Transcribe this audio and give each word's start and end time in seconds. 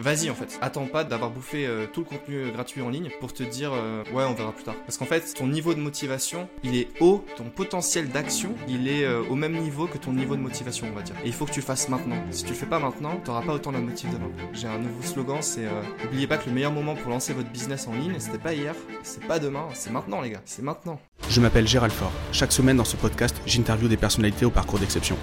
Vas-y 0.00 0.28
en 0.28 0.34
fait, 0.34 0.58
attends 0.60 0.86
pas 0.86 1.04
d'avoir 1.04 1.30
bouffé 1.30 1.68
euh, 1.68 1.86
tout 1.86 2.00
le 2.00 2.06
contenu 2.06 2.50
gratuit 2.50 2.82
en 2.82 2.88
ligne 2.88 3.10
pour 3.20 3.32
te 3.32 3.44
dire 3.44 3.70
euh, 3.72 4.02
ouais 4.12 4.24
on 4.24 4.34
verra 4.34 4.50
plus 4.50 4.64
tard. 4.64 4.74
Parce 4.84 4.98
qu'en 4.98 5.04
fait 5.04 5.34
ton 5.34 5.46
niveau 5.46 5.72
de 5.72 5.78
motivation 5.78 6.48
il 6.64 6.76
est 6.76 6.88
haut, 6.98 7.24
ton 7.36 7.44
potentiel 7.44 8.08
d'action 8.08 8.56
il 8.66 8.88
est 8.88 9.04
euh, 9.04 9.22
au 9.30 9.36
même 9.36 9.56
niveau 9.56 9.86
que 9.86 9.96
ton 9.96 10.12
niveau 10.12 10.34
de 10.34 10.40
motivation 10.40 10.88
on 10.90 10.96
va 10.96 11.02
dire. 11.02 11.14
Et 11.22 11.28
il 11.28 11.32
faut 11.32 11.46
que 11.46 11.52
tu 11.52 11.62
fasses 11.62 11.88
maintenant. 11.88 12.16
Si 12.32 12.42
tu 12.42 12.48
le 12.50 12.56
fais 12.56 12.66
pas 12.66 12.80
maintenant, 12.80 13.20
t'auras 13.24 13.42
pas 13.42 13.52
autant 13.52 13.70
de 13.70 13.78
motif 13.78 14.10
demain. 14.10 14.32
J'ai 14.52 14.66
un 14.66 14.78
nouveau 14.78 15.00
slogan, 15.04 15.38
c'est 15.40 15.68
n'oubliez 16.02 16.26
pas 16.26 16.38
que 16.38 16.48
le 16.48 16.54
meilleur 16.56 16.72
moment 16.72 16.96
pour 16.96 17.12
lancer 17.12 17.32
votre 17.32 17.50
business 17.50 17.86
en 17.86 17.92
ligne 17.92 18.16
c'était 18.18 18.38
pas 18.38 18.52
hier, 18.52 18.74
c'est 19.04 19.24
pas 19.24 19.38
demain, 19.38 19.68
c'est 19.74 19.92
maintenant 19.92 20.20
les 20.22 20.30
gars, 20.30 20.42
c'est 20.44 20.62
maintenant. 20.62 20.98
Je 21.28 21.40
m'appelle 21.40 21.68
Gérald 21.68 21.92
Fort. 21.92 22.12
Chaque 22.32 22.50
semaine 22.50 22.78
dans 22.78 22.84
ce 22.84 22.96
podcast, 22.96 23.40
j'interviewe 23.46 23.88
des 23.88 23.96
personnalités 23.96 24.44
au 24.44 24.50
parcours 24.50 24.80
d'exception. 24.80 25.16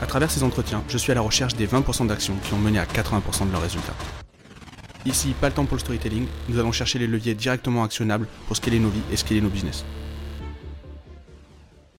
À 0.00 0.06
travers 0.06 0.30
ces 0.30 0.44
entretiens, 0.44 0.84
je 0.88 0.96
suis 0.96 1.10
à 1.10 1.14
la 1.16 1.20
recherche 1.20 1.54
des 1.56 1.66
20% 1.66 2.06
d'actions 2.06 2.36
qui 2.44 2.54
ont 2.54 2.58
mené 2.58 2.78
à 2.78 2.84
80% 2.84 3.48
de 3.48 3.52
leurs 3.52 3.62
résultats. 3.62 3.94
Ici, 5.04 5.34
pas 5.40 5.48
le 5.48 5.54
temps 5.54 5.64
pour 5.64 5.74
le 5.74 5.80
storytelling, 5.80 6.26
nous 6.48 6.58
allons 6.60 6.70
chercher 6.70 7.00
les 7.00 7.08
leviers 7.08 7.34
directement 7.34 7.82
actionnables 7.82 8.28
pour 8.46 8.56
scaler 8.56 8.78
nos 8.78 8.90
vies 8.90 9.02
et 9.12 9.16
scaler 9.16 9.40
nos 9.40 9.48
business. 9.48 9.84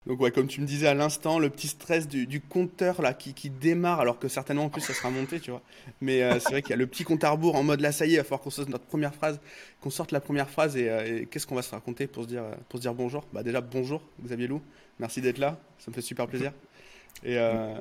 Donc 0.06 0.22
ouais, 0.22 0.32
comme 0.32 0.48
tu 0.48 0.62
me 0.62 0.66
disais 0.66 0.88
à 0.88 0.94
l'instant, 0.94 1.40
le 1.40 1.50
petit 1.50 1.68
stress 1.68 2.08
du, 2.08 2.42
compteur 2.42 3.02
là 3.02 3.14
qui, 3.14 3.50
démarre, 3.50 4.00
alors 4.00 4.18
que 4.18 4.28
certainement 4.28 4.64
en 4.66 4.70
plus 4.70 4.82
ça 4.82 4.94
sera 4.94 5.10
monté, 5.10 5.40
tu 5.40 5.52
vois. 5.52 5.62
Mais 6.02 6.24
euh, 6.24 6.40
c'est 6.40 6.50
vrai 6.50 6.62
qu'il 6.62 6.72
y 6.72 6.74
a 6.74 6.78
le 6.78 6.88
petit 6.88 7.04
compte 7.04 7.24
à 7.26 7.30
rebours 7.30 7.56
en 7.56 7.64
mode 7.64 7.82
là, 7.82 7.92
ça 7.92 8.06
y 8.06 8.12
est, 8.12 8.14
il 8.14 8.18
va 8.18 8.24
falloir 8.24 8.42
qu'on 8.42 8.50
sorte 8.50 8.70
notre 8.70 8.86
première 8.86 9.14
phrase, 9.14 9.40
qu'on 9.82 9.90
sorte 9.90 10.12
la 10.12 10.22
première 10.22 10.50
phrase 10.50 10.78
et, 10.78 10.90
euh, 10.90 11.26
qu'est-ce 11.30 11.46
qu'on 11.46 11.56
va 11.56 11.62
se 11.62 11.72
raconter 11.72 12.08
pour 12.08 12.24
se 12.24 12.30
dire, 12.30 12.44
pour 12.70 12.80
se 12.80 12.82
dire 12.82 12.94
bonjour? 12.94 13.26
Bah 13.34 13.44
déjà 13.44 13.62
bonjour 13.62 14.02
Xavier 14.24 14.48
Lou, 14.48 14.62
merci 15.00 15.22
d'être 15.22 15.38
là, 15.38 15.60
ça 15.78 15.92
me 15.92 15.94
fait 15.94 16.02
super 16.02 16.28
plaisir. 16.28 16.54
Et, 17.24 17.38
euh, 17.38 17.78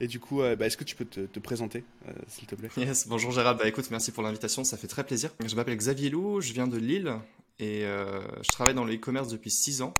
et 0.00 0.06
du 0.06 0.20
coup, 0.20 0.38
bah, 0.38 0.66
est-ce 0.66 0.76
que 0.76 0.84
tu 0.84 0.96
peux 0.96 1.04
te, 1.04 1.38
présenter, 1.38 1.84
s'il 2.28 2.46
te 2.46 2.54
plaît? 2.54 2.70
Yes, 2.76 3.06
bonjour 3.08 3.30
Gérald. 3.30 3.58
Bah 3.58 3.68
écoute, 3.68 3.90
merci 3.90 4.12
pour 4.12 4.22
l'invitation, 4.22 4.64
ça 4.64 4.76
fait 4.76 4.88
très 4.88 5.04
plaisir. 5.04 5.30
Je 5.44 5.54
m'appelle 5.54 5.76
Xavier 5.76 6.10
Lou, 6.10 6.40
je 6.40 6.52
viens 6.52 6.66
de 6.66 6.78
Lille 6.78 7.14
et 7.58 7.82
je 7.82 8.50
travaille 8.50 8.74
dans 8.74 8.84
le 8.84 8.94
e-commerce 8.94 9.28
depuis 9.28 9.50
6 9.50 9.82
ans. 9.82 9.94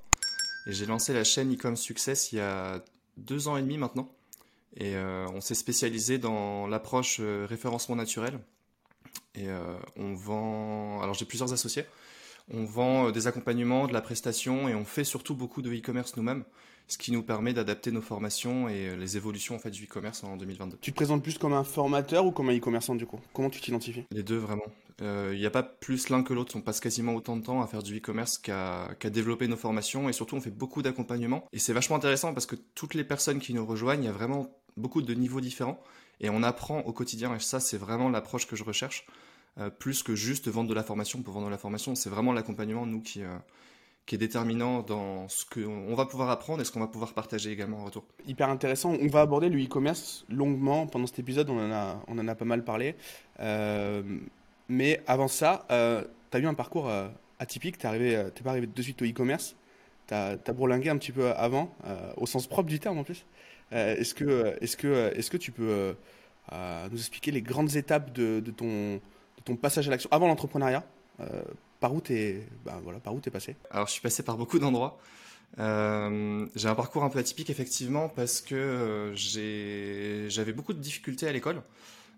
Et 0.67 0.73
j'ai 0.73 0.87
lancé 0.87 1.13
la 1.13 1.25
chaîne 1.25 1.53
e-commerce 1.55 1.81
Success 1.81 2.33
il 2.33 2.37
y 2.37 2.41
a 2.41 2.83
deux 3.17 3.49
ans 3.49 3.57
et 3.57 3.63
demi 3.63 3.79
maintenant. 3.79 4.11
Et 4.77 4.95
euh, 4.95 5.27
on 5.35 5.41
s'est 5.41 5.55
spécialisé 5.55 6.19
dans 6.19 6.67
l'approche 6.67 7.19
euh, 7.21 7.47
référencement 7.49 7.97
naturel. 7.97 8.39
Et 9.35 9.49
euh, 9.49 9.77
on 9.97 10.15
vend. 10.15 11.03
Alors 11.03 11.15
j'ai 11.15 11.25
plusieurs 11.25 11.53
associés. 11.53 11.85
On 12.53 12.65
vend 12.65 13.11
des 13.11 13.27
accompagnements, 13.27 13.87
de 13.87 13.93
la 13.93 14.01
prestation 14.01 14.69
et 14.69 14.75
on 14.75 14.85
fait 14.85 15.05
surtout 15.05 15.35
beaucoup 15.35 15.63
de 15.63 15.73
e-commerce 15.73 16.17
nous-mêmes 16.17 16.45
ce 16.91 16.99
qui 16.99 17.13
nous 17.13 17.23
permet 17.23 17.53
d'adapter 17.53 17.93
nos 17.93 18.01
formations 18.01 18.69
et 18.69 18.97
les 18.97 19.17
évolutions 19.17 19.55
en 19.55 19.59
fait 19.59 19.71
du 19.71 19.85
e-commerce 19.85 20.25
en 20.25 20.37
2022. 20.37 20.79
Tu 20.81 20.91
te 20.91 20.97
présentes 20.97 21.23
plus 21.23 21.39
comme 21.39 21.53
un 21.53 21.65
formateur 21.65 22.27
ou 22.27 22.33
comme 22.33 22.49
un 22.49 22.57
e-commerçant 22.57 22.97
du 22.97 23.07
coup? 23.07 23.21
Comment 23.33 23.49
tu 23.49 23.61
t'identifies? 23.61 24.05
Les 24.11 24.23
deux 24.23 24.39
vraiment. 24.39 24.65
Il 24.99 25.07
euh, 25.07 25.35
n'y 25.35 25.47
a 25.47 25.51
pas 25.51 25.63
plus 25.63 26.11
l'un 26.11 26.23
que 26.23 26.35
l'autre. 26.35 26.57
On 26.57 26.61
passe 26.61 26.81
quasiment 26.81 27.15
autant 27.15 27.37
de 27.37 27.43
temps 27.43 27.63
à 27.63 27.67
faire 27.67 27.83
du 27.83 27.97
e-commerce 27.99 28.39
qu'à 28.39 28.89
développer 29.05 29.49
nos 29.49 29.57
formations 29.57 30.09
et 30.09 30.13
surtout 30.13 30.37
on 30.37 30.41
fait 30.41 30.51
beaucoup 30.51 30.83
d'accompagnement. 30.83 31.45
Et 31.53 31.59
c'est 31.59 31.73
vachement 31.73 31.97
intéressant 31.97 32.35
parce 32.35 32.47
que 32.47 32.57
toutes 32.75 32.95
les 32.95 33.05
personnes 33.05 33.39
qui 33.39 33.55
nous 33.55 33.65
rejoignent, 33.65 34.03
il 34.03 34.07
y 34.07 34.11
a 34.11 34.13
vraiment 34.13 34.51
beaucoup 34.77 35.01
de 35.01 35.15
niveaux 35.15 35.41
différents 35.41 35.81
et 36.21 36.29
on 36.29 36.43
apprend 36.43 36.81
au 36.81 36.93
quotidien 36.93 37.35
et 37.35 37.39
ça 37.39 37.61
c'est 37.61 37.79
vraiment 37.79 38.11
l'approche 38.11 38.47
que 38.47 38.57
je 38.57 38.65
recherche. 38.65 39.07
Euh, 39.59 39.71
plus 39.71 40.03
que 40.03 40.15
juste 40.15 40.49
vendre 40.49 40.69
de 40.69 40.75
la 40.75 40.85
formation 40.85 41.23
pour 41.23 41.35
vendre 41.35 41.47
de 41.47 41.51
la 41.51 41.59
formation, 41.59 41.95
c'est 41.95 42.11
vraiment 42.11 42.33
l'accompagnement 42.33 42.87
nous 42.87 43.01
qui, 43.01 43.23
euh, 43.23 43.37
qui 44.07 44.17
est 44.17 44.19
déterminant 44.19 44.83
dans 44.83 45.29
ce 45.29 45.45
qu'on 45.45 45.95
va 45.95 46.05
pouvoir 46.05 46.31
apprendre 46.31 46.61
et 46.61 46.65
ce 46.65 46.73
qu'on 46.73 46.81
va 46.81 46.89
pouvoir 46.89 47.13
partager 47.13 47.53
également 47.53 47.79
en 47.79 47.85
retour. 47.85 48.05
Hyper 48.27 48.49
intéressant. 48.49 48.97
On 49.01 49.07
va 49.07 49.21
aborder 49.21 49.49
le 49.49 49.63
e-commerce 49.63 50.25
longuement 50.29 50.87
pendant 50.87 51.07
cet 51.07 51.21
épisode, 51.21 51.49
on 51.49 51.59
en 51.59 51.71
a, 51.71 52.03
on 52.09 52.19
en 52.19 52.27
a 52.27 52.35
pas 52.35 52.45
mal 52.45 52.65
parlé. 52.65 52.97
Euh, 53.39 54.03
mais 54.69 55.01
avant 55.07 55.29
ça, 55.29 55.65
euh, 55.71 56.03
tu 56.31 56.37
as 56.37 56.41
eu 56.41 56.47
un 56.47 56.55
parcours 56.55 56.89
euh, 56.89 57.09
atypique, 57.39 57.79
tu 57.79 57.87
n'es 57.87 58.25
pas 58.43 58.51
arrivé 58.51 58.67
de 58.67 58.83
suite 58.83 59.01
au 59.01 59.05
e-commerce, 59.05 59.55
tu 60.09 60.15
as, 60.15 60.31
as, 60.31 60.35
un 60.35 60.99
petit 60.99 61.13
peu 61.13 61.31
avant, 61.31 61.73
au 62.17 62.27
sens 62.27 62.49
propre 62.49 62.69
du 62.69 62.81
terme 62.81 62.99
en 62.99 63.05
plus. 63.05 63.25
est-ce, 63.71 64.13
que, 64.15 64.57
est-ce, 64.61 64.77
que, 64.77 65.13
est-ce 65.17 65.31
que 65.31 65.37
tu 65.37 65.53
peux 65.53 65.95
nous 66.51 66.99
expliquer 66.99 67.31
les 67.31 67.43
grandes 67.43 67.77
étapes 67.77 68.13
de, 68.13 68.41
ton, 68.51 68.95
de 68.95 69.43
ton 69.45 69.55
passage 69.55 69.87
à 69.87 69.93
l'action 69.93 70.11
avant 70.13 70.27
l'entrepreneuriat? 70.27 70.85
Par 71.81 71.95
où 71.95 72.01
t'es, 72.01 72.47
bah, 72.65 72.79
voilà, 72.83 73.01
par 73.01 73.15
où 73.15 73.21
passé 73.21 73.57
Alors, 73.71 73.87
je 73.87 73.93
suis 73.93 74.03
passé 74.03 74.23
par 74.23 74.37
beaucoup 74.37 74.59
d'endroits. 74.59 75.01
Euh, 75.59 76.47
j'ai 76.55 76.69
un 76.69 76.75
parcours 76.75 77.03
un 77.03 77.11
peu 77.11 77.19
atypique 77.19 77.51
effectivement 77.51 78.09
parce 78.09 78.41
que 78.41 78.55
euh, 78.55 80.29
j'avais 80.29 80.53
beaucoup 80.53 80.73
de 80.73 80.79
difficultés 80.79 81.27
à 81.27 81.33
l'école. 81.33 81.63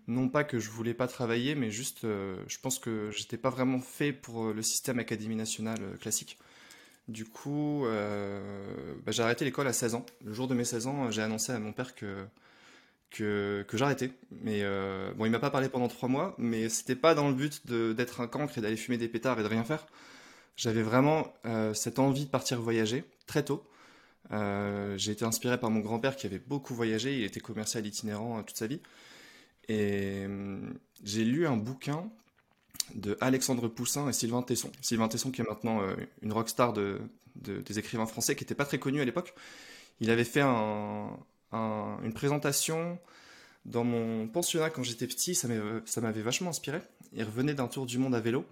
Non 0.07 0.27
pas 0.27 0.43
que 0.43 0.59
je 0.59 0.69
voulais 0.69 0.93
pas 0.93 1.07
travailler, 1.07 1.55
mais 1.55 1.71
juste, 1.71 2.03
euh, 2.03 2.35
je 2.47 2.57
pense 2.59 2.77
que 2.77 3.09
j'étais 3.11 3.37
pas 3.37 3.49
vraiment 3.49 3.79
fait 3.79 4.11
pour 4.11 4.51
le 4.53 4.61
système 4.61 4.99
Académie 4.99 5.35
nationale 5.35 5.79
classique. 5.99 6.37
Du 7.07 7.25
coup, 7.25 7.85
bah, 7.85 9.11
j'ai 9.11 9.23
arrêté 9.23 9.43
l'école 9.43 9.67
à 9.67 9.73
16 9.73 9.95
ans. 9.95 10.05
Le 10.23 10.33
jour 10.33 10.47
de 10.47 10.55
mes 10.55 10.63
16 10.63 10.87
ans, 10.87 11.11
j'ai 11.11 11.21
annoncé 11.21 11.51
à 11.51 11.59
mon 11.59 11.73
père 11.73 11.95
que 11.95 12.25
que, 13.13 13.63
que 13.67 13.77
j'arrêtais. 13.77 14.11
Mais 14.31 14.63
euh, 14.63 15.13
bon, 15.13 15.25
il 15.25 15.31
m'a 15.31 15.39
pas 15.39 15.51
parlé 15.51 15.69
pendant 15.69 15.87
trois 15.87 16.09
mois, 16.09 16.35
mais 16.37 16.67
c'était 16.67 16.95
pas 16.95 17.15
dans 17.15 17.29
le 17.29 17.35
but 17.35 17.65
d'être 17.67 18.19
un 18.19 18.27
cancre 18.27 18.57
et 18.57 18.61
d'aller 18.61 18.75
fumer 18.75 18.97
des 18.97 19.07
pétards 19.07 19.39
et 19.39 19.43
de 19.43 19.47
rien 19.47 19.63
faire. 19.63 19.85
J'avais 20.57 20.81
vraiment 20.81 21.33
euh, 21.45 21.73
cette 21.73 21.99
envie 21.99 22.25
de 22.25 22.29
partir 22.29 22.59
voyager 22.59 23.05
très 23.27 23.43
tôt. 23.45 23.63
Euh, 24.31 24.97
j'ai 24.97 25.11
été 25.11 25.25
inspiré 25.25 25.59
par 25.59 25.69
mon 25.69 25.79
grand-père 25.79 26.15
qui 26.15 26.25
avait 26.25 26.39
beaucoup 26.39 26.73
voyagé, 26.73 27.17
il 27.17 27.23
était 27.23 27.39
commercial 27.39 27.85
itinérant 27.85 28.41
toute 28.43 28.57
sa 28.57 28.67
vie. 28.67 28.81
Et 29.69 30.25
j'ai 31.03 31.23
lu 31.23 31.47
un 31.47 31.55
bouquin 31.55 32.09
de 32.95 33.17
Alexandre 33.21 33.69
Poussin 33.69 34.09
et 34.09 34.13
Sylvain 34.13 34.41
Tesson. 34.41 34.71
Sylvain 34.81 35.07
Tesson 35.07 35.31
qui 35.31 35.41
est 35.41 35.45
maintenant 35.47 35.81
une 36.21 36.33
rockstar 36.33 36.73
de, 36.73 36.99
de, 37.35 37.61
des 37.61 37.79
écrivains 37.79 38.05
français 38.05 38.35
qui 38.35 38.43
n'était 38.43 38.55
pas 38.55 38.65
très 38.65 38.79
connu 38.79 38.99
à 38.99 39.05
l'époque. 39.05 39.33
Il 40.01 40.09
avait 40.09 40.25
fait 40.25 40.41
un, 40.41 41.17
une 41.53 42.13
présentation 42.13 42.99
dans 43.65 43.83
mon 43.83 44.27
pensionnat 44.27 44.69
quand 44.69 44.83
j'étais 44.83 45.07
petit, 45.07 45.35
ça 45.35 45.47
m'avait 46.01 46.21
vachement 46.21 46.49
inspiré. 46.49 46.81
Il 47.13 47.23
revenait 47.23 47.53
d'un 47.53 47.67
tour 47.67 47.85
du 47.85 47.97
monde 47.97 48.15
à 48.15 48.19
vélo. 48.19 48.45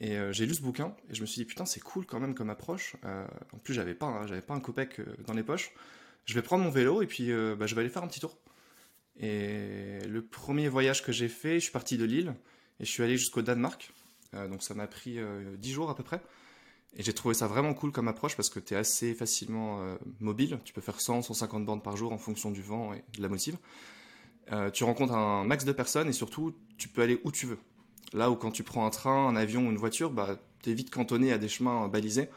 Et 0.00 0.16
euh, 0.16 0.32
j'ai 0.32 0.46
lu 0.46 0.54
ce 0.54 0.62
bouquin 0.62 0.94
et 1.10 1.14
je 1.14 1.20
me 1.20 1.26
suis 1.26 1.40
dit 1.40 1.44
putain 1.44 1.66
c'est 1.66 1.80
cool 1.80 2.06
quand 2.06 2.20
même 2.20 2.34
comme 2.34 2.50
approche. 2.50 2.94
Euh, 3.04 3.26
en 3.52 3.58
plus 3.58 3.74
j'avais 3.74 3.94
pas 3.94 4.26
pas 4.46 4.54
un 4.54 4.60
copec 4.60 5.00
euh, 5.00 5.04
dans 5.26 5.34
les 5.34 5.42
poches. 5.42 5.72
Je 6.24 6.34
vais 6.34 6.42
prendre 6.42 6.62
mon 6.62 6.70
vélo 6.70 7.02
et 7.02 7.06
puis 7.06 7.32
bah, 7.56 7.66
je 7.66 7.74
vais 7.74 7.80
aller 7.80 7.90
faire 7.90 8.02
un 8.04 8.08
petit 8.08 8.20
tour. 8.20 8.36
Et 9.18 9.98
le 10.06 10.20
premier 10.22 10.68
voyage 10.68 11.02
que 11.02 11.10
j'ai 11.10 11.28
fait, 11.28 11.54
je 11.54 11.60
suis 11.64 11.72
parti 11.72 11.96
de 11.96 12.04
Lille 12.04 12.34
et 12.78 12.84
je 12.84 12.90
suis 12.90 13.02
allé 13.02 13.16
jusqu'au 13.16 13.40
Danemark. 13.40 13.90
donc 14.34 14.62
ça 14.62 14.74
m'a 14.74 14.86
pris 14.86 15.18
10 15.56 15.72
jours 15.72 15.88
à 15.88 15.96
peu 15.96 16.02
près. 16.02 16.20
Et 16.96 17.02
j'ai 17.02 17.12
trouvé 17.12 17.34
ça 17.34 17.46
vraiment 17.46 17.74
cool 17.74 17.92
comme 17.92 18.08
approche 18.08 18.36
parce 18.36 18.50
que 18.50 18.60
tu 18.60 18.74
es 18.74 18.76
assez 18.76 19.14
facilement 19.14 19.80
euh, 19.82 19.96
mobile. 20.20 20.58
Tu 20.64 20.72
peux 20.72 20.80
faire 20.80 21.00
100, 21.00 21.22
150 21.22 21.64
bandes 21.64 21.82
par 21.82 21.96
jour 21.96 22.12
en 22.12 22.18
fonction 22.18 22.50
du 22.50 22.62
vent 22.62 22.94
et 22.94 23.04
de 23.16 23.22
la 23.22 23.28
motive. 23.28 23.56
Euh, 24.52 24.70
tu 24.70 24.84
rencontres 24.84 25.14
un 25.14 25.44
max 25.44 25.64
de 25.64 25.72
personnes 25.72 26.08
et 26.08 26.12
surtout, 26.12 26.54
tu 26.78 26.88
peux 26.88 27.02
aller 27.02 27.20
où 27.24 27.30
tu 27.30 27.46
veux. 27.46 27.58
Là 28.14 28.30
où 28.30 28.36
quand 28.36 28.50
tu 28.50 28.62
prends 28.62 28.86
un 28.86 28.90
train, 28.90 29.28
un 29.28 29.36
avion 29.36 29.66
ou 29.66 29.70
une 29.70 29.76
voiture, 29.76 30.10
bah, 30.10 30.38
tu 30.62 30.70
es 30.70 30.74
vite 30.74 30.90
cantonné 30.90 31.32
à 31.32 31.38
des 31.38 31.48
chemins 31.48 31.88
balisés 31.88 32.30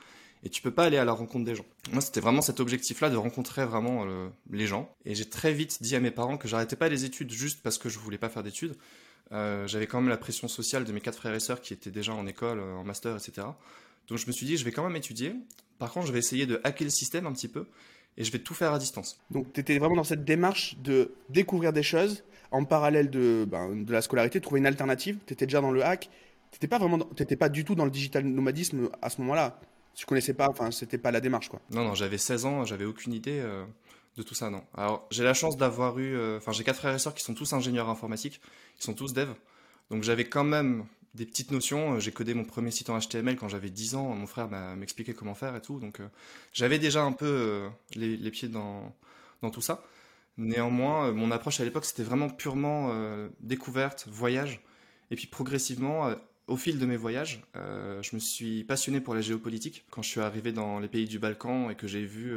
et 0.44 0.50
tu 0.50 0.62
peux 0.62 0.72
pas 0.72 0.86
aller 0.86 0.98
à 0.98 1.06
la 1.06 1.14
rencontre 1.14 1.46
des 1.46 1.56
gens. 1.56 1.66
Moi, 1.94 2.02
c'était 2.02 2.20
vraiment 2.20 2.42
cet 2.42 2.60
objectif-là 2.60 3.10
de 3.10 3.16
rencontrer 3.16 3.66
vraiment 3.66 4.04
euh, 4.06 4.28
les 4.50 4.68
gens. 4.68 4.94
Et 5.06 5.16
j'ai 5.16 5.30
très 5.30 5.54
vite 5.54 5.82
dit 5.82 5.96
à 5.96 6.02
mes 6.02 6.12
parents 6.12 6.38
que 6.38 6.50
j'arrêtais 6.50 6.76
pas 6.76 6.90
les 6.90 7.06
études 7.06 7.32
juste 7.32 7.62
parce 7.64 7.78
que 7.78 7.88
je 7.88 8.00
voulais 8.00 8.18
pas 8.18 8.30
faire 8.30 8.44
d'études. 8.44 8.76
J'avais 9.32 9.88
quand 9.88 10.02
même 10.02 10.10
la 10.10 10.18
pression 10.18 10.50
sociale 10.50 10.84
de 10.84 10.92
mes 10.92 11.00
quatre 11.00 11.16
frères 11.16 11.34
et 11.34 11.40
sœurs 11.40 11.62
qui 11.62 11.72
étaient 11.72 11.90
déjà 11.90 12.14
en 12.14 12.28
école, 12.28 12.60
en 12.60 12.84
master, 12.84 13.16
etc. 13.16 13.48
Donc 14.08 14.18
je 14.18 14.28
me 14.28 14.32
suis 14.32 14.46
dit, 14.46 14.58
je 14.58 14.66
vais 14.66 14.72
quand 14.72 14.84
même 14.84 14.96
étudier. 14.96 15.36
Par 15.80 15.92
contre, 15.92 16.08
je 16.08 16.12
vais 16.12 16.20
essayer 16.20 16.46
de 16.46 16.62
hacker 16.64 16.86
le 16.86 16.92
système 16.92 17.26
un 17.26 17.32
petit 17.32 17.48
peu 17.48 17.66
et 18.18 18.24
je 18.24 18.32
vais 18.32 18.40
tout 18.40 18.54
faire 18.54 18.74
à 18.74 18.80
distance. 18.80 19.20
Donc 19.32 19.52
tu 19.54 19.60
étais 19.60 19.78
vraiment 19.80 19.96
dans 19.96 20.04
cette 20.04 20.26
démarche 20.26 20.78
de 20.84 21.14
découvrir 21.30 21.74
des 21.74 21.84
choses 21.84 22.24
en 22.52 22.66
parallèle 22.66 23.10
de, 23.10 23.48
ben, 23.50 23.84
de 23.84 23.92
la 23.92 24.02
scolarité, 24.02 24.42
trouver 24.42 24.60
une 24.60 24.68
alternative. 24.68 25.18
Tu 25.26 25.34
étais 25.34 25.46
déjà 25.46 25.62
dans 25.62 25.72
le 25.72 25.84
hack. 25.84 26.10
Tu 26.52 26.58
n'étais 26.58 26.68
pas, 26.68 26.78
vraiment 26.78 27.00
pas 27.40 27.50
du 27.50 27.64
tout 27.64 27.76
dans 27.76 27.86
le 27.86 27.92
digital 27.92 28.26
nomadisme 28.26 28.90
à 29.02 29.10
ce 29.10 29.22
moment-là. 29.22 29.60
Tu 29.96 30.06
connaissais 30.06 30.34
pas, 30.34 30.50
enfin, 30.50 30.72
c'était 30.72 30.98
pas 30.98 31.12
la 31.12 31.22
démarche, 31.22 31.50
quoi. 31.50 31.62
Non, 31.72 31.84
non, 31.84 31.96
j'avais 31.96 32.18
16 32.18 32.46
ans, 32.46 32.66
j'avais 32.66 32.86
aucune 32.86 33.14
idée 33.14 33.40
euh, 33.40 33.66
de 34.18 34.24
tout 34.24 34.36
ça, 34.36 34.50
non. 34.50 34.64
Alors, 34.76 35.08
j'ai 35.12 35.24
la 35.24 35.34
chance 35.34 35.58
d'avoir 35.58 35.98
eu, 36.00 36.16
euh, 36.16 36.38
enfin, 36.38 36.52
j'ai 36.52 36.64
quatre 36.64 36.78
frères 36.78 36.94
et 36.94 37.00
sœurs 37.00 37.14
qui 37.14 37.24
sont 37.24 37.34
tous 37.34 37.54
ingénieurs 37.54 37.90
informatiques, 37.90 38.42
ils 38.80 38.84
sont 38.84 38.94
tous 38.94 39.14
devs. 39.14 39.34
Donc, 39.90 40.04
j'avais 40.04 40.26
quand 40.26 40.44
même 40.44 40.86
des 41.14 41.26
petites 41.26 41.52
notions. 41.52 41.96
Euh, 41.96 42.00
j'ai 42.00 42.12
codé 42.12 42.34
mon 42.34 42.44
premier 42.44 42.72
site 42.72 42.90
en 42.90 43.00
HTML 43.00 43.36
quand 43.36 43.48
j'avais 43.48 43.70
10 43.70 43.96
ans. 43.96 44.16
Mon 44.16 44.28
frère 44.28 44.50
m'a 44.50 44.76
expliqué 44.82 45.14
comment 45.14 45.36
faire 45.36 45.56
et 45.56 45.62
tout. 45.62 45.80
Donc 45.80 46.00
euh, 46.00 46.08
j'avais 46.54 46.80
déjà 46.80 47.04
un 47.04 47.12
peu 47.12 47.26
euh, 47.26 47.70
les, 47.96 48.32
pieds 48.32 48.48
dans, 48.48 48.96
dans 49.42 49.50
tout 49.50 49.62
ça. 49.62 49.84
Néanmoins, 50.38 51.12
mon 51.12 51.32
approche 51.32 51.60
à 51.60 51.66
l'époque, 51.66 51.86
c'était 51.86 52.04
vraiment 52.04 52.30
purement 52.30 52.90
découverte, 53.42 54.08
voyage. 54.10 54.62
Et 55.12 55.16
puis 55.16 55.28
progressivement, 55.28 56.10
au 56.48 56.56
fil 56.56 56.80
de 56.80 56.86
mes 56.86 56.96
voyages, 56.96 57.44
je 57.54 58.16
me 58.16 58.20
suis 58.20 58.64
passionné 58.64 59.02
pour 59.02 59.14
la 59.14 59.20
géopolitique. 59.20 59.84
Quand 59.92 60.02
je 60.02 60.08
suis 60.10 60.22
arrivé 60.22 60.54
dans 60.54 60.80
les 60.80 60.88
pays 60.88 61.06
du 61.06 61.20
Balkan 61.20 61.70
et 61.70 61.76
que 61.76 61.86
j'ai 61.86 62.06
vu 62.06 62.34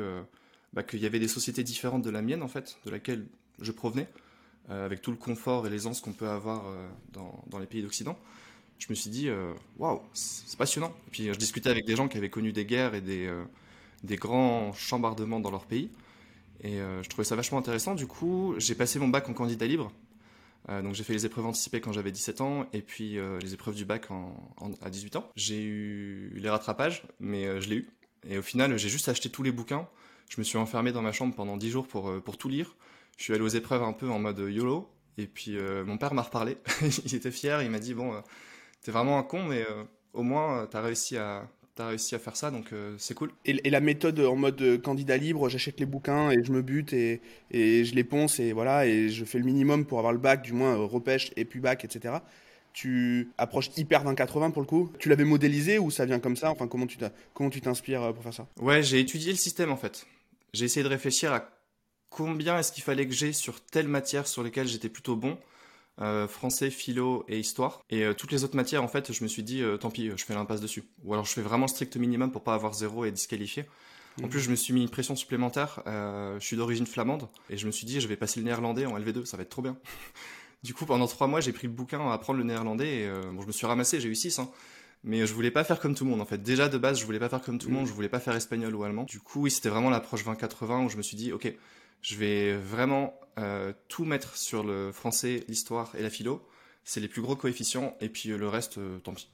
bah, 0.72 0.82
qu'il 0.82 0.98
y 0.98 1.06
avait 1.06 1.20
des 1.20 1.28
sociétés 1.28 1.62
différentes 1.62 2.02
de 2.02 2.10
la 2.10 2.20
mienne, 2.20 2.42
en 2.42 2.48
fait, 2.48 2.76
de 2.84 2.90
laquelle 2.90 3.26
je 3.60 3.70
provenais, 3.70 4.08
avec 4.68 5.00
tout 5.00 5.12
le 5.12 5.16
confort 5.16 5.66
et 5.66 5.70
l'aisance 5.70 6.00
qu'on 6.00 6.12
peut 6.12 6.28
avoir 6.28 6.64
dans, 7.12 7.44
dans, 7.46 7.60
les 7.60 7.66
pays 7.66 7.82
d'Occident, 7.82 8.18
je 8.84 8.90
me 8.90 8.94
suis 8.94 9.10
dit, 9.10 9.30
waouh, 9.78 10.00
c'est 10.12 10.58
passionnant. 10.58 10.92
Et 11.06 11.10
puis 11.10 11.26
je 11.26 11.38
discutais 11.38 11.70
avec 11.70 11.86
des 11.86 11.96
gens 11.96 12.08
qui 12.08 12.18
avaient 12.18 12.30
connu 12.30 12.52
des 12.52 12.66
guerres 12.66 12.94
et 12.94 13.00
des, 13.00 13.32
des 14.02 14.16
grands 14.16 14.72
chambardements 14.74 15.40
dans 15.40 15.50
leur 15.50 15.64
pays. 15.64 15.90
Et 16.62 16.78
je 17.02 17.08
trouvais 17.08 17.24
ça 17.24 17.34
vachement 17.34 17.58
intéressant. 17.58 17.94
Du 17.94 18.06
coup, 18.06 18.54
j'ai 18.58 18.74
passé 18.74 18.98
mon 18.98 19.08
bac 19.08 19.28
en 19.28 19.32
candidat 19.32 19.66
libre. 19.66 19.90
Euh, 20.70 20.82
donc 20.82 20.94
j'ai 20.94 21.04
fait 21.04 21.12
les 21.12 21.26
épreuves 21.26 21.46
anticipées 21.46 21.80
quand 21.80 21.92
j'avais 21.92 22.10
17 22.10 22.40
ans 22.40 22.66
et 22.72 22.80
puis 22.80 23.18
euh, 23.18 23.38
les 23.40 23.52
épreuves 23.52 23.74
du 23.74 23.84
bac 23.84 24.08
à 24.82 24.90
18 24.90 25.16
ans. 25.16 25.28
J'ai 25.36 25.62
eu 25.62 26.32
les 26.36 26.48
rattrapages, 26.48 27.04
mais 27.20 27.46
euh, 27.46 27.60
je 27.60 27.68
l'ai 27.68 27.76
eu. 27.76 27.90
Et 28.28 28.38
au 28.38 28.42
final, 28.42 28.76
j'ai 28.78 28.88
juste 28.88 29.08
acheté 29.08 29.28
tous 29.28 29.42
les 29.42 29.52
bouquins. 29.52 29.86
Je 30.30 30.40
me 30.40 30.44
suis 30.44 30.56
enfermé 30.56 30.92
dans 30.92 31.02
ma 31.02 31.12
chambre 31.12 31.34
pendant 31.34 31.58
10 31.58 31.70
jours 31.70 31.86
pour, 31.86 32.10
pour 32.22 32.38
tout 32.38 32.48
lire. 32.48 32.74
Je 33.18 33.24
suis 33.24 33.34
allé 33.34 33.42
aux 33.42 33.48
épreuves 33.48 33.82
un 33.82 33.92
peu 33.92 34.08
en 34.08 34.18
mode 34.18 34.38
YOLO. 34.38 34.88
Et 35.18 35.26
puis 35.26 35.58
mon 35.84 35.98
père 35.98 36.14
m'a 36.14 36.22
reparlé. 36.22 36.56
il 37.04 37.14
était 37.14 37.30
fier. 37.30 37.62
Il 37.62 37.70
m'a 37.70 37.78
dit 37.78 37.92
Bon, 37.92 38.22
t'es 38.84 38.92
vraiment 38.92 39.18
un 39.18 39.24
con, 39.24 39.42
mais 39.42 39.66
au 40.12 40.22
moins 40.22 40.68
t'as 40.70 40.80
réussi 40.80 41.16
à, 41.16 41.48
t'as 41.74 41.88
réussi 41.88 42.14
à 42.14 42.18
faire 42.18 42.36
ça, 42.36 42.50
donc 42.50 42.72
euh, 42.72 42.94
c'est 42.98 43.14
cool. 43.14 43.32
Et, 43.44 43.70
la 43.70 43.80
méthode 43.80 44.20
en 44.20 44.36
mode 44.36 44.60
euh, 44.62 44.78
candidat 44.78 45.16
libre, 45.16 45.48
j'achète 45.48 45.80
les 45.80 45.86
bouquins 45.86 46.30
et 46.30 46.42
je 46.44 46.52
me 46.52 46.62
bute 46.62 46.92
et, 46.92 47.20
et, 47.50 47.84
je 47.84 47.94
les 47.94 48.04
ponce 48.04 48.38
et 48.38 48.52
voilà, 48.52 48.86
et 48.86 49.08
je 49.08 49.24
fais 49.24 49.38
le 49.38 49.44
minimum 49.44 49.84
pour 49.84 49.98
avoir 49.98 50.12
le 50.12 50.18
bac, 50.18 50.42
du 50.42 50.52
moins 50.52 50.74
euh, 50.74 50.84
repêche 50.84 51.32
et 51.36 51.44
puis 51.44 51.60
bac, 51.60 51.84
etc. 51.84 52.16
Tu 52.72 53.30
approches 53.38 53.70
hyper 53.76 54.02
d'un 54.02 54.14
80 54.14 54.50
pour 54.50 54.60
le 54.60 54.66
coup. 54.66 54.90
Tu 54.98 55.08
l'avais 55.08 55.24
modélisé 55.24 55.78
ou 55.78 55.92
ça 55.92 56.06
vient 56.06 56.18
comme 56.18 56.36
ça? 56.36 56.50
Enfin, 56.50 56.66
comment 56.66 56.86
tu 56.86 56.98
comment 57.32 57.50
tu 57.50 57.60
t'inspires 57.60 58.12
pour 58.12 58.24
faire 58.24 58.34
ça? 58.34 58.48
Ouais, 58.60 58.82
j'ai 58.82 58.98
étudié 58.98 59.30
le 59.30 59.38
système 59.38 59.70
en 59.70 59.76
fait. 59.76 60.06
J'ai 60.52 60.64
essayé 60.64 60.82
de 60.82 60.88
réfléchir 60.88 61.32
à 61.32 61.48
combien 62.10 62.58
est-ce 62.58 62.72
qu'il 62.72 62.82
fallait 62.82 63.06
que 63.06 63.14
j'ai 63.14 63.32
sur 63.32 63.60
telle 63.60 63.86
matière 63.86 64.26
sur 64.26 64.42
lesquelles 64.42 64.66
j'étais 64.66 64.88
plutôt 64.88 65.14
bon 65.14 65.38
euh, 66.00 66.26
français, 66.26 66.70
philo 66.70 67.24
et 67.28 67.38
histoire. 67.38 67.84
Et 67.88 68.04
euh, 68.04 68.14
toutes 68.14 68.32
les 68.32 68.42
autres 68.42 68.56
matières, 68.56 68.82
en 68.82 68.88
fait, 68.88 69.12
je 69.12 69.22
me 69.22 69.28
suis 69.28 69.44
dit, 69.44 69.62
euh, 69.62 69.76
tant 69.76 69.90
pis, 69.90 70.10
je 70.16 70.24
fais 70.24 70.34
l'impasse 70.34 70.60
dessus. 70.60 70.84
Ou 71.04 71.12
alors 71.12 71.24
je 71.24 71.32
fais 71.32 71.42
vraiment 71.42 71.66
le 71.66 71.70
strict 71.70 71.96
minimum 71.96 72.32
pour 72.32 72.42
pas 72.42 72.54
avoir 72.54 72.74
zéro 72.74 73.04
et 73.04 73.12
disqualifié. 73.12 73.64
En 74.22 74.28
plus, 74.28 74.40
je 74.40 74.50
me 74.50 74.56
suis 74.56 74.72
mis 74.72 74.82
une 74.82 74.88
pression 74.88 75.16
supplémentaire. 75.16 75.82
je 75.86 76.38
suis 76.40 76.56
d'origine 76.56 76.86
flamande 76.86 77.28
et 77.50 77.56
je 77.56 77.66
me 77.66 77.72
suis 77.72 77.84
dit, 77.84 78.00
je 78.00 78.06
vais 78.06 78.16
passer 78.16 78.38
le 78.38 78.46
néerlandais 78.46 78.86
en 78.86 78.96
LV2, 78.96 79.24
ça 79.24 79.36
va 79.36 79.42
être 79.42 79.48
trop 79.48 79.62
bien. 79.62 79.76
du 80.62 80.72
coup, 80.72 80.86
pendant 80.86 81.08
trois 81.08 81.26
mois, 81.26 81.40
j'ai 81.40 81.52
pris 81.52 81.66
le 81.66 81.72
bouquin 81.72 82.00
à 82.08 82.12
apprendre 82.12 82.38
le 82.38 82.44
néerlandais 82.44 83.00
et 83.00 83.10
bon, 83.32 83.42
je 83.42 83.46
me 83.48 83.52
suis 83.52 83.66
ramassé, 83.66 84.00
j'ai 84.00 84.08
eu 84.08 84.14
6. 84.14 84.38
Hein. 84.38 84.50
Mais 85.02 85.26
je 85.26 85.34
voulais 85.34 85.50
pas 85.50 85.64
faire 85.64 85.80
comme 85.80 85.96
tout 85.96 86.04
le 86.04 86.10
monde 86.10 86.20
en 86.20 86.26
fait. 86.26 86.42
Déjà 86.42 86.68
de 86.68 86.78
base, 86.78 87.00
je 87.00 87.04
voulais 87.04 87.18
pas 87.18 87.28
faire 87.28 87.42
comme 87.42 87.58
tout 87.58 87.68
le 87.68 87.74
monde, 87.74 87.86
je 87.86 87.92
voulais 87.92 88.08
pas 88.08 88.20
faire 88.20 88.36
espagnol 88.36 88.72
ou 88.74 88.84
allemand. 88.84 89.02
Du 89.02 89.18
coup, 89.18 89.42
oui, 89.42 89.50
c'était 89.50 89.68
vraiment 89.68 89.90
l'approche 89.90 90.24
20-80 90.24 90.86
où 90.86 90.88
je 90.88 90.96
me 90.96 91.02
suis 91.02 91.16
dit, 91.16 91.32
ok, 91.32 91.52
je 92.04 92.16
vais 92.16 92.56
vraiment 92.56 93.18
tout 93.88 94.04
mettre 94.04 94.36
sur 94.36 94.62
le 94.62 94.92
français, 94.92 95.42
l'histoire 95.48 95.92
et 95.96 96.02
la 96.02 96.10
philo 96.10 96.46
c'est 96.84 97.00
les 97.00 97.08
plus 97.08 97.22
gros 97.22 97.34
coefficients, 97.34 97.96
et 98.00 98.08
puis 98.08 98.30
euh, 98.30 98.36
le 98.36 98.48
reste, 98.48 98.78
euh, 98.78 98.98
tant 98.98 99.14
pis. 99.14 99.28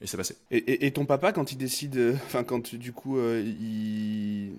Et 0.00 0.06
c'est 0.06 0.16
passé. 0.16 0.36
Et, 0.50 0.90
ton 0.92 1.06
papa, 1.06 1.32
quand 1.32 1.52
il 1.52 1.56
décide, 1.56 1.96
euh, 1.96 2.14
enfin, 2.26 2.44
quand 2.44 2.74
du 2.74 2.92
coup, 2.92 3.18
il, 3.20 4.56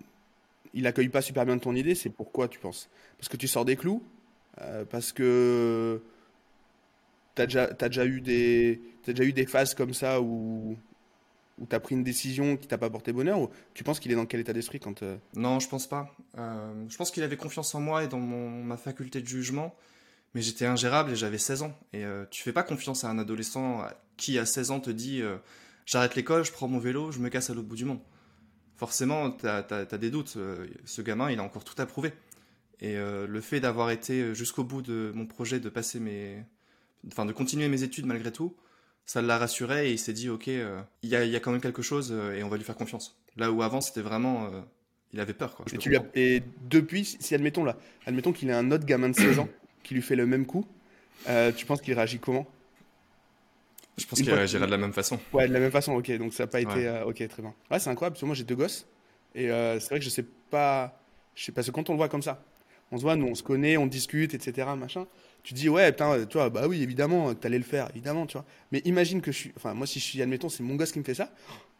il 0.73 0.87
accueille 0.87 1.09
pas 1.09 1.21
super 1.21 1.45
bien 1.45 1.57
ton 1.57 1.75
idée, 1.75 1.93
c'est 1.93 2.09
pourquoi 2.09 2.47
tu 2.47 2.57
penses? 2.57 2.89
Parce 3.17 3.29
que 3.29 3.37
tu 3.37 3.47
sors 3.47 3.65
des 3.65 3.75
clous? 3.75 4.01
Parce 4.89 5.11
que 5.11 6.01
tu 7.35 7.41
as 7.41 7.75
as 7.79 7.89
déjà, 7.89 8.05
eu 8.05 8.21
des, 8.21 8.81
as 9.07 9.11
déjà 9.11 9.23
eu 9.25 9.33
des 9.33 9.45
phases 9.45 9.75
comme 9.75 9.93
ça 9.93 10.21
où, 10.21 10.77
où 11.57 11.65
tu 11.65 11.75
as 11.75 11.79
pris 11.79 11.95
une 11.95 12.03
décision 12.03 12.57
qui 12.57 12.67
t'a 12.67 12.77
pas 12.77 12.89
porté 12.89 13.13
bonheur 13.13 13.39
ou 13.39 13.49
tu 13.73 13.83
penses 13.83 13.99
qu'il 13.99 14.11
est 14.11 14.15
dans 14.15 14.25
quel 14.25 14.39
état 14.39 14.53
d'esprit 14.53 14.79
quand 14.79 15.03
Non, 15.35 15.59
je 15.59 15.69
pense 15.69 15.87
pas. 15.87 16.15
je 16.35 16.97
pense 16.97 17.11
qu'il 17.11 17.23
avait 17.23 17.37
confiance 17.37 17.73
en 17.75 17.79
moi 17.79 18.03
et 18.03 18.07
dans 18.07 18.19
ma 18.19 18.77
faculté 18.77 19.21
de 19.21 19.27
jugement 19.27 19.75
mais 20.35 20.41
j'étais 20.41 20.65
ingérable 20.65 21.11
et 21.11 21.15
j'avais 21.15 21.37
16 21.37 21.63
ans. 21.63 21.79
Et 21.93 22.03
euh, 22.03 22.25
tu 22.29 22.43
fais 22.43 22.51
pas 22.51 22.61
confiance 22.61 23.05
à 23.05 23.09
un 23.09 23.17
adolescent 23.17 23.83
qui, 24.17 24.37
à 24.37 24.45
16 24.45 24.71
ans, 24.71 24.79
te 24.81 24.89
dit 24.89 25.21
euh, 25.21 25.37
j'arrête 25.85 26.13
l'école, 26.15 26.43
je 26.43 26.51
prends 26.51 26.67
mon 26.67 26.77
vélo, 26.77 27.11
je 27.11 27.19
me 27.19 27.29
casse 27.29 27.49
à 27.49 27.53
l'autre 27.53 27.69
bout 27.69 27.77
du 27.77 27.85
monde. 27.85 28.01
Forcément, 28.75 29.31
tu 29.31 29.47
as, 29.47 29.63
des 29.97 30.11
doutes. 30.11 30.33
Euh, 30.35 30.67
ce 30.83 31.01
gamin, 31.01 31.31
il 31.31 31.39
a 31.39 31.43
encore 31.43 31.63
tout 31.63 31.81
à 31.81 31.85
prouver. 31.85 32.11
Et 32.81 32.97
le 32.97 33.39
fait 33.39 33.61
d'avoir 33.61 33.89
été 33.89 34.35
jusqu'au 34.35 34.65
bout 34.65 34.81
de 34.81 35.13
mon 35.15 35.25
projet, 35.25 35.61
de 35.61 35.69
passer 35.69 36.01
mes. 36.01 36.43
Enfin, 37.07 37.25
de 37.25 37.31
continuer 37.31 37.69
mes 37.69 37.83
études 37.83 38.05
malgré 38.05 38.33
tout, 38.33 38.53
ça 39.05 39.21
l'a 39.21 39.37
rassuré 39.37 39.89
et 39.89 39.91
il 39.91 39.99
s'est 39.99 40.13
dit 40.13 40.29
ok, 40.29 40.47
il 40.47 40.59
y 41.03 41.15
a, 41.15 41.23
y, 41.23 41.35
a, 41.35 41.39
quand 41.39 41.51
même 41.51 41.61
quelque 41.61 41.81
chose 41.81 42.11
et 42.35 42.43
on 42.43 42.49
va 42.49 42.57
lui 42.57 42.63
faire 42.63 42.75
confiance. 42.75 43.17
Là 43.37 43.51
où 43.51 43.61
avant, 43.61 43.81
c'était 43.81 44.01
vraiment. 44.01 44.49
il 45.13 45.19
avait 45.19 45.33
peur. 45.33 45.55
Quoi. 45.55 45.65
Et, 45.73 45.77
tu 45.77 45.95
et 46.15 46.43
depuis, 46.69 47.05
si 47.05 47.35
admettons 47.35 47.63
là, 47.63 47.77
admettons 48.05 48.33
qu'il 48.33 48.49
ait 48.49 48.53
un 48.53 48.71
autre 48.71 48.85
gamin 48.85 49.09
de 49.09 49.15
16 49.15 49.39
ans 49.39 49.49
qui 49.83 49.93
lui 49.93 50.01
fait 50.01 50.15
le 50.15 50.25
même 50.25 50.45
coup, 50.45 50.65
euh, 51.29 51.51
tu 51.51 51.65
penses 51.65 51.81
qu'il 51.81 51.93
réagit 51.93 52.19
comment? 52.19 52.45
Je 53.97 54.05
pense 54.05 54.19
qu'il 54.19 54.33
réagirait 54.33 54.65
de 54.65 54.71
la 54.71 54.77
même 54.77 54.93
façon. 54.93 55.19
Ouais, 55.31 55.47
de 55.47 55.53
la 55.53 55.59
même 55.59 55.71
façon, 55.71 55.93
ok. 55.93 56.11
Donc 56.17 56.33
ça 56.33 56.43
n'a 56.43 56.47
pas 56.47 56.59
été. 56.59 56.87
Euh, 56.87 57.05
ok, 57.05 57.27
très 57.27 57.41
bien. 57.41 57.53
Ouais, 57.71 57.79
c'est 57.79 57.89
incroyable, 57.89 58.13
parce 58.13 58.21
que 58.21 58.25
moi 58.25 58.35
j'ai 58.35 58.43
deux 58.43 58.55
gosses. 58.55 58.85
Et 59.33 59.49
euh, 59.49 59.79
c'est 59.79 59.89
vrai 59.89 59.99
que 59.99 60.05
je 60.05 60.09
sais 60.09 60.25
pas. 60.49 60.99
Je 61.33 61.45
sais 61.45 61.51
pas, 61.51 61.57
parce 61.57 61.67
que 61.67 61.71
quand 61.71 61.89
on 61.89 61.93
le 61.93 61.97
voit 61.97 62.09
comme 62.09 62.21
ça, 62.21 62.43
on 62.91 62.97
se 62.97 63.01
voit, 63.03 63.15
nous 63.15 63.27
on 63.27 63.35
se 63.35 63.43
connaît, 63.43 63.77
on 63.77 63.87
discute, 63.87 64.33
etc. 64.33 64.67
Machin. 64.77 65.07
Tu 65.45 65.53
dis, 65.53 65.69
ouais, 65.69 65.91
putain, 65.91 66.25
tu 66.25 66.37
vois, 66.37 66.49
bah 66.49 66.67
oui, 66.67 66.81
évidemment, 66.81 67.35
tu 67.35 67.45
allais 67.45 67.59
le 67.59 67.63
faire, 67.63 67.87
évidemment, 67.91 68.25
tu 68.25 68.33
vois. 68.33 68.45
Mais 68.71 68.79
imagine 68.83 69.21
que 69.21 69.31
je 69.31 69.37
suis. 69.37 69.53
Enfin, 69.55 69.75
moi 69.75 69.85
si 69.85 69.99
je 69.99 70.03
suis, 70.03 70.19
admettons, 70.19 70.49
c'est 70.49 70.63
mon 70.63 70.73
gosse 70.73 70.91
qui 70.91 70.97
me 70.97 71.03
fait 71.03 71.13
ça. 71.13 71.31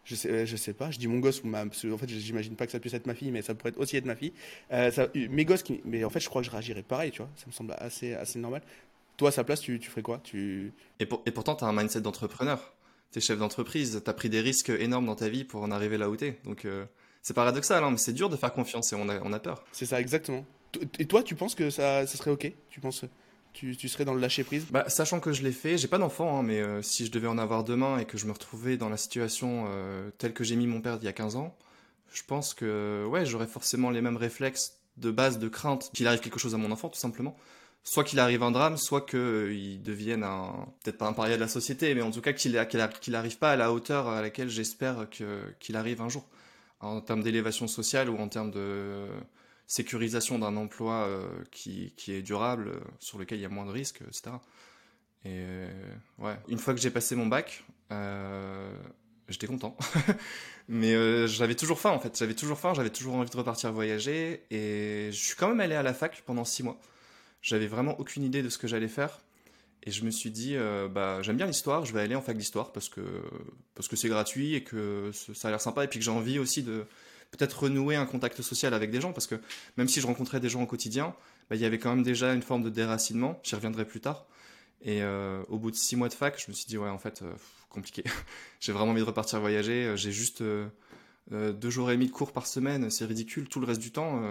Je 0.04 0.14
sais, 0.14 0.46
je 0.46 0.56
sais 0.56 0.74
pas, 0.74 0.92
je 0.92 1.00
dis 1.00 1.08
mon 1.08 1.18
gosse 1.18 1.44
ou 1.44 1.48
ma. 1.48 1.66
Parce 1.66 1.84
en 1.84 1.98
fait, 1.98 2.08
j'imagine 2.08 2.56
pas 2.56 2.68
que 2.68 2.72
ça 2.72 2.80
puisse 2.80 2.94
être 2.94 3.08
ma 3.08 3.16
fille, 3.16 3.32
mais 3.32 3.42
ça 3.42 3.56
pourrait 3.56 3.74
aussi 3.78 3.98
être 3.98 4.06
ma 4.06 4.16
fille. 4.16 4.34
ça, 4.70 5.08
mes 5.16 5.46
gosses 5.46 5.64
qui. 5.64 5.82
Mais 5.84 6.04
en 6.04 6.12
fait, 6.12 6.20
je 6.20 6.30
crois 6.30 6.44
que 6.44 6.46
je 6.46 6.52
réagirais 6.52 6.84
pareil, 6.84 7.10
tu 7.10 7.24
vois. 7.24 7.32
Ça 7.38 7.48
me 7.48 7.52
semble 7.52 7.74
assez, 7.80 8.14
assez 8.14 8.38
normal. 8.38 8.62
Toi, 9.18 9.30
à 9.30 9.32
sa 9.32 9.44
place, 9.44 9.62
tu, 9.62 9.80
tu 9.80 9.90
ferais 9.90 10.04
quoi? 10.04 10.22
Tu... 10.24 10.72
et, 11.00 11.08
et 11.26 11.32
pourtant, 11.32 11.56
tu 11.56 11.64
as 11.64 11.68
un 11.68 11.74
mindset 11.74 12.02
d'entrepreneur. 12.02 12.76
Tu 13.12 13.18
es 13.18 13.22
chef 13.22 13.40
d'entreprise, 13.40 14.00
tu 14.04 14.10
as 14.10 14.14
pris 14.14 14.30
des 14.30 14.42
risques 14.42 14.70
énormes 14.70 15.08
dans 15.08 15.16
ta 15.16 15.28
vie 15.28 15.44
pour 15.44 15.64
en 15.64 15.72
arriver 15.72 15.98
là 15.98 16.08
où 16.12 16.16
tu 16.16 16.26
es. 16.26 16.40
Donc, 16.44 16.68
c'est 17.24 17.34
paradoxal, 17.34 17.84
hein, 17.84 17.90
mais 17.90 17.98
c'est 17.98 18.14
dur 18.14 18.30
de 18.30 18.36
faire 18.36 18.54
confiance 18.54 18.94
et 18.94 18.96
on 18.96 19.10
a, 19.10 19.20
on 19.22 19.34
a 19.34 19.40
peur. 19.40 19.64
C'est 19.72 19.88
ça, 19.88 20.00
exactement. 20.00 20.46
Et 21.00 21.08
toi, 21.08 21.24
tu 21.24 21.34
penses 21.34 21.56
que 21.56 21.72
ça, 21.72 22.06
ça 22.06 22.18
serait 22.18 22.30
OK? 22.30 22.52
Tu 22.70 22.80
penses 22.80 23.06
tu, 23.56 23.90
serais 23.90 24.06
dans 24.06 24.14
le 24.14 24.20
lâcher 24.20 24.44
prise 24.44 24.66
bah, 24.70 24.86
Sachant 24.88 25.20
que 25.20 25.32
je 25.32 25.42
l'ai 25.44 25.52
fait, 25.52 25.78
j'ai 25.78 25.88
pas 25.88 25.98
d'enfant, 25.98 26.40
hein, 26.40 26.44
mais 26.44 26.60
euh, 26.60 26.82
si 26.82 27.06
je 27.06 27.12
devais 27.12 27.28
en 27.28 27.38
avoir 27.38 27.64
demain 27.64 27.98
et 27.98 28.06
que 28.06 28.18
je 28.18 28.26
me 28.26 28.32
retrouvais 28.32 28.78
dans 28.78 28.90
la 28.90 28.98
situation 28.98 29.66
euh, 29.70 30.12
telle 30.18 30.34
que 30.34 30.44
j'ai 30.44 30.56
mis 30.56 30.68
mon 30.68 30.82
père 30.82 30.98
il 31.02 31.06
y 31.06 31.08
a 31.08 31.14
15 31.14 31.38
ans, 31.38 31.56
je 32.14 32.22
pense 32.28 32.54
que 32.54 33.06
ouais, 33.08 33.26
j'aurais 33.26 33.48
forcément 33.48 33.90
les 33.90 34.02
mêmes 34.02 34.18
réflexes 34.18 34.78
de 34.98 35.12
base 35.12 35.40
de 35.40 35.48
crainte 35.48 35.90
qu'il 35.94 36.08
arrive 36.08 36.20
quelque 36.20 36.40
chose 36.40 36.54
à 36.54 36.58
mon 36.58 36.72
enfant, 36.72 36.90
tout 36.90 37.00
simplement. 37.00 37.36
Soit 37.84 38.04
qu'il 38.04 38.20
arrive 38.20 38.42
un 38.44 38.52
drame, 38.52 38.78
soit 38.78 39.02
qu'il 39.02 39.20
euh, 39.20 39.78
devienne 39.84 40.24
un, 40.24 40.68
peut-être 40.84 40.98
pas 40.98 41.08
un 41.08 41.14
paria 41.14 41.36
de 41.36 41.42
la 41.42 41.48
société, 41.48 41.94
mais 41.96 42.02
en 42.02 42.12
tout 42.12 42.22
cas 42.22 42.34
qu'il 42.34 42.54
n'arrive 42.54 43.38
pas 43.38 43.52
à 43.52 43.56
la 43.56 43.72
hauteur 43.72 44.08
à 44.08 44.22
laquelle 44.22 44.50
j'espère 44.50 45.08
qu'il 45.60 45.76
arrive 45.76 46.02
un 46.02 46.10
jour. 46.10 46.26
En 46.82 47.00
termes 47.00 47.24
d'élévation 47.24 47.68
sociale 47.68 48.10
ou 48.10 48.18
en 48.18 48.28
termes 48.28 48.52
de 48.52 49.08
sécurisation 49.68 50.40
d'un 50.40 50.56
emploi 50.58 51.08
euh, 51.08 51.28
qui, 51.52 51.94
qui, 51.98 52.14
est 52.14 52.22
durable, 52.22 52.70
euh, 52.70 52.80
sur 53.00 53.18
lequel 53.18 53.40
il 53.40 53.42
y 53.42 53.46
a 53.46 53.50
moins 53.50 53.66
de 53.66 53.72
risques, 53.72 54.02
etc. 54.08 54.36
Et 55.24 55.30
euh, 55.32 55.68
ouais, 56.20 56.38
une 56.48 56.60
fois 56.60 56.74
que 56.74 56.80
j'ai 56.80 56.92
passé 56.92 57.16
mon 57.16 57.26
bac, 57.26 57.64
j'étais 59.28 59.48
content. 59.48 59.76
Mais 60.68 61.28
j'avais 61.28 61.56
toujours 61.56 61.80
faim 61.80 61.92
en 61.92 62.00
fait, 62.00 62.18
j'avais 62.18 62.34
toujours 62.34 62.60
faim, 62.60 62.74
j'avais 62.76 62.90
toujours 62.90 63.16
envie 63.16 63.30
de 63.30 63.38
repartir 63.38 63.72
voyager 63.72 64.44
et 64.50 65.10
je 65.12 65.18
suis 65.18 65.36
quand 65.36 65.48
même 65.48 65.60
allé 65.60 65.76
à 65.76 65.84
la 65.84 65.94
fac 65.94 66.24
pendant 66.26 66.46
six 66.46 66.64
mois. 66.64 66.80
J'avais 67.42 67.68
vraiment 67.68 68.00
aucune 68.00 68.24
idée 68.24 68.42
de 68.42 68.50
ce 68.50 68.58
que 68.58 68.68
j'allais 68.68 68.88
faire 68.88 69.20
et 69.84 69.92
je 69.92 70.04
me 70.04 70.10
suis 70.10 70.32
dit 70.32 70.56
bah 70.92 71.22
j'aime 71.22 71.38
bien 71.38 71.46
l'histoire, 71.46 71.86
je 71.86 71.94
vais 71.94 72.02
aller 72.02 72.16
en 72.16 72.22
fac 72.22 72.36
d'histoire 72.36 72.72
parce 72.72 72.90
que 72.90 73.02
parce 73.76 73.88
que 73.88 73.96
c'est 73.96 74.10
gratuit 74.10 74.56
et 74.56 74.64
que 74.64 75.12
ça 75.12 75.50
a 75.50 75.52
l'air 75.52 75.62
sympa 75.62 75.84
et 75.84 75.88
puis 75.88 76.00
que 76.00 76.06
j'ai 76.06 76.12
envie 76.12 76.40
aussi 76.40 76.64
de 76.64 76.86
peut-être 77.36 77.64
renouer 77.64 77.96
un 77.96 78.06
contact 78.06 78.42
social 78.42 78.74
avec 78.74 78.92
des 78.92 79.02
gens, 79.02 79.14
parce 79.14 79.28
que 79.28 79.36
même 79.78 79.88
si 79.88 80.02
je 80.02 80.08
rencontrais 80.08 80.40
des 80.40 80.50
gens 80.50 80.62
au 80.62 80.66
quotidien, 80.66 81.16
bah, 81.50 81.56
il 81.56 81.62
y 81.62 81.66
avait 81.66 81.80
quand 81.80 81.90
même 81.94 82.04
déjà 82.04 82.34
une 82.34 82.42
forme 82.42 82.64
de 82.64 82.70
déracinement, 82.70 83.40
j'y 83.44 83.56
reviendrai 83.56 83.86
plus 83.86 84.00
tard. 84.00 84.26
Et 84.82 85.02
euh, 85.02 85.42
au 85.50 85.58
bout 85.58 85.72
de 85.72 85.76
six 85.76 85.96
mois 85.96 86.10
de 86.10 86.14
fac, 86.14 86.40
je 86.40 86.50
me 86.50 86.54
suis 86.54 86.68
dit, 86.68 86.78
ouais, 86.78 86.90
en 86.90 87.00
fait, 87.00 87.22
euh, 87.22 87.34
compliqué. 87.70 88.04
j'ai 88.60 88.72
vraiment 88.72 88.92
envie 88.92 89.02
de 89.02 89.06
repartir 89.06 89.40
voyager. 89.40 89.94
J'ai 89.96 90.12
juste 90.12 90.42
euh, 90.42 90.68
deux 91.32 91.70
jours 91.70 91.90
et 91.92 91.96
demi 91.96 92.08
de 92.08 92.12
cours 92.12 92.32
par 92.32 92.48
semaine, 92.48 92.90
c'est 92.90 93.06
ridicule. 93.06 93.48
Tout 93.48 93.60
le 93.60 93.66
reste 93.66 93.82
du 93.82 93.92
temps, 93.92 94.22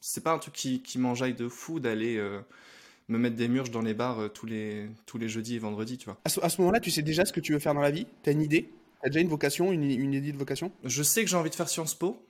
c'est 0.00 0.22
pas 0.22 0.32
un 0.32 0.38
truc 0.38 0.54
qui, 0.54 0.80
qui 0.80 0.98
m'enjaille 0.98 1.34
de 1.34 1.48
fou 1.48 1.78
d'aller 1.78 2.18
me 3.08 3.18
mettre 3.18 3.36
des 3.36 3.48
murges 3.48 3.70
dans 3.70 3.82
les 3.82 3.94
bars 3.94 4.30
tous, 4.32 4.46
les, 4.46 4.88
tous 5.04 5.18
les 5.18 5.28
jeudis 5.28 5.56
et 5.56 5.58
vendredis, 5.58 5.98
tu 5.98 6.06
vois. 6.06 6.18
À 6.24 6.30
ce, 6.30 6.40
ce 6.40 6.60
moment-là, 6.62 6.80
tu 6.80 6.90
sais 6.90 7.02
déjà 7.02 7.24
ce 7.26 7.32
que 7.32 7.40
tu 7.40 7.52
veux 7.52 7.58
faire 7.58 7.74
dans 7.74 7.82
la 7.82 7.90
vie? 7.90 8.06
T'as 8.22 8.32
une 8.32 8.42
idée? 8.42 8.70
T'as 9.02 9.08
déjà 9.08 9.20
une 9.20 9.28
vocation, 9.28 9.72
une, 9.72 9.84
une 9.84 10.14
idée 10.14 10.32
de 10.32 10.38
vocation? 10.38 10.72
Je 10.84 11.02
sais 11.02 11.22
que 11.22 11.30
j'ai 11.30 11.36
envie 11.36 11.50
de 11.50 11.54
faire 11.54 11.68
Sciences 11.68 11.94
Po, 11.94 12.26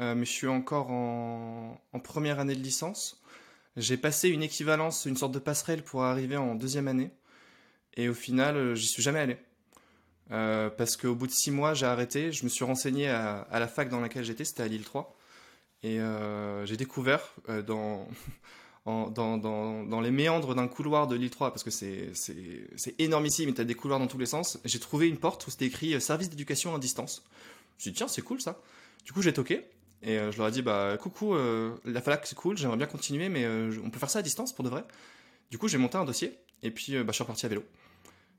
euh, 0.00 0.14
mais 0.14 0.24
je 0.24 0.30
suis 0.30 0.46
encore 0.46 0.90
en, 0.90 1.78
première 2.02 2.40
année 2.40 2.54
de 2.54 2.62
licence. 2.62 3.20
J'ai 3.76 3.96
passé 3.96 4.28
une 4.28 4.42
équivalence, 4.42 5.04
une 5.06 5.16
sorte 5.16 5.32
de 5.32 5.38
passerelle 5.38 5.82
pour 5.82 6.04
arriver 6.04 6.36
en 6.36 6.54
deuxième 6.54 6.88
année, 6.88 7.10
et 7.96 8.08
au 8.08 8.14
final, 8.14 8.56
euh, 8.56 8.74
j'y 8.74 8.86
suis 8.86 9.02
jamais 9.02 9.20
allé. 9.20 9.36
Euh, 10.32 10.70
parce 10.70 10.96
qu'au 10.96 11.14
bout 11.14 11.26
de 11.26 11.32
six 11.32 11.50
mois, 11.50 11.74
j'ai 11.74 11.86
arrêté. 11.86 12.32
Je 12.32 12.44
me 12.44 12.48
suis 12.48 12.64
renseigné 12.64 13.08
à, 13.08 13.46
la 13.50 13.68
fac 13.68 13.88
dans 13.88 14.00
laquelle 14.00 14.24
j'étais, 14.24 14.44
c'était 14.44 14.62
à 14.62 14.68
Lille 14.68 14.84
3. 14.84 15.16
Et 15.82 15.98
j'ai 16.64 16.76
découvert, 16.76 17.34
dans, 17.66 18.06
dans, 18.86 20.00
les 20.02 20.10
méandres 20.10 20.54
d'un 20.54 20.68
couloir 20.68 21.06
de 21.06 21.16
l'île 21.16 21.30
3, 21.30 21.50
parce 21.50 21.62
que 21.62 21.70
c'est 21.70 22.94
énormissime 22.98 23.48
et 23.50 23.54
tu 23.54 23.60
as 23.60 23.64
des 23.64 23.74
couloirs 23.74 23.98
dans 23.98 24.06
tous 24.06 24.18
les 24.18 24.26
sens, 24.26 24.58
j'ai 24.64 24.78
trouvé 24.78 25.08
une 25.08 25.18
porte 25.18 25.46
où 25.46 25.50
c'était 25.50 25.66
écrit 25.66 25.94
euh, 25.94 26.00
service 26.00 26.30
d'éducation 26.30 26.74
à 26.74 26.78
distance. 26.78 27.22
Je 27.24 27.74
me 27.76 27.80
suis 27.80 27.90
dit, 27.92 27.96
tiens, 27.98 28.08
c'est 28.08 28.22
cool 28.22 28.40
ça. 28.40 28.60
Du 29.04 29.12
coup, 29.12 29.22
j'ai 29.22 29.32
toqué 29.32 29.66
et 30.02 30.18
euh, 30.18 30.32
je 30.32 30.38
leur 30.38 30.48
ai 30.48 30.50
dit, 30.50 30.62
bah 30.62 30.96
coucou, 30.98 31.34
euh, 31.34 31.74
la 31.84 32.00
FALAC 32.00 32.26
c'est 32.26 32.34
cool, 32.34 32.56
j'aimerais 32.56 32.78
bien 32.78 32.86
continuer, 32.86 33.28
mais 33.28 33.46
on 33.84 33.90
peut 33.90 33.98
faire 33.98 34.10
ça 34.10 34.20
à 34.20 34.22
distance 34.22 34.54
pour 34.54 34.64
de 34.64 34.70
vrai. 34.70 34.84
Du 35.50 35.58
coup, 35.58 35.68
j'ai 35.68 35.78
monté 35.78 35.98
un 35.98 36.04
dossier 36.04 36.38
et 36.62 36.70
puis 36.70 36.96
bah, 36.98 37.06
je 37.08 37.12
suis 37.12 37.22
reparti 37.22 37.46
à 37.46 37.48
vélo. 37.48 37.64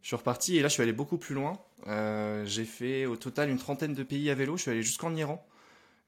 Je 0.01 0.07
suis 0.07 0.15
reparti 0.15 0.57
et 0.57 0.61
là, 0.61 0.67
je 0.67 0.73
suis 0.73 0.81
allé 0.81 0.93
beaucoup 0.93 1.17
plus 1.17 1.35
loin. 1.35 1.59
j'ai 2.45 2.65
fait 2.65 3.05
au 3.05 3.15
total 3.15 3.49
une 3.49 3.59
trentaine 3.59 3.93
de 3.93 4.01
pays 4.01 4.31
à 4.31 4.35
vélo. 4.35 4.57
Je 4.57 4.63
suis 4.63 4.71
allé 4.71 4.81
jusqu'en 4.81 5.15
Iran. 5.15 5.45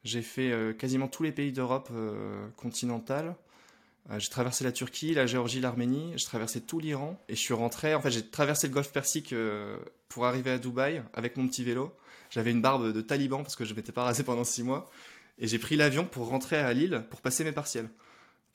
J'ai 0.04 0.24
fait 0.24 0.76
quasiment 0.80 1.08
tous 1.08 1.22
les 1.22 1.32
pays 1.32 1.52
d'Europe 1.52 1.92
continentale. 2.58 3.36
Euh, 4.10 4.20
j'ai 4.20 4.30
traversé 4.30 4.64
la 4.64 4.72
Turquie, 4.72 5.14
la 5.14 5.26
Géorgie, 5.26 5.62
l'Arménie, 5.62 6.14
j'ai 6.16 6.26
traversé 6.26 6.62
tout 6.62 6.80
l'Iran 6.80 7.20
et 7.30 7.36
je 7.36 7.40
suis 7.40 7.54
rentré. 7.54 7.96
En 7.96 8.02
fait, 8.02 8.12
j'ai 8.12 8.26
traversé 8.26 8.68
le 8.68 8.74
golfe 8.74 8.92
Persique 8.92 9.34
euh, 9.34 9.78
pour 10.10 10.26
arriver 10.26 10.52
à 10.52 10.58
Dubaï 10.58 11.04
avec 11.14 11.38
mon 11.38 11.48
petit 11.48 11.64
vélo. 11.64 11.94
J'avais 12.30 12.52
une 12.52 12.62
barbe 12.62 12.92
de 12.92 13.02
taliban 13.02 13.44
parce 13.44 13.56
que 13.56 13.66
je 13.66 13.74
m'étais 13.74 13.92
pas 13.92 14.04
rasé 14.04 14.24
pendant 14.24 14.44
six 14.44 14.64
mois 14.64 14.90
et 15.40 15.48
j'ai 15.48 15.60
pris 15.60 15.76
l'avion 15.76 16.06
pour 16.06 16.28
rentrer 16.28 16.58
à 16.58 16.74
Lille 16.74 17.06
pour 17.10 17.22
passer 17.22 17.44
mes 17.44 17.52
partiels 17.52 17.90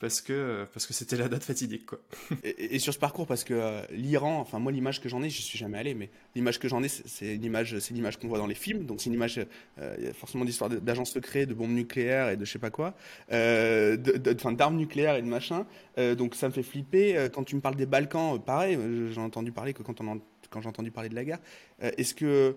parce 0.01 0.21
que 0.21 0.65
parce 0.73 0.87
que 0.87 0.93
c'était 0.93 1.17
la 1.17 1.29
date 1.29 1.43
fatidique 1.43 1.87
quoi. 1.87 1.99
Et, 2.45 2.79
sur 2.79 2.95
ce 2.95 2.99
parcours 2.99 3.27
parce 3.27 3.43
que 3.43 3.55
euh, 3.55 3.83
l'Iran, 3.91 4.39
enfin 4.39 4.59
moi 4.59 4.71
l'image 4.71 5.01
que 5.01 5.09
j'en 5.09 5.23
ai, 5.23 5.31
je 5.31 5.43
suis 5.43 5.59
jamais 5.59 5.79
allé, 5.79 5.95
mais 5.95 6.11
l'image 6.35 6.59
que 6.59 6.69
j'en 6.69 6.83
ai, 6.83 6.89
c'est 6.89 7.35
une 7.35 7.45
image, 7.45 7.79
c'est 7.79 7.95
l'image 7.95 8.19
qu'on 8.19 8.29
voit 8.29 8.39
dans 8.39 8.47
les 8.47 8.55
films, 8.55 8.87
donc 8.87 9.01
c'est 9.01 9.07
une 9.07 9.15
image, 9.15 9.41
euh, 9.81 10.13
forcément 10.13 10.45
d'histoires 10.45 10.71
d'agents 10.71 11.05
secrets, 11.05 11.47
de 11.47 11.55
bombes 11.55 11.73
nucléaires 11.73 12.29
et 12.29 12.37
de 12.37 12.45
je 12.45 12.53
sais 12.53 12.59
pas 12.59 12.71
quoi, 12.71 12.95
euh, 13.33 13.97
d'armes 13.97 14.77
nucléaires 14.77 15.17
et 15.17 15.23
de 15.23 15.27
machin, 15.27 15.67
euh, 15.99 16.15
donc 16.15 16.35
ça 16.35 16.49
me 16.49 16.53
fait 16.53 16.63
flipper. 16.63 17.29
Quand 17.35 17.45
tu 17.45 17.57
me 17.57 17.61
parles 17.61 17.77
des 17.77 17.87
Balkans, 17.87 18.41
pareil, 18.41 18.79
j'ai 19.11 19.21
entendu 19.21 19.53
parler 19.53 19.73
que 19.73 19.83
quand 19.83 20.01
on 20.01 20.21
quand 20.51 20.63
j'ai 20.63 20.69
entendu 20.69 20.91
parler 20.91 21.11
de 21.11 21.15
la 21.15 21.25
guerre, 21.25 21.41
est-ce 21.81 22.15
que 22.15 22.57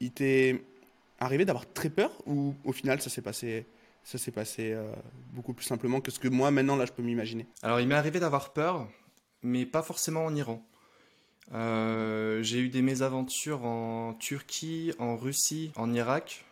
il 0.00 0.12
t'est 0.12 0.62
arrivé 1.18 1.44
d'avoir 1.44 1.70
très 1.72 1.90
peur 1.90 2.12
ou 2.26 2.54
au 2.64 2.72
final 2.72 3.00
ça 3.00 3.10
s'est 3.10 3.22
passé 3.22 3.66
ça 4.08 4.16
s'est 4.16 4.32
passé 4.32 4.72
euh, 4.72 4.90
beaucoup 5.34 5.52
plus 5.52 5.66
simplement 5.66 6.00
que 6.00 6.10
ce 6.10 6.18
que 6.18 6.28
moi 6.28 6.50
maintenant 6.50 6.76
là 6.76 6.86
je 6.86 6.92
peux 6.92 7.02
m'imaginer. 7.02 7.46
Alors 7.62 7.78
il 7.78 7.86
m'est 7.86 7.94
arrivé 7.94 8.20
d'avoir 8.20 8.54
peur, 8.54 8.88
mais 9.42 9.66
pas 9.66 9.82
forcément 9.82 10.24
en 10.24 10.34
Iran. 10.34 10.66
Euh, 11.52 12.42
j'ai 12.42 12.58
eu 12.58 12.70
des 12.70 12.80
mésaventures 12.80 13.66
en 13.66 14.14
Turquie, 14.14 14.94
en 14.98 15.14
Russie, 15.14 15.72
en 15.76 15.92
Irak, 15.92 16.46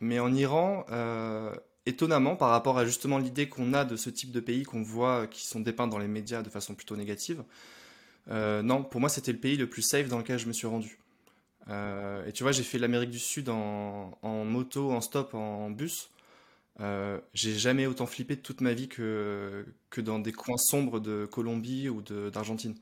mais 0.00 0.20
en 0.20 0.32
Iran, 0.32 0.86
euh, 0.90 1.54
étonnamment 1.84 2.34
par 2.34 2.48
rapport 2.48 2.78
à 2.78 2.86
justement 2.86 3.18
l'idée 3.18 3.46
qu'on 3.46 3.74
a 3.74 3.84
de 3.84 3.96
ce 3.96 4.08
type 4.08 4.32
de 4.32 4.40
pays 4.40 4.62
qu'on 4.62 4.82
voit 4.82 5.26
qui 5.26 5.46
sont 5.46 5.60
dépeints 5.60 5.86
dans 5.86 5.98
les 5.98 6.08
médias 6.08 6.40
de 6.40 6.48
façon 6.48 6.74
plutôt 6.74 6.96
négative. 6.96 7.44
non, 8.28 8.84
pour 8.84 9.02
moi 9.02 9.10
c'était 9.10 9.32
le 9.32 9.38
pays 9.38 9.58
le 9.58 9.68
plus 9.68 9.82
safe 9.82 10.08
dans 10.08 10.16
lequel 10.16 10.38
je 10.38 10.46
me 10.46 10.54
suis 10.54 10.66
rendu. 10.66 10.98
et 11.68 12.32
tu 12.32 12.42
vois, 12.42 12.52
j'ai 12.52 12.62
fait 12.62 12.78
l'Amérique 12.78 13.10
du 13.10 13.18
Sud 13.18 13.50
en, 13.50 14.16
en, 14.22 14.44
moto, 14.46 14.92
en 14.92 15.02
stop, 15.02 15.34
en 15.34 15.68
bus. 15.68 16.10
Euh, 16.78 17.20
j'ai 17.34 17.54
jamais 17.54 17.86
autant 17.86 18.06
flippé 18.06 18.36
de 18.36 18.40
toute 18.40 18.60
ma 18.60 18.72
vie 18.72 18.88
que, 18.88 19.64
dans 19.98 20.18
des 20.18 20.32
coins 20.32 20.56
sombres 20.56 21.00
de 21.00 21.26
Colombie 21.26 21.88
ou 21.88 22.02
d'Argentine. 22.02 22.74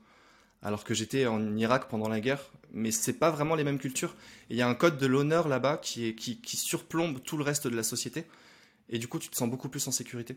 Alors 0.61 0.83
que 0.83 0.93
j'étais 0.93 1.25
en 1.25 1.55
Irak 1.55 1.87
pendant 1.89 2.09
la 2.09 2.19
guerre, 2.19 2.51
mais 2.73 2.91
c'est 2.91 3.13
pas 3.13 3.31
vraiment 3.31 3.55
les 3.55 3.63
mêmes 3.63 3.79
cultures. 3.79 4.15
Il 4.49 4.57
y 4.57 4.61
a 4.61 4.67
un 4.67 4.75
code 4.75 4.97
de 4.97 5.07
l'honneur 5.07 5.47
là-bas 5.47 5.77
qui, 5.77 6.15
surplombe 6.45 7.21
tout 7.23 7.37
le 7.37 7.43
reste 7.43 7.67
de 7.67 7.75
la 7.75 7.83
société. 7.83 8.25
Et 8.89 8.99
du 8.99 9.07
coup, 9.07 9.19
tu 9.19 9.29
te 9.29 9.35
sens 9.35 9.49
beaucoup 9.49 9.69
plus 9.69 9.87
en 9.87 9.91
sécurité 9.91 10.35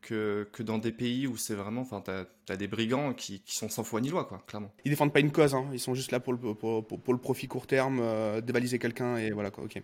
que, 0.00 0.46
dans 0.60 0.78
des 0.78 0.92
pays 0.92 1.26
où 1.26 1.36
c'est 1.36 1.54
vraiment. 1.54 1.80
Enfin, 1.80 2.02
t'as 2.02 2.24
as 2.48 2.56
des 2.56 2.68
brigands 2.68 3.14
qui, 3.14 3.42
sont 3.46 3.68
sans 3.68 3.82
foi 3.82 4.00
ni 4.00 4.10
loi, 4.10 4.26
quoi, 4.26 4.42
clairement. 4.46 4.70
Ils 4.84 4.90
défendent 4.90 5.12
pas 5.12 5.20
une 5.20 5.32
cause, 5.32 5.54
hein. 5.54 5.66
ils 5.72 5.80
sont 5.80 5.94
juste 5.94 6.12
là 6.12 6.20
pour 6.20 6.34
le, 6.34 7.18
profit 7.18 7.48
court 7.48 7.66
terme, 7.66 8.00
euh, 8.00 8.40
dévaliser 8.40 8.78
quelqu'un 8.78 9.16
et 9.16 9.30
voilà, 9.30 9.50
quoi, 9.50 9.64
ok. 9.64 9.82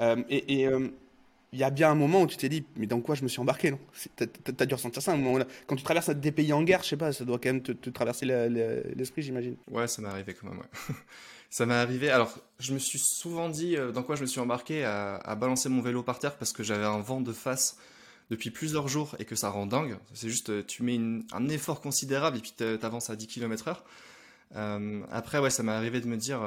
Euh, 0.00 0.22
et. 0.28 0.62
et 0.62 0.68
il 1.52 1.58
y 1.58 1.64
a 1.64 1.70
bien 1.70 1.90
un 1.90 1.94
moment 1.94 2.22
où 2.22 2.26
tu 2.26 2.36
t'es 2.36 2.48
dit, 2.48 2.64
mais 2.76 2.86
dans 2.86 3.00
quoi 3.00 3.14
je 3.14 3.22
me 3.22 3.28
suis 3.28 3.40
embarqué, 3.40 3.70
non? 3.70 3.78
T'as 4.16 4.26
as 4.58 4.66
dû 4.66 4.74
ressentir 4.74 5.02
ça 5.02 5.12
un 5.12 5.16
moment 5.16 5.44
Quand 5.66 5.76
tu 5.76 5.82
traverses 5.82 6.10
des 6.10 6.32
pays 6.32 6.52
en 6.52 6.62
guerre, 6.62 6.82
je 6.82 6.88
sais 6.88 6.96
pas, 6.96 7.12
ça 7.12 7.24
doit 7.24 7.38
quand 7.38 7.52
même 7.52 7.62
te, 7.62 7.90
traverser 7.90 8.26
l'esprit, 8.26 9.22
j'imagine. 9.22 9.56
Ouais, 9.70 9.88
ça 9.88 10.02
m'est 10.02 10.08
arrivé 10.08 10.34
quand 10.34 10.48
même, 10.48 10.62
ça 11.50 11.64
m'est 11.64 11.74
arrivé. 11.74 12.10
Alors, 12.10 12.38
je 12.58 12.74
me 12.74 12.78
suis 12.78 12.98
souvent 12.98 13.48
dit 13.48 13.76
euh, 13.76 13.92
dans 13.92 14.02
quoi 14.02 14.16
je 14.16 14.22
me 14.22 14.26
suis 14.26 14.40
embarqué 14.40 14.84
à, 14.84 15.34
balancer 15.36 15.70
mon 15.70 15.80
vélo 15.80 16.02
par 16.02 16.18
terre 16.18 16.36
parce 16.36 16.52
que 16.52 16.62
j'avais 16.62 16.84
un 16.84 17.00
vent 17.00 17.22
de 17.22 17.32
face 17.32 17.78
depuis 18.30 18.50
plusieurs 18.50 18.88
jours 18.88 19.16
et 19.18 19.24
que 19.24 19.34
ça 19.34 19.48
rend 19.48 19.64
dingue. 19.64 19.96
C'est 20.12 20.28
juste, 20.28 20.50
euh, 20.50 20.62
tu 20.62 20.82
mets 20.82 21.00
un 21.32 21.48
effort 21.48 21.80
considérable 21.80 22.36
et 22.36 22.40
puis 22.40 22.52
t'avances 22.52 23.08
à 23.08 23.16
10 23.16 23.26
km/h. 23.26 23.76
Euh, 24.56 25.00
après, 25.10 25.38
ouais, 25.38 25.50
ça 25.50 25.62
m'est 25.62 25.72
arrivé 25.72 26.02
de 26.02 26.06
me 26.06 26.16
dire 26.18 26.40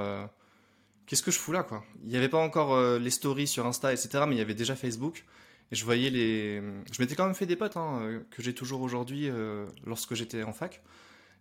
qu'est-ce 1.12 1.24
que 1.24 1.32
je 1.32 1.40
fous 1.40 1.52
là, 1.52 1.64
quoi? 1.64 1.84
Il 2.04 2.10
n'y 2.10 2.16
avait 2.16 2.30
pas 2.30 2.38
encore 2.38 2.74
euh, 2.74 2.98
les 2.98 3.10
stories 3.10 3.46
sur 3.46 3.66
Insta, 3.66 3.92
etc., 3.92 4.24
mais 4.26 4.36
il 4.36 4.38
y 4.38 4.42
avait 4.42 4.54
déjà 4.54 4.78
Facebook. 4.78 5.26
Et 5.70 5.76
je 5.76 5.84
voyais 5.84 6.10
les. 6.10 6.62
Je 6.90 7.02
m'étais 7.02 7.16
quand 7.16 7.26
même 7.26 7.36
fait 7.36 7.46
des 7.46 7.58
potes, 7.58 7.76
hein, 7.76 8.00
euh, 8.02 8.20
que 8.32 8.42
j'ai 8.42 8.54
toujours 8.54 8.82
aujourd'hui 8.82 9.30
euh, 9.30 9.66
lorsque 9.86 10.16
j'étais 10.16 10.44
en 10.44 10.54
fac. 10.54 10.82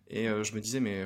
Et 0.09 0.25
je 0.25 0.53
me 0.55 0.59
disais, 0.59 0.81
mais 0.81 1.05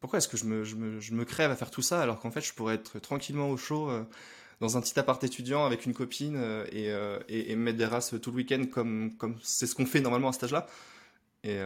pourquoi 0.00 0.18
est-ce 0.18 0.28
que 0.28 0.36
je 0.36 0.44
me, 0.44 1.24
crève 1.24 1.50
à 1.50 1.56
faire 1.56 1.70
tout 1.70 1.80
ça 1.80 2.02
alors 2.02 2.20
qu'en 2.20 2.30
fait 2.30 2.42
je 2.42 2.52
pourrais 2.52 2.74
être 2.74 2.98
tranquillement 2.98 3.48
au 3.48 3.56
chaud 3.56 3.90
dans 4.60 4.76
un 4.76 4.82
petit 4.82 4.98
appart 4.98 5.24
étudiant 5.24 5.64
avec 5.64 5.86
une 5.86 5.94
copine 5.94 6.36
et, 6.70 6.88
et, 7.28 7.50
et, 7.50 7.56
me 7.56 7.62
mettre 7.62 7.78
des 7.78 7.86
races 7.86 8.14
tout 8.20 8.30
le 8.30 8.36
week-end 8.36 8.64
comme 8.70 9.16
comme 9.16 9.38
c'est 9.42 9.66
ce 9.66 9.74
qu'on 9.74 9.86
fait 9.86 10.02
normalement 10.02 10.28
à 10.28 10.32
cet 10.34 10.44
âge-là. 10.44 10.66
Et 11.44 11.58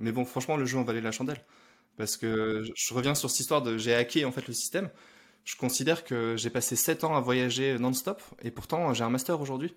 mais 0.00 0.12
bon, 0.12 0.24
franchement, 0.24 0.56
le 0.56 0.66
jeu 0.66 0.78
en 0.78 0.84
valait 0.84 1.00
la 1.00 1.10
chandelle. 1.10 1.44
Parce 1.96 2.16
que 2.16 2.62
je 2.76 2.94
reviens 2.94 3.16
sur 3.16 3.28
cette 3.28 3.40
histoire 3.40 3.62
de 3.62 3.76
j'ai 3.76 3.92
hacké 3.92 4.24
en 4.24 4.30
fait 4.30 4.46
le 4.46 4.54
système 4.54 4.88
je 5.44 5.56
considère 5.56 6.04
que 6.04 6.36
j'ai 6.36 6.50
passé 6.50 6.76
7 6.76 7.04
ans 7.04 7.16
à 7.16 7.20
voyager 7.20 7.78
non-stop 7.78 8.22
et 8.42 8.50
pourtant 8.50 8.94
j'ai 8.94 9.04
un 9.04 9.10
master 9.10 9.40
aujourd'hui. 9.40 9.74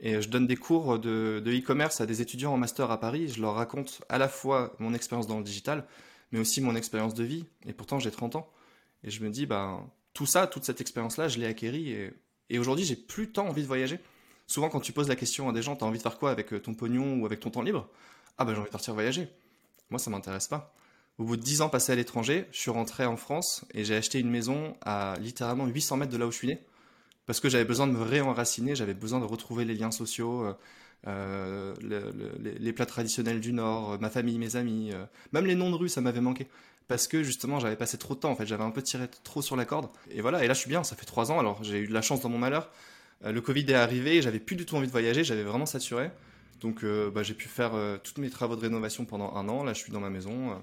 Et 0.00 0.22
je 0.22 0.28
donne 0.28 0.46
des 0.46 0.56
cours 0.56 0.98
de 0.98 1.42
e-commerce 1.46 2.00
à 2.00 2.06
des 2.06 2.22
étudiants 2.22 2.52
en 2.52 2.56
master 2.56 2.90
à 2.90 3.00
Paris. 3.00 3.28
Je 3.28 3.40
leur 3.40 3.54
raconte 3.54 4.00
à 4.08 4.18
la 4.18 4.28
fois 4.28 4.74
mon 4.78 4.94
expérience 4.94 5.26
dans 5.26 5.38
le 5.38 5.44
digital, 5.44 5.86
mais 6.30 6.38
aussi 6.38 6.60
mon 6.60 6.76
expérience 6.76 7.14
de 7.14 7.24
vie. 7.24 7.46
Et 7.66 7.72
pourtant, 7.72 7.98
j'ai 7.98 8.12
30 8.12 8.36
ans. 8.36 8.48
Et 9.02 9.10
je 9.10 9.22
me 9.24 9.30
dis, 9.30 9.44
ben, 9.46 9.90
tout 10.14 10.26
ça, 10.26 10.46
toute 10.46 10.64
cette 10.64 10.80
expérience-là, 10.80 11.26
je 11.26 11.40
l'ai 11.40 11.46
acquérie. 11.46 11.90
Et, 11.90 12.12
et 12.50 12.58
aujourd'hui, 12.60 12.84
j'ai 12.84 12.94
plus 12.94 13.32
tant 13.32 13.48
envie 13.48 13.62
de 13.62 13.66
voyager. 13.66 13.98
Souvent, 14.46 14.68
quand 14.68 14.80
tu 14.80 14.92
poses 14.92 15.08
la 15.08 15.16
question 15.16 15.48
à 15.48 15.52
des 15.52 15.62
gens, 15.62 15.74
t'as 15.74 15.86
envie 15.86 15.98
de 15.98 16.02
faire 16.02 16.18
quoi 16.18 16.30
avec 16.30 16.62
ton 16.62 16.74
pognon 16.74 17.20
ou 17.20 17.26
avec 17.26 17.40
ton 17.40 17.50
temps 17.50 17.62
libre? 17.62 17.88
Ah 18.38 18.44
ben, 18.44 18.52
j'ai 18.52 18.60
envie 18.60 18.68
de 18.68 18.72
partir 18.72 18.94
voyager. 18.94 19.28
Moi, 19.90 19.98
ça 19.98 20.10
m'intéresse 20.10 20.46
pas. 20.46 20.74
Au 21.18 21.24
bout 21.24 21.36
de 21.36 21.42
10 21.42 21.62
ans 21.62 21.68
passés 21.68 21.90
à 21.90 21.96
l'étranger, 21.96 22.46
je 22.52 22.58
suis 22.58 22.70
rentré 22.70 23.04
en 23.04 23.16
France 23.16 23.64
et 23.74 23.84
j'ai 23.84 23.96
acheté 23.96 24.20
une 24.20 24.30
maison 24.30 24.76
à 24.82 25.16
littéralement 25.20 25.66
800 25.66 25.96
mètres 25.96 26.12
de 26.12 26.16
là 26.16 26.28
où 26.28 26.30
je 26.30 26.36
suis 26.36 26.46
né. 26.46 26.60
Parce 27.26 27.40
que 27.40 27.48
j'avais 27.48 27.64
besoin 27.64 27.88
de 27.88 27.92
me 27.92 28.00
réenraciner, 28.00 28.76
j'avais 28.76 28.94
besoin 28.94 29.18
de 29.18 29.24
retrouver 29.24 29.64
les 29.64 29.74
liens 29.74 29.90
sociaux, 29.90 30.44
euh, 30.44 30.54
euh 31.08 31.74
les, 32.60 32.72
plats 32.72 32.86
traditionnels 32.86 33.40
du 33.40 33.52
Nord, 33.52 33.92
euh, 33.92 33.98
ma 33.98 34.10
famille, 34.10 34.38
mes 34.38 34.54
amis, 34.54 34.92
même 35.32 35.44
les 35.44 35.56
noms 35.56 35.70
de 35.70 35.74
rue, 35.74 35.88
ça 35.88 36.00
m'avait 36.00 36.20
manqué. 36.20 36.46
Parce 36.86 37.08
que 37.08 37.24
justement, 37.24 37.58
j'avais 37.58 37.76
passé 37.76 37.98
trop 37.98 38.14
de 38.14 38.20
temps, 38.20 38.30
en 38.30 38.36
fait, 38.36 38.46
j'avais 38.46 38.62
un 38.62 38.70
peu 38.70 38.80
tiré 38.80 39.08
trop 39.24 39.42
sur 39.42 39.56
la 39.56 39.64
corde. 39.64 39.90
Et 40.12 40.20
voilà, 40.20 40.44
et 40.44 40.48
là 40.48 40.54
je 40.54 40.60
suis 40.60 40.70
bien, 40.70 40.84
ça 40.84 40.94
fait 40.94 41.04
3 41.04 41.32
ans, 41.32 41.40
alors 41.40 41.62
j'ai 41.64 41.80
eu 41.80 41.88
de 41.88 41.92
la 41.92 42.00
chance 42.00 42.20
dans 42.20 42.28
mon 42.28 42.38
malheur. 42.38 42.70
le 43.24 43.40
Covid 43.40 43.66
est 43.68 43.74
arrivé, 43.74 44.22
j'avais 44.22 44.38
plus 44.38 44.56
du 44.56 44.64
tout 44.64 44.76
envie 44.76 44.86
de 44.86 44.92
voyager, 44.92 45.24
j'avais 45.24 45.42
vraiment 45.42 45.66
saturé. 45.66 46.10
Donc 46.60 46.84
bah, 46.84 47.22
j'ai 47.24 47.34
pu 47.34 47.48
faire 47.48 47.72
tous 48.04 48.20
mes 48.20 48.30
travaux 48.30 48.56
de 48.56 48.62
rénovation 48.62 49.04
pendant 49.04 49.34
un 49.34 49.48
an, 49.48 49.64
là 49.64 49.74
je 49.74 49.80
suis 49.80 49.92
dans 49.92 50.00
ma 50.00 50.10
maison 50.10 50.56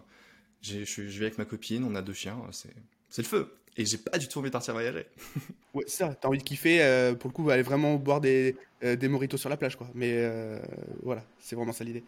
je, 0.66 1.02
vais 1.02 1.26
avec 1.26 1.38
ma 1.38 1.46
copine, 1.46 1.84
on 1.84 1.96
a 1.96 2.02
deux 2.02 2.14
chiens, 2.14 2.38
c'est 2.52 3.22
le 3.22 3.28
feu. 3.28 3.52
Et 3.78 3.86
j'ai 3.86 3.98
pas 3.98 4.18
du 4.18 4.28
tout 4.28 4.40
envie 4.40 4.50
de 4.50 4.54
partir 4.54 4.74
voyager. 4.74 5.06
ouais, 5.74 5.84
ça, 5.88 6.16
t'as 6.16 6.30
envie 6.30 6.38
de 6.38 6.44
kiffer, 6.44 6.82
euh, 6.82 7.14
pour 7.14 7.30
le 7.30 7.34
coup, 7.34 7.50
aller 7.50 7.62
vraiment 7.62 7.96
boire 7.96 8.22
des, 8.22 8.56
euh, 8.84 8.96
des 8.96 9.10
moritos 9.10 9.38
sur 9.38 9.50
la 9.50 9.58
plage, 9.58 9.76
quoi. 9.76 9.88
Mais 9.94 10.12
euh, 10.14 10.60
voilà, 11.04 11.24
c'est 11.40 11.56
vraiment 11.56 11.74
ça 11.74 11.84
l'idée. 11.84 12.04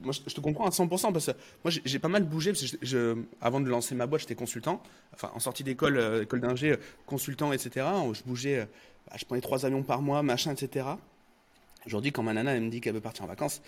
Moi, 0.00 0.12
je, 0.12 0.34
te 0.34 0.40
comprends 0.40 0.66
à 0.66 0.70
100% 0.70 1.12
parce 1.12 1.26
que 1.26 1.32
moi, 1.64 1.72
j'ai 1.84 1.98
pas 1.98 2.08
mal 2.08 2.24
bougé. 2.24 2.52
Avant 3.40 3.60
de 3.60 3.68
lancer 3.68 3.94
ma 3.94 4.06
boîte, 4.06 4.22
j'étais 4.22 4.34
consultant. 4.34 4.82
Enfin, 5.12 5.30
en 5.34 5.38
sortie 5.38 5.62
d'école, 5.62 6.22
école 6.22 6.40
d'ingé, 6.40 6.76
consultant, 7.06 7.52
etc. 7.52 7.86
Je 8.12 8.22
bougeais, 8.24 8.66
bah, 9.08 9.16
je 9.16 9.24
prenais 9.24 9.42
trois 9.42 9.64
avions 9.64 9.82
par 9.82 10.02
mois, 10.02 10.22
machin, 10.22 10.52
etc. 10.52 10.86
Aujourd'hui, 11.86 12.10
quand 12.10 12.22
ma 12.22 12.32
nana 12.32 12.54
elle 12.54 12.62
me 12.62 12.70
dit 12.70 12.80
qu'elle 12.80 12.94
veut 12.94 13.00
partir 13.00 13.24
en 13.24 13.28
vacances, 13.28 13.62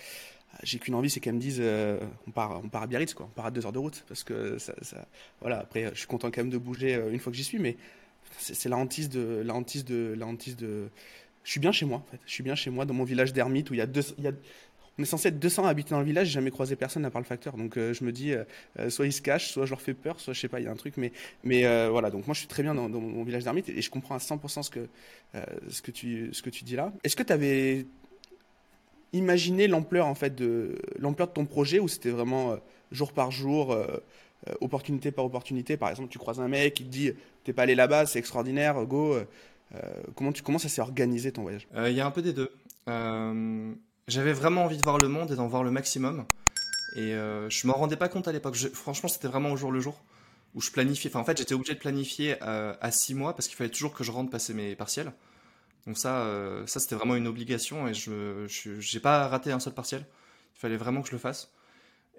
j'ai 0.63 0.79
qu'une 0.79 0.95
envie, 0.95 1.11
c'est 1.11 1.21
qu'elle 1.21 1.35
me 1.35 1.41
dise 1.41 1.59
euh, 1.61 1.99
on, 2.27 2.31
part, 2.31 2.61
on 2.63 2.69
part 2.69 2.83
à 2.83 2.87
Biarritz, 2.87 3.15
quoi. 3.15 3.27
On 3.31 3.35
part 3.35 3.47
à 3.47 3.51
deux 3.51 3.65
heures 3.65 3.73
de 3.73 3.79
route. 3.79 4.05
Parce 4.09 4.25
que 4.25 4.59
ça, 4.59 4.75
voilà, 5.41 5.61
après, 5.61 5.91
je 5.93 5.99
suis 5.99 6.07
content 6.07 6.31
quand 6.31 6.41
même 6.41 6.51
de 6.51 6.59
bouger 6.59 6.95
euh, 6.95 7.11
une 7.11 7.19
fois 7.19 7.33
que 7.33 7.37
j'y 7.37 7.45
suis, 7.45 7.59
mais 7.59 7.77
c'est 8.39 8.69
la 8.69 8.77
hantise 8.77 9.09
de. 9.09 9.43
La 9.45 9.55
hantise 9.55 9.85
la 9.89 10.27
hantise 10.27 10.57
de. 10.57 10.89
Je 11.43 11.51
suis 11.51 11.61
bien 11.61 11.73
chez 11.73 11.85
moi, 11.87 11.99
en 11.99 12.11
fait. 12.11 12.21
Je 12.27 12.33
suis 12.33 12.43
bien 12.43 12.55
chez 12.55 12.71
moi, 12.71 12.85
dans 12.85 12.95
mon 12.95 13.05
village 13.05 13.33
d'ermite 13.33 13.71
où 13.71 13.75
il 13.75 13.79
y 13.79 13.83
a 13.83 13.87
deux. 13.87 14.03
On 14.97 15.03
est 15.03 15.07
censé 15.07 15.27
être 15.27 15.41
200 15.41 15.67
habiter 15.67 15.91
dans 15.91 15.99
le 15.99 16.07
village, 16.07 16.29
j'ai 16.29 16.35
jamais 16.35 16.53
croisé 16.53 16.77
personne 16.77 17.05
à 17.05 17.11
part 17.11 17.21
le 17.21 17.27
facteur. 17.27 17.57
Donc 17.57 17.77
euh, 17.77 17.93
je 17.93 18.05
me 18.05 18.13
dis, 18.13 18.33
soit 18.91 19.07
ils 19.07 19.13
se 19.13 19.21
cachent, 19.21 19.51
soit 19.51 19.67
je 19.67 19.71
leur 19.71 19.81
fais 19.81 19.93
peur, 19.93 20.21
soit 20.21 20.35
je 20.35 20.41
sais 20.41 20.47
pas, 20.47 20.61
il 20.61 20.67
y 20.67 20.69
a 20.69 20.71
un 20.71 20.77
truc. 20.77 20.97
Mais, 20.97 21.11
mais 21.43 21.89
voilà, 21.89 22.11
donc 22.11 22.29
moi 22.29 22.35
je 22.35 22.39
suis 22.39 22.49
très 22.49 22.63
bien 22.63 22.77
dans, 22.77 22.89
mon 22.89 23.25
village 23.25 23.43
d'ermite 23.43 23.69
et, 23.69 23.83
je 23.83 23.91
comprends 23.91 24.15
à 24.15 24.19
100% 24.19 24.63
ce 24.63 24.71
ce, 25.69 25.83
que 25.83 25.91
tu, 25.91 26.33
ce 26.33 26.43
que 26.43 26.51
tu 26.51 26.63
dis 26.63 26.77
là. 26.77 26.93
Est-ce 27.03 27.17
que 27.17 27.25
tu 27.25 27.33
avais 27.33 27.87
imaginer 29.15 29.69
l'ampleur 29.69 30.07
en 30.07 30.15
fait 30.15 30.35
de 30.35 30.77
l'ampleur 30.99 31.29
de 31.29 31.33
ton 31.33 31.47
projet 31.47 31.79
ou 31.79 31.89
c'était 31.89 32.11
vraiment 32.11 32.53
euh, 32.53 32.57
jour 32.93 33.13
par 33.13 33.31
jour, 33.31 33.73
euh, 33.73 33.87
euh, 34.49 34.55
opportunité 34.61 35.11
par 35.11 35.25
opportunité? 35.25 35.77
Par 35.77 35.89
exemple, 35.89 36.09
tu 36.11 36.19
croises 36.19 36.41
un 36.41 36.49
mec, 36.49 36.81
il 36.81 36.87
te 36.87 36.91
dit 36.91 37.13
t'es 37.45 37.53
pas 37.53 37.63
allé 37.63 37.75
là-bas, 37.75 38.07
c'est 38.07 38.19
extraordinaire, 38.19 38.85
go. 38.85 39.17
comment 40.15 40.33
tu 40.33 40.43
comment 40.43 40.59
ça 40.59 40.69
s'est 40.69 40.83
organisé 40.83 41.33
ton 41.33 41.43
voyage? 41.43 41.67
Il 41.77 41.93
y 41.93 42.01
a 42.01 42.07
un 42.07 42.11
peu 42.11 42.23
des 42.23 42.33
deux. 42.33 42.51
J'avais 44.07 44.33
vraiment 44.35 44.65
envie 44.65 44.77
de 44.77 44.83
voir 44.83 44.99
le 44.99 45.09
monde 45.09 45.31
et 45.31 45.37
d'en 45.37 45.47
voir 45.47 45.63
le 45.63 45.71
maximum. 45.71 46.27
Et 46.97 47.13
je 47.13 47.67
m'en 47.67 47.75
rendais 47.75 47.97
pas 47.97 48.09
compte 48.09 48.29
à 48.29 48.33
l'époque. 48.33 48.57
Franchement, 48.57 49.09
c'était 49.09 49.29
vraiment 49.29 49.51
au 49.53 49.57
jour 49.57 49.73
le 49.73 49.81
jour 49.81 50.03
où 50.55 50.61
je 50.61 50.71
planifiais. 50.71 51.15
En 51.17 51.25
fait, 51.25 51.37
j'étais 51.37 51.55
obligé 51.55 51.75
de 51.75 51.79
planifier 51.79 52.41
à 52.41 52.91
six 52.91 53.15
mois 53.15 53.35
parce 53.35 53.49
qu'il 53.49 53.57
fallait 53.57 53.71
toujours 53.71 53.95
que 53.95 54.05
je 54.05 54.11
rentre 54.11 54.31
passer 54.31 54.55
mes 54.55 54.75
partiels. 54.75 55.13
Donc 55.87 55.99
ça, 55.99 56.25
euh, 56.27 56.67
ça 56.67 56.81
c'était 56.81 56.95
vraiment 56.95 57.17
une 57.17 57.27
obligation 57.27 57.87
et 57.89 57.95
je 57.95 58.95
n'ai 58.95 59.01
pas 59.01 59.29
raté 59.29 59.53
un 59.53 59.61
seul 59.61 59.75
partiel. 59.75 60.07
Il 60.57 60.61
fallait 60.61 60.77
vraiment 60.77 61.03
que 61.03 61.09
je 61.09 61.13
le 61.13 61.19
fasse. 61.19 61.53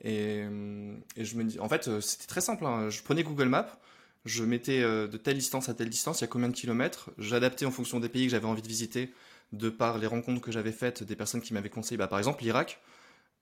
Et, 0.02 0.44
euh, 0.44 0.96
et 1.16 1.26
je 1.26 1.38
me 1.38 1.44
dis, 1.44 1.60
en 1.60 1.70
fait, 1.70 1.88
euh, 1.88 2.02
c'était 2.02 2.28
très 2.28 2.42
simple. 2.42 2.66
Hein. 2.66 2.90
Je 2.90 3.02
prenais 3.02 3.24
Google 3.24 3.48
Maps, 3.48 3.80
je 4.26 4.44
mettais 4.44 4.82
de 4.82 5.18
telle 5.18 5.38
distance 5.38 5.70
à 5.70 5.74
telle 5.74 5.90
distance, 5.90 6.20
il 6.20 6.24
y 6.24 6.26
a 6.26 6.28
combien 6.28 6.50
de 6.50 6.54
kilomètres. 6.54 7.12
J'adaptais 7.18 7.66
en 7.66 7.72
fonction 7.72 8.00
des 8.00 8.10
pays 8.10 8.26
que 8.26 8.32
j'avais 8.32 8.46
envie 8.46 8.62
de 8.62 8.68
visiter, 8.68 9.14
de 9.52 9.70
par 9.70 9.98
les 9.98 10.08
rencontres 10.08 10.42
que 10.42 10.52
j'avais 10.52 10.72
faites, 10.72 11.04
des 11.04 11.16
personnes 11.16 11.42
qui 11.42 11.54
m'avaient 11.54 11.70
conseillé. 11.70 11.98
Bah, 11.98 12.08
par 12.08 12.20
exemple, 12.20 12.44
l'Irak, 12.44 12.82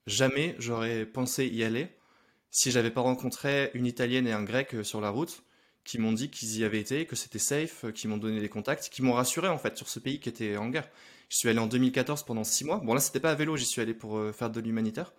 jamais 0.06 0.56
j'aurais 0.58 1.06
pensé 1.06 1.46
y 1.46 1.64
aller 1.64 1.88
si 2.50 2.70
j'avais 2.70 2.90
pas 2.90 3.00
rencontré 3.00 3.70
une 3.74 3.86
Italienne 3.86 4.26
et 4.26 4.32
un 4.32 4.44
Grec 4.44 4.76
sur 4.84 5.00
la 5.00 5.10
route 5.10 5.42
qui 5.84 5.98
m'ont 5.98 6.12
dit 6.12 6.30
qu'ils 6.30 6.58
y 6.58 6.64
avaient 6.64 6.80
été, 6.80 7.06
que 7.06 7.14
c'était 7.14 7.38
safe, 7.38 7.84
euh, 7.84 7.92
qui 7.92 8.08
m'ont 8.08 8.16
donné 8.16 8.40
des 8.40 8.48
contacts, 8.48 8.88
qui 8.90 9.02
m'ont 9.02 9.12
rassuré 9.12 9.48
en 9.48 9.58
fait 9.58 9.76
sur 9.76 9.88
ce 9.88 9.98
pays 9.98 10.18
qui 10.18 10.28
était 10.28 10.56
en 10.56 10.68
guerre. 10.68 10.88
Je 11.28 11.36
suis 11.36 11.48
allé 11.48 11.58
en 11.58 11.66
2014 11.66 12.22
pendant 12.24 12.44
six 12.44 12.64
mois. 12.64 12.78
Bon 12.78 12.94
là 12.94 13.00
c'était 13.00 13.20
pas 13.20 13.30
à 13.30 13.34
vélo, 13.34 13.56
j'y 13.56 13.66
suis 13.66 13.80
allé 13.80 13.94
pour 13.94 14.16
euh, 14.16 14.32
faire 14.32 14.50
de 14.50 14.60
l'humanitaire, 14.60 15.12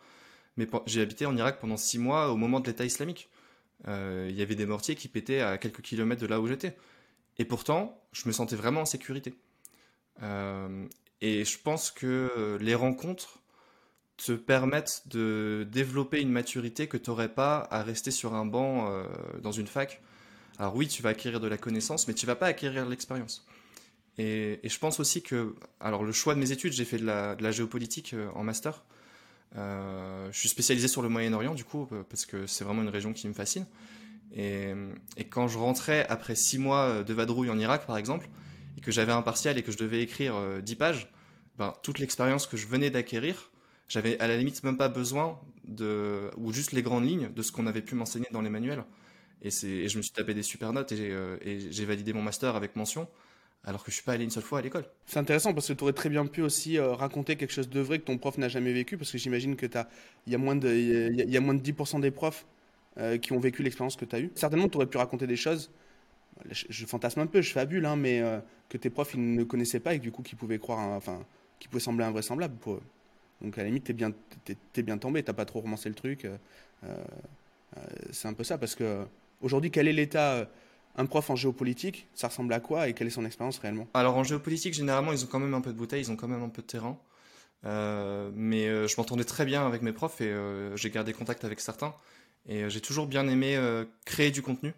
mais 0.58 0.68
j'ai 0.88 1.02
habité 1.02 1.26
en 1.26 1.38
Irak 1.38 1.60
pendant 1.60 1.78
six 1.78 2.00
mois 2.00 2.32
au 2.32 2.38
moment 2.38 2.60
de 2.60 2.68
l'État 2.68 2.86
islamique. 2.86 3.30
Euh, 3.88 4.28
il 4.30 4.36
y 4.36 4.42
avait 4.42 4.56
des 4.56 4.66
mortiers 4.66 4.96
qui 4.96 5.08
pétaient 5.08 5.42
à 5.42 5.58
quelques 5.58 5.82
kilomètres 5.82 6.22
de 6.22 6.28
là 6.28 6.42
où 6.42 6.48
j'étais. 6.48 6.76
Et 7.38 7.46
pourtant, 7.46 8.02
je 8.14 8.28
me 8.28 8.32
sentais 8.34 8.56
vraiment 8.56 8.82
en 8.82 8.86
sécurité. 8.86 9.36
et 11.22 11.46
je 11.46 11.58
pense 11.62 11.92
que 11.92 12.58
les 12.62 12.76
rencontres 12.76 13.40
te 14.16 14.32
permettent 14.32 15.04
de 15.08 15.68
développer 15.70 16.22
une 16.22 16.32
maturité 16.32 16.88
que 16.88 16.96
tu 16.96 17.10
n'aurais 17.10 17.34
pas 17.34 17.68
à 17.70 17.84
rester 17.84 18.12
sur 18.12 18.34
un 18.34 18.46
banc 18.46 18.90
dans 19.42 19.52
une 19.52 19.68
fac 19.68 20.02
alors 20.60 20.76
oui, 20.76 20.88
tu 20.88 21.02
vas 21.02 21.10
acquérir 21.10 21.40
de 21.40 21.48
la 21.48 21.58
connaissance, 21.58 22.08
mais 22.08 22.14
tu 22.14 22.26
vas 22.26 22.36
pas 22.36 22.48
acquérir 22.48 22.88
l'expérience. 22.88 23.46
Et, 24.18 24.60
je 24.64 24.80
pense 24.80 25.00
aussi 25.00 25.22
que, 25.22 25.56
alors 25.80 26.04
le 26.04 26.12
choix 26.12 26.36
de 26.36 26.40
mes 26.40 26.52
études, 26.52 26.74
j'ai 26.74 26.86
fait 26.86 26.98
de 26.98 27.06
la, 27.06 27.52
géopolitique 27.52 28.14
euh, 28.14 28.30
en 28.36 28.44
master. 28.44 28.84
Euh, 29.58 30.30
je 30.32 30.40
suis 30.40 30.50
spécialisé 30.50 30.88
sur 30.88 31.02
le 31.02 31.10
Moyen-Orient 31.10 31.54
du 31.54 31.64
coup, 31.64 31.88
euh, 31.92 32.04
parce 32.10 32.26
que 32.26 32.48
c'est 32.48 32.64
vraiment 32.64 32.82
une 32.82 32.90
région 32.90 33.14
qui 33.14 33.28
me 33.28 33.34
fascine. 33.34 33.66
Et, 34.36 34.74
quand 35.30 35.48
je 35.48 35.58
rentrais 35.58 36.06
après 36.08 36.36
six 36.36 36.58
mois 36.58 37.04
de 37.04 37.14
vadrouille 37.14 37.50
en 37.50 37.60
Irak, 37.60 37.86
par 37.86 37.98
exemple, 37.98 38.28
et 38.78 38.82
que 38.82 38.92
j'avais 38.92 39.14
un 39.14 39.22
partiel 39.22 39.58
et 39.58 39.64
que 39.64 39.72
je 39.72 39.78
devais 39.78 40.02
écrire 40.02 40.36
10 40.62 40.76
pages, 40.76 41.12
ben, 41.58 41.74
toute 41.84 42.00
l'expérience 42.00 42.48
que 42.48 42.58
je 42.58 42.68
venais 42.68 42.90
d'acquérir, 42.90 43.52
j'avais 43.88 44.20
à 44.20 44.28
la 44.28 44.36
limite 44.36 44.64
même 44.64 44.78
pas 44.78 44.90
besoin 44.90 45.40
de, 45.66 46.30
ou 46.38 46.52
juste 46.52 46.74
les 46.74 46.82
grandes 46.82 47.06
lignes 47.06 47.30
de 47.34 47.42
ce 47.42 47.54
qu'on 47.54 47.68
avait 47.68 47.82
pu 47.82 47.96
m'enseigner 47.96 48.28
dans 48.32 48.42
les 48.42 48.50
manuels. 48.50 48.84
Et, 49.42 49.52
je 49.52 49.98
me 49.98 50.02
suis 50.02 50.12
tapé 50.12 50.34
des 50.34 50.44
super 50.44 50.74
notes 50.74 50.92
euh, 50.94 51.38
et 51.42 51.72
j'ai 51.72 51.86
validé 51.86 52.14
mon 52.14 52.22
master 52.22 52.56
avec 52.56 52.76
mention 52.76 53.08
alors 53.68 53.84
que 53.84 53.90
je 53.90 53.96
suis 53.96 54.04
pas 54.04 54.14
allé 54.14 54.24
une 54.24 54.30
seule 54.30 54.44
fois 54.44 54.60
à 54.60 54.62
l'école. 54.62 54.86
C'est 55.08 55.18
intéressant 55.18 55.54
parce 55.54 55.68
que 55.68 55.74
tu 55.74 55.84
aurais 55.84 55.94
très 55.94 56.10
bien 56.10 56.26
pu 56.28 56.42
aussi 56.42 56.78
euh, 56.78 56.94
raconter 56.94 57.36
quelque 57.36 57.52
chose 57.52 57.68
de 57.68 57.80
vrai 57.80 57.98
que 57.98 58.04
ton 58.04 58.18
prof 58.18 58.38
n'a 58.38 58.48
jamais 58.48 58.72
vécu 58.72 58.96
parce 58.96 59.12
que 59.12 59.18
j'imagine 59.18 59.56
que 59.56 59.66
il 60.28 60.32
y 60.32 60.36
a 60.36 60.38
moins 60.38 60.56
de 60.56 60.70
y, 60.72 61.40
moins 61.40 61.56
de 61.56 61.62
10% 61.62 62.00
des 62.00 62.12
profs 62.12 62.46
euh, 62.98 63.18
qui 63.18 63.34
ont 63.34 63.40
vécu 63.40 63.64
l'expérience 63.64 63.96
que 63.96 64.06
tu 64.06 64.16
as 64.16 64.20
eue. 64.20 64.32
Certainement 64.36 64.70
tu 64.70 64.78
aurais 64.78 64.86
pu 64.86 64.98
raconter 64.98 65.26
des 65.28 65.36
choses 65.36 65.72
je, 66.52 66.86
fantasme 66.86 67.22
un 67.22 67.28
peu, 67.28 67.42
je 67.42 67.54
fabule 67.54 67.86
hein, 67.86 67.96
mais 67.96 68.22
que 68.70 68.78
tes 68.78 68.90
profs 68.90 69.14
ils 69.14 69.36
ne 69.36 69.44
connaissaient 69.44 69.80
pas 69.80 69.96
et 69.96 70.00
du 70.00 70.12
coup 70.12 70.22
qui 70.22 70.36
pouvaient 70.36 70.60
croire 70.60 70.90
enfin 70.90 71.26
qui 71.60 71.68
pouvaient 71.68 71.80
sembler 71.80 72.06
invraisemblable 72.06 72.56
pour 72.58 72.74
eux. 72.74 72.84
Donc 73.42 73.58
à 73.58 73.62
la 73.62 73.70
limite 73.70 73.86
tu 73.86 73.92
es 73.92 73.96
bien 73.96 74.12
es, 74.48 74.84
bien 74.84 74.98
tombé, 74.98 75.24
tu 75.24 75.34
pas 75.34 75.46
trop 75.46 75.62
romancé 75.62 75.90
le 75.90 75.96
truc. 75.96 76.28
c'est 78.12 78.28
un 78.28 78.34
peu 78.34 78.44
ça 78.44 78.58
parce 78.60 78.76
que 78.76 79.06
Aujourd'hui, 79.42 79.72
quel 79.72 79.88
est 79.88 79.94
l'état 79.94 80.34
euh, 80.34 80.46
un 80.96 81.06
prof 81.06 81.30
en 81.30 81.36
géopolitique, 81.36 82.08
ça 82.14 82.30
ressemble 82.30 82.54
à 82.54 82.60
quoi 82.60 82.88
et 82.88 82.94
quelle 82.94 83.08
est 83.08 83.12
son 83.12 83.26
expérience 83.26 83.60
réellement? 83.60 83.88
Alors 83.94 84.18
en 84.18 84.24
géopolitique, 84.24 84.74
généralement, 84.74 85.12
ils 85.12 85.24
ont 85.24 85.28
quand 85.28 85.40
même 85.40 85.54
un 85.54 85.62
peu 85.62 85.74
de 85.74 85.78
bouteille, 85.78 86.02
ils 86.02 86.12
ont 86.12 86.16
quand 86.16 86.28
même 86.28 86.42
un 86.44 86.50
peu 86.50 86.62
de 86.62 86.68
terrain. 86.68 86.98
Euh, 87.66 88.30
mais 88.36 88.68
euh, 88.68 88.88
je 88.88 88.96
m'entendais 88.98 89.24
très 89.24 89.46
bien 89.46 89.66
avec 89.66 89.82
mes 89.82 89.92
profs 89.92 90.22
et 90.22 90.32
j'ai 90.76 90.90
gardé 90.90 91.14
contact 91.14 91.44
avec 91.44 91.60
certains. 91.60 91.94
Et 92.48 92.70
j'ai 92.70 92.82
toujours 92.82 93.08
bien 93.08 93.28
aimé 93.28 93.60
créer 94.06 94.30
du 94.32 94.44
contenu. 94.44 94.74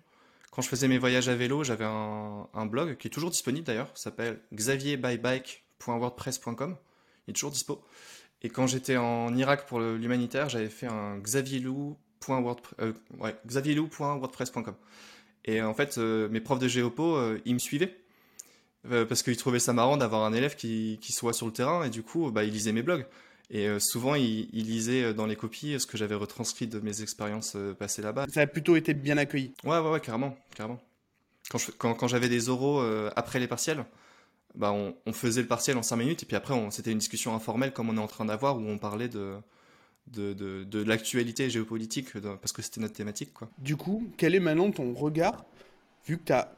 Quand 0.52 0.62
je 0.64 0.70
faisais 0.70 0.88
mes 0.88 0.98
voyages 0.98 1.30
à 1.30 1.36
vélo, 1.36 1.64
j'avais 1.64 1.86
un, 1.86 2.66
blog 2.66 2.98
qui 2.98 3.10
est 3.10 3.12
toujours 3.12 3.30
disponible 3.30 3.68
d'ailleurs, 3.68 3.92
s'appelle 3.94 4.40
xavierbybike.wordpress.com. 4.54 6.76
Il 7.28 7.32
est 7.32 7.34
toujours 7.34 7.52
dispo. 7.52 7.84
Et 8.42 8.50
quand 8.50 8.66
j'étais 8.66 8.98
en 8.98 9.36
Irak 9.36 9.68
pour 9.68 9.80
l'humanitaire, 9.80 10.50
j'avais 10.50 10.70
fait 10.70 10.88
un 10.88 11.20
xavierlou 11.20 11.96
euh, 12.80 12.94
xavierlou.wordpress.com. 13.48 14.76
Et 15.46 15.62
en 15.62 15.74
fait, 15.74 15.98
euh, 15.98 16.28
mes 16.30 16.42
profs 16.42 16.60
de 16.60 16.68
géopo, 16.68 17.16
euh, 17.16 17.40
ils 17.46 17.54
me 17.54 17.60
suivaient 17.60 17.98
parce 19.10 19.22
qu'ils 19.22 19.36
trouvaient 19.36 19.60
ça 19.60 19.74
marrant 19.74 19.98
d'avoir 19.98 20.24
un 20.24 20.32
élève 20.32 20.56
qui, 20.56 20.98
qui, 21.02 21.12
soit 21.12 21.34
sur 21.34 21.46
le 21.46 21.52
terrain 21.52 21.84
et 21.84 21.90
du 21.90 22.04
coup, 22.04 22.32
bah, 22.32 22.46
ils 22.46 22.54
lisaient 22.54 22.72
mes 22.72 22.84
blogs. 22.84 23.06
Et 23.50 23.68
souvent, 23.82 24.16
ils, 24.16 24.48
lisaient 24.54 25.14
dans 25.14 25.26
les 25.26 25.36
copies 25.36 25.78
ce 25.78 25.86
que 25.86 25.98
j'avais 25.98 26.16
retranscrit 26.16 26.68
de 26.68 26.80
mes 26.80 27.02
expériences 27.02 27.58
passées 27.78 28.02
là-bas. 28.02 28.28
Ça 28.34 28.40
a 28.40 28.48
plutôt 28.48 28.78
été 28.78 28.94
bien 28.94 29.18
accueilli. 29.18 29.54
Ouais, 29.66 29.80
ouais, 29.80 29.90
ouais, 29.90 30.00
carrément, 30.00 30.38
carrément. 30.56 30.80
Quand, 31.50 31.60
quand, 31.78 31.96
quand 31.96 32.08
j'avais 32.08 32.30
des 32.30 32.48
oraux 32.48 32.80
après 33.18 33.40
les 33.40 33.48
partiels, 33.48 33.84
bah, 34.56 34.72
on, 34.72 34.96
on, 35.06 35.12
faisait 35.12 35.42
le 35.42 35.48
partiel 35.48 35.76
en 35.76 35.84
5 35.84 35.98
minutes 35.98 36.24
et 36.24 36.26
puis 36.26 36.38
après, 36.38 36.54
c'était 36.72 36.92
une 36.94 37.00
discussion 37.00 37.36
informelle 37.36 37.74
comme 37.74 37.90
on 37.90 37.98
est 37.98 38.02
en 38.02 38.08
train 38.08 38.24
d'avoir 38.24 38.56
où 38.56 38.62
on 38.62 38.78
parlait 38.78 39.10
de, 39.10 39.36
de, 40.14 40.34
de, 40.64 40.84
l'actualité 40.84 41.50
géopolitique, 41.50 42.14
parce 42.20 42.52
que 42.52 42.62
c'était 42.62 42.82
notre 42.82 42.94
thématique. 42.94 43.34
Quoi. 43.34 43.50
Du 43.58 43.76
coup, 43.76 44.08
quel 44.18 44.36
est 44.36 44.40
maintenant 44.40 44.72
ton 44.72 44.94
regard, 44.94 45.46
vu 46.06 46.18
que 46.18 46.24
tu 46.26 46.34
as, 46.34 46.54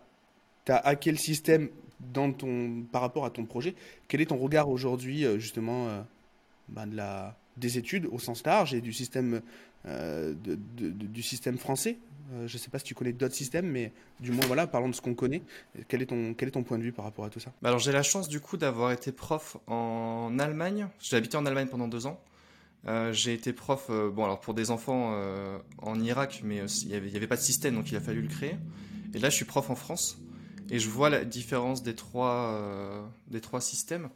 as 0.68 0.88
hacké 0.88 1.12
le 1.12 1.18
système 1.18 1.70
dans 2.00 2.32
ton, 2.32 2.84
par 2.92 3.02
rapport 3.02 3.26
à 3.26 3.30
ton 3.30 3.46
projet, 3.46 3.76
quel 4.08 4.22
est 4.22 4.28
ton 4.28 4.38
regard 4.38 4.70
aujourd'hui, 4.70 5.26
euh, 5.26 5.40
justement, 5.40 5.88
euh, 5.88 6.02
bah, 6.70 6.86
de 6.86 6.96
la, 6.96 7.38
des 7.58 7.78
études 7.78 8.06
au 8.12 8.20
sens 8.20 8.46
large 8.46 8.74
et 8.74 8.82
du 8.82 8.94
système, 8.94 9.42
euh, 9.86 10.34
de, 10.44 10.56
du 10.56 11.22
système 11.22 11.58
français? 11.58 11.98
Je 12.46 12.54
ne 12.54 12.60
sais 12.60 12.70
pas 12.70 12.78
si 12.78 12.86
tu 12.86 12.94
connais 12.94 13.12
d'autres 13.12 13.34
systèmes, 13.34 13.66
mais 13.66 13.92
du 14.20 14.32
moins, 14.32 14.46
voilà, 14.46 14.68
parlons 14.68 14.90
de 14.90 14.94
ce 14.94 15.02
qu'on 15.02 15.16
connaît. 15.16 15.42
Quel 15.88 16.04
est, 16.04 16.06
ton, 16.06 16.36
quel 16.36 16.50
est 16.50 16.52
ton 16.52 16.62
point 16.62 16.78
de 16.78 16.84
vue 16.84 16.92
par 16.92 17.06
rapport 17.06 17.26
à 17.26 17.32
tout 17.32 17.40
ça? 17.40 17.52
Bah 17.64 17.70
Alors, 17.70 17.80
j'ai 17.80 17.92
la 17.92 18.04
chance, 18.04 18.30
du 18.30 18.40
coup, 18.40 18.56
d'avoir 18.56 18.92
été 18.92 19.12
prof 19.12 19.58
en 19.66 20.38
Allemagne. 20.38 20.90
J'ai 21.00 21.18
habité 21.18 21.38
en 21.38 21.48
Allemagne 21.48 21.70
pendant 21.70 21.88
deux 21.88 22.06
ans. 22.06 22.22
Euh, 22.88 23.12
j'ai 23.12 23.34
été 23.34 23.52
prof, 23.52 23.88
euh, 23.90 24.10
bon 24.10 24.24
alors 24.24 24.40
pour 24.40 24.54
des 24.54 24.72
enfants 24.72 25.12
euh, 25.14 25.58
en 25.80 26.00
Irak, 26.00 26.42
mais 26.44 26.64
il 26.84 26.88
n'y 26.88 27.16
avait, 27.16 27.28
pas 27.28 27.36
de 27.36 27.42
système, 27.42 27.76
donc 27.76 27.92
il 27.92 27.98
a 27.98 28.00
fallu 28.00 28.22
le 28.22 28.28
créer. 28.28 28.56
Et 29.14 29.20
là, 29.20 29.30
je 29.30 29.36
suis 29.36 29.46
prof 29.46 29.70
en 29.70 29.76
France, 29.76 30.18
et 30.70 30.80
je 30.80 30.90
vois 30.90 31.10
la 31.10 31.26
différence 31.26 31.84
des 31.84 31.96
trois, 31.96 33.10
des 33.28 33.42
trois 33.42 33.60
systèmes. 33.60 34.10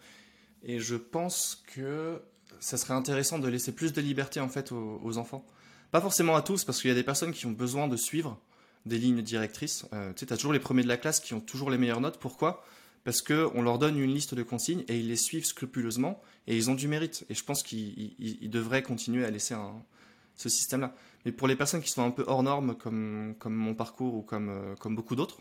Et 0.63 0.79
je 0.79 0.95
pense 0.95 1.63
que 1.75 2.21
ça 2.59 2.77
serait 2.77 2.93
intéressant 2.93 3.39
de 3.39 3.47
laisser 3.47 3.73
plus 3.73 3.91
de 3.91 3.99
liberté 4.01 4.39
en 4.39 4.47
fait 4.47 4.71
aux, 4.71 5.17
enfants. 5.17 5.45
Pas 5.91 5.99
forcément 5.99 6.35
à 6.35 6.41
tous, 6.41 6.63
parce 6.63 6.79
qu'il 6.79 6.89
y 6.89 6.91
a 6.91 6.95
des 6.95 7.03
personnes 7.03 7.33
qui 7.33 7.47
ont 7.47 7.51
besoin 7.51 7.87
de 7.87 7.97
suivre 7.97 8.39
des 8.85 8.97
lignes 8.97 9.21
directrices. 9.21 9.85
tu 9.91 9.97
sais, 10.15 10.25
tu 10.27 10.33
as 10.33 10.37
toujours 10.37 10.53
les 10.53 10.59
premiers 10.59 10.83
de 10.83 10.87
la 10.87 10.97
classe 10.97 11.19
qui 11.19 11.33
ont 11.33 11.41
toujours 11.41 11.69
les 11.69 11.77
meilleures 11.77 12.01
notes. 12.01 12.19
Pourquoi? 12.19 12.63
Parce 13.03 13.21
qu'on 13.21 13.61
leur 13.61 13.79
donne 13.79 13.99
une 13.99 14.13
liste 14.13 14.33
de 14.33 14.43
consignes 14.43 14.83
et 14.87 14.97
ils 14.97 15.07
les 15.07 15.17
suivent 15.17 15.45
scrupuleusement 15.45 16.21
et 16.47 16.55
ils 16.55 16.69
ont 16.69 16.75
du 16.75 16.87
mérite. 16.87 17.25
Et 17.29 17.33
je 17.33 17.43
pense 17.43 17.63
qu'ils 17.63 18.49
devraient 18.49 18.83
continuer 18.83 19.25
à 19.25 19.29
laisser 19.29 19.55
ce 20.35 20.49
système-là. 20.49 20.95
Mais 21.25 21.31
pour 21.31 21.47
les 21.47 21.55
personnes 21.55 21.81
qui 21.81 21.89
sont 21.89 22.03
un 22.03 22.11
peu 22.11 22.23
hors 22.27 22.43
normes, 22.43 22.75
comme, 22.75 23.35
mon 23.45 23.75
parcours 23.75 24.15
ou 24.15 24.21
comme, 24.21 24.49
euh, 24.49 24.89
beaucoup 24.89 25.15
d'autres, 25.15 25.39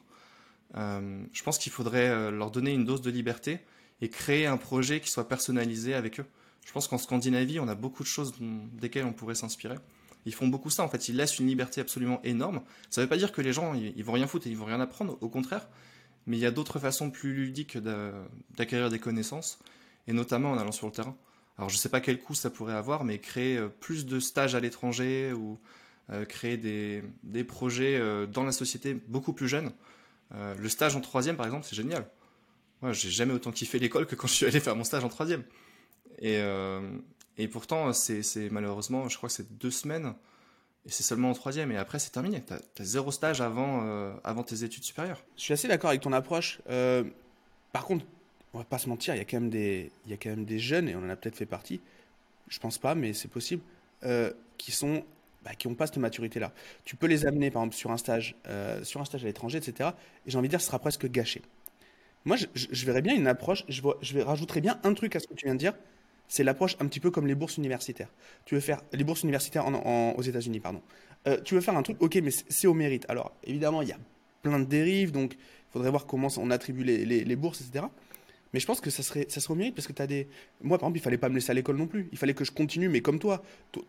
euh, 0.76 1.24
je 1.32 1.42
pense 1.42 1.58
qu'il 1.58 1.72
faudrait 1.72 2.08
euh, 2.08 2.30
leur 2.30 2.50
donner 2.50 2.72
une 2.72 2.84
dose 2.84 3.02
de 3.02 3.10
liberté 3.10 3.60
et 4.00 4.08
créer 4.08 4.46
un 4.46 4.56
projet 4.56 5.00
qui 5.00 5.10
soit 5.10 5.28
personnalisé 5.28 5.94
avec 5.94 6.20
eux. 6.20 6.26
Je 6.64 6.72
pense 6.72 6.88
qu'en 6.88 6.98
Scandinavie, 6.98 7.60
on 7.60 7.68
a 7.68 7.74
beaucoup 7.74 8.02
de 8.02 8.08
choses 8.08 8.34
desquelles 8.72 9.04
on 9.04 9.12
pourrait 9.12 9.34
s'inspirer. 9.34 9.76
Ils 10.24 10.34
font 10.34 10.46
beaucoup 10.46 10.70
ça, 10.70 10.84
en 10.84 10.88
fait, 10.88 11.08
ils 11.08 11.16
laissent 11.16 11.40
une 11.40 11.48
liberté 11.48 11.80
absolument 11.80 12.20
énorme. 12.22 12.62
Ça 12.90 13.00
ne 13.00 13.06
veut 13.06 13.08
pas 13.08 13.16
dire 13.16 13.32
que 13.32 13.42
les 13.42 13.52
gens, 13.52 13.74
ils, 13.74 13.92
ils 13.96 14.04
vont 14.04 14.12
rien 14.12 14.28
foutre 14.28 14.46
et 14.46 14.50
ils 14.50 14.56
vont 14.56 14.64
rien 14.64 14.80
apprendre, 14.80 15.18
au 15.20 15.28
contraire, 15.28 15.68
mais 16.26 16.36
il 16.36 16.40
y 16.40 16.46
a 16.46 16.50
d'autres 16.50 16.78
façons 16.78 17.10
plus 17.10 17.34
ludiques 17.34 17.78
d'acquérir 18.56 18.90
des 18.90 18.98
connaissances, 18.98 19.58
et 20.06 20.12
notamment 20.12 20.52
en 20.52 20.58
allant 20.58 20.72
sur 20.72 20.86
le 20.86 20.92
terrain. 20.92 21.16
Alors 21.58 21.68
je 21.68 21.76
ne 21.76 21.78
sais 21.78 21.88
pas 21.88 22.00
quel 22.00 22.18
coût 22.18 22.34
ça 22.34 22.50
pourrait 22.50 22.74
avoir, 22.74 23.04
mais 23.04 23.18
créer 23.18 23.58
euh, 23.58 23.68
plus 23.68 24.06
de 24.06 24.20
stages 24.20 24.54
à 24.54 24.60
l'étranger 24.60 25.32
ou 25.32 25.58
euh, 26.10 26.24
créer 26.24 26.56
des, 26.56 27.44
projets 27.44 27.96
euh, 27.96 28.26
dans 28.26 28.44
la 28.44 28.52
société 28.52 28.94
beaucoup 29.08 29.32
plus 29.32 29.48
jeunes. 29.48 29.72
le 30.32 30.68
stage 30.68 30.96
en 30.96 31.00
troisième, 31.00 31.36
par 31.36 31.46
exemple, 31.46 31.66
c'est 31.68 31.76
génial. 31.76 32.06
Moi, 32.80 32.92
j'ai 32.92 33.10
jamais 33.10 33.34
autant 33.34 33.52
kiffé 33.52 33.78
l'école 33.78 34.06
que 34.06 34.16
quand 34.16 34.26
je 34.26 34.32
suis 34.32 34.46
allé 34.46 34.60
faire 34.60 34.74
mon 34.74 34.84
stage 34.84 35.04
en 35.04 35.08
troisième. 35.08 35.44
Et, 36.18 36.40
Et 37.38 37.48
pourtant, 37.48 37.92
c'est 37.92 38.48
malheureusement, 38.50 39.08
je 39.08 39.16
crois 39.16 39.28
que 39.28 39.34
c'est 39.34 39.58
deux 39.58 39.70
semaines, 39.70 40.14
et 40.86 40.90
c'est 40.90 41.02
seulement 41.02 41.30
en 41.30 41.34
troisième, 41.34 41.70
et 41.70 41.76
après 41.76 41.98
c'est 41.98 42.10
terminé. 42.10 42.42
Tu 42.42 42.52
as, 42.52 42.84
zéro 42.84 43.12
stage 43.12 43.40
avant, 43.40 43.82
euh, 43.84 44.12
avant 44.24 44.42
tes 44.42 44.64
études 44.64 44.84
supérieures. 44.84 45.22
Je 45.36 45.42
suis 45.42 45.52
assez 45.52 45.68
d'accord 45.68 45.90
avec 45.90 46.02
ton 46.02 46.12
approche. 46.12 46.60
Euh, 46.68 47.04
par 47.72 47.84
contre, 47.84 48.04
on 48.52 48.58
va 48.58 48.64
pas 48.64 48.78
se 48.78 48.88
mentir, 48.88 49.14
il 49.14 49.18
y 49.18 49.20
a 49.20 49.24
quand 49.24 49.40
même 49.40 49.50
des, 49.50 49.90
y 50.06 50.12
a 50.12 50.16
quand 50.16 50.30
même 50.30 50.44
des 50.44 50.58
jeunes, 50.58 50.88
et 50.88 50.96
on 50.96 51.00
en 51.00 51.08
a 51.08 51.16
peut-être 51.16 51.36
fait 51.36 51.46
partie, 51.46 51.80
je 52.48 52.58
pense 52.58 52.78
pas, 52.78 52.94
mais 52.94 53.12
c'est 53.12 53.28
possible, 53.28 53.62
euh, 54.04 54.32
qui 54.58 54.72
sont 54.72 55.04
bah, 55.44 55.54
qui 55.54 55.66
n'ont 55.66 55.74
pas 55.74 55.86
cette 55.86 55.96
maturité-là. 55.96 56.52
Tu 56.84 56.94
peux 56.94 57.08
les 57.08 57.26
amener, 57.26 57.50
par 57.50 57.62
exemple, 57.62 57.76
sur 57.76 57.90
un 57.90 57.96
stage, 57.96 58.36
sur 58.84 59.00
un 59.00 59.04
stage 59.04 59.24
à 59.24 59.26
l'étranger, 59.26 59.58
etc. 59.58 59.90
Et 60.24 60.30
j'ai 60.30 60.38
envie 60.38 60.46
de 60.46 60.52
dire, 60.52 60.60
ce 60.60 60.68
sera 60.68 60.78
presque 60.78 61.10
gâché. 61.10 61.42
Moi, 62.24 62.36
je, 62.36 62.86
verrais 62.86 63.02
bien 63.02 63.14
une 63.16 63.26
approche, 63.26 63.64
je, 63.68 64.20
rajouterais 64.20 64.60
bien 64.60 64.78
un 64.84 64.94
truc 64.94 65.16
à 65.16 65.20
ce 65.20 65.26
que 65.26 65.34
tu 65.34 65.46
viens 65.46 65.54
de 65.54 65.58
dire, 65.58 65.74
c'est 66.32 66.44
l'approche 66.44 66.76
un 66.80 66.86
petit 66.86 66.98
peu 66.98 67.10
comme 67.10 67.26
les 67.26 67.34
bourses 67.34 67.58
universitaires. 67.58 68.08
Tu 68.46 68.54
veux 68.54 68.62
faire 68.62 68.80
les 68.94 69.04
bourses 69.04 69.22
universitaires 69.22 69.66
aux 69.66 70.22
États-Unis, 70.22 70.60
pardon. 70.60 70.80
Euh, 71.28 71.38
tu 71.44 71.54
veux 71.54 71.60
faire 71.60 71.76
un 71.76 71.82
truc, 71.82 71.98
ok, 72.00 72.14
mais 72.22 72.30
c'est 72.30 72.66
au 72.66 72.72
mérite. 72.72 73.04
Alors, 73.10 73.32
évidemment, 73.44 73.82
il 73.82 73.88
y 73.88 73.92
a 73.92 73.98
plein 74.40 74.58
de 74.58 74.64
dérives, 74.64 75.12
donc 75.12 75.34
il 75.34 75.72
faudrait 75.74 75.90
voir 75.90 76.06
comment 76.06 76.28
on 76.38 76.50
attribue 76.50 76.84
les, 76.84 77.04
les 77.04 77.36
bourses, 77.36 77.60
etc. 77.60 77.84
Mais 78.52 78.60
je 78.60 78.66
pense 78.66 78.80
que 78.80 78.90
ça 78.90 79.02
serait, 79.02 79.26
ça 79.28 79.40
serait 79.40 79.52
au 79.52 79.56
mérite 79.56 79.74
parce 79.74 79.86
que 79.86 79.92
tu 79.92 80.02
as 80.02 80.06
des. 80.06 80.28
Moi, 80.62 80.78
par 80.78 80.88
exemple, 80.88 80.98
il 80.98 81.02
fallait 81.02 81.18
pas 81.18 81.28
me 81.28 81.34
laisser 81.34 81.50
à 81.50 81.54
l'école 81.54 81.76
non 81.76 81.86
plus. 81.86 82.08
Il 82.12 82.18
fallait 82.18 82.34
que 82.34 82.44
je 82.44 82.52
continue, 82.52 82.88
mais 82.88 83.00
comme 83.00 83.18
toi. 83.18 83.42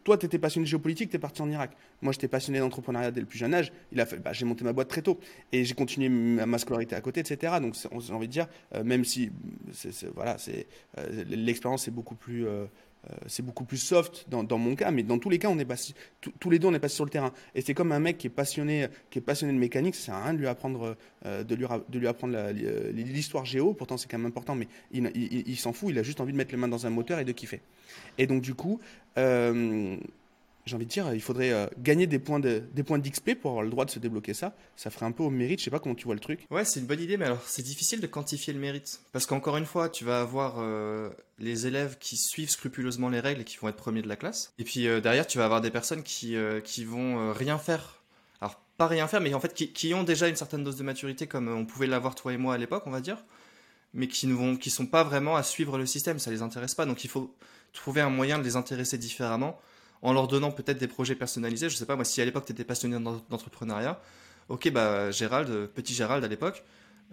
Toi, 0.04 0.18
tu 0.18 0.26
étais 0.26 0.40
passionné 0.40 0.66
de 0.66 0.70
géopolitique, 0.70 1.10
tu 1.10 1.18
es 1.18 1.20
parti 1.20 1.42
en 1.42 1.50
Irak. 1.50 1.72
Moi, 2.02 2.14
j'étais 2.14 2.30
passionné 2.30 2.60
d'entrepreneuriat 2.60 3.12
dès 3.12 3.20
le 3.20 3.26
plus 3.26 3.38
jeune 3.38 3.54
âge. 3.54 3.74
Bah, 3.92 4.34
j'ai 4.34 4.46
monté 4.46 4.64
ma 4.64 4.74
boîte 4.74 4.88
très 4.88 5.02
tôt. 5.02 5.20
Et 5.52 5.66
j'ai 5.66 5.74
continué 5.74 6.08
ma, 6.10 6.58
scolarité 6.58 6.96
à 6.96 7.02
côté, 7.02 7.20
etc. 7.20 7.56
Donc, 7.62 7.76
j'ai 7.76 8.14
envie 8.14 8.28
de 8.28 8.32
dire, 8.32 8.48
euh, 8.74 8.84
même 8.84 9.04
si. 9.04 9.32
voilà, 10.16 10.38
euh, 10.98 11.24
l'expérience 11.28 11.88
est 11.88 11.92
beaucoup 11.92 12.16
plus. 12.16 12.48
Euh, 12.48 12.66
c'est 13.28 13.44
beaucoup 13.44 13.66
plus 13.66 13.78
soft 13.78 14.26
dans, 14.30 14.58
mon 14.58 14.76
cas, 14.76 14.92
mais 14.92 15.04
dans 15.04 15.20
tous 15.20 15.30
les 15.30 15.40
cas, 15.40 15.50
on 15.50 15.60
est 15.60 15.66
passé, 15.66 15.94
tous 16.40 16.50
les 16.50 16.60
deux, 16.60 16.68
on 16.68 16.74
est 16.74 16.80
passé 16.80 16.96
sur 16.96 17.06
le 17.06 17.10
terrain. 17.10 17.34
Et 17.56 17.62
c'est 17.62 17.74
comme 17.74 17.92
un 17.92 18.00
mec 18.00 18.18
qui 18.18 18.28
est 18.28 18.30
passionné, 18.30 18.88
qui 19.10 19.20
est 19.20 19.22
passionné 19.22 19.54
de 19.54 19.58
mécanique, 19.58 19.96
ça 19.96 20.06
sert 20.06 20.16
à 20.16 20.24
rien 20.24 20.34
de 20.34 20.40
lui 20.40 20.48
apprendre, 20.48 20.96
euh, 21.26 21.44
de 21.44 21.56
lui, 21.56 21.66
de 21.90 22.00
lui 22.00 22.08
apprendre 22.08 22.38
l'histoire 22.94 23.46
géo. 23.46 23.74
Pourtant, 23.74 23.98
c'est 23.98 24.10
quand 24.10 24.18
même 24.18 24.28
important, 24.28 24.56
mais 24.56 24.68
il, 24.92 25.58
s'en 25.58 25.74
fout. 25.74 25.90
Il 25.92 26.00
a 26.00 26.04
juste 26.04 26.22
envie 26.22 26.32
de 26.32 26.38
mettre 26.38 26.52
les 26.52 26.58
mains 26.58 26.68
dans 26.68 26.86
un 26.86 26.90
moteur 26.90 27.20
et 27.20 27.26
de 27.26 27.32
kiffer. 27.32 27.62
Et 28.18 28.28
donc, 28.28 28.42
du 28.42 28.54
coup, 28.54 28.80
euh, 29.18 29.98
j'ai 30.66 30.76
envie 30.76 30.86
de 30.86 30.92
dire, 30.92 31.14
il 31.14 31.22
faudrait 31.22 31.52
euh, 31.52 31.68
gagner 31.78 32.08
des 32.08 32.20
points 32.20 32.40
de, 32.40 32.64
des 32.74 32.84
points 32.84 32.98
d'XP 32.98 33.36
pour 33.36 33.52
avoir 33.52 33.64
le 33.64 33.70
droit 33.70 33.84
de 33.84 33.90
se 33.92 34.00
débloquer 34.00 34.34
ça. 34.34 34.56
Ça 34.78 34.90
ferait 34.90 35.06
un 35.06 35.12
peu 35.12 35.24
au 35.24 35.30
mérite. 35.30 35.60
Je 35.60 35.66
sais 35.66 35.72
pas 35.72 35.80
comment 35.80 35.96
tu 35.96 36.06
vois 36.06 36.14
le 36.14 36.22
truc. 36.22 36.48
Ouais, 36.52 36.64
c'est 36.64 36.80
une 36.80 36.86
bonne 36.86 37.02
idée, 37.02 37.18
mais 37.18 37.26
alors 37.26 37.42
c'est 37.46 37.64
difficile 37.64 38.00
de 38.00 38.08
quantifier 38.08 38.54
le 38.54 38.60
mérite 38.60 39.02
parce 39.12 39.26
qu'encore 39.26 39.58
une 39.58 39.66
fois, 39.66 39.90
tu 39.90 40.06
vas 40.06 40.22
avoir 40.22 40.56
euh, 40.60 41.10
les 41.40 41.68
élèves 41.68 41.98
qui 42.00 42.16
suivent 42.16 42.50
scrupuleusement 42.50 43.10
les 43.10 43.20
règles 43.20 43.42
et 43.42 43.44
qui 43.44 43.58
vont 43.58 43.68
être 43.68 43.76
premiers 43.76 44.02
de 44.02 44.08
la 44.08 44.16
classe, 44.16 44.54
et 44.58 44.64
puis 44.64 44.88
euh, 44.88 45.02
derrière, 45.02 45.28
tu 45.28 45.38
vas 45.38 45.46
avoir 45.46 45.62
des 45.62 45.72
personnes 45.72 46.04
qui 46.04 46.36
qui 46.64 46.86
vont 46.86 47.34
rien 47.34 47.58
faire. 47.58 48.02
Alors 48.42 48.60
pas 48.78 48.88
rien 48.88 49.08
faire, 49.08 49.22
mais 49.22 49.34
en 49.34 49.40
fait 49.40 49.54
qui, 49.54 49.72
qui, 49.72 49.94
ont 49.94 50.04
déjà 50.04 50.28
une 50.28 50.36
certaine 50.36 50.64
dose 50.64 50.78
de 50.78 50.84
maturité, 50.84 51.28
comme 51.28 51.48
on 51.48 51.66
pouvait 51.66 51.88
l'avoir 51.88 52.16
toi 52.16 52.34
et 52.34 52.38
moi 52.38 52.54
à 52.54 52.58
l'époque, 52.58 52.84
on 52.86 52.92
va 52.92 53.02
dire, 53.02 53.24
mais 53.94 54.08
qui 54.08 54.28
ne 54.28 54.34
vont, 54.34 54.56
qui 54.56 54.70
sont 54.70 54.86
pas 54.86 55.04
vraiment 55.04 55.36
à 55.36 55.44
suivre 55.44 55.78
le 55.78 55.86
système. 55.86 56.20
Ça 56.20 56.32
les 56.32 56.42
intéresse 56.42 56.76
pas, 56.76 56.86
donc 56.86 57.04
il 57.04 57.10
faut 57.10 57.36
trouver 57.74 58.02
un 58.02 58.10
moyen 58.10 58.40
de 58.40 58.44
les 58.44 58.56
intéresser 58.56 58.98
différemment 58.98 59.60
en 60.04 60.14
leur 60.14 60.28
donnant 60.28 60.52
peut-être 60.52 60.78
des 60.78 60.88
projets 60.88 61.16
personnalisés. 61.16 61.70
Je 61.70 61.76
sais 61.76 61.86
pas, 61.86 61.96
moi, 61.96 62.06
si 62.06 62.22
à 62.22 62.26
l'époque 62.26 62.46
tu 62.46 62.52
étais 62.52 62.66
passionné 62.66 63.00
d'entrepreneuriat, 63.00 64.00
ok, 64.50 64.70
bah, 64.72 65.10
Gérald, 65.10 65.50
euh, 65.50 65.66
petit 65.66 65.94
Gérald 65.94 66.24
à 66.24 66.28
l'époque, 66.28 66.64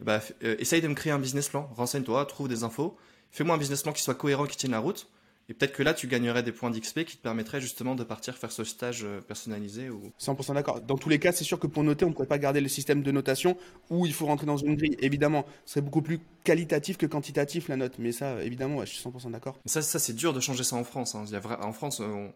bah, 0.03 0.20
euh, 0.42 0.57
essaye 0.59 0.83
de 0.83 0.88
me 0.88 0.94
créer 0.94 1.12
un 1.12 1.18
business 1.18 1.48
plan, 1.48 1.70
renseigne-toi, 1.76 2.26
trouve 2.26 2.48
des 2.48 2.64
infos, 2.64 2.96
fais-moi 3.31 3.55
un 3.55 3.59
business 3.59 3.83
plan 3.83 3.92
qui 3.92 4.03
soit 4.03 4.14
cohérent, 4.14 4.44
qui 4.46 4.57
tienne 4.57 4.72
la 4.72 4.81
route. 4.81 5.09
Et 5.48 5.55
peut-être 5.55 5.72
que 5.72 5.83
là, 5.83 5.94
tu 5.94 6.07
gagnerais 6.07 6.44
des 6.44 6.53
points 6.53 6.70
d'XP 6.70 7.05
qui 7.05 7.16
te 7.16 7.22
permettraient 7.22 7.61
justement 7.61 7.96
de 7.96 8.05
partir 8.05 8.37
faire 8.37 8.53
ce 8.53 8.62
stage 8.62 9.03
euh, 9.05 9.20
personnalisé. 9.20 9.90
Ou... 9.90 10.12
100% 10.20 10.55
d'accord. 10.55 10.81
Dans 10.81 10.96
tous 10.96 11.09
les 11.09 11.18
cas, 11.18 11.33
c'est 11.33 11.42
sûr 11.44 11.59
que 11.59 11.66
pour 11.66 11.83
noter, 11.83 12.05
on 12.05 12.09
ne 12.09 12.14
pourrait 12.14 12.29
pas 12.29 12.38
garder 12.38 12.61
le 12.61 12.68
système 12.68 13.03
de 13.03 13.11
notation 13.11 13.57
où 13.88 14.07
il 14.07 14.12
faut 14.12 14.26
rentrer 14.26 14.46
dans 14.46 14.57
une 14.57 14.76
grille. 14.76 14.96
Évidemment, 15.00 15.44
ce 15.64 15.74
serait 15.74 15.81
beaucoup 15.81 16.03
plus 16.03 16.20
qualitatif 16.44 16.98
que 16.98 17.07
quantitatif 17.07 17.68
la 17.68 17.76
note. 17.76 17.94
Mais 17.98 18.12
ça, 18.12 18.42
évidemment, 18.44 18.85
je 18.85 18.90
suis 18.90 19.03
100% 19.03 19.33
d'accord. 19.33 19.59
Ça, 19.66 19.83
ça 19.83 19.98
c'est 19.98 20.12
dur 20.12 20.33
de 20.33 20.38
changer 20.38 20.62
ça 20.62 20.76
en 20.76 20.85
France. 20.85 21.16
Hein. 21.16 21.24
Il 21.26 21.33
y 21.33 21.37
a 21.37 21.66
En 21.66 21.72
France, 21.72 21.98
on 21.98 22.33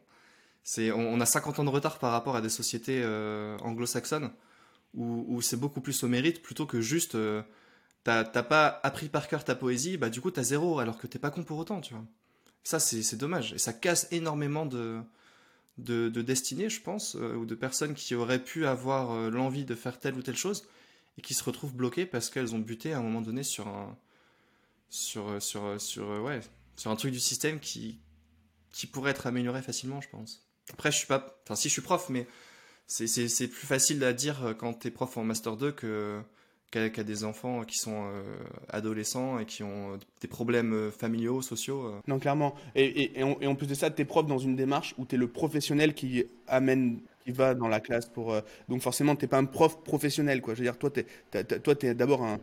on, 0.94 1.20
a 1.20 1.26
50 1.26 1.58
ans 1.58 1.64
de 1.64 1.70
retard 1.70 1.98
par 1.98 2.12
rapport 2.12 2.36
à 2.36 2.40
des 2.40 2.48
sociétés 2.48 3.02
euh, 3.02 3.56
anglo-saxonnes 3.58 4.30
où, 4.94 5.42
c'est 5.42 5.56
beaucoup 5.56 5.80
plus 5.80 6.04
au 6.04 6.08
mérite 6.08 6.40
plutôt 6.40 6.66
que 6.66 6.80
juste 6.80 7.16
euh, 7.16 7.42
t'as 8.04 8.24
pas 8.24 8.80
appris 8.84 9.08
par 9.08 9.26
cœur 9.26 9.44
ta 9.44 9.56
poésie, 9.56 9.96
bah 9.96 10.08
du 10.08 10.20
coup 10.20 10.30
t'as 10.30 10.44
zéro 10.44 10.78
alors 10.78 10.98
que 10.98 11.08
t'es 11.08 11.18
pas 11.18 11.30
con 11.30 11.42
pour 11.42 11.58
autant, 11.58 11.80
tu 11.80 11.94
vois. 11.94 12.04
Ça 12.62 12.78
c'est 12.78 13.16
dommage 13.16 13.52
et 13.52 13.58
ça 13.58 13.72
casse 13.72 14.06
énormément 14.12 14.66
de 14.66 15.00
de, 15.78 16.08
destinée, 16.22 16.70
je 16.70 16.80
pense, 16.80 17.16
euh, 17.16 17.34
ou 17.34 17.46
de 17.46 17.56
personnes 17.56 17.94
qui 17.94 18.14
auraient 18.14 18.42
pu 18.42 18.66
avoir 18.66 19.30
l'envie 19.30 19.64
de 19.64 19.74
faire 19.74 19.98
telle 19.98 20.14
ou 20.14 20.22
telle 20.22 20.36
chose 20.36 20.64
et 21.18 21.22
qui 21.22 21.34
se 21.34 21.42
retrouvent 21.42 21.74
bloquées 21.74 22.06
parce 22.06 22.30
qu'elles 22.30 22.54
ont 22.54 22.60
buté 22.60 22.92
à 22.92 22.98
un 22.98 23.02
moment 23.02 23.20
donné 23.20 23.42
sur 23.42 23.66
un 23.66 23.98
sur 24.90 25.42
sur 25.42 25.80
sur 25.80 26.08
ouais 26.22 26.40
sur 26.76 26.92
un 26.92 26.96
truc 26.96 27.10
du 27.10 27.20
système 27.20 27.58
qui 27.58 27.98
qui 28.74 28.86
pourrait 28.86 29.12
être 29.12 29.26
amélioré 29.26 29.62
facilement, 29.62 30.00
je 30.00 30.08
pense. 30.08 30.43
Après, 30.72 30.90
je 30.90 30.98
suis 30.98 31.06
pas. 31.06 31.38
Enfin, 31.44 31.56
si 31.56 31.68
je 31.68 31.72
suis 31.72 31.82
prof, 31.82 32.08
mais 32.08 32.26
c'est 32.86 33.48
plus 33.48 33.66
facile 33.66 34.02
à 34.04 34.12
dire 34.12 34.44
euh, 34.44 34.54
quand 34.54 34.74
tu 34.74 34.88
es 34.88 34.90
prof 34.90 35.16
en 35.16 35.24
Master 35.24 35.56
2 35.56 35.72
que 35.72 36.20
qu'à 36.70 37.04
des 37.04 37.22
enfants 37.22 37.62
qui 37.62 37.78
sont 37.78 38.10
euh, 38.12 38.24
adolescents 38.68 39.38
et 39.38 39.44
qui 39.46 39.62
ont 39.62 39.96
des 40.20 40.26
problèmes 40.26 40.72
euh, 40.72 40.90
familiaux, 40.90 41.40
sociaux. 41.40 41.94
Non, 42.08 42.18
clairement. 42.18 42.56
Et, 42.74 43.16
et, 43.16 43.22
en, 43.22 43.54
plus 43.54 43.68
de 43.68 43.74
ça, 43.74 43.92
tu 43.92 44.02
es 44.02 44.04
prof 44.04 44.26
dans 44.26 44.38
une 44.38 44.56
démarche 44.56 44.92
où 44.98 45.06
tu 45.06 45.14
es 45.14 45.18
le 45.18 45.28
professionnel 45.28 45.94
qui 45.94 46.24
amène, 46.48 46.98
qui 47.24 47.30
va 47.30 47.54
dans 47.54 47.68
la 47.68 47.78
classe 47.78 48.06
pour. 48.06 48.34
donc 48.68 48.82
forcément, 48.82 49.14
tu 49.14 49.28
pas 49.28 49.38
un 49.38 49.44
prof 49.44 49.84
professionnel, 49.84 50.40
quoi. 50.40 50.54
Je 50.54 50.58
veux 50.58 50.64
dire, 50.64 50.76
toi, 50.76 50.90
tu 50.90 50.98
es, 50.98 51.88
es 51.88 51.94
d'abord 51.94 52.24
un. 52.24 52.40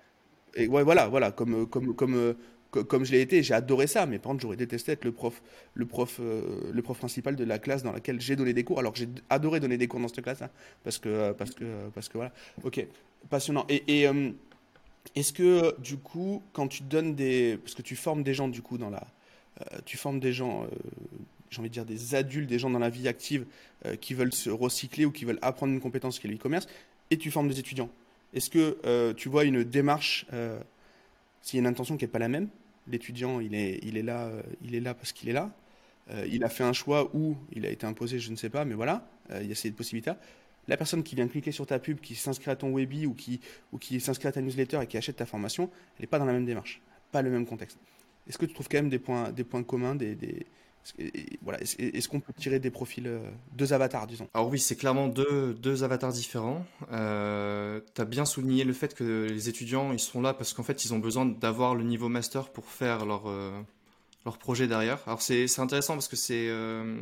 Et 0.55 0.69
ouais, 0.69 0.83
voilà, 0.83 1.09
voilà, 1.09 1.31
comme, 1.31 1.67
comme, 1.67 1.93
comme 1.93 2.35
comme 2.71 3.03
je 3.03 3.11
l'ai 3.11 3.21
été, 3.21 3.43
j'ai 3.43 3.53
adoré 3.53 3.85
ça, 3.85 4.05
mais 4.05 4.17
par 4.17 4.31
contre, 4.31 4.41
j'aurais 4.41 4.55
détesté 4.55 4.93
être 4.93 5.03
le 5.03 5.11
prof, 5.11 5.41
le 5.73 5.85
prof, 5.85 6.17
euh, 6.19 6.71
le 6.71 6.81
prof 6.81 6.97
principal 6.97 7.35
de 7.35 7.43
la 7.43 7.59
classe 7.59 7.83
dans 7.83 7.91
laquelle 7.91 8.21
j'ai 8.21 8.35
donné 8.35 8.53
des 8.53 8.63
cours. 8.63 8.79
Alors 8.79 8.95
j'ai 8.95 9.09
adoré 9.29 9.59
donner 9.59 9.77
des 9.77 9.87
cours 9.87 9.99
dans 9.99 10.07
cette 10.07 10.23
classe, 10.23 10.43
parce 10.83 10.97
que, 10.97 11.09
euh, 11.09 11.33
parce 11.33 11.51
que, 11.51 11.65
euh, 11.65 11.89
parce 11.93 12.07
que 12.07 12.17
voilà. 12.17 12.31
Ok, 12.63 12.85
passionnant. 13.29 13.65
Et, 13.69 14.07
est-ce 15.15 15.33
que 15.33 15.79
du 15.81 15.97
coup, 15.97 16.43
quand 16.53 16.67
tu 16.67 16.83
donnes 16.83 17.15
des, 17.15 17.57
parce 17.57 17.73
que 17.73 17.81
tu 17.81 17.95
formes 17.95 18.23
des 18.23 18.33
gens 18.33 18.47
du 18.47 18.61
coup 18.61 18.77
dans 18.77 18.91
la, 18.91 19.05
tu 19.83 19.97
formes 19.97 20.19
des 20.19 20.31
gens, 20.31 20.67
j'ai 21.49 21.59
envie 21.59 21.69
de 21.69 21.73
dire 21.73 21.85
des 21.85 22.13
adultes, 22.13 22.47
des 22.47 22.59
gens 22.59 22.69
dans 22.69 22.79
la 22.79 22.89
vie 22.89 23.07
active 23.07 23.45
qui 23.99 24.13
veulent 24.13 24.33
se 24.33 24.51
recycler 24.51 25.05
ou 25.05 25.11
qui 25.11 25.25
veulent 25.25 25.39
apprendre 25.41 25.73
une 25.73 25.81
compétence 25.81 26.19
qui 26.19 26.27
est 26.27 26.29
l'e-commerce, 26.29 26.67
et 27.09 27.17
tu 27.17 27.31
formes 27.31 27.47
des 27.47 27.59
étudiants. 27.59 27.89
Est-ce 28.35 28.51
que 28.51 29.13
tu 29.13 29.27
vois 29.27 29.43
une 29.43 29.63
démarche 29.63 30.27
s'il 31.41 31.57
y 31.57 31.59
a 31.59 31.61
une 31.61 31.67
intention 31.67 31.97
qui 31.97 32.05
n'est 32.05 32.11
pas 32.11 32.19
la 32.19 32.27
même, 32.27 32.47
l'étudiant, 32.91 33.39
il 33.39 33.55
est, 33.55 34.01
là, 34.03 34.25
euh, 34.25 34.41
il 34.61 34.75
est 34.75 34.79
là 34.79 34.93
parce 34.93 35.11
qu'il 35.11 35.29
est 35.29 35.33
là. 35.33 35.51
Euh, 36.09 36.27
il 36.31 36.43
a 36.43 36.49
fait 36.49 36.63
un 36.63 36.73
choix 36.73 37.09
ou 37.15 37.37
il 37.53 37.65
a 37.65 37.69
été 37.69 37.85
imposé, 37.85 38.19
je 38.19 38.31
ne 38.31 38.35
sais 38.35 38.49
pas, 38.49 38.65
mais 38.65 38.73
voilà, 38.73 39.07
euh, 39.31 39.41
il 39.41 39.49
y 39.49 39.51
a 39.51 39.55
ces 39.55 39.71
possibilités. 39.71 40.11
La 40.67 40.77
personne 40.77 41.03
qui 41.03 41.15
vient 41.15 41.27
cliquer 41.27 41.51
sur 41.51 41.65
ta 41.65 41.79
pub, 41.79 41.99
qui 41.99 42.15
s'inscrit 42.15 42.51
à 42.51 42.55
ton 42.55 42.71
webi 42.75 43.05
ou 43.05 43.13
qui, 43.13 43.39
ou 43.71 43.77
qui 43.77 43.99
s'inscrit 43.99 44.27
à 44.27 44.31
ta 44.31 44.41
newsletter 44.41 44.79
et 44.81 44.87
qui 44.87 44.97
achète 44.97 45.15
ta 45.15 45.25
formation, 45.25 45.69
elle 45.97 46.03
n'est 46.03 46.07
pas 46.07 46.19
dans 46.19 46.25
la 46.25 46.33
même 46.33 46.45
démarche, 46.45 46.81
pas 47.11 47.21
le 47.21 47.29
même 47.29 47.45
contexte. 47.45 47.77
Est-ce 48.27 48.37
que 48.37 48.45
tu 48.45 48.53
trouves 48.53 48.67
quand 48.69 48.77
même 48.77 48.89
des 48.89 48.99
points, 48.99 49.31
des 49.31 49.43
points 49.43 49.63
communs, 49.63 49.95
des, 49.95 50.45
voilà, 51.41 51.59
est-ce 51.61 52.07
qu'on 52.07 52.19
peut 52.19 52.33
tirer 52.33 52.59
des 52.59 52.71
profils, 52.71 53.07
euh, 53.07 53.19
deux 53.53 53.73
avatars, 53.73 54.07
disons? 54.07 54.27
Alors 54.33 54.49
oui, 54.49 54.59
c'est 54.59 54.75
clairement 54.75 55.07
deux, 55.07 55.53
deux, 55.53 55.83
avatars 55.83 56.11
différents. 56.11 56.65
Euh, 56.91 57.79
tu 57.93 58.01
as 58.01 58.05
bien 58.05 58.25
souligné 58.25 58.63
le 58.63 58.73
fait 58.73 58.93
que 58.93 59.27
les 59.29 59.49
étudiants, 59.49 59.91
ils 59.93 59.99
sont 59.99 60.21
là 60.21 60.33
parce 60.33 60.53
qu'en 60.53 60.63
fait, 60.63 60.83
ils 60.85 60.93
ont 60.93 60.99
besoin 60.99 61.25
d'avoir 61.25 61.75
le 61.75 61.83
niveau 61.83 62.09
master 62.09 62.49
pour 62.49 62.65
faire 62.65 63.05
leur, 63.05 63.29
euh, 63.29 63.51
leur 64.25 64.37
projet 64.37 64.67
derrière. 64.67 64.99
Alors 65.05 65.21
c'est 65.21 65.59
intéressant 65.59 65.93
parce 65.93 66.07
que 66.07 66.15
c'est 66.15 66.49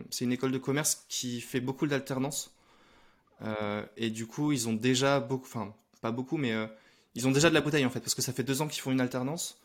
c'est 0.09 0.25
une 0.25 0.31
école 0.31 0.51
de 0.51 0.57
commerce 0.57 1.05
qui 1.09 1.41
fait 1.41 1.61
beaucoup 1.61 1.87
d'alternance. 1.87 2.53
et 3.97 4.09
du 4.09 4.27
coup, 4.27 4.51
ils 4.51 4.67
ont 4.67 4.73
déjà 4.73 5.19
beaucoup, 5.19 5.45
enfin, 5.45 5.73
pas 6.01 6.11
beaucoup, 6.11 6.37
mais 6.37 6.53
ils 7.15 7.27
ont 7.27 7.31
déjà 7.31 7.49
de 7.49 7.53
la 7.53 7.61
bouteille 7.61 7.85
en 7.85 7.89
fait, 7.89 8.01
parce 8.01 8.15
que 8.15 8.21
ça 8.21 8.33
fait 8.33 8.43
deux 8.43 8.61
ans 8.61 8.67
qu'ils 8.67 8.81
font 8.81 8.91
une 8.91 9.01
alternance. 9.01 9.59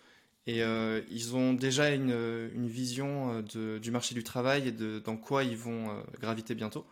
Et 0.46 0.62
euh, 0.62 1.00
ils 1.10 1.34
ont 1.34 1.54
déjà 1.54 1.90
une, 1.90 2.50
une 2.54 2.68
vision 2.68 3.42
euh, 3.56 3.78
du 3.78 3.90
marché 3.90 4.14
du 4.14 4.22
travail 4.22 4.68
et 4.68 4.72
de 4.72 4.98
dans 4.98 5.16
quoi 5.16 5.42
ils 5.42 5.56
vont 5.56 5.90
euh, 5.90 6.02
graviter 6.20 6.54
bientôt. 6.54 6.84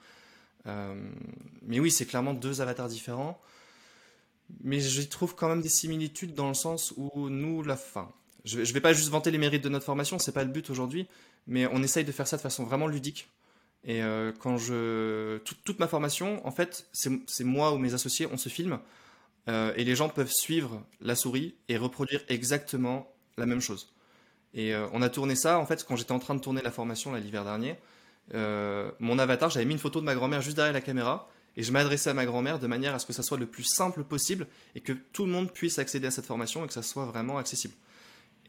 mais 1.63 1.81
oui, 1.81 1.91
c'est 1.91 2.07
clairement 2.07 2.35
deux 2.35 2.61
avatars 2.61 2.89
différents. 2.89 3.41
Mais 4.63 4.81
je 4.81 5.03
trouve 5.03 5.35
quand 5.35 5.49
même 5.49 5.63
des 5.63 5.69
similitudes 5.69 6.35
dans 6.35 6.49
le 6.49 6.55
sens 6.55 6.95
où 6.97 7.29
nous, 7.31 7.63
la 7.63 7.77
fin. 7.77 8.13
Je 8.45 8.61
ne 8.61 8.65
vais 8.65 8.81
pas 8.81 8.93
juste 8.93 9.09
vanter 9.09 9.31
les 9.31 9.39
mérites 9.39 9.63
de 9.65 9.69
notre 9.69 9.85
formation, 9.85 10.19
c'est 10.19 10.33
pas 10.33 10.45
le 10.45 10.51
but 10.51 10.69
aujourd'hui, 10.71 11.07
mais 11.47 11.67
on 11.67 11.83
essaye 11.83 12.05
de 12.05 12.13
faire 12.13 12.27
ça 12.27 12.37
de 12.37 12.43
façon 12.43 12.65
vraiment 12.65 12.87
ludique. 12.87 13.29
Et 13.85 14.01
quand 14.41 14.59
je. 14.59 15.39
toute 15.39 15.79
ma 15.79 15.89
formation, 15.89 16.47
en 16.47 16.53
fait, 16.53 16.87
c'est 16.93 17.45
moi 17.45 17.73
ou 17.73 17.79
mes 17.79 17.95
associés, 17.95 18.27
on 18.31 18.37
se 18.37 18.49
filme. 18.49 18.79
et 19.49 19.85
les 19.85 19.97
gens 19.97 20.09
peuvent 20.09 20.31
suivre 20.31 20.85
la 21.01 21.17
souris 21.17 21.55
et 21.69 21.77
reproduire 21.77 22.23
exactement 22.29 23.12
la 23.39 23.47
même 23.47 23.61
chose. 23.61 23.93
Et 24.55 24.75
on 24.93 25.01
a 25.01 25.09
tourné 25.09 25.35
ça, 25.35 25.59
en 25.59 25.65
fait, 25.65 25.85
quand 25.85 25.97
j'étais 25.97 26.13
en 26.13 26.19
train 26.19 26.35
de 26.35 26.41
tourner 26.41 26.61
la 26.61 26.71
formation 26.71 27.15
l'hiver 27.15 27.45
dernier. 27.45 27.77
mon 28.35 29.19
avatar, 29.19 29.49
j'avais 29.49 29.65
mis 29.65 29.73
une 29.73 29.79
photo 29.79 30.01
de 30.01 30.05
ma 30.05 30.15
grand-mère 30.15 30.43
juste 30.43 30.57
derrière 30.57 30.75
la 30.75 30.83
caméra 30.83 31.29
et 31.57 31.63
je 31.63 31.73
m'adressais 31.73 32.11
à 32.11 32.15
ma 32.15 32.25
grand-mère 32.25 32.59
de 32.59 32.67
manière 32.67 32.95
à 32.95 32.99
ce 32.99 33.07
que 33.07 33.13
ça 33.13 33.23
soit 33.23 33.39
le 33.39 33.47
plus 33.47 33.65
simple 33.65 34.05
possible 34.05 34.47
et 34.75 34.81
que 34.81 34.93
tout 34.93 35.27
le 35.27 35.33
monde 35.33 35.51
puisse 35.53 35.79
accéder 35.79 36.07
à 36.07 36.11
cette 36.11 36.27
formation 36.27 36.65
et 36.65 36.67
que 36.67 36.73
ça 36.73 36.83
soit 36.83 37.05
vraiment 37.05 37.39
accessible. 37.39 37.75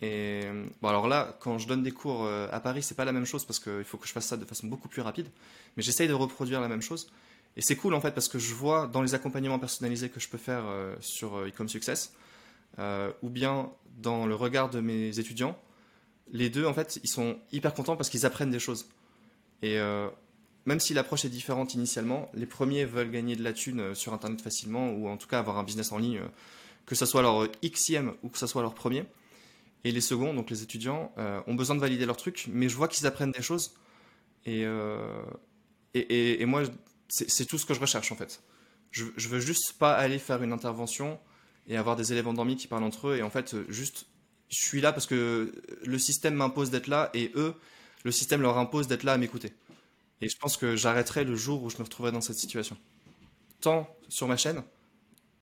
Et 0.02 0.42
bon, 0.82 0.90
alors 0.90 1.08
là, 1.08 1.38
quand 1.40 1.58
je 1.60 1.68
donne 1.68 1.84
des 1.84 1.92
cours 1.92 2.26
euh, 2.26 2.48
à 2.52 2.60
Paris, 2.60 2.84
c'est 2.84 2.96
pas 2.96 3.06
la 3.06 3.12
même 3.12 3.26
chose 3.26 3.46
parce 3.46 3.60
qu'il 3.60 3.84
faut 3.84 3.98
que 3.98 4.08
je 4.08 4.12
fasse 4.12 4.26
ça 4.26 4.38
de 4.38 4.46
façon 4.46 4.68
beaucoup 4.68 4.90
plus 4.90 5.02
rapide. 5.02 5.28
Mais 5.78 5.84
j'essaye 5.84 6.08
de 6.08 6.14
reproduire 6.14 6.60
la 6.60 6.68
même 6.68 6.82
chose. 6.82 7.12
Et 7.56 7.62
c'est 7.62 7.76
cool 7.76 7.94
en 7.94 8.02
fait 8.02 8.12
parce 8.12 8.28
que 8.28 8.40
je 8.40 8.54
vois 8.54 8.88
dans 8.88 9.02
les 9.02 9.14
accompagnements 9.14 9.60
personnalisés 9.60 10.10
que 10.10 10.20
je 10.20 10.28
peux 10.28 10.38
faire 10.38 10.64
euh, 10.66 10.96
sur 11.00 11.36
euh, 11.36 11.48
Ecom 11.48 11.70
Success, 11.70 12.14
ou 12.78 13.30
bien 13.30 13.72
dans 13.98 14.26
le 14.26 14.36
regard 14.36 14.70
de 14.70 14.80
mes 14.80 15.20
étudiants, 15.20 15.58
les 16.32 16.50
deux 16.50 16.66
en 16.66 16.74
fait, 16.74 17.00
ils 17.04 17.10
sont 17.10 17.38
hyper 17.52 17.74
contents 17.74 17.96
parce 17.96 18.10
qu'ils 18.10 18.26
apprennent 18.26 18.52
des 18.52 18.60
choses. 18.60 18.88
Et 19.62 19.80
même 20.66 20.80
si 20.80 20.94
l'approche 20.94 21.26
est 21.26 21.30
différente 21.30 21.74
initialement, 21.74 22.30
les 22.34 22.46
premiers 22.46 22.86
veulent 22.86 23.12
gagner 23.12 23.36
de 23.36 23.44
la 23.44 23.54
thune 23.54 23.80
euh, 23.82 23.96
sur 23.96 24.14
Internet 24.14 24.42
facilement, 24.42 24.92
ou 24.92 25.08
en 25.08 25.18
tout 25.18 25.28
cas 25.28 25.40
avoir 25.40 25.58
un 25.58 25.64
business 25.64 25.92
en 25.92 25.98
ligne, 25.98 26.20
euh, 26.20 26.28
que 26.86 26.96
ce 26.96 27.06
soit 27.06 27.22
leur 27.22 27.48
Xème 27.62 28.14
ou 28.24 28.30
que 28.30 28.38
ce 28.38 28.48
soit 28.48 28.62
leur 28.62 28.74
premier. 28.74 29.06
Et 29.84 29.92
les 29.92 30.02
seconds, 30.02 30.34
donc 30.34 30.50
les 30.50 30.64
étudiants, 30.64 31.12
euh, 31.18 31.42
ont 31.48 31.56
besoin 31.56 31.76
de 31.76 31.82
valider 31.82 32.06
leur 32.06 32.16
truc, 32.16 32.48
mais 32.50 32.70
je 32.70 32.76
vois 32.76 32.88
qu'ils 32.88 33.06
apprennent 33.06 33.32
des 33.32 33.42
choses. 33.42 33.74
Et, 34.46 34.66
et, 35.94 36.46
moi, 36.46 36.64
c'est 37.08 37.46
tout 37.46 37.58
ce 37.58 37.66
que 37.66 37.74
je 37.74 37.80
recherche 37.80 38.12
en 38.12 38.16
fait. 38.16 38.42
Je, 38.92 39.06
je 39.16 39.30
veux 39.30 39.40
juste 39.40 39.74
pas 39.80 39.94
aller 39.94 40.20
faire 40.20 40.44
une 40.44 40.52
intervention 40.52 41.18
et 41.68 41.78
avoir 41.78 41.96
des 41.96 42.12
élèves 42.12 42.28
endormis 42.28 42.56
qui 42.56 42.68
parlent 42.68 42.84
entre 42.84 43.10
eux, 43.10 43.18
et 43.18 43.24
en 43.24 43.30
fait, 43.30 43.56
juste, 43.70 44.06
je 44.50 44.58
suis 44.58 44.82
là 44.82 44.92
parce 44.92 45.06
que 45.06 45.54
le 45.86 45.98
système 45.98 46.36
m'impose 46.36 46.72
d'être 46.72 46.88
là, 46.88 47.10
et 47.14 47.32
eux, 47.36 47.56
le 48.04 48.12
système 48.12 48.42
leur 48.42 48.58
impose 48.58 48.88
d'être 48.88 49.04
là 49.04 49.14
à 49.14 49.18
m'écouter. 49.18 49.54
Et 50.22 50.30
je 50.30 50.38
pense 50.38 50.58
que 50.58 50.76
j'arrêterai 50.76 51.24
le 51.24 51.36
jour 51.36 51.64
où 51.64 51.70
je 51.70 51.78
me 51.78 51.84
retrouverai 51.84 52.12
dans 52.12 52.22
cette 52.22 52.38
situation. 52.38 52.78
Tant 53.62 53.94
sur 54.10 54.28
ma 54.28 54.38
chaîne, 54.38 54.64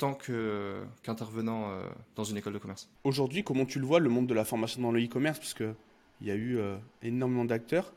tant 0.01 0.15
qu'intervenant 0.15 1.69
euh, 1.69 1.88
dans 2.15 2.23
une 2.23 2.38
école 2.38 2.53
de 2.53 2.57
commerce. 2.57 2.89
Aujourd'hui, 3.03 3.43
comment 3.43 3.65
tu 3.65 3.79
le 3.79 3.86
vois, 3.86 3.99
le 3.99 4.10
monde 4.10 4.25
de 4.25 4.34
la 4.34 4.43
formation 4.43 4.81
dans 4.81 4.91
le 4.91 5.03
e-commerce? 5.03 5.38
Parce 5.38 5.53
qu'il 5.53 5.75
y 6.21 6.31
a 6.31 6.36
eu 6.36 6.57
euh, 6.57 6.77
énormément 7.03 7.45
d'acteurs. 7.45 7.93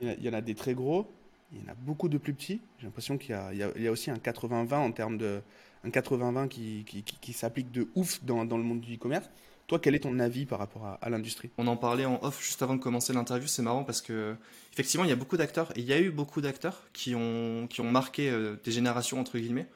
Il, 0.00 0.16
y 0.22 0.28
en 0.28 0.34
a 0.34 0.40
des 0.40 0.54
très 0.54 0.74
gros, 0.74 1.10
il 1.52 1.58
y 1.58 1.64
en 1.64 1.72
a 1.72 1.74
beaucoup 1.74 2.08
de 2.08 2.18
plus 2.18 2.34
petits. 2.34 2.60
J'ai 2.78 2.86
l'impression 2.86 3.18
qu'il 3.18 3.34
y, 3.34 3.88
a 3.88 3.90
aussi 3.90 4.10
un 4.10 4.18
80-20 4.18 4.74
en 4.74 4.92
termes 4.92 5.18
de. 5.18 5.40
Un 5.86 5.90
80-20 5.90 6.48
qui, 6.48 6.84
qui, 6.84 7.32
s'applique 7.32 7.70
de 7.70 7.88
ouf 7.94 8.22
dans, 8.24 8.44
dans 8.44 8.58
le 8.58 8.64
monde 8.64 8.80
du 8.80 8.96
e-commerce. 8.96 9.28
Toi, 9.68 9.78
quel 9.78 9.94
est 9.94 10.00
ton 10.00 10.18
avis 10.18 10.46
par 10.46 10.58
rapport 10.58 10.98
à, 11.00 11.10
l'industrie? 11.10 11.50
On 11.58 11.66
en 11.66 11.76
parlait 11.76 12.04
en 12.04 12.22
off 12.22 12.44
juste 12.44 12.62
avant 12.62 12.74
de 12.74 12.80
commencer 12.80 13.12
l'interview. 13.12 13.46
C'est 13.46 13.62
marrant 13.62 13.84
parce 13.84 14.00
que 14.00 14.34
effectivement, 14.72 15.04
il 15.04 15.10
y 15.10 15.12
a 15.12 15.16
beaucoup 15.16 15.36
d'acteurs. 15.36 15.72
Il 15.76 15.84
y 15.84 15.92
a 15.92 16.00
eu 16.00 16.10
beaucoup 16.10 16.40
d'acteurs 16.40 16.82
qui 16.92 17.14
ont 17.14 17.66
qui 17.68 17.80
ont 17.80 17.90
marqué 17.90 18.30
euh, 18.30 18.56
des 18.64 18.72
générations 18.72 19.20
entre 19.20 19.38
guillemets. 19.38 19.66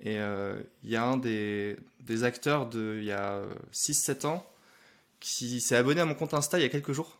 Et 0.00 0.18
euh, 0.18 0.60
il 0.84 0.90
y 0.90 0.96
a 0.96 1.04
un 1.04 1.16
des, 1.16 1.76
des 2.00 2.24
acteurs 2.24 2.68
de 2.68 2.96
il 2.98 3.04
y 3.04 3.12
a 3.12 3.42
6-7 3.72 4.26
ans 4.26 4.46
qui 5.20 5.60
s'est 5.60 5.76
abonné 5.76 6.00
à 6.00 6.04
mon 6.04 6.14
compte 6.14 6.34
Insta 6.34 6.58
il 6.58 6.62
y 6.62 6.66
a 6.66 6.68
quelques 6.68 6.92
jours. 6.92 7.18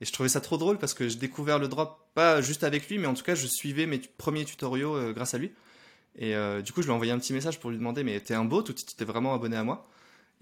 Et 0.00 0.04
je 0.04 0.12
trouvais 0.12 0.28
ça 0.28 0.40
trop 0.40 0.56
drôle 0.56 0.78
parce 0.78 0.94
que 0.94 1.08
j'ai 1.08 1.16
découvert 1.16 1.60
le 1.60 1.68
drop 1.68 1.96
pas 2.14 2.42
juste 2.42 2.64
avec 2.64 2.88
lui, 2.88 2.98
mais 2.98 3.06
en 3.06 3.14
tout 3.14 3.22
cas, 3.22 3.36
je 3.36 3.46
suivais 3.46 3.86
mes 3.86 3.98
premiers 3.98 4.44
tutoriaux 4.44 4.96
euh, 4.96 5.12
grâce 5.12 5.34
à 5.34 5.38
lui. 5.38 5.52
Et 6.18 6.34
du 6.62 6.72
coup, 6.72 6.82
je 6.82 6.86
lui 6.86 6.92
ai 6.92 6.94
envoyé 6.94 7.12
un 7.12 7.18
petit 7.18 7.32
message 7.32 7.58
pour 7.58 7.70
lui 7.70 7.78
demander 7.78 8.04
Mais 8.04 8.20
t'es 8.20 8.34
un 8.34 8.44
bot 8.44 8.60
ou 8.60 8.72
t'es 8.72 9.04
vraiment 9.04 9.34
abonné 9.34 9.56
à 9.56 9.64
moi? 9.64 9.88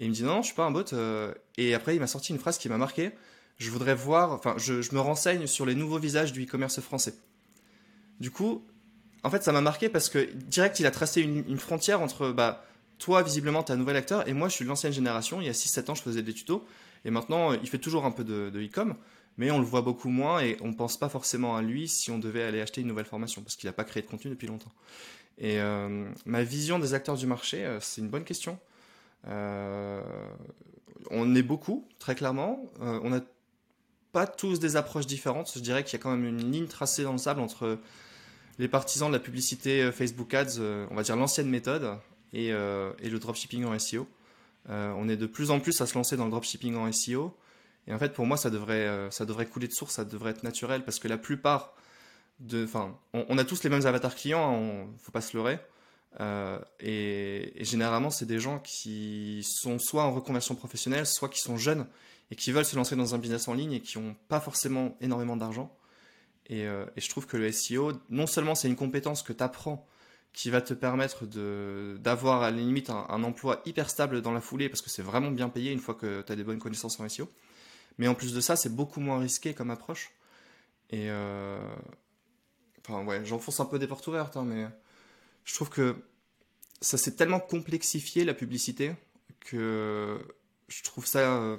Et 0.00 0.04
il 0.04 0.09
me 0.09 0.14
dit 0.14 0.22
non, 0.22 0.37
non, 0.37 0.42
je 0.42 0.46
suis 0.46 0.56
pas 0.56 0.64
un 0.64 0.70
bot. 0.70 0.92
Euh. 0.92 1.33
et 1.59 1.74
après, 1.74 1.94
il 1.94 2.00
m'a 2.00 2.06
sorti 2.06 2.33
une 2.33 2.38
phrase 2.38 2.59
qui 2.59 2.68
m'a 2.68 2.78
marqué. 2.78 3.12
Je 3.59 3.70
voudrais 3.70 3.94
voir, 3.94 4.33
enfin, 4.33 4.54
je, 4.56 4.94
me 4.94 5.00
renseigne 5.00 5.46
sur 5.46 5.66
les 5.66 5.74
nouveaux 5.74 5.98
visages 5.98 6.33
du 6.33 6.44
e-commerce 6.44 6.80
français. 6.80 7.14
Du 8.18 8.30
coup, 8.30 8.64
en 9.22 9.30
fait, 9.30 9.44
ça 9.44 9.52
m'a 9.52 9.61
marqué 9.61 9.90
parce 9.90 10.09
que 10.09 10.33
direct, 10.33 10.80
il 10.80 10.87
a 10.87 10.90
tracé 10.90 11.20
une, 11.20 11.59
frontière 11.59 12.00
entre, 12.00 12.30
bah, 12.30 12.64
toi, 12.98 13.22
visiblement, 13.22 13.62
tu 13.62 13.72
es 13.72 13.74
un 13.74 13.78
nouvel 13.78 13.96
acteur, 13.96 14.26
et 14.26 14.33
moi, 14.33 14.48
je 14.48 14.54
suis 14.54 14.64
de 14.64 14.70
l'ancienne 14.70 14.94
génération. 14.94 15.42
Il 15.42 15.46
y 15.46 15.50
a 15.50 15.52
6-7 15.52 15.90
ans, 15.90 15.94
je 15.94 16.00
faisais 16.00 16.22
des 16.22 16.33
tutos. 16.33 16.64
Et 17.04 17.11
maintenant, 17.11 17.52
il 17.52 17.68
fait 17.68 17.78
toujours 17.78 18.06
un 18.06 18.11
peu 18.11 18.24
de, 18.24 18.50
e-com, 18.54 18.94
mais 19.37 19.50
on 19.50 19.59
le 19.59 19.64
voit 19.64 19.83
beaucoup 19.83 20.09
moins 20.09 20.40
et 20.40 20.56
on 20.61 20.72
pense 20.72 20.98
pas 20.98 21.11
forcément 21.11 21.56
à 21.56 21.62
lui 21.62 21.88
si 21.88 22.11
on 22.11 22.18
devait 22.18 22.42
aller 22.42 22.61
acheter 22.61 22.80
une 22.80 22.88
nouvelle 22.88 23.06
formation 23.06 23.42
parce 23.42 23.56
qu'il 23.56 23.68
n'a 23.68 23.72
pas 23.72 23.85
créé 23.85 24.02
de 24.02 24.09
contenu 24.09 24.30
depuis 24.30 24.48
longtemps. 24.48 24.72
Et 25.40 25.59
euh, 25.59 26.07
ma 26.26 26.42
vision 26.42 26.79
des 26.79 26.92
acteurs 26.92 27.16
du 27.16 27.26
marché, 27.26 27.64
euh, 27.64 27.81
c'est 27.81 28.03
une 28.03 28.11
bonne 28.11 28.24
question. 28.24 28.59
Euh, 29.26 30.03
on 31.11 31.35
est 31.35 31.42
beaucoup, 31.42 31.88
très 31.98 32.14
clairement. 32.14 32.62
On 32.79 33.09
n'a 33.09 33.22
pas 34.12 34.26
tous 34.26 34.61
des 34.61 34.76
approches 34.76 35.07
différentes. 35.07 35.50
Je 35.55 35.61
dirais 35.61 35.83
qu'il 35.83 35.98
y 35.98 36.00
a 36.00 36.03
quand 36.03 36.11
même 36.11 36.26
une 36.26 36.53
ligne 36.53 36.66
tracée 36.66 37.03
dans 37.03 37.12
le 37.12 37.18
sable 37.18 37.40
entre 37.40 37.79
les 38.59 38.68
partisans 38.68 39.09
de 39.09 39.14
la 39.16 39.20
publicité 39.20 39.90
Facebook 39.92 40.35
Ads, 40.35 40.61
on 40.90 40.94
va 40.94 41.03
dire 41.03 41.16
l'ancienne 41.16 41.48
méthode, 41.48 41.96
et, 42.35 42.48
et, 42.48 43.11
le 43.11 43.18
dropshipping 43.18 43.64
en 43.64 43.79
SEO. 43.79 44.07
on 44.68 45.09
est 45.09 45.16
de 45.16 45.26
plus 45.26 45.50
en 45.50 45.59
plus 45.61 45.81
à 45.81 45.87
se 45.87 45.94
lancer 45.94 46.16
dans 46.16 46.26
le 46.26 46.31
dropshipping 46.31 46.76
en 46.76 46.90
SEO. 46.92 47.35
Et 47.87 47.94
en 47.94 47.98
fait, 47.98 48.12
pour 48.12 48.26
moi, 48.26 48.37
ça 48.37 48.50
devrait, 48.50 49.09
ça 49.11 49.24
devrait 49.24 49.46
couler 49.46 49.68
de 49.68 49.72
source, 49.72 49.94
ça 49.94 50.05
devrait 50.05 50.33
être 50.33 50.42
naturel, 50.42 50.85
parce 50.85 50.98
que 50.98 51.09
la 51.09 51.18
plupart 51.18 51.74
on, 53.12 53.38
a 53.38 53.44
tous 53.44 53.62
les 53.62 53.70
mêmes 53.70 53.87
avatars 53.87 54.14
clients, 54.14 54.61
ne 54.61 54.83
hein, 54.83 54.87
faut 54.98 55.12
pas 55.12 55.20
se 55.20 55.37
leurrer. 55.37 55.59
Euh, 56.18 56.59
et, 56.81 57.53
généralement, 57.61 58.11
c'est 58.11 58.26
des 58.26 58.40
gens 58.40 58.59
qui 58.59 59.42
sont 59.44 59.79
soit 59.79 60.05
en 60.05 60.12
reconversion 60.12 60.55
professionnelle, 60.55 61.07
soit 61.07 61.29
qui 61.29 61.40
sont 61.40 61.57
jeunes 61.57 61.87
et 62.31 62.37
qui 62.37 62.53
veulent 62.53 62.64
se 62.64 62.76
lancer 62.76 62.96
dans 62.96 63.14
un 63.14 63.18
business 63.18 63.48
en 63.48 63.55
ligne 63.55 63.72
et 63.72 63.81
qui 63.81 63.98
n'ont 63.98 64.16
pas 64.29 64.40
forcément 64.40 64.96
énormément 65.00 65.37
d'argent. 65.37 65.76
Et, 66.46 66.66
euh, 66.66 66.85
je 66.96 67.09
trouve 67.09 67.26
que 67.26 67.37
le 67.37 67.53
SEO, 67.53 67.92
non 68.09 68.26
seulement 68.26 68.55
c'est 68.55 68.68
une 68.68 68.76
compétence 68.76 69.22
que 69.22 69.33
tu 69.33 69.42
apprends 69.42 69.87
qui 70.33 70.50
va 70.50 70.61
te 70.62 70.74
permettre 70.74 71.26
d'avoir 71.98 72.42
à 72.42 72.53
la 72.53 72.57
limite 72.57 72.88
un, 72.88 73.24
emploi 73.24 73.62
hyper 73.66 73.90
stable 73.90 74.22
dans 74.22 74.31
la 74.31 74.40
foulée 74.40 74.68
parce 74.68 74.81
que 74.81 74.88
c'est 74.88 75.03
vraiment 75.03 75.33
bien 75.33 75.48
payé 75.48 75.72
une 75.72 75.81
fois 75.81 75.94
que 75.94 76.22
tu 76.22 76.31
as 76.31 76.37
des 76.37 76.44
bonnes 76.44 76.61
connaissances 76.61 77.00
en 77.00 77.09
SEO. 77.09 77.29
Mais 77.98 78.07
en 78.07 78.14
plus 78.14 78.33
de 78.33 78.40
ça, 78.40 78.55
c'est 78.55 78.74
beaucoup 78.74 79.00
moins 79.00 79.18
risqué 79.18 79.55
comme 79.55 79.70
approche. 79.70 80.12
Et 80.90 81.11
euh, 81.11 81.61
enfin 82.87 83.05
ouais, 83.05 83.25
j'enfonce 83.25 83.61
un 83.61 83.66
peu 83.66 83.79
des 83.79 83.87
portes 83.87 84.07
ouvertes, 84.07 84.37
hein, 84.37 84.45
mais 84.45 84.66
je 85.45 85.55
trouve 85.55 85.71
que 85.71 85.97
ça 86.81 86.97
s'est 86.97 87.16
tellement 87.16 87.40
complexifié 87.40 88.25
la 88.25 88.35
publicité 88.35 88.95
que 89.40 90.19
je 90.69 90.83
trouve 90.83 91.07
ça 91.07 91.19
euh, 91.21 91.57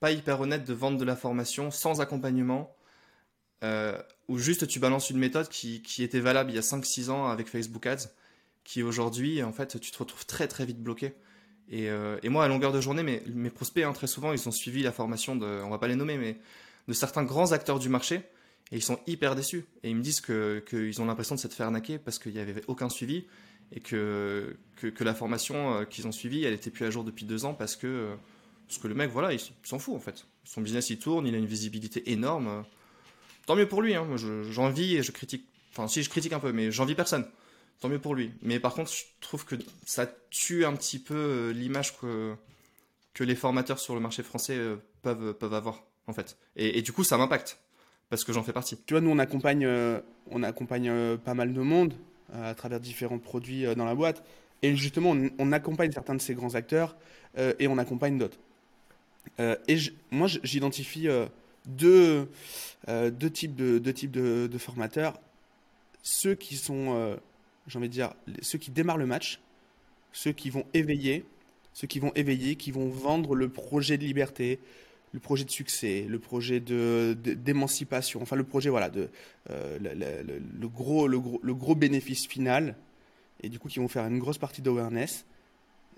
pas 0.00 0.12
hyper 0.12 0.40
honnête 0.40 0.64
de 0.64 0.74
vendre 0.74 0.98
de 0.98 1.04
la 1.04 1.16
formation 1.16 1.70
sans 1.70 2.00
accompagnement 2.00 2.74
euh, 3.64 4.00
ou 4.28 4.38
juste 4.38 4.66
tu 4.66 4.78
balances 4.78 5.10
une 5.10 5.18
méthode 5.18 5.48
qui, 5.48 5.82
était 5.98 6.20
valable 6.20 6.50
il 6.50 6.54
y 6.54 6.58
a 6.58 6.62
5-6 6.62 7.10
ans 7.10 7.26
avec 7.28 7.48
Facebook 7.48 7.86
Ads 7.86 8.08
qui 8.64 8.82
aujourd'hui 8.82 9.42
en 9.42 9.52
fait 9.52 9.80
tu 9.80 9.90
te 9.90 9.98
retrouves 9.98 10.26
très 10.26 10.48
très 10.48 10.66
vite 10.66 10.82
bloqué. 10.82 11.14
Et, 11.68 11.90
euh, 11.90 12.18
moi 12.24 12.44
à 12.44 12.48
longueur 12.48 12.72
de 12.72 12.80
journée 12.80 13.02
mes, 13.02 13.22
mes 13.26 13.50
prospects 13.50 13.84
hein, 13.84 13.92
très 13.92 14.06
souvent 14.06 14.32
ils 14.32 14.48
ont 14.48 14.52
suivi 14.52 14.82
la 14.82 14.92
formation 14.92 15.36
de 15.36 15.46
on 15.64 15.70
va 15.70 15.78
pas 15.78 15.88
les 15.88 15.96
nommer 15.96 16.16
mais 16.16 16.38
de 16.86 16.92
certains 16.92 17.24
grands 17.24 17.52
acteurs 17.52 17.78
du 17.78 17.88
marché 17.88 18.22
et 18.72 18.76
ils 18.76 18.82
sont 18.82 18.98
hyper 19.06 19.34
déçus. 19.34 19.64
Et 19.82 19.90
ils 19.90 19.96
me 19.96 20.02
disent 20.02 20.20
qu'ils 20.20 21.00
ont 21.00 21.06
l'impression 21.06 21.34
de 21.34 21.40
s'être 21.40 21.54
fait 21.54 21.62
arnaquer 21.62 21.98
parce 21.98 22.18
qu'il 22.18 22.32
n'y 22.32 22.40
avait 22.40 22.62
aucun 22.66 22.88
suivi 22.88 23.24
et 23.72 23.80
que, 23.80 24.56
que, 24.76 25.04
la 25.04 25.14
formation 25.14 25.74
euh, 25.74 25.84
qu'ils 25.84 26.06
ont 26.06 26.12
suivie, 26.12 26.44
elle 26.44 26.54
était 26.54 26.70
plus 26.70 26.84
à 26.84 26.90
jour 26.90 27.04
depuis 27.04 27.24
deux 27.24 27.44
ans 27.44 27.54
parce 27.54 27.74
que, 27.76 28.14
parce 28.68 28.78
que 28.78 28.88
le 28.88 28.94
mec, 28.94 29.10
voilà, 29.10 29.32
il 29.32 29.40
s'en 29.64 29.78
fout 29.78 29.94
en 29.94 30.00
fait. 30.00 30.26
Son 30.44 30.60
business, 30.60 30.90
il 30.90 30.98
tourne, 30.98 31.26
il 31.26 31.34
a 31.34 31.38
une 31.38 31.46
visibilité 31.46 32.10
énorme. 32.12 32.64
Tant 33.46 33.56
mieux 33.56 33.68
pour 33.68 33.82
lui, 33.82 33.94
hein. 33.94 34.06
j'envie 34.50 34.96
et 34.96 35.02
je 35.02 35.12
critique. 35.12 35.46
Enfin, 35.72 35.88
si 35.88 36.02
je 36.02 36.10
critique 36.10 36.32
un 36.32 36.40
peu, 36.40 36.52
mais 36.52 36.70
j'envie 36.70 36.94
personne. 36.94 37.26
Tant 37.80 37.88
mieux 37.88 37.98
pour 37.98 38.14
lui. 38.14 38.32
Mais 38.42 38.58
par 38.58 38.74
contre, 38.74 38.90
je 38.90 39.04
trouve 39.20 39.44
que 39.44 39.56
ça 39.84 40.06
tue 40.30 40.64
un 40.64 40.74
petit 40.74 40.98
peu 40.98 41.14
euh, 41.14 41.52
l'image 41.52 41.98
que, 41.98 42.34
que 43.12 43.22
les 43.22 43.34
formateurs 43.34 43.78
sur 43.78 43.94
le 43.94 44.00
marché 44.00 44.22
français 44.22 44.56
euh, 44.56 44.76
peuvent, 45.02 45.34
peuvent 45.34 45.54
avoir, 45.54 45.82
en 46.06 46.12
fait. 46.12 46.38
Et 46.56 46.80
du 46.82 46.92
coup, 46.92 47.04
ça 47.04 47.18
m'impacte 47.18 47.58
parce 48.08 48.24
que 48.24 48.32
j'en 48.32 48.42
fais 48.42 48.52
partie. 48.52 48.76
Tu 48.86 48.94
vois, 48.94 49.00
nous 49.00 49.10
on 49.10 49.18
accompagne, 49.18 49.64
euh, 49.64 50.00
on 50.30 50.42
accompagne 50.42 50.88
euh, 50.88 51.16
pas 51.16 51.34
mal 51.34 51.52
de 51.52 51.60
monde 51.60 51.94
euh, 52.34 52.50
à 52.50 52.54
travers 52.54 52.80
différents 52.80 53.18
produits 53.18 53.64
dans 53.76 53.84
la 53.84 53.94
boîte, 53.94 54.24
et 54.62 54.74
justement 54.76 55.14
on, 55.38 55.52
accompagne 55.52 55.92
certains 55.92 56.14
de 56.14 56.20
ces 56.20 56.34
grands 56.34 56.54
acteurs 56.54 56.96
et 57.36 57.68
on 57.68 57.76
accompagne 57.76 58.16
d'autres. 58.16 58.38
et 59.38 59.76
moi 60.10 60.26
j'identifie 60.42 61.08
deux, 61.66 62.26
deux 62.88 63.30
types 63.30 63.54
de 63.54 63.78
deux 63.78 63.92
types 63.92 64.10
de, 64.10 64.48
de 64.50 64.58
formateurs, 64.58 65.20
ceux 66.02 66.34
qui 66.34 66.56
sont, 66.56 67.18
j'ai 67.66 67.78
envie 67.78 67.88
de 67.88 67.92
dire, 67.92 68.14
ceux 68.40 68.58
qui 68.58 68.70
démarrent 68.70 68.96
le 68.96 69.04
match, 69.04 69.40
ceux 70.12 70.32
qui 70.32 70.48
vont 70.48 70.64
éveiller, 70.72 71.26
ceux 71.74 71.86
qui 71.86 71.98
vont 72.00 72.12
éveiller, 72.14 72.56
qui 72.56 72.70
vont 72.70 72.88
vendre 72.88 73.34
le 73.34 73.50
projet 73.50 73.98
de 73.98 74.04
liberté, 74.04 74.58
le 75.16 75.20
projet 75.20 75.46
de 75.46 75.50
succès, 75.50 76.04
le 76.06 76.18
projet 76.18 76.60
de, 76.60 77.16
d'émancipation, 77.18 78.20
enfin 78.20 78.36
le 78.36 78.44
projet 78.44 78.68
voilà 78.68 78.90
de 78.90 79.08
euh, 79.48 79.78
le, 79.80 80.68
gros, 80.68 81.08
le, 81.08 81.18
gros, 81.18 81.40
le 81.42 81.54
gros 81.54 81.74
bénéfice 81.74 82.26
final 82.26 82.76
et 83.42 83.48
du 83.48 83.58
coup 83.58 83.68
qui 83.68 83.78
vont 83.78 83.88
faire 83.88 84.04
une 84.04 84.18
grosse 84.18 84.36
partie 84.36 84.60
d'awareness. 84.60 85.24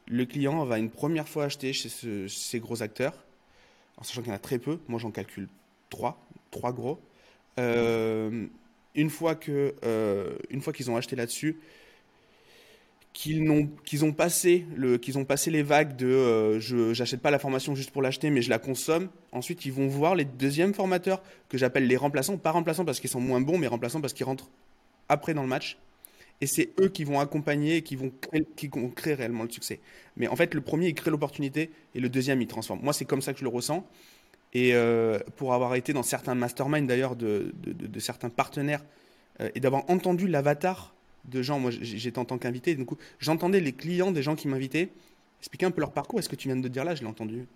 Le 0.07 0.25
client 0.25 0.65
va 0.65 0.79
une 0.79 0.89
première 0.89 1.29
fois 1.29 1.47
acheter 1.47 1.73
chez 1.73 1.89
ces 2.29 2.61
gros 2.61 2.81
acteurs. 2.81 3.27
en 3.97 4.05
sachant 4.05 4.21
qu'il 4.21 4.29
y 4.29 4.33
en 4.33 4.37
a 4.37 4.39
très 4.39 4.61
peu. 4.61 4.79
Moi, 4.87 5.01
j'en 5.01 5.11
calcule 5.11 5.49
trois, 5.91 6.25
trois 6.53 6.73
gros. 6.73 7.01
Euh, 7.59 8.47
une 8.95 9.11
fois 9.11 9.35
que, 9.35 9.75
euh, 9.85 10.39
une 10.49 10.61
fois 10.61 10.73
qu'ils 10.73 10.93
ont 10.93 10.97
acheté 10.97 11.17
là-dessus, 11.17 11.59
qu'ils 13.19 13.51
ont, 13.51 13.69
ont 14.03 14.13
passé 14.13 14.65
le, 14.77 14.97
qu'ils 14.97 15.19
ont 15.19 15.25
passé 15.25 15.51
les 15.51 15.65
vagues 15.65 15.97
de, 15.97 16.07
euh, 16.07 16.61
je, 16.61 16.95
j'achète 16.95 17.21
pas 17.21 17.33
la 17.33 17.41
formation 17.41 17.75
juste 17.75 17.91
pour 17.91 18.01
l'acheter, 18.01 18.31
mais 18.31 18.43
je 18.43 18.49
la 18.49 18.61
consomme. 18.61 19.09
Ensuite, 19.33 19.65
ils 19.65 19.73
vont 19.73 19.89
voir 19.89 20.15
les 20.15 20.25
deuxièmes 20.25 20.73
formateurs 20.73 21.21
que 21.49 21.59
j'appelle 21.59 21.89
les 21.89 21.97
remplaçants, 21.97 22.39
pas 22.39 22.53
remplaçants 22.53 22.85
parce 22.85 23.01
qu'ils 23.01 23.11
sont 23.11 23.21
moins 23.21 23.41
bons, 23.41 23.59
mais 23.59 23.67
remplaçants 23.67 24.01
parce 24.01 24.13
qu'ils 24.13 24.25
rentrent 24.25 24.49
après 25.09 25.35
dans 25.35 25.43
le 25.43 25.49
match. 25.49 25.79
Et 26.41 26.47
c'est 26.47 26.71
eux 26.79 26.89
qui 26.91 27.03
vont 27.03 27.19
accompagner 27.19 27.79
et 27.79 27.83
qui 27.83 27.97
vont, 27.97 28.13
créer, 28.21 28.47
qui 28.55 28.69
vont 28.69 28.89
créer 28.89 29.15
réellement 29.15 29.43
le 29.43 29.51
succès. 29.51 29.81
Mais 30.17 30.29
en 30.29 30.37
fait, 30.37 30.55
le 30.55 30.61
premier, 30.61 30.87
il 30.87 30.95
crée 30.95 31.11
l'opportunité 31.11 31.73
et 31.97 32.01
le 32.01 32.09
deuxième, 32.09 32.41
il 32.41 32.47
transforme. 32.47 32.79
Moi, 32.85 32.93
c'est 32.93 33.05
comme 33.05 33.21
ça 33.21 33.33
que 33.33 33.41
je 33.41 33.45
le 33.45 33.51
ressens. 33.51 33.85
Et 34.55 34.75
euh, 34.75 35.19
pour 35.35 35.55
avoir 35.55 35.75
été 35.75 35.93
dans 35.93 36.05
certains 36.05 36.37
masterminds 36.37 36.87
d'ailleurs 36.87 37.17
de, 37.17 37.53
de, 37.65 37.99
certains 37.99 38.31
partenaires 38.31 38.85
euh, 39.41 39.51
et 39.57 39.61
d'avoir 39.61 39.91
entendu 39.91 40.29
l'avatar 40.29 40.95
de 41.25 41.43
gens, 41.43 41.59
moi 41.59 41.71
j'étais 41.71 42.19
en 42.19 42.25
tant 42.25 42.39
qu'invité, 42.39 42.75
du 42.75 42.85
j'entendais 43.19 43.61
les 43.61 43.73
clients 43.73 44.13
des 44.13 44.23
gens 44.23 44.37
qui 44.37 44.49
m'invitaient 44.49 44.91
expliquer 45.41 45.67
un 45.67 45.71
peu 45.71 45.81
leur 45.81 45.93
parcours. 45.93 46.19
Est-ce 46.19 46.29
que 46.29 46.37
tu 46.37 46.49
viens 46.49 46.57
de 46.57 46.69
dire 46.69 46.85
là? 46.85 46.95
Je 46.95 47.03
l'ai 47.03 47.07
entendu. 47.07 47.47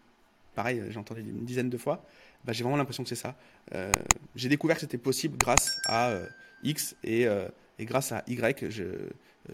Pareil, 0.54 0.82
j'ai 0.90 0.98
entendu 0.98 1.20
une 1.20 1.44
dizaine 1.44 1.70
de 1.70 1.78
fois. 1.78 2.04
Bah, 2.44 2.52
j'ai 2.52 2.62
vraiment 2.62 2.76
l'impression 2.76 3.02
que 3.02 3.08
c'est 3.08 3.14
ça. 3.14 3.36
Euh, 3.74 3.90
j'ai 4.36 4.48
découvert 4.48 4.76
que 4.76 4.82
c'était 4.82 4.98
possible 4.98 5.36
grâce 5.38 5.80
à 5.86 6.12
X 6.62 6.94
et, 7.02 7.26
et 7.78 7.84
grâce 7.84 8.12
à 8.12 8.22
Y, 8.26 8.62
euh, 8.62 9.08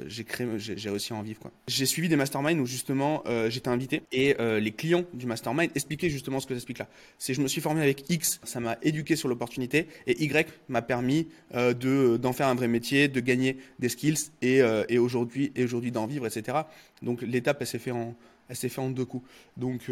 j'ai 0.07 0.25
créé, 0.25 0.47
j'ai 0.59 0.91
réussi 0.91 1.13
à 1.13 1.17
en 1.17 1.23
vivre. 1.23 1.51
J'ai 1.67 1.87
suivi 1.87 2.09
des 2.09 2.17
masterminds 2.17 2.61
où 2.61 2.67
justement 2.67 3.23
euh, 3.27 3.49
j'étais 3.49 3.69
invité 3.69 4.03
et 4.13 4.37
euh, 4.39 4.61
les 4.61 4.73
clients 4.73 5.05
du 5.15 5.27
mastermind 5.27 5.71
expliquaient 5.75 6.11
justement 6.11 6.41
ce 6.41 6.47
que 6.47 6.55
j'explique 6.55 6.79
là. 6.79 6.89
C'est 7.17 7.33
je 7.33 7.41
me 7.41 7.49
suis 7.49 7.61
formé 7.61 7.81
avec 7.81 8.09
X, 8.11 8.41
ça 8.45 8.61
m'a 8.61 8.77
éduqué 8.83 9.17
sur 9.17 9.29
l'opportunité 9.29 9.89
et 10.07 10.23
Y 10.23 10.49
m'a 10.69 10.83
permis 10.83 11.29
de 11.55 12.17
d'en 12.19 12.33
faire 12.33 12.49
un 12.49 12.55
vrai 12.55 12.69
métier, 12.69 13.09
de 13.09 13.21
gagner 13.21 13.57
des 13.79 13.89
skills 13.89 14.31
et, 14.43 14.61
et 14.89 14.99
aujourd'hui 14.99 15.53
et 15.57 15.65
aujourd'hui 15.65 15.91
d'en 15.91 16.07
vivre, 16.07 16.27
etc. 16.27 16.59
Donc 17.03 17.23
l'étape 17.23 17.59
elle 17.61 17.67
s'est 17.67 17.79
fait 17.79 17.91
en 17.91 18.15
elle 18.49 18.57
s'est 18.57 18.69
fait 18.69 18.81
en 18.81 18.91
deux 18.91 19.05
coups. 19.05 19.27
Donc 19.57 19.91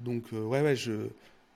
donc 0.00 0.24
ouais 0.32 0.62
ouais 0.62 0.76
je 0.76 0.92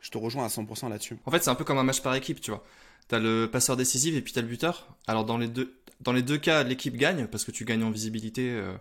je 0.01 0.11
te 0.11 0.19
rejoins 0.19 0.45
à 0.45 0.49
100% 0.49 0.91
là-dessus. 0.91 1.17
En 1.25 1.31
fait 1.31 1.43
c'est 1.43 1.51
un 1.51 1.55
peu 1.55 1.65
comme 1.65 1.79
un 1.79 1.85
match 1.85 2.03
par 2.03 2.15
équipe, 2.15 2.41
tu 2.41 2.51
vois. 2.51 2.65
T'as 3.09 3.19
le 3.19 3.49
passeur 3.51 3.77
décisif 3.77 4.15
et 4.15 4.21
puis 4.21 4.35
t'as 4.35 4.43
le 4.43 4.47
buteur. 4.47 4.87
Alors 5.07 5.25
dans 5.25 5.39
les 5.39 5.49
deux, 5.49 5.78
dans 6.01 6.13
les 6.13 6.23
deux 6.23 6.39
cas, 6.39 6.63
l'équipe 6.63 6.97
gagne 6.97 7.27
parce 7.27 7.45
que 7.45 7.51
tu 7.51 7.65
gagnes 7.65 7.83
en 7.83 7.91
visibilité 7.91 8.51
euh, 8.51 8.73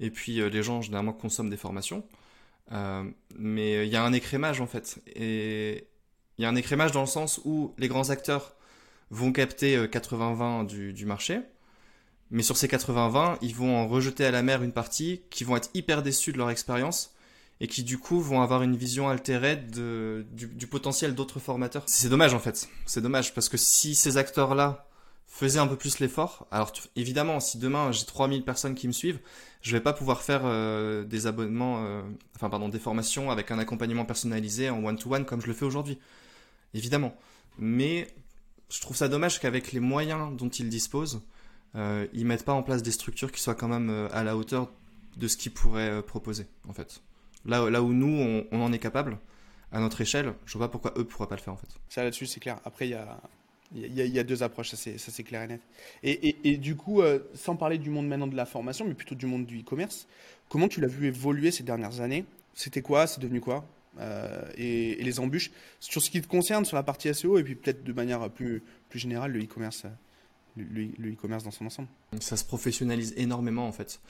et 0.00 0.10
puis 0.10 0.40
euh, 0.40 0.48
les 0.48 0.62
gens 0.62 0.80
généralement 0.80 1.12
consomment 1.12 1.50
des 1.50 1.56
formations. 1.56 2.04
Euh, 2.72 3.04
mais 3.36 3.86
il 3.86 3.92
y 3.92 3.96
a 3.96 4.04
un 4.04 4.12
écrémage 4.12 4.60
en 4.60 4.66
fait. 4.66 4.98
Et 5.14 5.86
il 6.38 6.42
y 6.42 6.44
a 6.44 6.48
un 6.48 6.56
écrémage 6.56 6.92
dans 6.92 7.02
le 7.02 7.06
sens 7.06 7.40
où 7.44 7.74
les 7.78 7.88
grands 7.88 8.10
acteurs 8.10 8.54
vont 9.10 9.32
capter 9.32 9.76
80-20 9.86 10.66
du, 10.66 10.92
du, 10.94 11.04
marché. 11.04 11.40
Mais 12.30 12.42
sur 12.42 12.56
ces 12.56 12.66
80-20, 12.66 13.36
ils 13.42 13.54
vont 13.54 13.76
en 13.76 13.86
rejeter 13.86 14.24
à 14.24 14.30
la 14.30 14.42
mer 14.42 14.62
une 14.62 14.72
partie 14.72 15.20
qui 15.28 15.44
vont 15.44 15.56
être 15.56 15.68
hyper 15.74 16.02
déçus 16.02 16.32
de 16.32 16.38
leur 16.38 16.48
expérience 16.48 17.14
et 17.62 17.68
qui 17.68 17.84
du 17.84 17.96
coup 17.96 18.20
vont 18.20 18.40
avoir 18.40 18.62
une 18.62 18.76
vision 18.76 19.08
altérée 19.08 19.56
du, 19.56 20.66
potentiel 20.66 21.14
d'autres 21.14 21.38
formateurs. 21.38 21.84
C'est 21.86 22.08
dommage 22.08 22.34
en 22.34 22.40
fait, 22.40 22.68
c'est 22.86 23.00
dommage 23.00 23.34
parce 23.34 23.48
que 23.48 23.56
si 23.56 23.94
ces 23.94 24.16
acteurs-là 24.16 24.88
faisaient 25.32 25.58
un 25.58 25.66
peu 25.66 25.76
plus 25.76 25.98
l'effort, 25.98 26.46
alors 26.50 26.72
évidemment 26.94 27.40
si 27.40 27.56
demain 27.56 27.90
j'ai 27.90 28.04
3000 28.04 28.44
personnes 28.44 28.74
qui 28.74 28.86
me 28.86 28.92
suivent, 28.92 29.18
je 29.62 29.72
vais 29.72 29.80
pas 29.80 29.94
pouvoir 29.94 30.20
faire 30.20 30.42
euh, 30.44 31.04
des 31.04 31.26
abonnements, 31.26 31.82
euh, 31.86 32.02
enfin 32.36 32.50
pardon, 32.50 32.68
des 32.68 32.78
formations 32.78 33.30
avec 33.30 33.50
un 33.50 33.58
accompagnement 33.58 34.04
personnalisé 34.04 34.68
en 34.68 34.84
one-to-one 34.84 35.24
comme 35.24 35.40
je 35.40 35.46
le 35.46 35.54
fais 35.54 35.64
aujourd'hui, 35.64 35.98
évidemment. 36.74 37.16
Mais 37.58 38.08
je 38.68 38.78
trouve 38.82 38.94
ça 38.94 39.08
dommage 39.08 39.40
qu'avec 39.40 39.72
les 39.72 39.80
moyens 39.80 40.36
dont 40.36 40.50
ils 40.50 40.68
disposent, 40.68 41.22
euh, 41.76 42.06
ils 42.12 42.26
mettent 42.26 42.44
pas 42.44 42.52
en 42.52 42.62
place 42.62 42.82
des 42.82 42.92
structures 42.92 43.32
qui 43.32 43.40
soient 43.40 43.54
quand 43.54 43.68
même 43.68 43.88
euh, 43.88 44.08
à 44.12 44.24
la 44.24 44.36
hauteur 44.36 44.70
de 45.16 45.28
ce 45.28 45.38
qu'ils 45.38 45.52
pourraient 45.52 46.02
proposer 46.02 46.46
en 46.68 46.74
fait. 46.74 47.00
Là, 47.46 47.70
là 47.70 47.82
où 47.82 47.94
nous, 47.94 48.46
on, 48.52 48.60
en 48.60 48.70
est 48.70 48.78
capable, 48.78 49.18
à 49.72 49.80
notre 49.80 50.02
échelle, 50.02 50.34
je 50.44 50.58
vois 50.58 50.66
pas 50.68 50.72
pourquoi 50.72 50.92
eux 50.98 51.04
pourraient 51.04 51.26
pas 51.26 51.36
le 51.36 51.40
faire 51.40 51.54
en 51.54 51.56
fait. 51.56 51.68
Ça 51.88 52.04
là-dessus, 52.04 52.26
c'est 52.26 52.40
clair. 52.40 52.60
Après, 52.66 52.86
il 52.86 52.90
y 52.90 52.94
a, 52.94 53.18
a, 54.00 54.04
y 54.04 54.18
a, 54.18 54.24
deux 54.24 54.42
approches, 54.42 54.74
ça 54.74 54.76
c'est 54.98 55.22
clair 55.22 55.42
et 55.42 55.48
net. 55.48 55.60
Et, 56.02 56.56
du 56.56 56.76
coup, 56.76 57.00
euh, 57.00 57.20
sans 57.34 57.56
parler 57.56 57.78
du 57.78 57.90
monde 57.90 58.06
maintenant 58.06 58.26
de 58.26 58.36
la 58.36 58.46
formation, 58.46 58.84
mais 58.84 58.94
plutôt 58.94 59.14
du 59.14 59.26
monde 59.26 59.46
du 59.46 59.60
e-commerce, 59.60 60.06
comment 60.48 60.68
tu 60.68 60.80
l'as 60.80 60.88
vu 60.88 61.06
évoluer 61.06 61.50
ces 61.50 61.62
dernières 61.62 62.00
années? 62.00 62.24
C'était 62.54 62.82
quoi? 62.82 63.06
C'est 63.06 63.20
devenu 63.20 63.40
quoi? 63.40 63.64
Euh, 63.98 64.42
et, 64.56 65.02
les 65.02 65.20
embûches? 65.20 65.50
Sur 65.80 66.02
ce 66.02 66.10
qui 66.10 66.20
te 66.20 66.28
concerne 66.28 66.64
sur 66.64 66.76
la 66.76 66.82
partie 66.82 67.12
SEO 67.14 67.38
et 67.38 67.44
puis 67.44 67.54
peut-être 67.54 67.84
de 67.84 67.92
manière 67.92 68.28
plus, 68.30 68.62
plus 68.88 68.98
générale 68.98 69.32
le 69.32 69.42
e-commerce 69.42 69.84
le 70.54 71.12
e-commerce 71.12 71.44
dans 71.44 71.50
son 71.50 71.66
ensemble? 71.66 71.88
Ça 72.20 72.36
se 72.36 72.44
professionnalise 72.44 73.14
énormément 73.16 73.66
en 73.66 73.72
fait. 73.72 74.00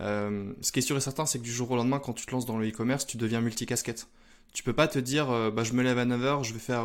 Euh, 0.00 0.52
ce 0.60 0.72
qui 0.72 0.80
est 0.80 0.82
sûr 0.82 0.96
et 0.96 1.00
certain, 1.00 1.26
c'est 1.26 1.38
que 1.38 1.44
du 1.44 1.52
jour 1.52 1.70
au 1.70 1.76
lendemain, 1.76 1.98
quand 1.98 2.12
tu 2.12 2.26
te 2.26 2.32
lances 2.32 2.46
dans 2.46 2.58
le 2.58 2.68
e-commerce, 2.68 3.06
tu 3.06 3.16
deviens 3.16 3.40
multicasquette. 3.40 4.08
Tu 4.52 4.62
peux 4.62 4.72
pas 4.72 4.88
te 4.88 4.98
dire, 4.98 5.30
euh, 5.30 5.50
bah, 5.50 5.64
je 5.64 5.72
me 5.72 5.82
lève 5.82 5.98
à 5.98 6.04
9h, 6.04 6.44
je 6.44 6.52
vais 6.52 6.58
faire 6.58 6.84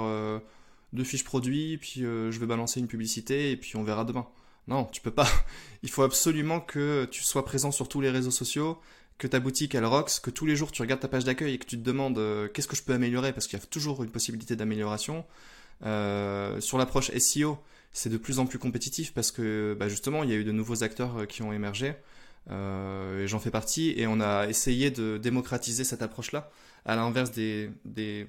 euh, 0.94 0.98
deux 0.98 1.04
fiches 1.04 1.24
produits, 1.24 1.78
puis 1.78 2.02
je 2.02 2.40
vais 2.40 2.46
balancer 2.46 2.80
une 2.80 2.88
publicité, 2.88 3.52
et 3.52 3.58
puis 3.58 3.76
on 3.76 3.84
verra 3.84 4.06
demain. 4.06 4.28
Non, 4.68 4.86
tu 4.86 5.02
peux 5.02 5.12
pas. 5.12 5.28
Il 5.84 5.90
faut 5.90 6.04
absolument 6.04 6.60
que 6.60 7.08
tu 7.12 7.24
sois 7.24 7.46
présent 7.46 7.72
sur 7.72 7.88
tous 7.88 8.02
les 8.02 8.10
réseaux 8.10 8.32
sociaux, 8.32 8.80
que 9.18 9.28
ta 9.28 9.40
boutique 9.40 9.76
elle 9.76 9.86
rocks, 9.86 10.22
que 10.22 10.30
tous 10.30 10.46
les 10.46 10.56
jours 10.56 10.72
tu 10.72 10.82
regardes 10.82 11.02
ta 11.02 11.08
page 11.08 11.26
d'accueil 11.26 11.56
et 11.56 11.58
que 11.58 11.66
tu 11.66 11.78
te 11.78 11.84
demandes 11.84 12.20
qu'est-ce 12.54 12.68
que 12.68 12.76
je 12.76 12.84
peux 12.84 12.94
améliorer, 12.94 13.34
parce 13.34 13.48
qu'il 13.48 13.60
y 13.60 13.62
a 13.62 13.66
toujours 13.66 14.04
une 14.04 14.12
possibilité 14.12 14.56
d'amélioration. 14.56 15.26
sur 15.82 16.78
l'approche 16.78 17.12
SEO, 17.18 17.58
c'est 17.92 18.10
de 18.10 18.18
plus 18.18 18.40
en 18.40 18.46
plus 18.46 18.60
compétitif 18.60 19.14
parce 19.14 19.32
que 19.32 19.76
bah, 19.80 19.90
justement 19.90 20.24
il 20.24 20.30
y 20.30 20.34
a 20.34 20.36
eu 20.36 20.44
de 20.44 20.52
nouveaux 20.52 20.84
acteurs 20.84 21.28
qui 21.28 21.42
ont 21.42 21.52
émergé. 21.54 21.96
Euh, 22.52 23.28
J'en 23.28 23.40
fais 23.40 23.52
partie 23.52 23.94
et 23.98 24.08
on 24.08 24.20
a 24.22 24.48
essayé 24.48 24.92
de 24.92 25.18
démocratiser 25.18 25.84
cette 25.84 26.02
approche-là, 26.02 26.50
à 26.86 26.96
l'inverse 26.96 27.32
des, 27.32 27.70
des, 27.86 28.26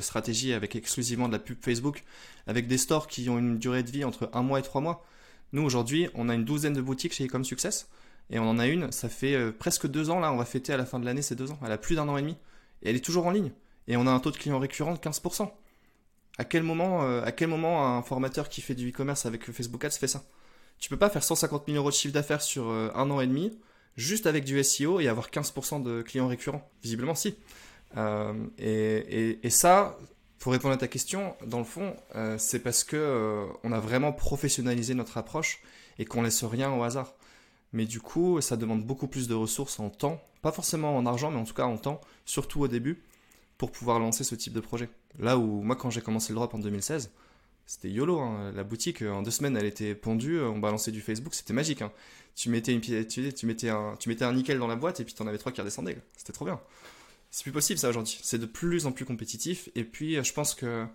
stratégies 0.00 0.52
avec 0.52 0.76
exclusivement 0.76 1.28
de 1.28 1.32
la 1.32 1.38
pub 1.38 1.58
Facebook, 1.62 2.02
avec 2.46 2.66
des 2.66 2.78
stores 2.78 3.06
qui 3.06 3.28
ont 3.28 3.38
une 3.38 3.58
durée 3.58 3.82
de 3.82 3.90
vie 3.90 4.04
entre 4.04 4.30
un 4.32 4.42
mois 4.42 4.58
et 4.58 4.62
trois 4.62 4.80
mois. 4.80 5.04
Nous 5.52 5.62
aujourd'hui, 5.62 6.08
on 6.14 6.28
a 6.28 6.34
une 6.34 6.44
douzaine 6.44 6.74
de 6.74 6.80
boutiques 6.80 7.12
chez 7.12 7.24
Ecom 7.26 7.44
Success 7.44 7.88
et 8.30 8.38
on 8.38 8.48
en 8.48 8.58
a 8.58 8.66
une, 8.66 8.90
ça 8.90 9.08
fait 9.08 9.34
euh, 9.34 9.52
presque 9.52 9.86
deux 9.86 10.10
ans 10.10 10.18
là, 10.18 10.32
on 10.32 10.36
va 10.36 10.44
fêter 10.44 10.72
à 10.72 10.76
la 10.76 10.84
fin 10.84 10.98
de 10.98 11.04
l'année 11.04 11.22
ces 11.22 11.36
deux 11.36 11.52
ans. 11.52 11.58
Elle 11.64 11.72
a 11.72 11.78
plus 11.78 11.94
d'un 11.94 12.08
an 12.08 12.16
et 12.16 12.22
demi 12.22 12.36
et 12.82 12.90
elle 12.90 12.96
est 12.96 13.04
toujours 13.04 13.26
en 13.26 13.30
ligne 13.30 13.52
et 13.88 13.96
on 13.96 14.06
a 14.06 14.10
un 14.10 14.18
taux 14.18 14.30
de 14.30 14.36
clients 14.36 14.58
récurrents 14.58 14.94
de 14.94 14.98
15%. 14.98 15.50
À 16.38 16.44
quel 16.44 16.62
moment, 16.62 17.04
euh, 17.04 17.22
à 17.24 17.32
quel 17.32 17.48
moment 17.48 17.86
un 17.86 18.02
formateur 18.02 18.48
qui 18.48 18.60
fait 18.60 18.74
du 18.74 18.90
e-commerce 18.90 19.24
avec 19.26 19.50
Facebook 19.50 19.84
Ads 19.84 19.92
fait 19.92 20.08
ça? 20.08 20.24
Tu 20.78 20.90
peux 20.90 20.98
pas 20.98 21.08
faire 21.08 21.22
150 21.22 21.64
000 21.66 21.78
euros 21.78 21.90
de 21.90 21.94
chiffre 21.94 22.12
d'affaires 22.12 22.42
sur 22.42 22.68
euh, 22.68 22.90
un 22.94 23.10
an 23.10 23.20
et 23.20 23.26
demi 23.26 23.58
juste 23.96 24.26
avec 24.26 24.44
du 24.44 24.62
SEO 24.62 25.00
et 25.00 25.08
avoir 25.08 25.30
15% 25.30 25.82
de 25.82 26.02
clients 26.02 26.28
récurrents. 26.28 26.68
Visiblement, 26.82 27.14
si. 27.14 27.36
Euh, 27.96 28.32
et, 28.58 29.50
ça, 29.50 29.98
pour 30.38 30.52
répondre 30.52 30.74
à 30.74 30.76
ta 30.76 30.88
question, 30.88 31.34
dans 31.46 31.58
le 31.58 31.64
fond, 31.64 31.96
euh, 32.14 32.36
c'est 32.38 32.60
parce 32.60 32.84
que 32.84 33.46
on 33.64 33.72
a 33.72 33.80
vraiment 33.80 34.12
professionnalisé 34.12 34.94
notre 34.94 35.16
approche 35.16 35.60
et 35.98 36.04
qu'on 36.04 36.22
laisse 36.22 36.44
rien 36.44 36.72
au 36.72 36.82
hasard. 36.82 37.14
Mais 37.72 37.84
du 37.84 38.00
coup, 38.00 38.40
ça 38.40 38.56
demande 38.56 38.84
beaucoup 38.84 39.08
plus 39.08 39.28
de 39.28 39.34
ressources 39.34 39.80
en 39.80 39.90
temps, 39.90 40.22
pas 40.42 40.52
forcément 40.52 40.96
en 40.96 41.06
argent, 41.06 41.30
mais 41.30 41.38
en 41.38 41.44
tout 41.44 41.54
cas 41.54 41.66
en 41.66 41.78
temps, 41.78 42.00
surtout 42.24 42.60
au 42.60 42.68
début, 42.68 43.02
pour 43.58 43.70
pouvoir 43.70 43.98
lancer 43.98 44.24
ce 44.24 44.34
type 44.34 44.52
de 44.52 44.60
projet. 44.60 44.88
Là 45.18 45.38
où 45.38 45.62
moi, 45.62 45.76
quand 45.76 45.90
j'ai 45.90 46.00
commencé 46.00 46.32
le 46.32 46.36
drop 46.36 46.54
en 46.54 46.58
2016, 46.58 47.10
c'était 47.66 47.90
YOLO. 47.90 48.20
Hein. 48.20 48.52
La 48.54 48.64
boutique, 48.64 49.02
en 49.02 49.22
deux 49.22 49.30
semaines, 49.30 49.56
elle 49.56 49.66
était 49.66 49.94
pendue. 49.94 50.40
On 50.40 50.58
balançait 50.58 50.92
du 50.92 51.00
Facebook. 51.00 51.34
C'était 51.34 51.52
magique. 51.52 51.82
Hein. 51.82 51.92
Tu, 52.34 52.48
mettais 52.48 52.72
une, 52.72 52.80
tu, 52.80 53.32
tu, 53.32 53.46
mettais 53.46 53.70
un, 53.70 53.96
tu 53.98 54.08
mettais 54.08 54.24
un 54.24 54.32
nickel 54.32 54.58
dans 54.58 54.66
la 54.66 54.76
boîte 54.76 55.00
et 55.00 55.04
puis 55.04 55.14
t'en 55.14 55.26
avais 55.26 55.38
trois 55.38 55.52
qui 55.52 55.60
redescendaient. 55.60 55.98
C'était 56.16 56.32
trop 56.32 56.44
bien. 56.44 56.60
C'est 57.30 57.42
plus 57.42 57.52
possible 57.52 57.78
ça 57.78 57.88
aujourd'hui. 57.88 58.18
C'est 58.22 58.38
de 58.38 58.46
plus 58.46 58.86
en 58.86 58.92
plus 58.92 59.04
compétitif. 59.04 59.68
Et 59.74 59.84
puis, 59.84 60.22
je 60.22 60.32
pense 60.32 60.54
que 60.54 60.86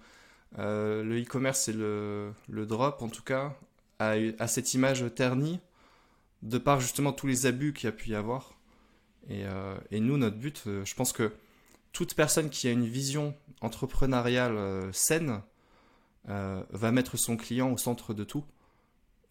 euh, 0.59 1.03
le 1.03 1.21
e-commerce 1.21 1.67
et 1.67 1.73
le, 1.73 2.33
le, 2.49 2.65
drop, 2.65 3.01
en 3.01 3.09
tout 3.09 3.23
cas, 3.23 3.55
a, 3.99 4.47
cette 4.47 4.73
image 4.73 5.05
ternie 5.15 5.59
de 6.41 6.57
par 6.57 6.79
justement 6.79 7.13
tous 7.13 7.27
les 7.27 7.45
abus 7.45 7.73
qu'il 7.73 7.85
y 7.85 7.89
a 7.89 7.91
pu 7.91 8.09
y 8.09 8.15
avoir. 8.15 8.53
Et, 9.29 9.45
euh, 9.45 9.77
et 9.91 9.99
nous, 9.99 10.17
notre 10.17 10.37
but, 10.37 10.63
euh, 10.67 10.83
je 10.85 10.95
pense 10.95 11.13
que 11.13 11.31
toute 11.93 12.15
personne 12.15 12.49
qui 12.49 12.67
a 12.67 12.71
une 12.71 12.85
vision 12.85 13.35
entrepreneuriale 13.61 14.57
euh, 14.57 14.91
saine, 14.91 15.41
euh, 16.29 16.63
va 16.69 16.91
mettre 16.91 17.17
son 17.17 17.35
client 17.35 17.71
au 17.71 17.77
centre 17.77 18.13
de 18.13 18.23
tout. 18.23 18.43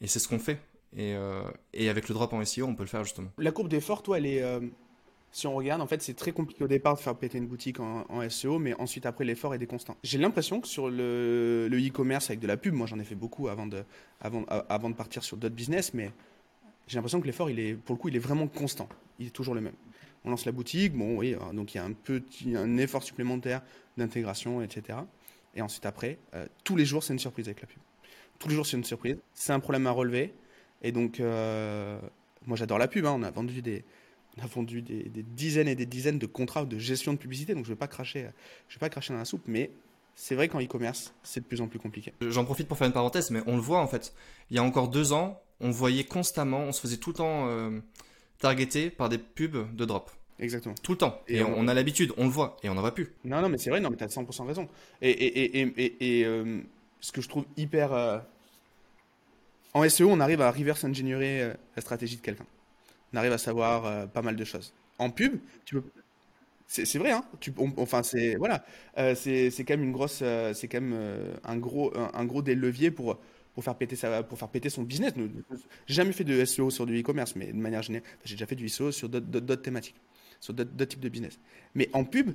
Et 0.01 0.07
c'est 0.07 0.19
ce 0.19 0.29
qu'on 0.29 0.39
fait. 0.39 0.61
Et, 0.97 1.15
euh, 1.15 1.43
avec 1.75 2.09
le 2.09 2.15
drop 2.15 2.33
en 2.33 2.45
SEO, 2.45 2.67
on 2.67 2.75
peut 2.75 2.83
le 2.83 2.89
faire 2.89 3.05
justement. 3.05 3.31
La 3.39 3.53
courbe 3.53 3.69
d'effort, 3.69 4.03
toi, 4.03 4.19
elle 4.19 4.27
est. 4.27 4.43
Euh, 4.43 4.61
si 5.33 5.47
on 5.47 5.55
regarde, 5.55 5.81
en 5.81 5.87
fait, 5.87 6.03
c'est 6.03 6.15
très 6.15 6.33
compliqué 6.33 6.65
au 6.65 6.69
départ 6.69 6.97
de 6.97 7.01
faire 7.01 7.15
péter 7.15 7.39
une 7.39 7.47
boutique 7.47 7.79
en, 7.79 8.29
SEO, 8.29 8.59
mais 8.59 8.75
ensuite, 8.81 9.07
après, 9.07 9.25
l'effort 9.25 9.55
est 9.55 9.59
déconstant. 9.59 9.97
J'ai 10.03 10.19
l'impression 10.19 10.61
que 10.61 10.67
sur 10.67 10.91
le 10.91 11.69
e-commerce 11.71 12.31
avec 12.31 12.41
de 12.41 12.49
la 12.49 12.57
pub, 12.57 12.75
moi 12.75 12.89
j'en 12.89 12.99
ai 12.99 13.05
fait 13.05 13.15
beaucoup 13.15 13.47
avant 13.47 13.69
de, 13.69 13.85
avant, 14.21 14.45
avant 14.49 14.91
de 14.91 14.97
partir 14.97 15.23
sur 15.23 15.37
d'autres 15.37 15.55
business, 15.55 15.95
mais 15.95 16.11
j'ai 16.89 16.97
l'impression 16.97 17.21
que 17.21 17.27
l'effort, 17.27 17.49
il 17.49 17.61
est, 17.61 17.75
pour 17.75 17.95
le 17.95 18.01
coup, 18.01 18.09
il 18.09 18.17
est 18.17 18.21
vraiment 18.21 18.49
constant. 18.49 18.89
Il 19.21 19.29
est 19.29 19.31
toujours 19.31 19.55
le 19.55 19.61
même. 19.61 19.75
on 20.25 20.31
lance 20.31 20.47
la 20.47 20.53
boutique, 20.53 20.95
bon 20.95 21.17
oui, 21.17 21.37
donc 21.53 21.75
il 21.75 21.77
y 21.77 21.81
a 21.81 21.85
un 21.85 21.93
petit, 21.93 22.57
un 22.57 22.77
effort 22.79 23.05
supplémentaire 23.05 23.63
d'intégration, 23.97 24.63
etc. 24.63 24.99
Et 25.55 25.63
ensuite 25.63 25.87
après, 25.87 26.19
tous 26.65 26.77
les 26.77 26.85
jours 26.85 27.03
c'est 27.03 27.13
une 27.13 27.19
surprise 27.19 27.47
avec 27.47 27.61
la 27.61 27.67
pub. 27.67 27.79
Tous 28.39 28.49
les 28.49 28.55
jours 28.55 28.67
c'est 28.67 28.77
une 28.77 28.85
surprise. 28.85 29.17
C'est 29.35 29.53
un 29.53 29.61
problème 29.61 29.87
à 29.87 29.91
relever. 29.91 30.35
Et 30.83 30.93
donc, 30.93 31.19
moi 31.21 32.57
j'adore 32.57 32.79
la 32.79 32.89
pub. 32.89 33.05
Hein. 33.07 33.15
On 33.17 33.23
a 33.23 33.31
vendu 33.31 33.63
des, 33.63 33.85
on 34.39 34.45
a 34.45 34.47
vendu 34.47 34.83
des, 34.83 35.11
dizaines 35.23 35.69
et 35.69 35.75
des 35.75 35.87
dizaines 35.87 36.19
de 36.19 36.27
contrats 36.27 36.65
de 36.65 36.79
gestion 36.79 37.13
de 37.13 37.19
publicité. 37.19 37.55
Donc 37.55 37.65
je 37.65 37.71
ne 37.71 37.75
vais 37.75 37.79
pas 37.79 37.89
cracher, 37.89 38.23
vais 38.23 38.79
pas 38.79 38.89
cracher 38.89 39.13
dans 39.13 39.19
la 39.19 39.25
soupe, 39.25 39.43
mais 39.47 39.71
c'est 40.15 40.35
vrai 40.35 40.49
qu'en 40.49 40.61
e-commerce, 40.61 41.15
c'est 41.23 41.41
de 41.41 41.47
plus 41.47 41.61
en 41.61 41.69
plus 41.69 41.79
compliqué. 41.79 42.13
J'en 42.21 42.45
profite 42.45 42.69
pour 42.69 42.77
faire 42.77 42.87
une 42.87 42.93
parenthèse, 42.93 43.31
mais 43.31 43.41
on 43.47 43.57
le 43.57 43.63
voit 43.63 43.81
en 43.81 43.87
fait. 43.87 44.13
Il 44.51 44.57
y 44.57 44.59
a 44.59 44.63
encore 44.63 44.89
deux 44.89 45.13
ans, 45.13 45.41
on 45.61 45.71
voyait 45.71 46.05
constamment, 46.05 46.61
on 46.61 46.73
se 46.73 46.81
faisait 46.81 46.99
tout 46.99 47.11
le 47.11 47.17
temps 47.17 47.49
euh, 47.49 47.81
targeter 48.39 48.91
par 48.91 49.09
des 49.09 49.19
pubs 49.19 49.75
de 49.75 49.85
drop. 49.85 50.11
Exactement. 50.41 50.75
Tout 50.83 50.93
le 50.93 50.99
temps. 50.99 51.21
Et, 51.29 51.43
on, 51.43 51.69
a 51.69 51.75
l'habitude, 51.75 52.13
on 52.17 52.25
le 52.25 52.31
voit, 52.31 52.57
et 52.63 52.69
on 52.69 52.75
n'en 52.75 52.83
va 52.83 52.93
plus. 52.93 53.13
Non, 53.25 53.41
non, 53.41 53.49
mais 53.49 53.59
c'est 53.59 53.71
vrai, 53.71 53.81
non, 53.81 53.91
mais 53.91 53.97
tu 53.97 54.05
as 54.05 54.09
100% 54.09 54.47
raison. 54.47 54.69
Et, 55.03 55.11
et, 55.11 55.61
et, 55.61 56.21
et 56.21 56.25
euh, 56.25 56.61
ce 57.01 57.13
que 57.13 57.21
je 57.21 57.29
trouve 57.29 57.45
hyper. 57.57 57.93
Euh, 57.93 58.19
en 59.73 59.89
SEO, 59.89 60.09
on 60.11 60.19
arrive 60.19 60.41
à 60.41 60.51
reverse 60.51 60.83
engineer 60.83 61.53
la 61.77 61.83
stratégie 61.83 62.17
de 62.17 62.23
quelqu'un. 62.23 62.47
On 63.13 63.17
arrive 63.17 63.33
à 63.33 63.39
savoir 63.39 64.09
pas 64.09 64.23
mal 64.23 64.35
de 64.35 64.45
choses. 64.45 64.73
En 64.99 65.11
pub, 65.11 65.39
tu 65.65 65.77
peux 65.77 65.83
c'est 66.71 66.99
vrai, 66.99 67.11
hein 67.11 67.25
tu, 67.41 67.53
enfin, 67.79 68.05
c'est 68.05 68.37
voilà, 68.37 68.65
euh, 68.97 69.17
c'est 69.17 69.51
quand 69.59 69.75
même 69.75 69.83
une 69.83 69.93
grosse, 69.93 70.21
euh, 70.23 70.55
c'est 70.55 70.69
quand 70.69 70.81
même 70.81 70.95
euh, 70.95 71.35
un 71.45 71.57
gros, 71.57 71.93
un, 71.97 72.25
gros 72.25 72.43
des 72.43 72.55
leviers 72.55 72.93
pour 72.93 73.19
pour 73.55 73.65
faire 73.65 73.75
péter 73.75 73.97
ça, 73.97 74.23
pour 74.23 74.39
faire 74.39 74.49
péter 74.49 74.71
son 74.71 74.85
business. 74.85 75.13
J'ai 75.87 75.95
jamais 75.95 76.13
fait 76.13 76.23
de 76.23 76.45
SEO 76.45 76.71
sur 76.71 76.87
du 76.87 77.01
e-commerce, 77.01 77.35
mais 77.35 77.47
de 77.47 77.59
manière 77.59 77.83
générale, 77.83 78.09
j'ai 78.25 78.37
déjà 78.37 78.47
fait 78.47 78.55
du 78.55 78.69
SEO 78.69 78.93
sur 78.93 79.09
d'autres 79.09 79.57
thématiques, 79.57 79.97
sur 80.41 80.55
d'autres 80.55 80.85
types 80.87 81.01
de 81.01 81.09
business. 81.09 81.39
Mais 81.75 81.89
en 81.93 82.05
pub, 82.05 82.33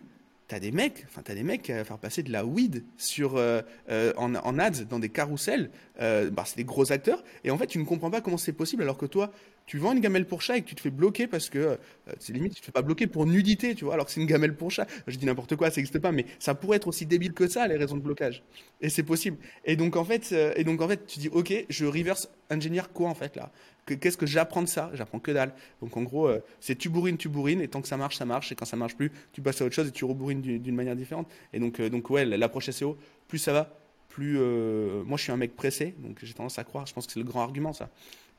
T'as 0.48 0.60
des 0.60 0.72
mecs, 0.72 1.06
enfin 1.08 1.24
t'as 1.24 1.34
des 1.34 1.42
mecs 1.42 1.72
à 1.72 1.84
faire 1.84 1.98
passer 1.98 2.22
de 2.22 2.32
la 2.32 2.46
weed 2.46 2.84
sur 2.98 3.36
euh, 3.36 3.64
euh, 3.90 4.14
en, 4.16 4.60
ads 4.60 4.86
dans 4.88 5.00
des 5.00 5.10
carousels. 5.10 5.72
Euh, 6.00 6.30
bah, 6.30 6.44
c'est 6.46 6.58
des 6.58 6.64
gros 6.64 6.92
acteurs 6.92 7.24
et 7.44 7.50
en 7.50 7.58
fait 7.58 7.66
tu 7.66 7.80
ne 7.80 7.84
comprends 7.84 8.12
pas 8.12 8.22
comment 8.22 8.38
c'est 8.38 8.54
possible 8.54 8.84
alors 8.84 8.98
que 8.98 9.08
toi 9.08 9.32
tu 9.66 9.78
vends 9.78 9.94
une 9.94 10.00
gamelle 10.00 10.26
pour 10.26 10.42
chat 10.42 10.58
et 10.58 10.62
que 10.62 10.68
tu 10.68 10.76
te 10.76 10.82
fais 10.82 10.92
bloquer 10.92 11.28
parce 11.28 11.50
que 11.50 11.78
c'est 12.20 12.34
limite 12.34 12.54
tu 12.54 12.62
te 12.62 12.66
fais 12.66 12.72
pas 12.72 12.82
bloquer 12.82 13.08
pour 13.08 13.26
nudité 13.26 13.76
tu 13.76 13.86
vois 13.86 13.94
alors 13.96 14.06
que 14.06 14.12
c'est 14.12 14.22
une 14.22 14.28
gamelle 14.28 14.56
pour 14.56 14.72
chat. 14.72 14.88
Je 15.08 15.18
dis 15.18 15.26
n'importe 15.26 15.56
quoi 15.56 15.70
ça 15.70 15.78
n'existe 15.78 16.00
pas 16.00 16.12
mais 16.12 16.26
ça 16.40 16.56
pourrait 16.56 16.78
être 16.78 16.88
aussi 16.88 17.06
débile 17.06 17.34
que 17.34 17.48
ça 17.48 17.68
les 17.68 17.78
raisons 17.78 17.98
de 17.98 18.02
blocage 18.02 18.44
et 18.82 18.90
c'est 18.90 19.04
possible. 19.04 19.38
Et 19.64 19.76
donc 19.76 19.96
en 19.96 20.06
fait 20.06 20.34
et 20.56 20.64
donc 20.64 20.82
en 20.82 20.88
fait 20.88 21.06
tu 21.08 21.20
dis 21.20 21.30
ok 21.30 21.66
je 21.70 21.86
reverse 21.86 22.30
engineer 22.52 22.84
quoi 22.94 23.10
en 23.10 23.16
fait 23.16 23.36
là? 23.36 23.52
Qu'est-ce 23.86 24.18
que 24.18 24.26
j'apprends 24.26 24.64
de 24.64 24.68
ça? 24.68 24.90
J'apprends 24.94 25.20
que 25.20 25.32
dalle. 25.32 25.54
Donc 25.80 25.96
en 25.96 26.02
gros, 26.02 26.28
euh, 26.28 26.40
c'est 26.60 26.76
tu 26.76 26.90
bourrines, 26.90 27.18
tu 27.18 27.30
bourrines, 27.30 27.62
et 27.62 27.68
tant 27.68 27.84
que 27.84 27.88
ça 27.88 27.98
marche, 27.98 28.18
ça 28.18 28.26
marche, 28.26 28.52
et 28.52 28.56
quand 28.56 28.66
ça 28.66 28.78
marche 28.78 28.96
plus, 28.96 29.12
tu 29.32 29.42
passes 29.42 29.62
à 29.62 29.66
autre 29.66 29.76
chose 29.76 29.88
et 29.88 29.92
tu 29.92 30.06
rebourrines 30.06 30.42
d'une 30.42 30.76
manière 30.76 30.96
différente. 30.96 31.28
Et 31.54 31.60
donc, 31.60 31.80
euh, 31.80 31.90
donc 31.90 32.10
ouais, 32.10 32.26
l'approche 32.26 32.70
SEO, 32.72 32.98
plus 33.28 33.38
ça 33.38 33.54
va, 33.54 33.78
plus. 34.10 34.38
Euh, 34.40 35.04
moi, 35.04 35.18
je 35.18 35.24
suis 35.24 35.32
un 35.32 35.38
mec 35.38 35.56
pressé, 35.56 35.94
donc 36.00 36.18
j'ai 36.24 36.34
tendance 36.34 36.58
à 36.58 36.64
croire, 36.64 36.88
je 36.88 36.94
pense 36.94 37.06
que 37.06 37.14
c'est 37.14 37.20
le 37.20 37.26
grand 37.26 37.42
argument, 37.42 37.74
ça. 37.74 37.92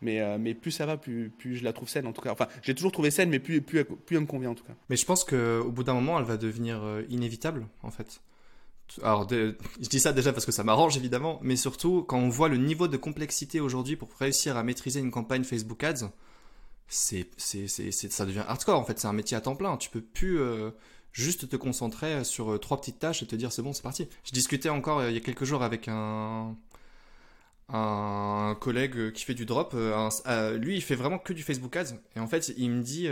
Mais, 0.03 0.39
mais 0.39 0.55
plus 0.55 0.71
ça 0.71 0.85
va, 0.85 0.97
plus, 0.97 1.33
je 1.43 1.65
la 1.65 1.73
trouve 1.73 1.89
saine, 1.89 2.07
en 2.07 2.13
tout 2.13 2.21
cas. 2.21 2.33
Enfin, 2.33 2.49
j'ai 2.63 2.75
toujours 2.75 2.93
trouvé 2.93 3.11
saine, 3.11 3.31
mais 3.31 3.39
plus, 3.39 3.65
elle 4.11 4.21
me 4.21 4.27
convient, 4.27 4.51
en 4.51 4.55
tout 4.55 4.65
cas. 4.65 4.75
Mais 4.91 4.97
je 4.97 5.07
pense 5.07 5.25
qu'au 5.25 5.71
bout 5.71 5.85
d'un 5.85 5.95
moment, 5.95 6.19
elle 6.19 6.27
va 6.27 6.37
devenir 6.37 6.83
inévitable, 7.09 7.67
en 7.83 7.91
fait 7.91 8.21
alors 9.03 9.29
je 9.29 9.89
dis 9.89 10.01
ça 10.01 10.13
déjà 10.13 10.33
parce 10.33 10.47
que 10.47 10.53
ça 10.53 10.65
m'arrange 10.65 10.97
évidemment, 10.97 11.39
mais 11.43 11.57
surtout 11.57 12.05
quand 12.07 12.19
on 12.19 12.29
voit 12.29 12.49
le 12.49 12.57
niveau 12.57 12.89
de 12.89 12.97
complexité 12.97 13.61
aujourd'hui 13.61 13.97
pour 13.97 14.09
réussir 14.19 14.57
à 14.57 14.63
maîtriser 14.63 15.01
une 15.01 15.11
campagne 15.11 15.45
Facebook 15.45 15.83
Ads, 15.83 16.11
c'est, 16.89 17.27
ça 17.37 18.27
devient 18.27 18.45
hardcore 18.47 18.79
en 18.79 18.85
fait, 18.85 18.99
c'est 18.99 19.09
un 19.09 19.13
métier 19.13 19.37
à 19.37 19.41
temps 19.41 19.57
plein. 19.57 19.77
Tu 19.77 19.91
peux 19.91 20.01
plus 20.01 20.39
euh, 20.39 20.71
juste 21.13 21.49
te 21.49 21.57
concentrer 21.57 22.23
sur 22.25 22.53
euh, 22.53 22.59
trois 22.59 22.81
petites 22.81 22.99
tâches 22.99 23.23
et 23.23 23.27
te 23.27 23.35
dire 23.35 23.53
c'est 23.53 23.63
bon, 23.63 23.73
c'est 23.73 23.83
parti. 23.83 24.09
Je 24.25 24.33
discutais 24.33 24.69
encore 24.69 25.01
euh, 25.01 25.11
il 25.11 25.15
y 25.15 25.19
a 25.19 25.21
quelques 25.21 25.45
jours 25.45 25.63
avec 25.63 25.89
un, 25.89 26.57
un 27.69 28.57
collègue 28.61 29.13
qui 29.13 29.25
fait 29.25 29.35
du 29.35 29.45
drop. 29.45 29.75
lui, 30.55 30.77
il 30.77 30.83
fait 30.83 30.95
vraiment 30.95 31.19
que 31.19 31.33
du 31.33 31.43
Facebook 31.43 31.75
Ads 31.77 31.95
et 32.15 32.21
en 32.21 32.27
fait, 32.27 32.53
il 32.57 32.71
me 32.71 32.83
dit, 32.83 33.09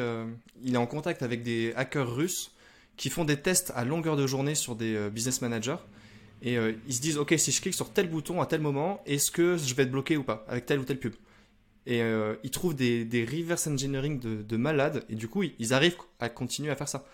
il 0.62 0.74
est 0.74 0.78
en 0.78 0.86
contact 0.86 1.22
avec 1.22 1.42
des 1.42 1.72
hackers 1.76 2.14
russes 2.14 2.54
qui 2.96 3.10
font 3.10 3.24
des 3.24 3.36
tests 3.36 3.72
à 3.74 3.84
longueur 3.84 4.16
de 4.16 4.26
journée 4.26 4.54
sur 4.54 4.76
des 4.76 4.94
euh, 4.94 5.10
business 5.10 5.42
managers. 5.42 5.76
Et 6.42 6.58
euh, 6.58 6.72
ils 6.86 6.94
se 6.94 7.00
disent, 7.00 7.18
OK, 7.18 7.34
si 7.38 7.52
je 7.52 7.60
clique 7.60 7.74
sur 7.74 7.92
tel 7.92 8.08
bouton 8.08 8.40
à 8.40 8.46
tel 8.46 8.60
moment, 8.60 9.02
est-ce 9.06 9.30
que 9.30 9.56
je 9.56 9.74
vais 9.74 9.84
être 9.84 9.90
bloqué 9.90 10.16
ou 10.16 10.22
pas 10.22 10.44
avec 10.48 10.66
telle 10.66 10.78
ou 10.78 10.84
telle 10.84 10.98
pub? 10.98 11.14
Et 11.86 12.02
euh, 12.02 12.36
ils 12.42 12.50
trouvent 12.50 12.74
des, 12.74 13.26
reverse 13.30 13.66
engineering 13.66 14.20
de, 14.20 14.42
de, 14.42 14.56
malades. 14.56 15.04
Et 15.08 15.14
du 15.14 15.28
coup, 15.28 15.42
ils 15.42 15.74
arrivent 15.74 15.96
à 16.20 16.28
continuer 16.28 16.70
à 16.70 16.76
faire 16.76 16.88
ça. 16.88 17.04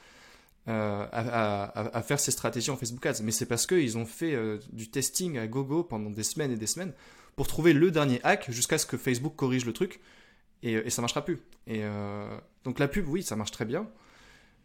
à, 0.67 1.97
à, 1.97 2.03
faire 2.03 2.21
ces 2.21 2.31
stratégies 2.31 2.71
en 2.71 2.77
Facebook 2.77 3.05
Ads. 3.05 3.23
Mais 3.23 3.33
c'est 3.33 3.47
parce 3.47 3.67
qu'ils 3.67 3.99
ont 3.99 4.07
fait 4.07 4.37
du 4.73 4.91
testing 4.91 5.39
à 5.39 5.49
gogo 5.49 5.83
pendant 5.83 6.11
des 6.11 6.23
semaines 6.23 6.53
et 6.53 6.57
des 6.57 6.69
semaines 6.69 6.93
pour 7.37 7.47
trouver 7.47 7.73
le 7.73 7.91
dernier 7.91 8.21
hack 8.23 8.51
jusqu'à 8.51 8.79
ce 8.79 8.87
que 8.87 8.97
Facebook 8.97 9.35
corrige 9.37 9.65
le 9.65 9.73
truc. 9.73 10.01
Et, 10.63 10.75
et 10.75 10.91
ça 10.91 11.03
marchera 11.03 11.25
plus. 11.25 11.41
Et 11.67 11.83
donc 12.65 12.79
la 12.79 12.89
pub, 12.89 13.09
oui, 13.09 13.23
ça 13.23 13.37
marche 13.37 13.51
très 13.51 13.65
bien. 13.65 13.87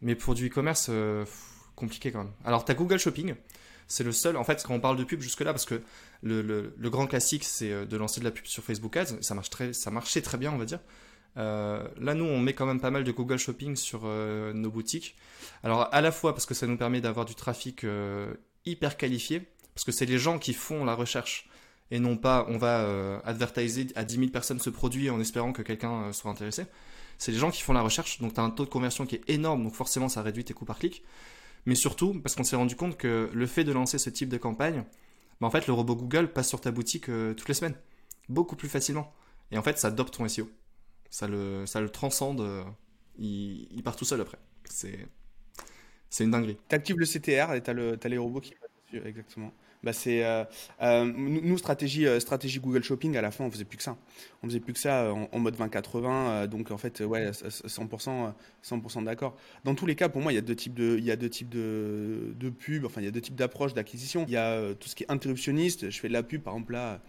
Mais 0.01 0.15
pour 0.15 0.35
du 0.35 0.47
e-commerce, 0.47 0.87
euh, 0.89 1.25
compliqué 1.75 2.11
quand 2.11 2.19
même. 2.19 2.33
Alors, 2.43 2.65
tu 2.65 2.73
Google 2.73 2.99
Shopping. 2.99 3.35
C'est 3.87 4.03
le 4.03 4.11
seul, 4.11 4.35
en 4.35 4.43
fait, 4.43 4.63
quand 4.63 4.73
on 4.73 4.79
parle 4.79 4.97
de 4.97 5.03
pub 5.03 5.21
jusque-là, 5.21 5.53
parce 5.53 5.65
que 5.65 5.81
le, 6.23 6.73
grand 6.89 7.07
classique, 7.07 7.43
c'est 7.43 7.71
euh, 7.71 7.85
de 7.85 7.97
lancer 7.97 8.19
de 8.19 8.25
la 8.25 8.31
pub 8.31 8.45
sur 8.45 8.63
Facebook 8.63 8.95
Ads. 8.97 9.21
Ça, 9.21 9.35
marche 9.35 9.49
très, 9.49 9.73
ça 9.73 9.91
marchait 9.91 10.21
très 10.21 10.37
bien, 10.37 10.51
on 10.51 10.57
va 10.57 10.65
dire. 10.65 10.79
Euh, 11.37 11.87
là, 11.99 12.13
nous, 12.13 12.25
on 12.25 12.39
met 12.39 12.53
quand 12.53 12.65
même 12.65 12.79
pas 12.79 12.91
mal 12.91 13.03
de 13.03 13.11
Google 13.11 13.37
Shopping 13.37 13.75
sur 13.75 14.03
nos 14.05 14.71
boutiques. 14.71 15.15
Alors, 15.63 15.93
à 15.93 16.01
la 16.01 16.11
fois 16.11 16.33
parce 16.33 16.45
que 16.45 16.53
ça 16.53 16.67
nous 16.67 16.77
permet 16.77 17.01
d'avoir 17.01 17.25
du 17.25 17.35
trafic 17.35 17.85
hyper 18.65 18.97
qualifié, 18.97 19.41
parce 19.73 19.83
que 19.83 19.91
c'est 19.91 20.05
les 20.05 20.17
gens 20.17 20.39
qui 20.39 20.53
font 20.53 20.85
la 20.85 20.95
recherche 20.95 21.49
et 21.91 21.99
non 21.99 22.17
pas 22.17 22.45
on 22.49 22.57
va 22.57 23.21
advertiser 23.25 23.87
à 23.95 24.03
10 24.03 24.15
000 24.15 24.27
personnes 24.29 24.59
ce 24.59 24.69
produit 24.69 25.09
en 25.09 25.19
espérant 25.19 25.53
que 25.53 25.61
quelqu'un 25.61 26.11
soit 26.13 26.31
intéressé 26.31 26.65
c'est 27.17 27.31
les 27.31 27.37
gens 27.37 27.51
qui 27.51 27.61
font 27.61 27.73
la 27.73 27.81
recherche, 27.81 28.19
donc 28.19 28.33
tu 28.33 28.39
as 28.39 28.43
un 28.43 28.49
taux 28.49 28.65
de 28.65 28.69
conversion 28.69 29.05
qui 29.05 29.15
est 29.15 29.29
énorme, 29.29 29.63
donc 29.63 29.73
forcément 29.73 30.09
ça 30.09 30.21
réduit 30.21 30.43
tes 30.43 30.53
coûts 30.53 30.65
par 30.65 30.79
clic. 30.79 31.03
Mais 31.65 31.75
surtout, 31.75 32.19
parce 32.21 32.35
qu'on 32.35 32.43
s'est 32.43 32.55
rendu 32.55 32.75
compte 32.75 32.97
que 32.97 33.29
le 33.33 33.47
fait 33.47 33.63
de 33.63 33.71
lancer 33.71 33.97
ce 33.97 34.09
type 34.09 34.29
de 34.29 34.37
campagne, 34.37 34.83
bah 35.41 35.47
en 35.47 35.49
fait 35.49 35.67
le 35.67 35.73
robot 35.73 35.95
Google 35.95 36.31
passe 36.31 36.47
sur 36.47 36.61
ta 36.61 36.71
boutique 36.71 37.09
euh, 37.09 37.33
toutes 37.33 37.47
les 37.47 37.53
semaines, 37.53 37.75
beaucoup 38.29 38.55
plus 38.55 38.69
facilement. 38.69 39.13
Et 39.51 39.57
en 39.57 39.63
fait 39.63 39.79
ça 39.79 39.87
adopte 39.87 40.15
ton 40.15 40.27
SEO. 40.27 40.49
Ça 41.09 41.27
le, 41.27 41.65
ça 41.65 41.81
le 41.81 41.89
transcende, 41.89 42.41
euh, 42.41 42.63
il, 43.17 43.81
part 43.83 43.95
tout 43.95 44.05
seul 44.05 44.21
après. 44.21 44.37
C'est, 44.65 45.07
une 46.19 46.31
dinguerie. 46.31 46.57
Tu 46.69 46.75
actives 46.75 46.99
le 46.99 47.05
CTR 47.05 47.53
et 47.53 47.63
tu 47.63 47.69
as, 47.69 48.09
les 48.09 48.17
robots 48.17 48.41
qui 48.41 48.53
passent 48.55 48.69
dessus, 48.91 49.07
exactement. 49.07 49.51
Bah 49.85 49.93
c'est 49.93 50.25
euh, 50.25 50.43
euh, 50.81 51.05
nous 51.05 51.59
stratégie 51.59 52.07
euh, 52.07 52.19
stratégie 52.19 52.59
Google 52.59 52.83
Shopping 52.83 53.15
à 53.17 53.21
la 53.21 53.29
fin 53.29 53.43
on 53.43 53.51
faisait 53.51 53.65
plus 53.65 53.77
que 53.77 53.83
ça. 53.83 53.95
On 54.41 54.47
faisait 54.47 54.59
plus 54.59 54.73
que 54.73 54.79
ça 54.79 55.13
en, 55.13 55.39
mode 55.39 55.55
20-80 55.55 56.47
donc 56.47 56.71
en 56.71 56.79
fait 56.79 57.01
ouais 57.01 57.29
100% 57.29 58.33
100% 58.63 59.03
d'accord. 59.03 59.37
Dans 59.63 59.75
tous 59.75 59.85
les 59.85 59.93
cas 59.93 60.09
pour 60.09 60.23
moi 60.23 60.31
il 60.31 60.35
y 60.35 60.39
a 60.39 60.41
deux 60.41 60.55
types 60.55 60.73
de 60.73 60.97
il 60.97 61.05
y 61.05 61.11
a 61.11 61.15
deux 61.15 61.29
types 61.29 61.49
de, 61.49 62.33
de 62.35 62.49
pubs 62.49 62.83
enfin 62.83 62.99
il 63.01 63.05
y 63.05 63.07
a 63.07 63.11
deux 63.11 63.21
types 63.21 63.35
d'approches 63.35 63.75
d'acquisition. 63.75 64.25
Il 64.27 64.33
y 64.33 64.37
a 64.37 64.73
tout 64.73 64.89
ce 64.89 64.95
qui 64.95 65.03
est 65.03 65.11
interruptionniste 65.11 65.91
je 65.91 65.99
fais 65.99 66.07
de 66.07 66.13
la 66.13 66.23
pub 66.23 66.41
par 66.41 66.55
exemple 66.55 66.73
là 66.73 66.99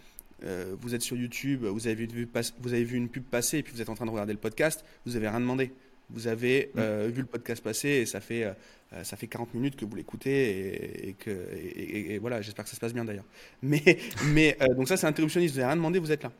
vous 0.43 0.95
êtes 0.95 1.03
sur 1.03 1.17
YouTube 1.17 1.65
vous 1.65 1.87
avez 1.87 2.05
vu 2.05 2.29
vous 2.61 2.75
avez 2.75 2.85
vu 2.85 2.99
une 2.99 3.09
pub 3.09 3.25
passer 3.25 3.59
et 3.59 3.63
puis 3.63 3.73
vous 3.73 3.81
êtes 3.81 3.89
en 3.89 3.95
train 3.95 4.05
de 4.05 4.11
regarder 4.11 4.35
le 4.35 4.39
podcast 4.39 4.85
vous 5.07 5.17
avez 5.17 5.31
rien 5.31 5.41
demandé 5.41 5.73
vous 6.11 6.27
avez 6.27 6.71
vu 6.75 7.21
le 7.21 7.27
podcast 7.27 7.63
passer 7.63 7.89
et 7.89 8.07
ça 8.07 8.21
fait 8.21 8.55
euh, 8.93 9.03
ça 9.03 9.17
fait 9.17 9.27
40 9.27 9.53
minutes 9.55 9.75
que 9.75 9.85
vous 9.85 9.97
l'écoutez 9.97 11.09
et, 11.09 11.13
que 11.15 11.31
et, 11.31 12.19
voilà, 12.19 12.41
j'espère 12.41 12.65
que 12.65 12.71
ça 12.71 12.77
se 12.77 12.81
passe 12.81 12.95
bien 12.95 13.05
d'ailleurs. 13.05 13.25
Mais, 13.63 13.99
mais 14.27 14.57
euh, 14.61 14.75
donc 14.75 14.87
ça 14.87 14.97
c'est 14.97 15.07
interruptionniste, 15.07 15.55
vous 15.55 15.61
n'avez 15.61 15.73
rien 15.73 15.77
demandé, 15.77 15.99
vous 15.99 16.13
êtes 16.13 16.23
là. 16.23 16.31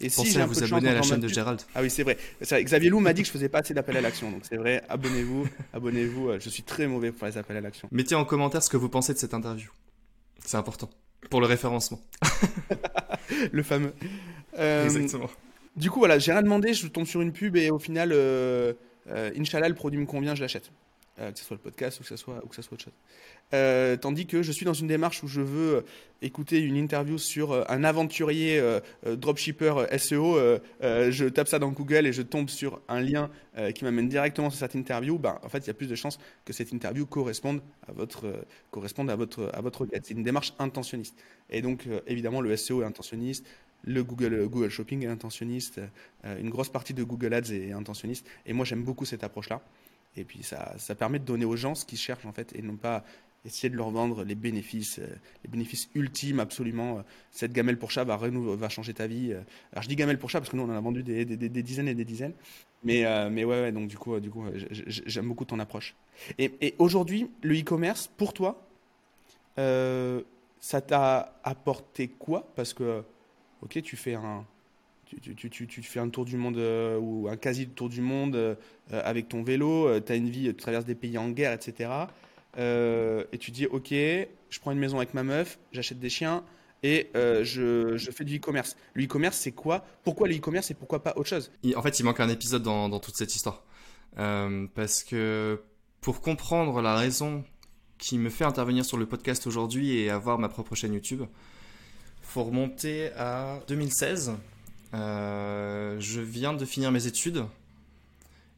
Et 0.00 0.10
Pensez 0.10 0.30
si 0.30 0.38
à 0.40 0.46
vous 0.46 0.62
abonner 0.62 0.90
à 0.90 0.94
la 0.94 1.02
chaîne 1.02 1.20
de 1.20 1.28
Gérald. 1.28 1.62
Ah 1.74 1.80
oui, 1.80 1.88
c'est 1.88 2.02
vrai. 2.02 2.18
Xavier 2.42 2.90
Lou 2.90 3.00
m'a 3.00 3.14
dit 3.14 3.22
que 3.22 3.28
je 3.28 3.32
faisais 3.32 3.48
pas 3.48 3.60
assez 3.60 3.72
d'appels 3.72 3.96
à 3.96 4.02
l'action. 4.02 4.30
Donc 4.30 4.42
c'est 4.42 4.56
vrai, 4.56 4.82
abonnez-vous, 4.90 5.48
abonnez-vous. 5.72 6.28
Euh, 6.28 6.38
je 6.38 6.50
suis 6.50 6.64
très 6.64 6.86
mauvais 6.86 7.12
pour 7.12 7.26
les 7.26 7.38
appels 7.38 7.56
à 7.56 7.60
l'action. 7.62 7.88
Mettez 7.92 8.14
en 8.14 8.24
commentaire 8.24 8.62
ce 8.62 8.68
que 8.68 8.76
vous 8.76 8.90
pensez 8.90 9.14
de 9.14 9.18
cette 9.18 9.32
interview. 9.32 9.70
C'est 10.44 10.58
important. 10.58 10.90
Pour 11.30 11.40
le 11.40 11.46
référencement. 11.46 12.00
le 13.52 13.62
fameux. 13.62 13.94
Exactement. 14.58 15.30
Du 15.76 15.90
coup, 15.90 16.00
voilà, 16.00 16.18
j'ai 16.18 16.32
rien 16.32 16.42
demandé, 16.42 16.74
je 16.74 16.86
tombe 16.88 17.06
sur 17.06 17.22
une 17.22 17.32
pub 17.32 17.56
et 17.56 17.70
au 17.70 17.78
final, 17.78 18.12
Inch'Allah, 19.08 19.68
le 19.68 19.74
produit 19.74 19.98
me 19.98 20.06
convient, 20.06 20.34
je 20.34 20.42
l'achète. 20.42 20.70
Euh, 21.18 21.32
que 21.32 21.38
ce 21.38 21.46
soit 21.46 21.56
le 21.56 21.62
podcast 21.62 21.98
ou 21.98 22.02
que 22.02 22.08
ce 22.10 22.16
soit, 22.16 22.44
ou 22.44 22.48
que 22.48 22.54
ce 22.54 22.60
soit 22.60 22.74
autre 22.74 22.84
chose. 22.84 22.92
Euh, 23.54 23.96
tandis 23.96 24.26
que 24.26 24.42
je 24.42 24.52
suis 24.52 24.66
dans 24.66 24.74
une 24.74 24.86
démarche 24.86 25.22
où 25.22 25.28
je 25.28 25.40
veux 25.40 25.76
euh, 25.76 25.80
écouter 26.20 26.58
une 26.58 26.76
interview 26.76 27.16
sur 27.16 27.70
un 27.70 27.84
aventurier 27.84 28.62
dropshipper 29.06 29.86
SEO, 29.96 30.38
je 30.80 31.28
tape 31.28 31.48
ça 31.48 31.58
dans 31.58 31.70
Google 31.70 32.06
et 32.06 32.12
je 32.12 32.22
tombe 32.22 32.50
sur 32.50 32.80
un 32.88 33.00
lien 33.00 33.30
qui 33.74 33.84
m'amène 33.84 34.08
directement 34.08 34.48
sur 34.48 34.58
cette 34.58 34.74
interview, 34.74 35.18
ben, 35.18 35.38
en 35.42 35.48
fait, 35.50 35.58
il 35.58 35.66
y 35.66 35.70
a 35.70 35.74
plus 35.74 35.88
de 35.88 35.94
chances 35.94 36.18
que 36.46 36.54
cette 36.54 36.72
interview 36.72 37.04
corresponde 37.04 37.60
à 37.86 37.92
votre, 37.92 38.26
corresponde 38.70 39.10
à 39.10 39.16
votre, 39.16 39.50
à 39.52 39.60
votre 39.60 39.86
C'est 40.02 40.14
une 40.14 40.22
démarche 40.22 40.54
intentionniste. 40.58 41.16
Et 41.50 41.60
donc, 41.60 41.86
évidemment, 42.06 42.40
le 42.40 42.56
SEO 42.56 42.82
est 42.82 42.86
intentionniste, 42.86 43.46
le 43.84 44.02
Google, 44.02 44.46
Google 44.48 44.68
Shopping 44.68 45.04
est 45.04 45.08
intentionniste, 45.08 45.80
une 46.24 46.50
grosse 46.50 46.68
partie 46.68 46.94
de 46.94 47.02
Google 47.04 47.34
Ads 47.34 47.52
est 47.52 47.72
intentionniste. 47.72 48.26
Et 48.44 48.52
moi, 48.52 48.64
j'aime 48.64 48.82
beaucoup 48.82 49.04
cette 49.04 49.24
approche-là. 49.24 49.62
Et 50.16 50.24
puis 50.24 50.42
ça, 50.42 50.74
ça 50.78 50.94
permet 50.94 51.18
de 51.18 51.24
donner 51.24 51.44
aux 51.44 51.56
gens 51.56 51.74
ce 51.74 51.84
qu'ils 51.84 51.98
cherchent 51.98 52.24
en 52.24 52.32
fait 52.32 52.54
et 52.56 52.62
non 52.62 52.76
pas 52.76 53.04
essayer 53.44 53.68
de 53.68 53.76
leur 53.76 53.90
vendre 53.90 54.24
les 54.24 54.34
bénéfices, 54.34 54.98
euh, 54.98 55.06
les 55.44 55.50
bénéfices 55.50 55.88
ultimes 55.94 56.40
absolument. 56.40 57.04
Cette 57.30 57.52
gamelle 57.52 57.78
pour 57.78 57.90
chat 57.90 58.02
va, 58.02 58.16
va 58.16 58.68
changer 58.68 58.94
ta 58.94 59.06
vie. 59.06 59.34
Alors 59.72 59.82
je 59.82 59.88
dis 59.88 59.94
gamelle 59.94 60.18
pour 60.18 60.30
chat 60.30 60.40
parce 60.40 60.50
que 60.50 60.56
nous 60.56 60.62
on 60.62 60.70
en 60.70 60.76
a 60.76 60.80
vendu 60.80 61.02
des, 61.02 61.24
des, 61.24 61.62
dizaines 61.62 61.86
et 61.86 61.94
des 61.94 62.04
dizaines. 62.04 62.32
Mais, 62.82 63.04
mais 63.30 63.44
ouais, 63.44 63.72
donc 63.72 63.88
du 63.88 63.98
coup, 63.98 64.18
du 64.20 64.30
coup 64.30 64.44
j'aime 64.70 65.28
beaucoup 65.28 65.44
ton 65.44 65.58
approche. 65.58 65.94
Et, 66.38 66.74
aujourd'hui, 66.78 67.30
le 67.42 67.58
e-commerce, 67.58 68.10
pour 68.16 68.32
toi, 68.32 68.66
euh, 69.58 70.22
ça 70.60 70.80
t'a 70.80 71.38
apporté 71.44 72.08
quoi? 72.08 72.48
Parce 72.56 72.74
que, 72.74 73.02
ok, 73.62 73.82
tu 73.82 73.96
fais 73.96 74.14
un, 74.14 74.44
tu, 75.04 75.82
fais 75.82 76.00
un 76.00 76.08
tour 76.08 76.24
du 76.24 76.36
monde 76.36 76.58
euh, 76.58 76.98
ou 76.98 77.28
un 77.28 77.36
quasi 77.36 77.68
tour 77.68 77.88
du 77.88 78.00
monde 78.00 78.34
euh, 78.34 78.54
avec 78.90 79.28
ton 79.28 79.42
vélo, 79.42 80.00
tu 80.00 80.12
as 80.12 80.16
une 80.16 80.30
vie, 80.30 80.46
tu 80.48 80.54
traverses 80.54 80.84
des 80.84 80.94
pays 80.94 81.18
en 81.18 81.30
guerre, 81.30 81.52
etc. 81.52 81.90
et 82.58 83.38
tu 83.38 83.50
dis, 83.50 83.66
ok, 83.66 83.90
je 83.90 84.60
prends 84.60 84.72
une 84.72 84.78
maison 84.78 84.96
avec 84.96 85.14
ma 85.14 85.22
meuf, 85.22 85.58
j'achète 85.72 85.98
des 85.98 86.10
chiens 86.10 86.44
et 86.82 87.10
je, 87.14 88.10
fais 88.12 88.24
du 88.24 88.36
e-commerce. 88.36 88.76
Le 88.94 89.04
e-commerce, 89.04 89.38
c'est 89.38 89.52
quoi? 89.52 89.84
Pourquoi 90.04 90.28
le 90.28 90.36
e-commerce 90.36 90.70
et 90.70 90.74
pourquoi 90.74 91.02
pas 91.02 91.12
autre 91.16 91.28
chose? 91.28 91.50
En 91.74 91.82
fait, 91.82 92.00
il 92.00 92.04
manque 92.04 92.20
un 92.20 92.28
épisode 92.28 92.62
dans 92.62 93.00
toute 93.00 93.16
cette 93.16 93.34
histoire. 93.34 93.64
parce 94.14 95.04
que 95.04 95.60
pour 96.00 96.20
comprendre 96.20 96.80
la 96.80 96.94
raison 96.94 97.44
qui 97.98 98.18
me 98.18 98.30
fait 98.30 98.44
intervenir 98.44 98.84
sur 98.84 98.96
le 98.96 99.06
podcast 99.06 99.46
aujourd'hui 99.46 99.98
et 99.98 100.10
avoir 100.10 100.38
ma 100.38 100.48
propre 100.48 100.74
chaîne 100.74 100.92
YouTube, 100.92 101.22
faut 102.26 102.44
remonter 102.44 103.12
à 103.12 103.60
2016. 103.68 104.32
Euh, 104.94 105.96
je 106.00 106.20
viens 106.20 106.52
de 106.54 106.64
finir 106.64 106.92
mes 106.92 107.06
études 107.06 107.44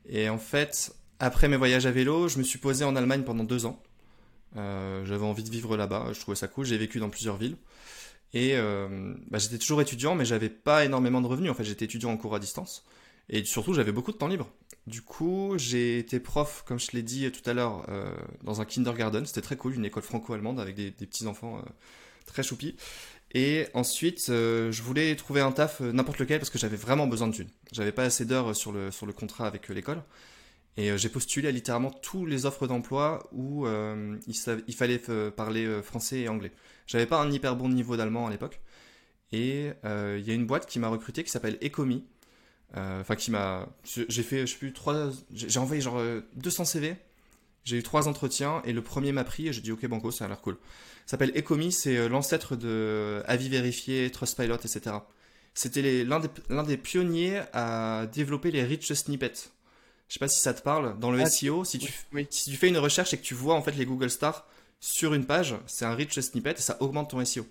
et 0.08 0.28
en 0.28 0.38
fait, 0.38 0.94
après 1.20 1.48
mes 1.48 1.56
voyages 1.56 1.86
à 1.86 1.90
vélo, 1.90 2.28
je 2.28 2.38
me 2.38 2.42
suis 2.42 2.58
posé 2.58 2.84
en 2.84 2.96
Allemagne 2.96 3.22
pendant 3.22 3.44
deux 3.44 3.66
ans. 3.66 3.80
Euh, 4.56 5.04
j'avais 5.04 5.24
envie 5.24 5.42
de 5.42 5.50
vivre 5.50 5.76
là-bas, 5.76 6.08
je 6.12 6.20
trouvais 6.20 6.36
ça 6.36 6.48
cool. 6.48 6.64
J'ai 6.64 6.78
vécu 6.78 6.98
dans 6.98 7.10
plusieurs 7.10 7.36
villes 7.36 7.56
et 8.34 8.56
euh, 8.56 9.14
bah, 9.30 9.38
j'étais 9.38 9.58
toujours 9.58 9.80
étudiant, 9.80 10.14
mais 10.14 10.24
j'avais 10.24 10.50
pas 10.50 10.84
énormément 10.84 11.20
de 11.20 11.26
revenus. 11.26 11.50
En 11.50 11.54
fait, 11.54 11.64
j'étais 11.64 11.84
étudiant 11.84 12.10
en 12.10 12.16
cours 12.16 12.34
à 12.34 12.38
distance 12.38 12.84
et 13.28 13.44
surtout 13.44 13.74
j'avais 13.74 13.92
beaucoup 13.92 14.12
de 14.12 14.16
temps 14.16 14.28
libre. 14.28 14.50
Du 14.86 15.02
coup, 15.02 15.54
j'ai 15.56 15.98
été 15.98 16.18
prof, 16.18 16.64
comme 16.66 16.80
je 16.80 16.90
l'ai 16.92 17.02
dit 17.02 17.30
tout 17.30 17.48
à 17.48 17.52
l'heure, 17.52 17.86
dans 18.42 18.62
un 18.62 18.64
kindergarten. 18.64 19.26
C'était 19.26 19.42
très 19.42 19.56
cool, 19.56 19.74
une 19.74 19.84
école 19.84 20.02
franco-allemande 20.02 20.58
avec 20.58 20.74
des, 20.74 20.90
petits-enfants 20.90 21.58
euh, 21.58 21.62
très 22.26 22.42
choupis. 22.42 22.74
Et 23.32 23.66
ensuite, 23.74 24.28
euh, 24.30 24.72
je 24.72 24.82
voulais 24.82 25.14
trouver 25.16 25.40
un 25.40 25.52
taf, 25.52 25.80
n'importe 25.80 26.18
lequel, 26.18 26.38
parce 26.38 26.50
que 26.50 26.58
j'avais 26.58 26.76
vraiment 26.76 27.06
besoin 27.06 27.28
de 27.28 27.34
thunes. 27.34 27.50
J'avais 27.72 27.92
pas 27.92 28.04
assez 28.04 28.24
d'heures 28.24 28.56
sur 28.56 28.72
le, 28.72 28.90
sur 28.90 29.06
le 29.06 29.12
contrat 29.12 29.46
avec 29.46 29.68
l'école. 29.68 30.02
Et 30.76 30.96
j'ai 30.96 31.08
postulé 31.08 31.48
à 31.48 31.50
littéralement 31.50 31.90
toutes 31.90 32.28
les 32.28 32.46
offres 32.46 32.68
d'emploi 32.68 33.28
où 33.32 33.66
il, 33.66 34.34
il, 34.68 34.74
fallait 34.74 35.00
parler 35.36 35.82
français 35.82 36.20
et 36.20 36.28
anglais. 36.28 36.52
J'avais 36.86 37.06
pas 37.06 37.20
un 37.20 37.32
hyper 37.32 37.56
bon 37.56 37.68
niveau 37.68 37.96
d'allemand 37.96 38.28
à 38.28 38.30
l'époque. 38.30 38.60
Et 39.32 39.72
il 39.82 40.20
y 40.24 40.30
a 40.30 40.34
une 40.34 40.46
boîte 40.46 40.66
qui 40.66 40.78
m'a 40.78 40.86
recruté 40.86 41.24
qui 41.24 41.30
s'appelle 41.30 41.58
Ecomi 41.64 42.04
euh, 42.76 43.00
enfin, 43.00 43.16
qui 43.16 43.30
m'a. 43.30 43.68
J'ai 43.84 44.22
fait, 44.22 44.46
je 44.46 44.52
sais 44.52 44.58
plus, 44.58 44.72
trois. 44.72 45.10
J'ai 45.32 45.58
envoyé 45.58 45.80
genre 45.80 46.02
200 46.36 46.62
euh, 46.62 46.66
CV. 46.66 46.96
J'ai 47.68 47.76
eu 47.76 47.82
trois 47.82 48.08
entretiens 48.08 48.62
et 48.64 48.72
le 48.72 48.80
premier 48.80 49.12
m'a 49.12 49.24
pris 49.24 49.48
et 49.48 49.52
j'ai 49.52 49.60
dit 49.60 49.72
ok 49.72 49.86
banco 49.88 50.10
ça 50.10 50.24
a 50.24 50.28
l'air 50.28 50.40
cool. 50.40 50.56
Ça 51.04 51.12
s'appelle 51.12 51.32
Ecomi, 51.36 51.70
c'est 51.70 51.98
euh, 51.98 52.08
l'ancêtre 52.08 52.56
de 52.56 53.22
Avis 53.26 53.50
Vérifié, 53.50 54.10
Trustpilot, 54.10 54.56
etc. 54.56 54.96
C'était 55.52 56.02
l'un 56.04 56.20
des, 56.20 56.28
des, 56.66 56.76
pionniers 56.78 57.42
à 57.52 58.06
développer 58.10 58.50
les 58.50 58.64
rich 58.64 58.90
snippets. 58.94 59.50
Je 60.08 60.14
sais 60.14 60.18
pas 60.18 60.28
si 60.28 60.40
ça 60.40 60.54
te 60.54 60.62
parle. 60.62 60.98
Dans 60.98 61.10
le 61.10 61.20
ah, 61.20 61.26
SEO, 61.26 61.64
si 61.64 61.78
tu, 61.78 61.92
si 62.30 62.50
tu 62.50 62.56
fais 62.56 62.68
une 62.68 62.78
recherche 62.78 63.12
et 63.12 63.18
que 63.18 63.22
tu 63.22 63.34
vois 63.34 63.54
en 63.54 63.60
fait 63.60 63.72
les 63.72 63.84
Google 63.84 64.08
Stars 64.08 64.46
sur 64.80 65.12
une 65.12 65.26
page, 65.26 65.54
c'est 65.66 65.84
un 65.84 65.94
rich 65.94 66.18
snippet 66.18 66.52
et 66.52 66.62
ça 66.62 66.78
augmente 66.80 67.10
ton 67.10 67.22
SEO. 67.22 67.46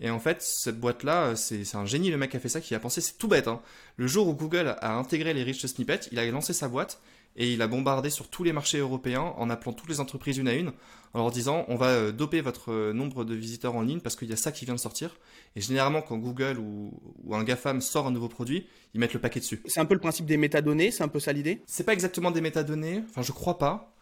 Et 0.00 0.10
en 0.10 0.20
fait, 0.20 0.42
cette 0.42 0.78
boîte-là, 0.78 1.34
c'est 1.36 1.74
un 1.74 1.86
génie 1.86 2.10
le 2.10 2.18
mec 2.18 2.30
qui 2.30 2.36
a 2.36 2.40
fait 2.40 2.50
ça, 2.50 2.60
qui 2.60 2.74
a 2.74 2.78
pensé, 2.78 3.00
c'est 3.00 3.16
tout 3.16 3.28
bête. 3.28 3.48
Hein. 3.48 3.62
Le 3.96 4.06
jour 4.06 4.28
où 4.28 4.34
Google 4.34 4.76
a 4.82 4.92
intégré 4.96 5.32
les 5.32 5.42
rich 5.42 5.64
snippets, 5.64 6.08
il 6.12 6.18
a 6.18 6.30
lancé 6.30 6.52
sa 6.52 6.68
boîte 6.68 7.00
et 7.36 7.52
il 7.52 7.62
a 7.62 7.68
bombardé 7.68 8.10
sur 8.10 8.28
tous 8.28 8.44
les 8.44 8.52
marchés 8.52 8.78
européens 8.78 9.34
en 9.36 9.50
appelant 9.50 9.72
toutes 9.72 9.88
les 9.88 10.00
entreprises 10.00 10.38
une 10.38 10.48
à 10.48 10.54
une, 10.54 10.72
en 11.12 11.18
leur 11.18 11.30
disant 11.30 11.64
on 11.68 11.76
va 11.76 11.88
euh, 11.88 12.12
doper 12.12 12.40
votre 12.40 12.72
euh, 12.72 12.92
nombre 12.92 13.24
de 13.24 13.34
visiteurs 13.34 13.74
en 13.76 13.82
ligne 13.82 14.00
parce 14.00 14.16
qu'il 14.16 14.28
y 14.28 14.32
a 14.32 14.36
ça 14.36 14.52
qui 14.52 14.64
vient 14.64 14.74
de 14.74 14.80
sortir. 14.80 15.16
Et 15.54 15.60
généralement, 15.60 16.02
quand 16.02 16.16
Google 16.16 16.58
ou, 16.58 16.92
ou 17.24 17.34
un 17.34 17.44
GAFAM 17.44 17.80
sort 17.80 18.06
un 18.06 18.10
nouveau 18.10 18.28
produit, 18.28 18.66
ils 18.94 19.00
mettent 19.00 19.14
le 19.14 19.20
paquet 19.20 19.40
dessus. 19.40 19.62
C'est 19.66 19.80
un 19.80 19.86
peu 19.86 19.94
le 19.94 20.00
principe 20.00 20.26
des 20.26 20.36
métadonnées, 20.36 20.90
c'est 20.90 21.02
un 21.02 21.08
peu 21.08 21.20
ça 21.20 21.32
l'idée? 21.32 21.62
C'est 21.66 21.84
pas 21.84 21.92
exactement 21.92 22.30
des 22.30 22.40
métadonnées, 22.40 23.02
enfin 23.10 23.22
je 23.22 23.32
crois 23.32 23.58
pas 23.58 23.95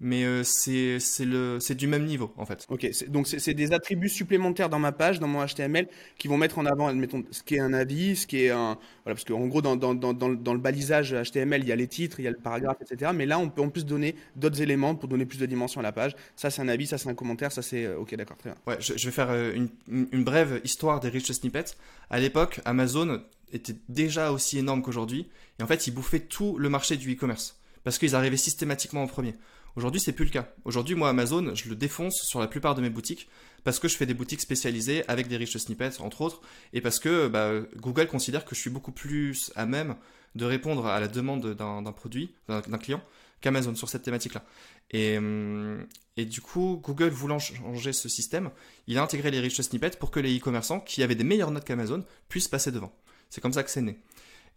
mais 0.00 0.24
euh, 0.24 0.42
c'est 0.44 0.98
c'est 1.00 1.74
du 1.74 1.86
même 1.86 2.04
niveau 2.04 2.32
en 2.36 2.44
fait. 2.44 2.66
Ok, 2.68 2.86
donc 3.08 3.26
c'est 3.26 3.54
des 3.54 3.72
attributs 3.72 4.08
supplémentaires 4.08 4.68
dans 4.68 4.78
ma 4.78 4.92
page, 4.92 5.20
dans 5.20 5.28
mon 5.28 5.44
HTML, 5.44 5.88
qui 6.18 6.28
vont 6.28 6.36
mettre 6.36 6.58
en 6.58 6.66
avant, 6.66 6.88
admettons, 6.88 7.24
ce 7.30 7.42
qui 7.42 7.56
est 7.56 7.60
un 7.60 7.72
avis, 7.72 8.16
ce 8.16 8.26
qui 8.26 8.44
est 8.44 8.50
un 8.50 8.78
voilà, 9.04 9.14
parce 9.14 9.24
qu'en 9.24 9.46
gros 9.46 9.62
dans, 9.62 9.76
dans, 9.76 9.94
dans, 9.94 10.12
dans, 10.12 10.52
le 10.52 10.58
balisage 10.58 11.14
HTML, 11.14 11.62
il 11.62 11.68
y 11.68 11.72
a 11.72 11.76
les 11.76 11.86
titres, 11.86 12.20
il 12.20 12.24
y 12.24 12.28
a 12.28 12.30
le 12.30 12.36
paragraphe, 12.36 12.78
etc. 12.80 13.12
Mais 13.14 13.24
là, 13.24 13.38
on 13.38 13.48
peut 13.48 13.62
en 13.62 13.70
plus 13.70 13.86
donner 13.86 14.16
d'autres 14.34 14.60
éléments 14.60 14.94
pour 14.94 15.08
donner 15.08 15.24
plus 15.24 15.38
de 15.38 15.46
dimension 15.46 15.80
à 15.80 15.82
la 15.82 15.92
page. 15.92 16.14
Ça, 16.34 16.50
c'est 16.50 16.60
un 16.60 16.68
avis, 16.68 16.86
ça, 16.86 16.98
c'est 16.98 17.08
un 17.08 17.14
commentaire, 17.14 17.52
ça, 17.52 17.62
c'est 17.62 17.86
euh, 17.86 17.98
ok, 17.98 18.14
d'accord, 18.16 18.36
très 18.36 18.50
bien. 18.50 18.58
Ouais, 18.66 18.76
je, 18.80 18.96
je 18.96 19.06
vais 19.06 19.12
faire 19.12 19.30
euh, 19.30 19.54
une, 19.54 19.68
une, 20.12 20.24
brève 20.24 20.60
histoire 20.64 21.00
des 21.00 21.08
rich 21.08 21.30
snippets. 21.32 21.76
À 22.10 22.20
l'époque, 22.20 22.60
Amazon 22.64 23.22
était 23.52 23.76
déjà 23.88 24.32
aussi 24.32 24.58
énorme 24.58 24.82
qu'aujourd'hui, 24.82 25.28
et 25.58 25.62
en 25.62 25.66
fait, 25.66 25.86
ils 25.86 25.92
bouffaient 25.92 26.20
tout 26.20 26.58
le 26.58 26.68
marché 26.68 26.96
du 26.96 27.12
e-commerce 27.14 27.58
parce 27.86 27.98
qu'ils 27.98 28.16
arrivaient 28.16 28.36
systématiquement 28.36 29.04
en 29.04 29.06
premier. 29.06 29.36
Aujourd'hui, 29.76 30.00
c'est 30.00 30.12
plus 30.12 30.24
le 30.24 30.30
cas. 30.30 30.48
Aujourd'hui, 30.64 30.94
moi, 30.94 31.10
Amazon, 31.10 31.54
je 31.54 31.68
le 31.68 31.76
défonce 31.76 32.22
sur 32.22 32.40
la 32.40 32.48
plupart 32.48 32.74
de 32.74 32.80
mes 32.80 32.88
boutiques 32.88 33.28
parce 33.62 33.78
que 33.78 33.88
je 33.88 33.96
fais 33.96 34.06
des 34.06 34.14
boutiques 34.14 34.40
spécialisées 34.40 35.04
avec 35.06 35.28
des 35.28 35.36
rich 35.36 35.54
snippets, 35.58 36.00
entre 36.00 36.22
autres, 36.22 36.40
et 36.72 36.80
parce 36.80 36.98
que 36.98 37.28
bah, 37.28 37.50
Google 37.76 38.06
considère 38.06 38.46
que 38.46 38.54
je 38.54 38.60
suis 38.60 38.70
beaucoup 38.70 38.92
plus 38.92 39.52
à 39.54 39.66
même 39.66 39.96
de 40.34 40.46
répondre 40.46 40.86
à 40.86 40.98
la 40.98 41.08
demande 41.08 41.54
d'un 41.54 41.92
produit, 41.92 42.32
d'un 42.48 42.78
client, 42.78 43.02
qu'Amazon 43.42 43.74
sur 43.74 43.90
cette 43.90 44.02
thématique-là. 44.02 44.44
Et, 44.92 45.18
hum, 45.18 45.86
et, 46.16 46.24
du 46.24 46.40
coup, 46.40 46.80
Google 46.82 47.10
voulant 47.10 47.38
changer 47.38 47.92
ce 47.92 48.08
système, 48.08 48.50
il 48.86 48.96
a 48.96 49.02
intégré 49.02 49.30
les 49.30 49.40
rich 49.40 49.60
snippets 49.60 49.98
pour 49.98 50.10
que 50.10 50.20
les 50.20 50.38
e-commerçants 50.38 50.80
qui 50.80 51.02
avaient 51.02 51.14
des 51.14 51.24
meilleures 51.24 51.50
notes 51.50 51.64
qu'Amazon 51.64 52.02
puissent 52.30 52.48
passer 52.48 52.72
devant. 52.72 52.92
C'est 53.28 53.42
comme 53.42 53.52
ça 53.52 53.62
que 53.62 53.70
c'est 53.70 53.82
né. 53.82 53.98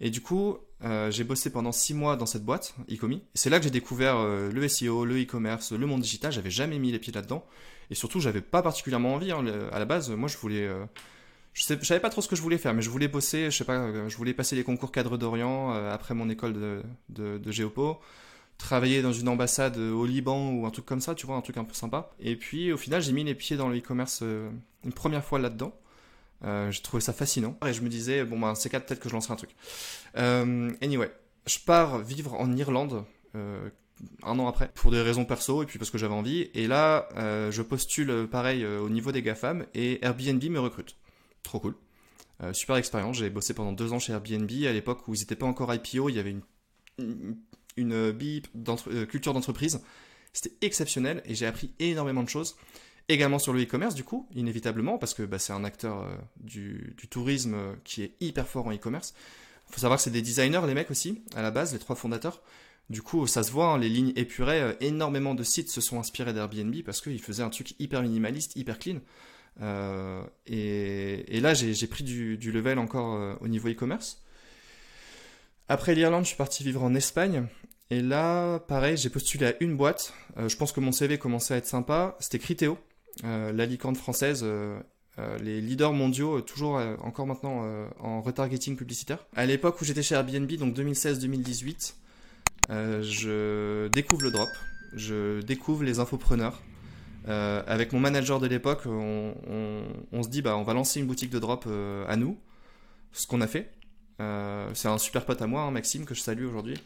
Et 0.01 0.09
du 0.09 0.21
coup, 0.21 0.57
euh, 0.83 1.11
j'ai 1.11 1.23
bossé 1.23 1.49
pendant 1.49 1.71
six 1.71 1.93
mois 1.93 2.15
dans 2.15 2.25
cette 2.25 2.45
boîte, 2.45 2.73
Ecomi. 2.89 3.21
C'est 3.33 3.49
là 3.49 3.59
que 3.59 3.65
j'ai 3.65 3.71
découvert 3.71 4.17
euh, 4.17 4.49
le 4.51 4.67
SEO, 4.67 5.05
le 5.05 5.21
e-commerce, 5.21 5.73
le 5.73 5.85
monde 5.85 6.01
digital. 6.01 6.31
J'avais 6.31 6.51
jamais 6.51 6.79
mis 6.79 6.91
les 6.91 6.99
pieds 6.99 7.11
là-dedans. 7.11 7.45
Et 7.89 7.95
surtout, 7.95 8.19
j'avais 8.19 8.41
pas 8.41 8.61
particulièrement 8.61 9.13
envie. 9.15 9.31
Hein, 9.31 9.43
à 9.71 9.79
la 9.79 9.85
base, 9.85 10.09
moi, 10.09 10.29
je 10.29 10.37
voulais. 10.37 10.67
Euh, 10.67 10.85
je, 11.53 11.63
savais 11.63 11.99
pas 11.99 12.09
trop 12.09 12.21
ce 12.21 12.29
que 12.29 12.35
je 12.35 12.41
voulais 12.41 12.57
faire, 12.57 12.73
mais 12.73 12.81
je 12.81 12.89
voulais 12.89 13.07
bosser. 13.09 13.51
Je 13.51 13.57
sais 13.57 13.65
pas. 13.65 14.07
Je 14.07 14.15
voulais 14.15 14.33
passer 14.33 14.55
les 14.55 14.63
concours 14.63 14.91
cadre 14.91 15.17
d'Orient 15.17 15.71
après 15.71 16.13
mon 16.13 16.29
école 16.29 16.53
de, 16.53 16.83
de, 17.09 17.37
de 17.37 17.51
géopo 17.51 17.99
travailler 18.57 19.01
dans 19.01 19.13
une 19.13 19.29
ambassade 19.29 19.77
au 19.77 20.05
Liban 20.05 20.51
ou 20.51 20.65
un 20.65 20.69
truc 20.69 20.85
comme 20.85 20.99
ça, 20.99 21.15
tu 21.15 21.25
vois, 21.25 21.37
un 21.37 21.41
truc 21.41 21.55
un 21.55 21.63
peu 21.63 21.73
sympa. 21.73 22.11
Et 22.19 22.35
puis 22.35 22.73
au 22.73 22.77
final, 22.77 23.01
j'ai 23.01 23.13
mis 23.13 23.23
les 23.23 23.33
pieds 23.33 23.55
dans 23.55 23.69
le 23.69 23.77
e-commerce 23.77 24.21
une 24.21 24.91
première 24.93 25.23
fois 25.23 25.39
là-dedans. 25.39 25.73
Euh, 26.45 26.71
j'ai 26.71 26.81
trouvé 26.81 27.01
ça 27.01 27.11
fascinant 27.11 27.57
et 27.65 27.73
je 27.73 27.81
me 27.81 27.89
disais 27.89 28.23
bon 28.23 28.39
ben 28.39 28.55
c'est 28.55 28.69
quatre 28.69 28.85
peut-être 28.85 29.01
que 29.01 29.09
je 29.09 29.13
lancerai 29.13 29.33
un 29.33 29.37
truc. 29.37 29.55
Euh, 30.17 30.71
anyway, 30.81 31.11
je 31.45 31.59
pars 31.59 31.99
vivre 31.99 32.33
en 32.35 32.55
Irlande 32.55 33.03
euh, 33.35 33.69
un 34.23 34.39
an 34.39 34.47
après 34.47 34.71
pour 34.73 34.91
des 34.91 35.01
raisons 35.01 35.25
perso 35.25 35.63
et 35.63 35.65
puis 35.65 35.77
parce 35.77 35.91
que 35.91 35.97
j'avais 35.97 36.13
envie 36.13 36.49
et 36.53 36.67
là 36.67 37.09
euh, 37.17 37.51
je 37.51 37.61
postule 37.61 38.27
pareil 38.31 38.65
au 38.65 38.87
niveau 38.89 39.11
des 39.11 39.21
GAFAM 39.21 39.65
et 39.73 40.03
Airbnb 40.03 40.43
me 40.43 40.59
recrute. 40.59 40.95
Trop 41.43 41.59
cool. 41.59 41.75
super 42.53 42.77
expérience, 42.77 43.17
j'ai 43.17 43.29
bossé 43.29 43.53
pendant 43.53 43.73
deux 43.73 43.91
ans 43.91 43.99
chez 43.99 44.13
Airbnb 44.13 44.49
à 44.65 44.71
l'époque 44.71 45.07
où 45.07 45.15
ils 45.15 45.19
n'étaient 45.19 45.35
pas 45.35 45.45
encore 45.45 45.73
IPO, 45.73 46.07
il 46.07 46.15
y 46.15 46.19
avait 46.19 46.35
une, 46.97 47.35
une, 47.75 49.07
culture 49.07 49.33
d'entreprise. 49.33 49.81
C'était 50.31 50.55
exceptionnel 50.65 51.21
et 51.25 51.35
j'ai 51.35 51.47
appris 51.47 51.71
énormément 51.79 52.23
de 52.23 52.29
choses. 52.29 52.55
Également 53.11 53.39
sur 53.39 53.53
le 53.53 53.63
e-commerce, 53.63 53.95
du 53.95 54.03
coup, 54.03 54.27
inévitablement, 54.35 54.99
parce 54.99 55.15
que 55.15 55.23
bah, 55.23 55.39
c'est 55.39 55.51
un 55.51 55.63
acteur 55.63 56.03
euh, 56.03 56.15
du, 56.41 56.95
tourisme 57.09 57.55
euh, 57.55 57.73
qui 57.83 58.03
est 58.03 58.13
hyper 58.21 58.47
fort 58.47 58.67
en 58.67 58.71
e-commerce. 58.71 59.15
Il 59.67 59.73
faut 59.73 59.79
savoir 59.79 59.97
que 59.97 60.03
c'est 60.03 60.11
des 60.11 60.21
designers, 60.21 60.61
les 60.67 60.75
mecs 60.75 60.91
aussi, 60.91 61.23
à 61.35 61.41
la 61.41 61.49
base, 61.49 61.73
les 61.73 61.79
trois 61.79 61.95
fondateurs. 61.95 62.39
Du 62.91 63.01
coup, 63.01 63.25
ça 63.25 63.41
se 63.41 63.51
voit, 63.51 63.71
hein, 63.71 63.77
les 63.79 63.89
lignes 63.89 64.13
épurées, 64.15 64.61
euh, 64.61 64.73
énormément 64.79 65.33
de 65.33 65.43
sites 65.43 65.71
se 65.71 65.81
sont 65.81 65.99
inspirés 65.99 66.33
d'Airbnb 66.33 66.83
parce 66.85 67.01
qu'ils 67.01 67.19
faisaient 67.19 67.41
un 67.41 67.49
truc 67.49 67.73
hyper 67.79 68.03
minimaliste, 68.03 68.55
hyper 68.55 68.77
clean. 68.77 68.99
et, 70.45 71.39
là, 71.41 71.55
j'ai 71.55 71.87
pris 71.87 72.03
du, 72.03 72.51
level 72.51 72.77
encore 72.77 73.37
au 73.41 73.47
niveau 73.47 73.69
e-commerce. 73.69 74.21
Après 75.67 75.95
l'Irlande, 75.95 76.25
je 76.25 76.29
suis 76.29 76.37
parti 76.37 76.63
vivre 76.63 76.83
en 76.83 76.93
Espagne. 76.93 77.47
Et 77.89 78.03
là, 78.03 78.59
pareil, 78.59 78.97
j'ai 78.97 79.09
postulé 79.09 79.47
à 79.47 79.53
une 79.61 79.75
boîte. 79.75 80.13
je 80.37 80.55
pense 80.55 80.71
que 80.71 80.79
mon 80.79 80.91
CV 80.91 81.17
commençait 81.17 81.55
à 81.55 81.57
être 81.57 81.65
sympa. 81.65 82.15
C'était 82.19 82.37
Criteo. 82.37 82.77
Euh, 83.23 83.51
la 83.51 83.65
licorne 83.65 83.95
française, 83.95 84.41
euh, 84.43 84.79
euh, 85.17 85.37
les 85.39 85.61
leaders 85.61 85.93
mondiaux, 85.93 86.41
toujours 86.41 86.81
encore 87.01 87.27
maintenant 87.27 87.65
en 87.99 88.21
retargeting 88.21 88.75
publicitaire. 88.75 89.25
À 89.35 89.45
l'époque 89.45 89.81
où 89.81 89.85
j'étais 89.85 90.03
chez 90.03 90.15
Airbnb, 90.15 90.51
donc 90.53 90.75
2016-2018, 90.75 91.93
je 92.69 93.87
découvre 93.89 94.23
le 94.23 94.31
drop, 94.31 94.49
je 94.93 95.41
découvre 95.41 95.83
les 95.83 95.99
infopreneurs. 95.99 96.61
avec 97.27 97.91
mon 97.91 97.99
manager 97.99 98.39
de 98.39 98.47
l'époque, 98.47 98.83
on, 98.85 99.33
on, 100.11 100.23
se 100.23 100.29
dit 100.29 100.41
bah 100.41 100.55
on 100.55 100.63
va 100.63 100.73
lancer 100.73 100.99
une 100.99 101.07
boutique 101.07 101.31
de 101.31 101.39
drop 101.39 101.67
à 102.07 102.15
nous, 102.15 102.37
ce 103.11 103.27
qu'on 103.27 103.41
a 103.41 103.47
fait. 103.47 103.71
c'est 104.73 104.87
un 104.87 104.97
super 104.97 105.25
pote 105.25 105.41
à 105.41 105.47
moi, 105.47 105.63
hein, 105.63 105.71
Maxime, 105.71 106.05
que 106.05 106.15
je 106.15 106.21
salue 106.21 106.45
aujourd'hui. 106.45 106.77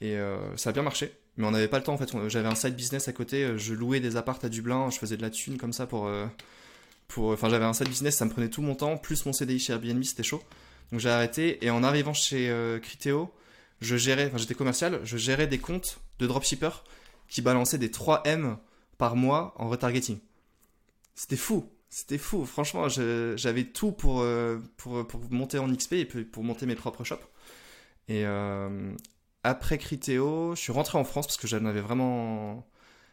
et 0.00 0.16
ça 0.56 0.70
a 0.70 0.72
bien 0.72 0.82
marché 0.82 1.12
mais 1.36 1.46
on 1.46 1.50
n'avait 1.50 1.68
pas 1.68 1.78
le 1.78 1.84
temps 1.84 1.94
en 1.94 1.98
fait. 1.98 2.10
J'avais 2.28 2.48
un 2.48 2.54
side 2.54 2.74
business 2.74 3.08
à 3.08 3.12
côté, 3.12 3.44
euh, 3.44 3.58
je 3.58 3.74
louais 3.74 4.00
des 4.00 4.16
appartes 4.16 4.44
à 4.44 4.48
Dublin, 4.48 4.90
je 4.90 4.98
faisais 4.98 5.16
de 5.16 5.22
la 5.22 5.30
thune 5.30 5.56
comme 5.56 5.72
ça 5.72 5.86
pour. 5.86 6.06
Euh, 6.06 6.26
pour 7.08 7.30
enfin, 7.32 7.48
j'avais 7.48 7.64
un 7.64 7.74
side 7.74 7.88
business, 7.88 8.16
ça 8.16 8.24
me 8.24 8.30
prenait 8.30 8.48
tout 8.48 8.62
mon 8.62 8.74
temps, 8.74 8.96
plus 8.96 9.26
mon 9.26 9.32
CDI 9.32 9.58
chez 9.58 9.72
Airbnb, 9.72 10.02
c'était 10.02 10.22
chaud. 10.22 10.42
Donc 10.90 11.00
j'ai 11.00 11.10
arrêté 11.10 11.64
et 11.64 11.70
en 11.70 11.82
arrivant 11.82 12.14
chez 12.14 12.50
euh, 12.50 12.78
Criteo, 12.78 13.32
je 13.80 13.96
gérais, 13.96 14.26
enfin 14.26 14.38
j'étais 14.38 14.54
commercial, 14.54 15.00
je 15.04 15.16
gérais 15.16 15.46
des 15.46 15.58
comptes 15.58 16.00
de 16.18 16.26
dropshippers 16.26 16.84
qui 17.28 17.42
balançaient 17.42 17.78
des 17.78 17.88
3M 17.88 18.56
par 18.98 19.16
mois 19.16 19.54
en 19.56 19.68
retargeting. 19.68 20.18
C'était 21.14 21.36
fou, 21.36 21.68
c'était 21.88 22.18
fou. 22.18 22.46
Franchement, 22.46 22.88
j'avais 22.88 23.64
tout 23.64 23.92
pour, 23.92 24.24
pour, 24.76 25.06
pour, 25.06 25.20
monter 25.30 25.58
en 25.58 25.70
XP 25.70 25.92
et 25.94 26.04
pour 26.04 26.44
monter 26.44 26.66
mes 26.66 26.74
propres 26.74 27.04
shops. 27.04 27.24
Et, 28.08 28.24
après 29.44 29.78
Criteo, 29.78 30.54
je 30.54 30.60
suis 30.60 30.72
rentré 30.72 30.98
en 30.98 31.04
France 31.04 31.26
parce 31.26 31.36
que 31.36 31.46
j'en 31.46 31.64
avais 31.64 31.80
vraiment 31.80 32.64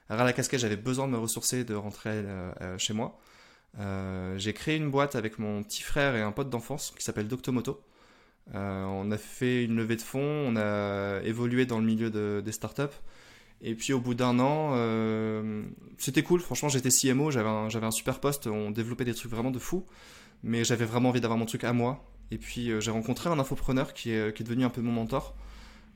à 0.09 0.23
la 0.23 0.33
casquette, 0.33 0.59
j'avais 0.59 0.75
besoin 0.75 1.07
de 1.07 1.11
me 1.11 1.17
ressourcer, 1.17 1.63
de 1.63 1.75
rentrer 1.75 2.09
euh, 2.13 2.51
euh, 2.61 2.77
chez 2.77 2.93
moi. 2.93 3.19
Euh, 3.79 4.37
j'ai 4.37 4.53
créé 4.53 4.75
une 4.75 4.89
boîte 4.89 5.15
avec 5.15 5.37
mon 5.37 5.61
petit 5.61 5.83
frère 5.83 6.15
et 6.15 6.21
un 6.21 6.31
pote 6.31 6.49
d'enfance 6.49 6.91
qui 6.97 7.03
s'appelle 7.03 7.27
Doctomoto. 7.27 7.81
on 8.53 9.11
a 9.11 9.17
fait 9.17 9.63
une 9.63 9.75
levée 9.75 9.95
de 9.95 10.01
fonds, 10.01 10.19
on 10.47 10.55
a 10.55 11.21
évolué 11.23 11.65
dans 11.65 11.79
le 11.79 11.85
milieu 11.85 12.09
des 12.41 12.51
startups. 12.51 12.95
Et 13.61 13.75
puis 13.75 13.93
au 13.93 13.99
bout 13.99 14.15
d'un 14.15 14.39
an, 14.39 14.73
c'était 15.97 16.23
cool. 16.23 16.39
Franchement, 16.39 16.69
j'étais 16.69 16.89
CMO, 16.89 17.29
j'avais 17.29 17.49
un, 17.49 17.91
super 17.91 18.19
poste, 18.19 18.47
on 18.47 18.71
développait 18.71 19.05
des 19.05 19.13
trucs 19.13 19.31
vraiment 19.31 19.51
de 19.51 19.59
fou. 19.59 19.85
Mais 20.41 20.63
j'avais 20.63 20.85
vraiment 20.85 21.09
envie 21.09 21.21
d'avoir 21.21 21.37
mon 21.37 21.45
truc 21.45 21.63
à 21.63 21.73
moi. 21.73 22.03
Et 22.31 22.37
puis 22.39 22.71
j'ai 22.79 22.91
rencontré 22.91 23.29
un 23.29 23.37
infopreneur 23.37 23.93
qui 23.93 24.11
est 24.11 24.41
devenu 24.41 24.63
un 24.63 24.69
peu 24.69 24.81
mon 24.81 24.93
mentor. 24.93 25.35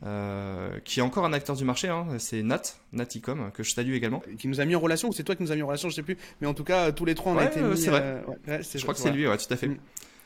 Euh, 0.06 0.80
qui 0.84 1.00
est 1.00 1.04
encore 1.04 1.24
un 1.24 1.32
acteur 1.32 1.56
du 1.56 1.64
marché, 1.64 1.88
hein, 1.88 2.06
c'est 2.18 2.44
Nat, 2.44 2.62
Naticom, 2.92 3.52
que 3.54 3.64
je 3.64 3.74
salue 3.74 3.94
également. 3.94 4.22
Qui 4.38 4.50
nous 4.50 4.60
a 4.60 4.66
mis 4.66 4.76
en 4.76 4.80
relation, 4.80 5.10
ou 5.10 5.14
c'est 5.14 5.24
toi 5.24 5.36
qui 5.36 5.44
nous 5.44 5.52
a 5.52 5.56
mis 5.56 5.62
en 5.62 5.68
relation, 5.68 5.90
je 5.90 5.96
sais 5.96 6.04
plus, 6.04 6.18
mais 6.42 6.48
en 6.48 6.54
tout 6.54 6.66
cas, 6.66 6.92
tous 6.92 7.06
les 7.06 7.16
trois, 7.16 7.32
on 7.32 7.38
a 7.38 7.46
été 7.46 7.62
mis. 7.62 7.78
C'est 7.78 7.90
vrai. 7.90 8.02
Euh, 8.50 8.62
je 8.62 8.82
crois 8.82 8.94
que 8.94 9.00
c'est 9.00 9.12
lui, 9.12 9.28
ouais, 9.28 9.38
tout 9.38 9.54
à 9.54 9.56
fait. 9.56 9.68
Mm, 9.68 9.78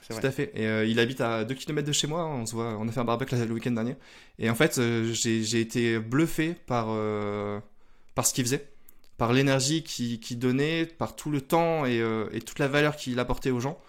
tout 0.09 0.25
à 0.25 0.31
fait. 0.31 0.51
Et 0.55 0.65
euh, 0.65 0.85
il 0.85 0.99
habite 0.99 1.21
à 1.21 1.43
2 1.43 1.53
km 1.53 1.87
de 1.87 1.91
chez 1.91 2.07
moi, 2.07 2.25
on 2.25 2.45
se 2.47 2.55
voit, 2.55 2.75
on 2.79 2.87
a 2.87 2.91
fait 2.91 2.99
un 2.99 3.05
barbecue 3.05 3.35
le 3.35 3.53
week-end 3.53 3.71
dernier. 3.71 3.95
Et 4.39 4.49
en 4.49 4.55
fait, 4.55 4.81
j'ai 5.11 5.61
été 5.61 5.99
bluffé 5.99 6.55
par, 6.65 6.87
par 8.15 8.25
ce 8.25 8.33
qu'il 8.33 8.45
faisait, 8.45 8.67
par 9.17 9.31
l'énergie 9.31 9.83
qu'il 9.83 10.39
donnait, 10.39 10.87
par 10.87 11.15
tout 11.15 11.29
le 11.29 11.41
temps 11.41 11.85
et, 11.85 12.03
et 12.31 12.41
toute 12.41 12.57
la 12.57 12.67
valeur 12.67 12.95
qu'il 12.95 13.19
apportait 13.19 13.51
aux 13.51 13.59
gens. 13.59 13.79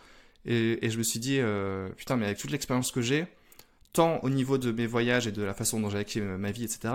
Et, 0.45 0.85
et, 0.85 0.91
je 0.91 0.99
me 0.99 1.03
suis 1.03 1.19
dit, 1.19 1.41
putain, 1.97 2.17
mais 2.17 2.27
avec 2.27 2.39
toute 2.39 2.51
l'expérience 2.51 2.93
que 2.93 3.01
j'ai, 3.01 3.27
tant 3.93 4.21
au 4.23 4.31
niveau 4.31 4.59
de 4.59 4.73
mes 4.73 4.87
voyages 4.87 5.27
et 5.27 5.33
de 5.33 5.43
la 5.43 5.55
façon 5.55 5.81
dont 5.81 5.91
j'ai 5.91 5.99
acquis 5.99 6.21
ma 6.21 6.51
vie, 6.51 6.65
etc., 6.65 6.93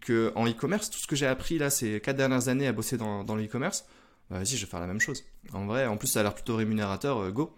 que 0.00 0.32
en 0.34 0.46
e-commerce, 0.46 0.90
tout 0.90 0.98
ce 0.98 1.06
que 1.06 1.16
j'ai 1.16 1.26
appris 1.26 1.58
là 1.58 1.70
ces 1.70 2.00
quatre 2.00 2.16
dernières 2.16 2.48
années 2.48 2.66
à 2.66 2.72
bosser 2.72 2.96
dans, 2.96 3.22
le 3.34 3.44
e-commerce, 3.44 3.86
bah, 4.30 4.38
vas-y, 4.38 4.56
je 4.56 4.64
vais 4.64 4.70
faire 4.70 4.80
la 4.80 4.86
même 4.86 5.00
chose. 5.00 5.24
En 5.52 5.66
vrai, 5.66 5.86
en 5.86 5.96
plus, 5.96 6.08
ça 6.08 6.20
a 6.20 6.22
l'air 6.22 6.34
plutôt 6.34 6.56
rémunérateur, 6.56 7.18
euh, 7.18 7.30
go. 7.30 7.56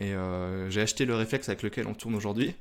Et 0.00 0.14
euh, 0.14 0.70
j'ai 0.70 0.80
acheté 0.80 1.04
le 1.04 1.14
réflexe 1.14 1.48
avec 1.48 1.62
lequel 1.62 1.86
on 1.86 1.94
tourne 1.94 2.14
aujourd'hui. 2.14 2.54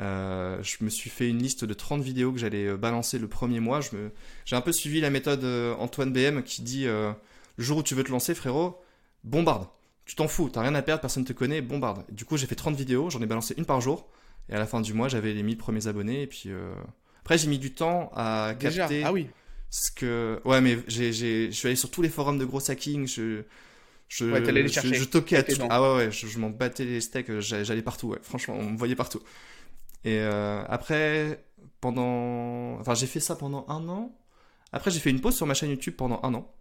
Euh, 0.00 0.62
je 0.62 0.84
me 0.84 0.90
suis 0.90 1.08
fait 1.08 1.28
une 1.28 1.38
liste 1.38 1.64
de 1.64 1.72
30 1.72 2.02
vidéos 2.02 2.32
que 2.32 2.38
j'allais 2.38 2.76
balancer 2.76 3.18
le 3.18 3.28
premier 3.28 3.60
mois. 3.60 3.80
Je 3.80 3.96
me... 3.96 4.10
J'ai 4.44 4.56
un 4.56 4.60
peu 4.60 4.72
suivi 4.72 5.00
la 5.00 5.10
méthode 5.10 5.44
Antoine 5.78 6.12
BM 6.12 6.42
qui 6.42 6.62
dit 6.62 6.84
le 6.84 7.14
jour 7.58 7.78
où 7.78 7.82
tu 7.82 7.94
veux 7.94 8.04
te 8.04 8.10
lancer, 8.10 8.34
frérot, 8.34 8.82
bombarde. 9.22 9.66
Tu 10.04 10.14
t'en 10.14 10.28
fous, 10.28 10.50
t'as 10.50 10.60
rien 10.60 10.74
à 10.74 10.82
perdre, 10.82 11.00
personne 11.00 11.24
te 11.24 11.32
connaît, 11.32 11.62
bombarde. 11.62 12.04
Du 12.10 12.26
coup, 12.26 12.36
j'ai 12.36 12.46
fait 12.46 12.54
30 12.54 12.76
vidéos, 12.76 13.08
j'en 13.08 13.22
ai 13.22 13.26
balancé 13.26 13.54
une 13.56 13.64
par 13.64 13.80
jour. 13.80 14.06
Et 14.48 14.54
à 14.54 14.58
la 14.58 14.66
fin 14.66 14.80
du 14.80 14.92
mois, 14.92 15.08
j'avais 15.08 15.32
les 15.32 15.42
1000 15.42 15.56
premiers 15.56 15.86
abonnés. 15.86 16.22
Et 16.22 16.26
puis 16.26 16.44
euh, 16.46 16.74
après, 17.20 17.38
j'ai 17.38 17.48
mis 17.48 17.58
du 17.58 17.72
temps 17.72 18.10
à 18.14 18.54
capter. 18.58 19.02
Ah 19.04 19.12
oui. 19.12 19.28
Ce 19.70 19.90
que 19.90 20.40
ouais, 20.44 20.60
mais 20.60 20.78
j'ai, 20.86 21.12
j'ai, 21.12 21.46
je 21.46 21.56
suis 21.56 21.66
allé 21.66 21.76
sur 21.76 21.90
tous 21.90 22.02
les 22.02 22.08
forums 22.08 22.38
de 22.38 22.44
gros 22.44 22.70
hacking. 22.70 23.08
Je 23.08 23.42
je, 24.08 24.26
ouais, 24.26 24.40
les 24.40 24.68
chercher. 24.68 24.94
je, 24.94 25.00
je 25.00 25.04
toquais 25.04 25.36
à 25.36 25.42
tout. 25.42 25.54
Ah 25.70 25.82
ouais, 25.82 25.96
ouais, 25.96 26.10
je, 26.10 26.38
m'en 26.38 26.50
battais 26.50 26.84
les 26.84 27.00
steaks. 27.00 27.40
J'allais 27.40 27.82
partout. 27.82 28.08
Ouais. 28.08 28.18
Franchement, 28.22 28.54
on 28.58 28.70
me 28.70 28.78
voyait 28.78 28.94
partout. 28.94 29.20
Et 30.04 30.18
euh, 30.18 30.62
après, 30.68 31.44
pendant, 31.80 32.78
enfin, 32.78 32.94
j'ai 32.94 33.06
fait 33.06 33.20
ça 33.20 33.34
pendant 33.34 33.64
un 33.68 33.88
an. 33.88 34.14
Après, 34.72 34.90
j'ai 34.90 35.00
fait 35.00 35.10
une 35.10 35.20
pause 35.20 35.34
sur 35.34 35.46
ma 35.46 35.54
chaîne 35.54 35.70
YouTube 35.70 35.94
pendant 35.96 36.20
un 36.22 36.34
an. 36.34 36.52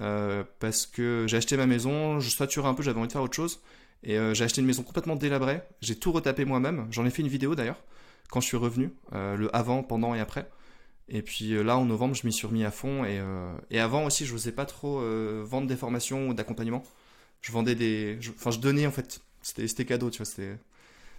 Euh, 0.00 0.44
parce 0.58 0.86
que 0.86 1.26
j'ai 1.28 1.36
acheté 1.36 1.56
ma 1.56 1.66
maison, 1.66 2.20
je 2.20 2.30
saturais 2.30 2.68
un 2.68 2.74
peu, 2.74 2.82
j'avais 2.82 2.98
envie 2.98 3.08
de 3.08 3.12
faire 3.12 3.22
autre 3.22 3.34
chose. 3.34 3.60
Et 4.04 4.18
euh, 4.18 4.34
j'ai 4.34 4.44
acheté 4.44 4.60
une 4.60 4.66
maison 4.66 4.82
complètement 4.82 5.16
délabrée. 5.16 5.62
J'ai 5.80 5.96
tout 5.96 6.12
retapé 6.12 6.44
moi-même. 6.44 6.86
J'en 6.90 7.06
ai 7.06 7.10
fait 7.10 7.22
une 7.22 7.28
vidéo 7.28 7.54
d'ailleurs 7.54 7.82
quand 8.30 8.40
je 8.40 8.46
suis 8.46 8.56
revenu, 8.56 8.90
euh, 9.12 9.36
le 9.36 9.54
avant, 9.54 9.82
pendant 9.82 10.14
et 10.14 10.20
après. 10.20 10.48
Et 11.08 11.20
puis 11.20 11.52
euh, 11.52 11.62
là, 11.62 11.76
en 11.76 11.84
novembre, 11.84 12.14
je 12.14 12.26
m'y 12.26 12.32
suis 12.32 12.46
remis 12.46 12.64
à 12.64 12.70
fond. 12.70 13.04
Et, 13.04 13.80
avant 13.80 14.06
aussi, 14.06 14.24
je 14.24 14.32
n'osais 14.32 14.52
pas 14.52 14.66
trop 14.66 15.00
vendre 15.44 15.66
des 15.66 15.76
formations 15.76 16.28
ou 16.28 16.34
d'accompagnement. 16.34 16.82
Je 17.40 17.52
vendais 17.52 17.74
des. 17.74 18.18
Enfin, 18.36 18.50
je, 18.50 18.58
donnais 18.58 18.86
en 18.86 18.92
fait. 18.92 19.20
C'était 19.42 19.84
cadeau, 19.84 20.10
tu 20.10 20.22
vois. 20.22 20.32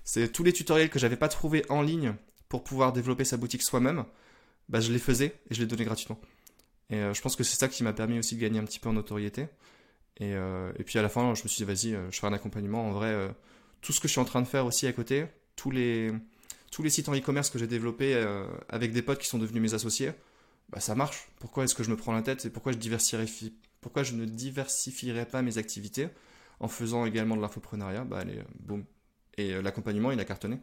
C'était 0.03 0.27
tous 0.27 0.43
les 0.43 0.53
tutoriels 0.53 0.89
que 0.89 0.99
j'avais 0.99 1.17
pas 1.17 1.27
trouvé 1.27 1.65
en 1.69 1.81
ligne 1.81 2.15
pour 2.49 2.63
pouvoir 2.63 2.93
développer 2.93 3.25
sa 3.25 3.37
boutique 3.37 3.63
soi-même. 3.63 4.05
Bah, 4.69 4.79
je 4.79 4.91
les 4.91 4.99
faisais 4.99 5.35
et 5.49 5.53
je 5.53 5.61
les 5.61 5.67
donnais 5.67 5.85
gratuitement. 5.85 6.19
Et 6.89 7.01
je 7.13 7.21
pense 7.21 7.35
que 7.35 7.43
c'est 7.43 7.57
ça 7.57 7.67
qui 7.67 7.83
m'a 7.83 7.93
permis 7.93 8.19
aussi 8.19 8.35
de 8.35 8.41
gagner 8.41 8.59
un 8.59 8.65
petit 8.65 8.79
peu 8.79 8.89
en 8.89 8.93
notoriété. 8.93 9.47
Et, 10.17 10.33
euh, 10.35 10.71
et, 10.77 10.83
puis 10.83 10.99
à 10.99 11.01
la 11.01 11.09
fin, 11.09 11.33
je 11.33 11.43
me 11.43 11.47
suis 11.47 11.57
dit, 11.57 11.63
vas-y, 11.63 11.95
euh, 11.95 12.11
je 12.11 12.17
ferai 12.17 12.27
un 12.27 12.33
accompagnement. 12.33 12.87
En 12.87 12.91
vrai, 12.91 13.07
euh, 13.07 13.29
tout 13.81 13.93
ce 13.93 13.99
que 13.99 14.07
je 14.07 14.13
suis 14.13 14.21
en 14.21 14.25
train 14.25 14.41
de 14.41 14.47
faire 14.47 14.65
aussi 14.65 14.87
à 14.87 14.93
côté, 14.93 15.25
tous 15.55 15.71
les, 15.71 16.11
tous 16.71 16.83
les 16.83 16.89
sites 16.89 17.09
en 17.09 17.15
e-commerce 17.15 17.49
que 17.49 17.59
j'ai 17.59 17.67
développés 17.67 18.15
avec 18.69 18.93
des 18.93 19.01
potes 19.01 19.19
qui 19.19 19.27
sont 19.27 19.37
devenus 19.37 19.61
mes 19.61 19.73
associés, 19.73 20.11
bah, 20.69 20.79
ça 20.79 20.95
marche. 20.95 21.27
Pourquoi 21.39 21.63
est-ce 21.63 21.75
que 21.75 21.83
je 21.83 21.89
me 21.89 21.97
prends 21.97 22.13
la 22.13 22.21
tête? 22.21 22.45
Et 22.45 22.49
pourquoi 22.49 22.71
je, 22.71 22.77
diversifie, 22.77 23.53
pourquoi 23.81 24.03
je 24.03 24.13
ne 24.13 24.25
diversifierais 24.25 25.25
pas 25.25 25.41
mes 25.41 25.57
activités 25.57 26.09
en 26.59 26.67
faisant 26.67 27.05
également 27.05 27.35
de 27.35 27.41
l'infoprenariat? 27.41 28.03
Bah, 28.05 28.19
allez, 28.19 28.39
boum. 28.59 28.85
Et 29.37 29.61
l'accompagnement, 29.61 30.11
il 30.11 30.19
a 30.19 30.25
cartonné. 30.25 30.59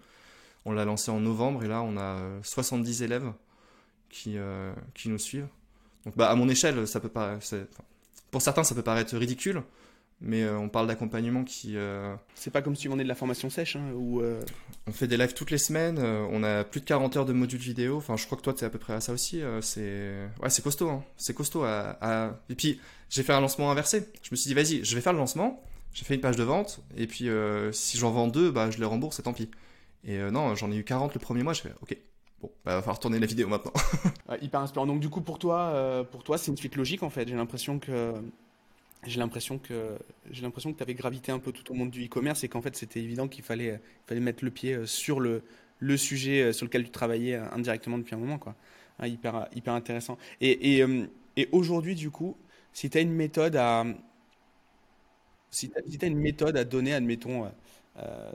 On 0.65 0.73
l'a 0.73 0.85
lancé 0.85 1.11
en 1.11 1.21
novembre 1.21 1.65
et 1.65 1.69
là, 1.69 1.83
on 1.83 1.97
a 1.97 2.43
70 2.43 3.03
élèves 3.03 3.33
qui, 4.09 4.37
qui 4.95 5.09
nous 5.09 5.19
suivent. 5.19 5.49
Donc, 6.05 6.17
bah, 6.17 6.31
à 6.31 6.35
mon 6.35 6.49
échelle, 6.49 6.87
ça 6.89 7.01
peut 7.01 7.09
pas. 7.09 7.39
Pour 8.31 8.43
certains, 8.43 8.65
ça 8.65 8.75
peut 8.75 8.83
paraître 8.83 9.17
ridicule, 9.17 9.63
mais 10.21 10.43
euh, 10.43 10.59
on 10.59 10.69
parle 10.69 10.87
d'accompagnement 10.87 11.45
qui. 11.45 11.77
Euh, 11.77 12.15
c'est 12.35 12.51
pas 12.51 12.63
comme 12.63 12.77
si 12.77 12.89
on 12.89 12.99
est 12.99 13.03
de 13.03 13.09
la 13.09 13.15
formation 13.15 13.51
sèche, 13.51 13.77
hein, 13.77 13.93
ou. 13.95 14.21
Euh, 14.21 14.41
on 14.87 14.93
fait 14.93 15.07
des 15.07 15.17
lives 15.17 15.35
toutes 15.35 15.51
les 15.51 15.59
semaines, 15.59 15.99
on 15.99 16.43
a 16.43 16.65
plus 16.65 16.81
de 16.81 16.87
40 16.87 17.17
heures 17.17 17.25
de 17.25 17.33
modules 17.33 17.61
vidéo. 17.61 17.97
Enfin, 17.97 18.17
je 18.17 18.27
crois 18.27 18.37
que 18.37 18.43
toi, 18.43 18.53
tu 18.53 18.63
es 18.63 18.67
à 18.67 18.71
peu 18.71 18.79
près 18.79 18.93
à 18.93 19.01
ça 19.01 19.13
aussi. 19.13 19.43
c'est 19.63 20.13
ouais, 20.43 20.51
c'est 20.51 20.63
costaud, 20.63 20.91
hein. 20.91 21.05
c'est 21.17 21.35
costaud. 21.35 21.65
À, 21.65 22.39
Et 22.49 22.55
puis, 22.55 22.81
j'ai 23.09 23.23
fait 23.23 23.33
un 23.33 23.41
lancement 23.41 23.71
inversé. 23.71 24.09
Je 24.23 24.29
me 24.31 24.37
suis 24.37 24.49
dit, 24.49 24.55
vas-y, 24.55 24.85
je 24.85 24.95
vais 24.95 25.01
faire 25.01 25.13
le 25.13 25.19
lancement. 25.19 25.63
J'ai 25.93 26.05
fait 26.05 26.15
une 26.15 26.21
page 26.21 26.37
de 26.37 26.45
vente, 26.45 26.81
et 26.97 27.09
puis 27.09 27.29
si 27.73 27.99
j'en 27.99 28.13
vends 28.13 28.29
deux, 28.29 28.53
bah, 28.53 28.71
je 28.71 28.79
les 28.79 28.85
rembourse, 28.85 29.19
et 29.19 29.23
tant 29.23 29.33
pis. 29.33 29.51
Et 30.05 30.19
non, 30.31 30.55
j'en 30.55 30.71
ai 30.71 30.77
eu 30.77 30.85
40 30.85 31.15
le 31.15 31.21
premier 31.21 31.43
mois, 31.43 31.53
je 31.53 31.63
fais, 31.63 31.73
ok, 31.83 31.97
Bon, 32.41 32.51
bah, 32.65 32.77
va 32.77 32.81
falloir 32.81 32.99
tourner 32.99 33.19
la 33.19 33.27
vidéo 33.27 33.49
maintenant. 33.49 33.73
hyper 34.41 34.61
inspirant. 34.61 34.87
Donc 34.87 35.01
du 35.01 35.11
coup 35.11 35.21
pour 35.21 35.39
toi, 35.39 35.61
euh, 35.75 36.05
pour 36.05 36.25
toi 36.25 36.39
c'est 36.39 36.51
une 36.51 36.57
suite 36.57 36.77
logique 36.77 37.03
en 37.03 37.11
fait. 37.11 37.29
J'ai 37.29 37.37
l'impression 37.37 37.79
que 37.79 38.15
j'ai 39.05 39.19
l'impression 39.19 39.59
que 39.59 39.99
j'ai 40.31 40.43
l'impression 40.43 40.73
que 40.73 40.79
tu 40.79 40.83
avais 40.83 40.95
gravité 40.95 41.33
un 41.33 41.39
peu 41.39 41.53
tout 41.53 41.71
au 41.71 41.75
monde 41.75 41.91
du 41.91 42.05
e-commerce 42.05 42.45
et 42.45 42.49
qu'en 42.49 42.63
fait 42.63 42.77
c'était 42.77 43.01
évident 43.01 43.29
qu'il 43.29 43.45
fallait 43.45 43.81
fallait 44.07 44.21
mettre 44.21 44.45
le 44.45 44.51
pied 44.51 44.75
euh, 44.75 44.87
sur 44.87 45.21
le 45.21 45.43
le 45.79 45.97
sujet 45.97 46.43
euh, 46.43 46.53
sur 46.53 46.67
lequel 46.67 46.85
tu 46.85 46.91
travaillais 46.91 47.35
indirectement 47.37 47.99
depuis 47.99 48.15
un 48.15 48.19
moment 48.19 48.39
quoi. 48.39 48.55
Ah, 48.99 49.09
hyper 49.09 49.49
hyper 49.55 49.75
intéressant. 49.75 50.19
Et 50.41 50.79
et, 50.79 50.85
et 51.37 51.49
aujourd'hui 51.53 51.95
du 51.95 52.11
coup, 52.11 52.37
si 52.73 52.91
tu 52.91 52.99
as 52.99 53.01
une 53.03 53.13
méthode 53.13 53.57
à 53.57 53.85
si 55.51 55.71
tu 55.71 56.05
as, 56.05 56.07
une 56.07 56.19
méthode 56.19 56.57
à 56.57 56.65
donner, 56.65 56.95
admettons 56.95 57.51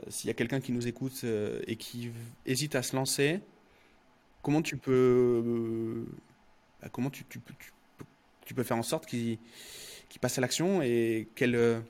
s'il 0.08 0.28
y 0.28 0.30
a 0.30 0.34
quelqu'un 0.34 0.60
qui 0.60 0.72
nous 0.72 0.86
écoute 0.86 1.24
et 1.66 1.76
qui 1.76 2.10
hésite 2.44 2.74
à 2.74 2.82
se 2.82 2.94
lancer, 2.94 3.40
comment 4.46 4.62
tu 4.62 4.76
peux, 4.76 4.92
euh, 5.44 6.04
bah, 6.80 6.88
comment 6.92 7.10
tu, 7.10 7.24
tu, 7.24 7.40
tu, 8.44 8.54
peux 8.54 8.62
faire 8.62 8.76
en 8.76 8.84
sorte 8.84 9.04
qu'il 9.04 9.38
passe 10.20 10.38
à 10.38 10.40
l'action 10.40 10.82
et 10.82 11.26
quel, 11.34 11.56
euh, 11.56 11.80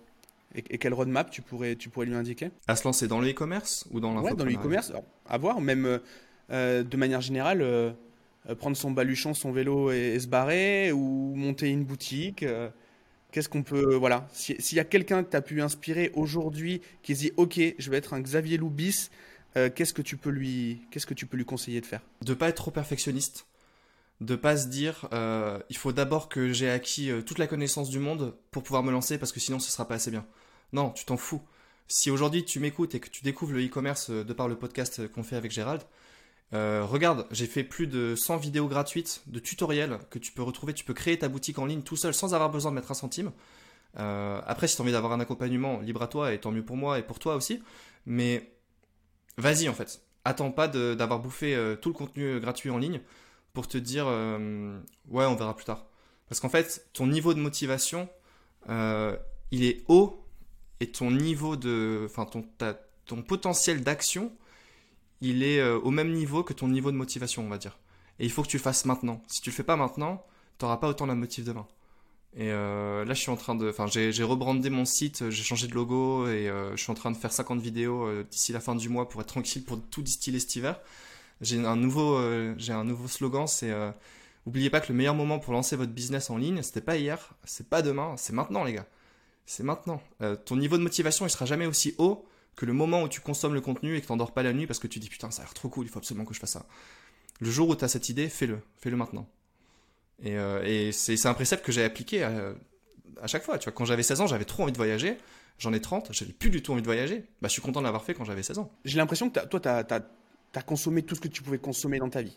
et, 0.55 0.89
roadmap 0.89 1.31
tu 1.31 1.43
pourrais, 1.43 1.77
tu 1.77 1.91
pourrais 1.91 2.07
lui 2.07 2.15
indiquer? 2.15 2.49
À 2.67 2.75
se 2.75 2.85
lancer 2.85 3.09
dans 3.09 3.21
le 3.21 3.29
e-commerce 3.29 3.87
ou 3.91 4.01
dans 4.01 4.19
Ouais, 4.23 4.33
dans 4.33 4.47
le 4.47 4.55
e-commerce, 4.55 4.91
à 5.29 5.37
voir, 5.37 5.61
même 5.61 6.01
euh, 6.51 6.83
de 6.83 6.97
manière 6.97 7.21
générale, 7.21 7.95
prendre 8.59 8.75
son 8.75 8.91
baluchon, 8.91 9.35
son 9.35 9.53
vélo 9.53 9.91
et, 9.91 10.19
se 10.19 10.27
barrer 10.27 10.93
ou 10.93 11.35
monter 11.37 11.69
une 11.69 11.85
boutique. 11.85 12.43
Qu'est-ce 13.33 13.51
qu'on 13.51 13.65
peut. 13.65 13.97
Voilà. 13.97 14.27
S'il 14.33 14.79
y 14.79 14.81
a 14.81 14.85
quelqu'un 14.85 15.23
que 15.23 15.31
tu 15.31 15.37
as 15.37 15.43
pu 15.43 15.61
inspirer 15.61 16.11
aujourd'hui 16.15 16.81
qui 17.03 17.15
se 17.15 17.21
dit 17.21 17.33
Ok, 17.37 17.61
je 17.77 17.91
vais 17.91 17.99
être 17.99 18.15
un 18.15 18.21
Xavier 18.21 18.57
Loubis, 18.57 19.11
euh, 19.57 19.71
qu'est-ce 19.75 19.95
que 19.95 20.03
tu 20.03 20.17
peux 20.17 20.31
lui, 20.31 20.83
qu'est-ce 20.91 21.07
que 21.07 21.15
tu 21.15 21.27
peux 21.27 21.37
lui 21.37 21.45
conseiller 21.45 21.81
de 21.81 21.87
faire? 21.87 22.03
De 22.23 22.35
pas 22.35 22.49
être 22.49 22.57
trop 22.57 22.71
perfectionniste, 22.71 23.47
de 24.21 24.37
pas 24.37 24.57
se 24.57 24.67
dire, 24.67 25.09
euh, 25.13 25.59
il 25.71 25.77
faut 25.77 25.93
d'abord 25.93 26.29
que 26.29 26.53
j'ai 26.53 26.71
acquis 26.71 27.11
euh, 27.11 27.23
toute 27.23 27.39
la 27.39 27.47
connaissance 27.47 27.89
du 27.89 27.99
monde 27.99 28.37
pour 28.51 28.63
pouvoir 28.63 28.83
me 28.83 28.93
lancer, 28.93 29.17
parce 29.17 29.33
que 29.33 29.41
sinon 29.41 29.59
ce 29.59 29.71
sera 29.71 29.89
pas 29.89 29.95
assez 29.95 30.11
bien. 30.11 30.27
Non, 30.73 30.91
tu 30.91 31.07
t'en 31.07 31.17
fous. 31.17 31.41
Si 31.89 32.11
aujourd'hui 32.11 32.45
tu 32.45 32.61
m'écoutes 32.61 32.95
et 32.95 33.01
que 33.01 33.09
tu 33.09 33.23
découvres 33.23 33.53
le 33.53 33.65
e-commerce 33.65 34.11
de 34.11 34.33
par 34.33 34.49
le 34.49 34.57
podcast 34.57 35.09
qu'on 35.09 35.23
fait 35.23 35.37
avec 35.37 35.53
Gérald, 35.53 35.83
regarde, 36.53 37.27
j'ai 37.31 37.47
fait 37.47 37.63
plus 37.63 37.87
de 37.87 38.17
100 38.17 38.39
vidéos 38.39 38.67
gratuites 38.67 39.23
de 39.29 39.39
tutoriels 39.39 39.99
que 40.11 40.19
tu 40.19 40.33
peux 40.33 40.43
retrouver. 40.43 40.75
Tu 40.75 40.85
peux 40.85 40.95
créer 40.95 41.17
ta 41.17 41.29
boutique 41.29 41.61
en 41.61 41.67
ligne 41.67 41.83
tout 41.83 41.95
seul 41.95 42.13
sans 42.13 42.35
avoir 42.35 42.51
besoin 42.51 42.73
de 42.73 42.75
mettre 42.75 42.91
un 42.91 42.95
centime. 42.95 43.31
après, 43.95 44.67
si 44.67 44.75
tu 44.75 44.83
as 44.83 44.85
envie 44.85 44.93
d'avoir 44.93 45.13
un 45.13 45.21
accompagnement, 45.21 45.79
libre 45.81 46.03
à 46.03 46.09
toi 46.09 46.33
et 46.35 46.41
tant 46.41 46.51
mieux 46.51 46.65
pour 46.65 46.77
moi 46.77 46.99
et 46.99 47.05
pour 47.05 47.21
toi 47.21 47.37
aussi. 47.37 47.63
Mais 48.05 48.56
vas-y 49.37 49.69
en 49.69 49.75
fait. 49.75 50.03
Attends 50.25 50.51
pas 50.51 50.69
d'avoir 50.69 51.21
bouffé 51.21 51.55
euh, 51.55 51.77
tout 51.77 51.91
le 51.91 51.95
contenu 51.95 52.25
euh, 52.25 52.41
gratuit 52.41 52.71
en 52.71 52.79
ligne 52.79 53.01
pour 53.53 53.69
te 53.69 53.79
dire 53.79 54.07
euh, 54.09 54.79
ouais 55.09 55.25
on 55.25 55.37
verra 55.37 55.55
plus 55.55 55.65
tard. 55.65 55.87
Parce 56.29 56.41
qu'en 56.41 56.49
fait 56.49 56.89
ton 56.93 57.07
niveau 57.07 57.35
de 57.35 57.41
motivation 57.41 58.09
il 58.69 59.63
est 59.63 59.85
haut 59.87 60.25
et 60.81 60.91
ton 60.91 61.13
niveau 61.13 61.57
de 61.57 62.09
ton 63.07 63.23
potentiel 63.23 63.85
d'action 63.85 64.33
il 65.21 65.45
est 65.45 65.63
au 65.63 65.91
même 65.91 66.13
niveau 66.13 66.43
que 66.43 66.53
ton 66.53 66.67
niveau 66.67 66.91
de 66.91 66.97
motivation 66.97 67.45
on 67.45 67.49
va 67.49 67.59
dire. 67.59 67.79
Et 68.19 68.25
il 68.25 68.33
faut 68.33 68.43
que 68.43 68.49
tu 68.49 68.57
le 68.57 68.63
fasses 68.63 68.85
maintenant. 68.85 69.23
Si 69.29 69.41
tu 69.41 69.51
le 69.51 69.55
fais 69.55 69.63
pas 69.63 69.77
maintenant, 69.77 70.27
tu 70.59 70.65
n'auras 70.65 70.79
pas 70.79 70.89
autant 70.89 71.07
la 71.07 71.15
motive 71.15 71.45
demain. 71.45 71.69
Et 72.39 72.51
euh, 72.51 73.05
là, 73.07 73.15
je 73.15 73.21
suis 73.21 73.31
en 73.31 73.37
train 73.37 73.55
de. 73.55 73.71
Enfin, 73.71 73.87
j'ai 73.87 74.23
rebrandé 74.23 74.69
mon 74.69 74.85
site, 74.85 75.31
j'ai 75.31 75.43
changé 75.43 75.69
de 75.69 75.75
logo 75.75 76.29
et 76.29 76.51
euh, 76.51 76.77
je 76.77 76.83
suis 76.83 76.93
en 76.93 76.95
train 76.95 77.11
de 77.11 77.17
faire 77.17 77.33
50 77.33 77.61
vidéos 77.61 78.05
euh, 78.05 78.25
d'ici 78.31 78.53
la 78.53 78.61
fin 78.61 78.75
du 78.75 78.91
mois 78.91 79.09
pour 79.09 79.23
être 79.23 79.29
tranquille 79.29 79.65
pour 79.65 79.81
tout 79.81 80.03
distiller 80.03 80.39
cet 80.39 80.55
hiver. 80.57 80.79
J'ai 81.41 81.65
un 81.65 81.77
nouveau, 81.77 82.19
j'ai 82.57 82.73
un 82.73 82.85
nouveau 82.85 83.09
slogan, 83.09 83.47
c'est 83.47 83.73
Oubliez 84.47 84.71
pas 84.71 84.81
que 84.81 84.89
le 84.89 84.95
meilleur 84.95 85.15
moment 85.15 85.39
pour 85.39 85.53
lancer 85.53 85.77
votre 85.77 85.93
business 85.93 86.31
en 86.31 86.39
ligne, 86.39 86.63
c'était 86.63 86.81
pas 86.81 86.97
hier, 86.97 87.35
c'est 87.45 87.69
pas 87.69 87.83
demain, 87.83 88.15
c'est 88.17 88.33
maintenant, 88.33 88.65
les 88.65 88.75
gars. 88.75 88.87
C'est 89.45 89.63
maintenant. 89.63 90.01
ton 90.47 90.57
niveau 90.57 90.79
de 90.79 90.83
motivation, 90.83 91.27
il 91.27 91.31
sera 91.31 91.45
jamais 91.45 91.67
aussi 91.67 91.95
haut 91.99 92.27
que 92.55 92.65
le 92.65 92.73
moment 92.73 93.03
où 93.03 93.09
tu 93.09 93.21
consommes 93.21 93.53
le 93.53 93.61
contenu 93.61 93.97
et 93.97 94.01
que 94.01 94.07
t'endors 94.07 94.33
pas 94.33 94.43
la 94.43 94.55
nuit 94.55 94.67
parce 94.67 94.79
que 94.79 94.87
tu 94.87 94.99
dis 94.99 95.11
putain, 95.11 95.31
ça 95.31 95.43
a 95.43 95.45
l'air 95.45 95.53
trop 95.53 95.69
cool, 95.69 95.85
il 95.85 95.91
faut 95.91 95.99
absolument 95.99 96.25
que 96.25 96.33
je 96.33 96.41
fasse 96.41 96.53
ça. 96.53 96.65
Le 97.41 97.51
jour 97.51 97.69
où 97.69 97.77
tu 97.77 97.85
as 97.85 97.89
cette 97.89 98.09
idée, 98.09 98.31
fais-le. 98.31 98.61
Fais-le 98.79 98.97
maintenant. 98.97 99.29
Et, 100.23 100.37
euh, 100.37 100.63
et 100.65 100.93
c'est 100.93 101.27
un 101.27 101.35
précepte 101.35 101.65
que 101.65 101.73
j'ai 101.73 101.85
appliqué 101.85 102.23
à, 102.23 102.55
à, 103.21 103.27
chaque 103.27 103.43
fois. 103.43 103.59
Tu 103.59 103.65
vois, 103.65 103.73
quand 103.73 103.85
j'avais 103.85 104.03
16 104.03 104.23
ans, 104.23 104.27
j'avais 104.27 104.45
trop 104.45 104.63
envie 104.63 104.73
de 104.73 104.77
voyager. 104.77 105.19
J'en 105.59 105.73
ai 105.73 105.81
30, 105.81 106.13
j'avais 106.13 106.33
plus 106.33 106.51
du 106.51 106.63
tout 106.63 106.73
envie 106.73 106.83
de 106.83 106.87
voyager. 106.87 107.25
Bah, 107.41 107.49
je 107.49 107.53
suis 107.53 107.63
content 107.63 107.81
de 107.81 107.85
l'avoir 107.85 108.05
fait 108.05 108.15
quand 108.15 108.25
j'avais 108.25 108.43
16 108.43 108.59
ans. 108.59 108.71
J'ai 108.85 108.99
l'impression 108.99 109.31
que 109.31 109.41
toi, 109.47 109.61
tu 109.61 109.69
as, 109.69 109.87
as, 110.55 110.63
consommé 110.63 111.03
tout 111.03 111.15
ce 111.15 111.21
que 111.21 111.29
tu 111.29 111.43
pouvais 111.43 111.59
consommer 111.59 111.99
dans 111.99 112.11
ta 112.11 112.23
vie. 112.23 112.37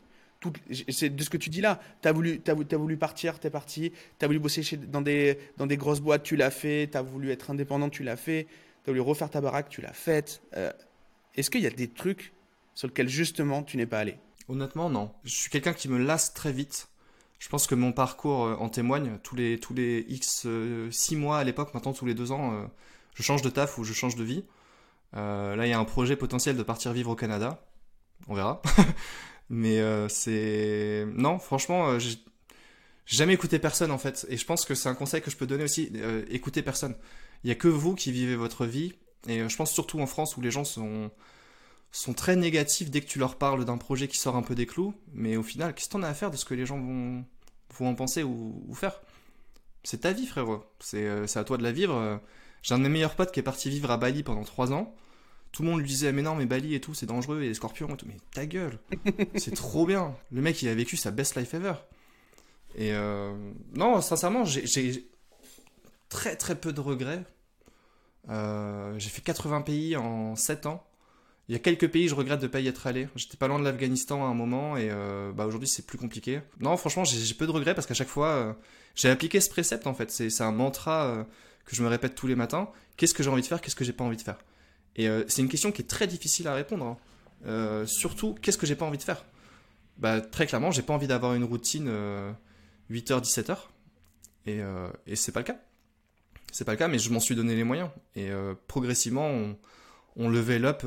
C'est 0.89 1.09
de 1.09 1.21
ce 1.21 1.29
que 1.29 1.35
tu 1.35 1.49
dis 1.49 1.59
là. 1.59 1.81
Tu 2.01 2.07
as 2.07 2.13
voulu, 2.13 2.41
as, 2.47 2.51
as 2.51 2.77
voulu 2.77 2.95
partir, 2.95 3.39
tu 3.39 3.47
es 3.47 3.49
parti. 3.49 3.91
Tu 4.19 4.25
as 4.25 4.27
voulu 4.27 4.39
bosser 4.39 4.63
chez, 4.63 4.77
dans, 4.77 5.01
des, 5.01 5.37
dans 5.57 5.67
des 5.67 5.75
grosses 5.75 5.99
boîtes, 5.99 6.23
tu 6.23 6.37
l'as 6.37 6.51
fait. 6.51 6.87
Tu 6.89 6.97
as 6.97 7.01
voulu 7.01 7.29
être 7.31 7.51
indépendant, 7.51 7.89
tu 7.89 8.03
l'as 8.03 8.15
fait. 8.15 8.47
Tu 8.83 8.89
as 8.89 8.93
voulu 8.93 9.01
refaire 9.01 9.29
ta 9.29 9.41
baraque, 9.41 9.67
tu 9.67 9.81
l'as 9.81 9.93
faite. 9.93 10.41
Euh, 10.55 10.71
est-ce 11.35 11.49
qu'il 11.49 11.61
y 11.61 11.67
a 11.67 11.71
des 11.71 11.89
trucs 11.89 12.33
sur 12.73 12.87
lesquels 12.87 13.09
justement 13.09 13.63
tu 13.63 13.75
n'es 13.75 13.85
pas 13.85 13.99
allé? 13.99 14.17
Honnêtement, 14.47 14.89
non. 14.89 15.11
Je 15.25 15.35
suis 15.35 15.49
quelqu'un 15.49 15.73
qui 15.73 15.89
me 15.89 15.97
lasse 15.97 16.33
très 16.33 16.53
vite. 16.53 16.87
Je 17.39 17.47
pense 17.47 17.67
que 17.67 17.75
mon 17.75 17.93
parcours 17.93 18.45
euh, 18.45 18.55
en 18.55 18.69
témoigne. 18.69 19.17
Tous 19.23 19.35
les, 19.35 19.59
tous 19.59 19.73
les 19.73 20.05
X 20.09 20.41
6 20.41 20.45
euh, 20.47 21.17
mois 21.17 21.39
à 21.39 21.43
l'époque, 21.43 21.73
maintenant 21.73 21.93
tous 21.93 22.05
les 22.05 22.13
2 22.13 22.31
ans, 22.31 22.53
euh, 22.53 22.65
je 23.15 23.23
change 23.23 23.41
de 23.41 23.49
taf 23.49 23.77
ou 23.77 23.83
je 23.85 23.93
change 23.93 24.15
de 24.15 24.23
vie. 24.23 24.43
là, 25.13 25.65
il 25.65 25.69
y 25.69 25.73
a 25.73 25.79
un 25.79 25.85
projet 25.85 26.15
potentiel 26.15 26.57
de 26.57 26.63
partir 26.63 26.91
vivre 26.93 27.11
au 27.11 27.15
Canada. 27.15 27.65
On 28.27 28.35
verra. 28.35 28.61
Mais 29.49 29.81
c'est. 30.09 31.07
Non, 31.15 31.39
franchement, 31.39 31.97
j'ai 31.97 32.17
jamais 33.05 33.33
écouté 33.33 33.57
personne 33.57 33.89
en 33.91 33.97
fait. 33.97 34.27
Et 34.29 34.37
je 34.37 34.45
pense 34.45 34.65
que 34.65 34.75
c'est 34.75 34.89
un 34.89 34.93
conseil 34.93 35.21
que 35.21 35.31
je 35.31 35.37
peux 35.37 35.47
donner 35.47 35.63
aussi. 35.63 35.91
écoutez 36.29 36.61
personne. 36.61 36.95
Il 37.43 37.47
n'y 37.47 37.51
a 37.51 37.55
que 37.55 37.67
vous 37.67 37.95
qui 37.95 38.11
vivez 38.11 38.35
votre 38.35 38.65
vie. 38.65 38.93
Et 39.27 39.49
je 39.49 39.55
pense 39.55 39.71
surtout 39.71 39.99
en 39.99 40.05
France 40.05 40.37
où 40.37 40.41
les 40.41 40.51
gens 40.51 40.63
sont 40.63 41.09
sont 41.91 42.13
très 42.13 42.35
négatifs 42.35 42.89
dès 42.89 43.01
que 43.01 43.07
tu 43.07 43.19
leur 43.19 43.35
parles 43.35 43.65
d'un 43.65 43.77
projet 43.77 44.07
qui 44.07 44.17
sort 44.17 44.35
un 44.35 44.43
peu 44.43 44.55
des 44.55 44.65
clous. 44.65 44.93
Mais 45.13 45.37
au 45.37 45.43
final, 45.43 45.73
qu'est-ce 45.73 45.87
que 45.87 45.93
t'en 45.93 46.03
as 46.03 46.09
à 46.09 46.13
faire 46.13 46.31
de 46.31 46.37
ce 46.37 46.45
que 46.45 46.53
les 46.53 46.65
gens 46.65 46.79
vont, 46.79 47.25
vont 47.77 47.87
en 47.87 47.95
penser 47.95 48.23
ou, 48.23 48.73
faire? 48.73 49.01
C'est 49.83 50.01
ta 50.01 50.11
vie, 50.11 50.27
frérot. 50.27 50.63
Euh, 50.93 51.27
c'est 51.27 51.39
à 51.39 51.43
toi 51.43 51.57
de 51.57 51.63
la 51.63 51.71
vivre. 51.71 52.21
J'ai 52.61 52.73
un 52.73 52.77
de 52.77 52.83
mes 52.83 52.89
meilleurs 52.89 53.15
potes 53.15 53.31
qui 53.31 53.39
est 53.39 53.43
parti 53.43 53.69
vivre 53.69 53.91
à 53.91 53.97
Bali 53.97 54.23
pendant 54.23 54.43
3 54.43 54.73
ans. 54.73 54.93
Tout 55.51 55.63
le 55.63 55.69
monde 55.69 55.79
lui 55.79 55.87
disait 55.87 56.11
mais 56.11 56.21
non 56.21 56.35
mais 56.35 56.45
Bali 56.45 56.75
et 56.75 56.81
tout 56.81 56.93
c'est 56.93 57.07
dangereux 57.07 57.41
et 57.41 57.47
les 57.47 57.53
scorpions 57.55 57.87
et 57.89 57.97
tout 57.97 58.05
mais 58.07 58.17
ta 58.33 58.45
gueule 58.45 58.77
c'est 59.35 59.55
trop 59.55 59.87
bien 59.87 60.15
le 60.31 60.41
mec 60.41 60.61
il 60.61 60.69
a 60.69 60.75
vécu 60.75 60.95
sa 60.95 61.09
best 61.09 61.35
life 61.35 61.55
ever 61.55 61.73
et 62.75 62.93
euh, 62.93 63.33
non 63.73 63.99
sincèrement 64.01 64.45
j'ai 64.45 65.09
très 66.07 66.35
très 66.35 66.55
peu 66.55 66.71
de 66.71 66.79
regrets 66.79 67.23
euh, 68.29 68.93
j'ai 68.99 69.09
fait 69.09 69.21
80 69.21 69.61
pays 69.61 69.97
en 69.97 70.35
7 70.35 70.67
ans 70.67 70.85
il 71.49 71.53
y 71.53 71.55
a 71.55 71.59
quelques 71.59 71.89
pays, 71.89 72.07
je 72.07 72.13
regrette 72.13 72.39
de 72.39 72.45
pas 72.45 72.59
y 72.59 72.67
être 72.67 72.85
allé. 72.85 73.07
J'étais 73.15 73.35
pas 73.35 73.47
loin 73.47 73.57
de 73.57 73.63
l'Afghanistan 73.63 74.23
à 74.23 74.27
un 74.27 74.35
moment 74.35 74.77
et 74.77 74.89
euh, 74.91 75.31
bah 75.31 75.47
aujourd'hui 75.47 75.67
c'est 75.67 75.83
plus 75.83 75.97
compliqué. 75.97 76.41
Non, 76.59 76.77
franchement, 76.77 77.03
j'ai 77.05 77.33
peu 77.33 77.47
de 77.47 77.51
regrets 77.51 77.73
parce 77.73 77.87
qu'à 77.87 77.95
chaque 77.95 78.07
fois, 78.07 78.27
euh, 78.27 78.53
j'ai 78.93 79.09
appliqué 79.09 79.41
ce 79.41 79.49
précepte 79.49 79.87
en 79.87 79.95
fait. 79.95 80.11
C'est 80.11 80.43
un 80.43 80.51
mantra 80.51 81.05
euh, 81.05 81.23
que 81.65 81.75
je 81.75 81.81
me 81.81 81.87
répète 81.87 82.13
tous 82.13 82.27
les 82.27 82.35
matins. 82.35 82.69
Qu'est-ce 82.97 83.15
que 83.15 83.23
j'ai 83.23 83.31
envie 83.31 83.41
de 83.41 83.47
faire? 83.47 83.61
Qu'est-ce 83.61 83.75
que 83.75 83.83
j'ai 83.83 83.93
pas 83.93 84.03
envie 84.03 84.17
de 84.17 84.21
faire? 84.21 84.37
Et 84.95 85.07
c'est 85.27 85.41
une 85.41 85.47
question 85.47 85.71
qui 85.71 85.81
est 85.81 85.85
très 85.85 86.07
difficile 86.07 86.47
à 86.47 86.53
répondre. 86.53 86.97
Hein. 87.45 87.85
surtout, 87.87 88.35
qu'est-ce 88.41 88.57
que 88.57 88.67
j'ai 88.67 88.75
pas 88.75 88.85
envie 88.85 88.97
de 88.97 89.03
faire? 89.03 89.23
Bah 89.97 90.19
très 90.19 90.45
clairement, 90.45 90.71
j'ai 90.71 90.81
pas 90.81 90.93
envie 90.93 91.07
d'avoir 91.07 91.33
une 91.35 91.45
routine 91.45 91.89
8h 92.91 93.23
17h 93.23 93.57
et, 94.45 94.59
et 95.07 95.15
c'est 95.15 95.31
pas 95.31 95.39
le 95.39 95.45
cas. 95.45 95.57
C'est 96.51 96.65
pas 96.65 96.73
le 96.73 96.77
cas, 96.77 96.89
mais 96.89 96.99
je 96.99 97.11
m'en 97.11 97.21
suis 97.21 97.35
donné 97.35 97.55
les 97.55 97.63
moyens 97.63 97.89
et 98.15 98.29
progressivement 98.67 99.27
on, 99.29 99.57
on 100.17 100.29
level 100.29 100.65
up 100.65 100.83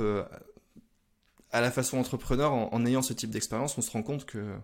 à 1.52 1.60
la 1.60 1.70
façon 1.70 1.98
entrepreneur, 1.98 2.52
en, 2.52 2.86
ayant 2.86 3.02
ce 3.02 3.12
type 3.12 3.30
d'expérience, 3.30 3.76
on 3.76 3.82
se 3.82 3.90
rend 3.90 4.02
compte 4.02 4.24
que, 4.24 4.56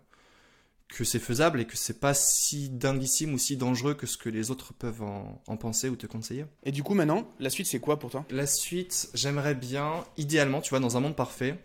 que 0.89 1.05
c'est 1.05 1.19
faisable 1.19 1.61
et 1.61 1.67
que 1.67 1.77
c'est 1.77 2.01
pas 2.01 2.15
si 2.15 2.71
dinguissime 2.71 3.35
ou 3.35 3.39
si 3.39 3.57
dangereux 3.57 3.95
que 3.95 4.07
ce 4.07 4.17
que 4.17 4.29
les 4.29 4.51
autres 4.51 4.73
peuvent 4.73 5.03
en, 5.03 5.57
penser 5.57 5.89
ou 5.89 5.97
te 5.97 6.07
conseiller. 6.07 6.47
Et 6.65 6.73
du 6.73 6.83
coup, 6.83 6.95
maintenant, 6.95 7.29
la 7.41 7.51
suite, 7.51 7.67
c'est 7.67 7.81
quoi 7.81 7.99
pour 7.99 8.11
toi? 8.11 8.25
La 8.31 8.47
suite, 8.47 9.11
j'aimerais 9.15 9.55
bien, 9.55 10.05
idéalement, 10.17 10.61
tu 10.61 10.71
vois, 10.71 10.81
dans 10.81 10.97
un 10.97 11.01
monde 11.01 11.15
parfait, 11.15 11.59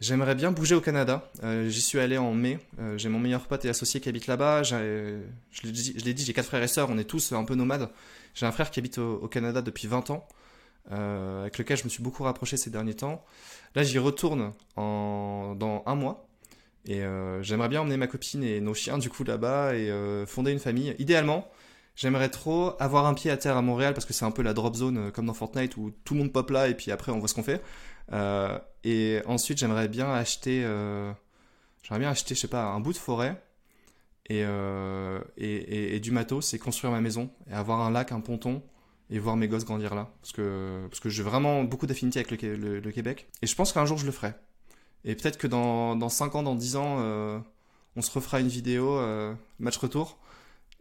j'aimerais 0.00 0.36
bien 0.36 0.52
bouger 0.52 0.76
au 0.76 0.80
Canada. 0.80 1.28
Euh, 1.42 1.68
j'y 1.68 1.80
suis 1.80 1.98
allé 1.98 2.16
en 2.16 2.32
mai. 2.32 2.60
Euh, 2.78 2.96
j'ai 2.98 3.08
mon 3.08 3.18
meilleur 3.18 3.46
pote 3.48 3.64
et 3.64 3.68
associé 3.68 4.00
qui 4.00 4.08
habite 4.08 4.28
là-bas. 4.28 4.62
Je 4.62 5.22
l'ai 5.64 6.14
dit, 6.14 6.24
j'ai 6.24 6.32
quatre 6.32 6.46
frères 6.46 6.62
et 6.62 6.68
sœurs, 6.68 6.88
on 6.90 6.98
est 6.98 7.04
tous 7.04 7.32
un 7.32 7.44
peu 7.44 7.56
nomades. 7.56 7.90
J'ai 8.34 8.46
un 8.46 8.52
frère 8.52 8.70
qui 8.70 8.78
habite 8.78 8.98
au, 8.98 9.26
Canada 9.26 9.60
depuis 9.60 9.88
20 9.88 10.10
ans. 10.10 10.26
Euh, 10.92 11.42
avec 11.42 11.58
lequel 11.58 11.76
je 11.76 11.84
me 11.84 11.88
suis 11.88 12.02
beaucoup 12.02 12.24
rapproché 12.24 12.56
ces 12.56 12.70
derniers 12.70 12.94
temps. 12.94 13.24
Là, 13.74 13.82
j'y 13.82 13.98
retourne 13.98 14.52
en, 14.76 15.54
dans 15.56 15.82
un 15.86 15.94
mois. 15.94 16.26
Et 16.86 17.02
euh, 17.02 17.42
j'aimerais 17.42 17.68
bien 17.68 17.82
emmener 17.82 17.96
ma 17.96 18.06
copine 18.06 18.42
et 18.42 18.60
nos 18.60 18.74
chiens 18.74 18.96
du 18.98 19.10
coup 19.10 19.22
là-bas 19.22 19.74
et 19.74 19.90
euh, 19.90 20.26
fonder 20.26 20.50
une 20.50 20.58
famille. 20.58 20.96
Idéalement, 20.98 21.48
j'aimerais 21.94 22.30
trop 22.30 22.74
avoir 22.80 23.06
un 23.06 23.14
pied 23.14 23.30
à 23.30 23.36
terre 23.36 23.56
à 23.56 23.62
Montréal 23.62 23.92
parce 23.94 24.06
que 24.06 24.14
c'est 24.14 24.24
un 24.24 24.30
peu 24.30 24.42
la 24.42 24.54
drop 24.54 24.74
zone 24.74 25.12
comme 25.12 25.26
dans 25.26 25.34
Fortnite 25.34 25.76
où 25.76 25.92
tout 26.04 26.14
le 26.14 26.20
monde 26.20 26.32
pop 26.32 26.48
là 26.50 26.68
et 26.68 26.74
puis 26.74 26.90
après 26.90 27.12
on 27.12 27.18
voit 27.18 27.28
ce 27.28 27.34
qu'on 27.34 27.42
fait. 27.42 27.62
et 28.84 29.20
ensuite, 29.26 29.58
j'aimerais 29.58 29.88
bien 29.88 30.10
acheter, 30.10 30.62
j'aimerais 30.62 32.00
bien 32.00 32.10
acheter, 32.10 32.34
je 32.34 32.40
sais 32.40 32.48
pas, 32.48 32.64
un 32.64 32.80
bout 32.80 32.94
de 32.94 32.98
forêt 32.98 33.40
et, 34.30 34.40
et, 35.36 35.96
et 35.96 36.00
du 36.00 36.12
matos 36.12 36.54
et 36.54 36.58
construire 36.58 36.92
ma 36.92 37.02
maison 37.02 37.30
et 37.50 37.52
avoir 37.52 37.80
un 37.80 37.90
lac, 37.90 38.10
un 38.10 38.20
ponton 38.20 38.62
et 39.10 39.18
voir 39.18 39.36
mes 39.36 39.48
gosses 39.48 39.64
grandir 39.64 39.94
là. 39.94 40.10
Parce 40.20 40.32
que, 40.32 40.86
parce 40.88 41.00
que 41.00 41.08
j'ai 41.08 41.22
vraiment 41.22 41.64
beaucoup 41.64 41.86
d'affinité 41.86 42.20
avec 42.20 42.42
le, 42.42 42.90
Québec. 42.90 43.28
Et 43.42 43.46
je 43.46 43.54
pense 43.54 43.72
qu'un 43.72 43.84
jour 43.84 43.98
je 43.98 44.06
le 44.06 44.12
ferai. 44.12 44.34
Et 45.04 45.14
peut-être 45.14 45.38
que 45.38 45.46
dans, 45.46 45.96
dans 45.96 46.08
5 46.08 46.34
ans, 46.36 46.42
dans 46.42 46.54
10 46.54 46.76
ans, 46.76 46.96
euh, 47.00 47.38
on 47.96 48.02
se 48.02 48.10
refera 48.10 48.40
une 48.40 48.48
vidéo, 48.48 48.98
euh, 48.98 49.34
match 49.58 49.76
retour. 49.78 50.18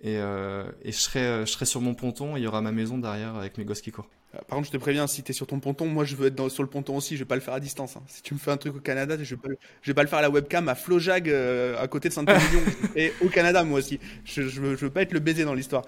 Et, 0.02 0.18
euh, 0.18 0.64
et 0.84 0.92
je, 0.92 0.98
serai, 0.98 1.46
je 1.46 1.52
serai 1.52 1.66
sur 1.66 1.82
mon 1.82 1.94
ponton 1.94 2.36
et 2.36 2.40
il 2.40 2.44
y 2.44 2.48
aura 2.48 2.62
ma 2.62 2.72
maison 2.72 2.98
derrière 2.98 3.36
avec 3.36 3.58
mes 3.58 3.66
gosses 3.66 3.82
qui 3.82 3.92
courent. 3.92 4.10
Euh, 4.36 4.38
par 4.48 4.58
contre, 4.58 4.68
je 4.68 4.72
te 4.72 4.78
préviens, 4.78 5.08
si 5.08 5.24
tu 5.24 5.32
es 5.32 5.34
sur 5.34 5.48
ton 5.48 5.60
ponton, 5.60 5.88
moi 5.88 6.06
je 6.06 6.16
veux 6.16 6.28
être 6.28 6.50
sur 6.50 6.62
le 6.62 6.70
ponton 6.70 6.96
aussi, 6.96 7.16
je 7.16 7.20
vais 7.20 7.28
pas 7.28 7.36
le 7.36 7.42
faire 7.42 7.54
à 7.54 7.60
distance. 7.60 7.98
Hein. 7.98 8.04
Si 8.08 8.22
tu 8.22 8.34
me 8.34 8.40
fais 8.40 8.52
un 8.52 8.58
truc 8.58 8.76
au 8.76 8.80
Canada, 8.80 9.16
je 9.22 9.36
vais 9.36 9.42
pas, 9.42 9.50
vais 9.84 9.94
pas 9.94 10.04
le 10.04 10.08
faire 10.08 10.20
à 10.20 10.22
la 10.22 10.30
webcam 10.30 10.68
à 10.70 10.76
Flojag 10.76 11.30
euh, 11.30 11.82
à 11.82 11.88
côté 11.88 12.10
de 12.10 12.14
Saint-Émilion 12.14 12.62
et 12.96 13.12
au 13.22 13.30
Canada 13.30 13.64
moi 13.64 13.80
aussi. 13.80 14.00
Je, 14.26 14.44
je, 14.44 14.62
veux, 14.62 14.90
pas 14.90 15.02
être 15.02 15.14
le 15.14 15.20
baiser 15.20 15.46
dans 15.46 15.56
l'histoire. 15.56 15.84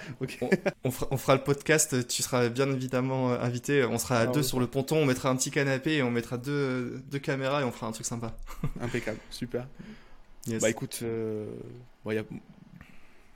On, 0.84 0.92
fera, 1.18 1.36
le 1.36 1.44
podcast, 1.44 2.08
tu 2.08 2.24
seras 2.24 2.50
bien 2.50 2.72
évidemment 2.72 3.32
euh, 3.32 3.40
invité. 3.42 3.86
On 3.86 4.00
sera 4.00 4.18
à 4.18 4.22
ah 4.22 4.28
deux 4.28 4.44
sur 4.44 4.60
le 4.60 4.68
ponton, 4.68 4.98
on 4.98 5.06
mettra 5.06 5.30
un 5.30 5.36
petit 5.36 5.52
canapé 5.52 5.98
et 5.98 6.04
on 6.04 6.10
mettra 6.10 6.38
deux, 6.38 7.04
deux 7.12 7.20
caméras 7.20 7.62
et 7.62 7.64
on 7.64 7.72
fera 7.72 7.88
un 7.88 7.92
truc 7.92 8.08
sympa. 8.08 8.36
Impeccable, 8.82 9.20
super. 9.30 9.68
Bah 10.60 10.72
écoute, 10.72 11.04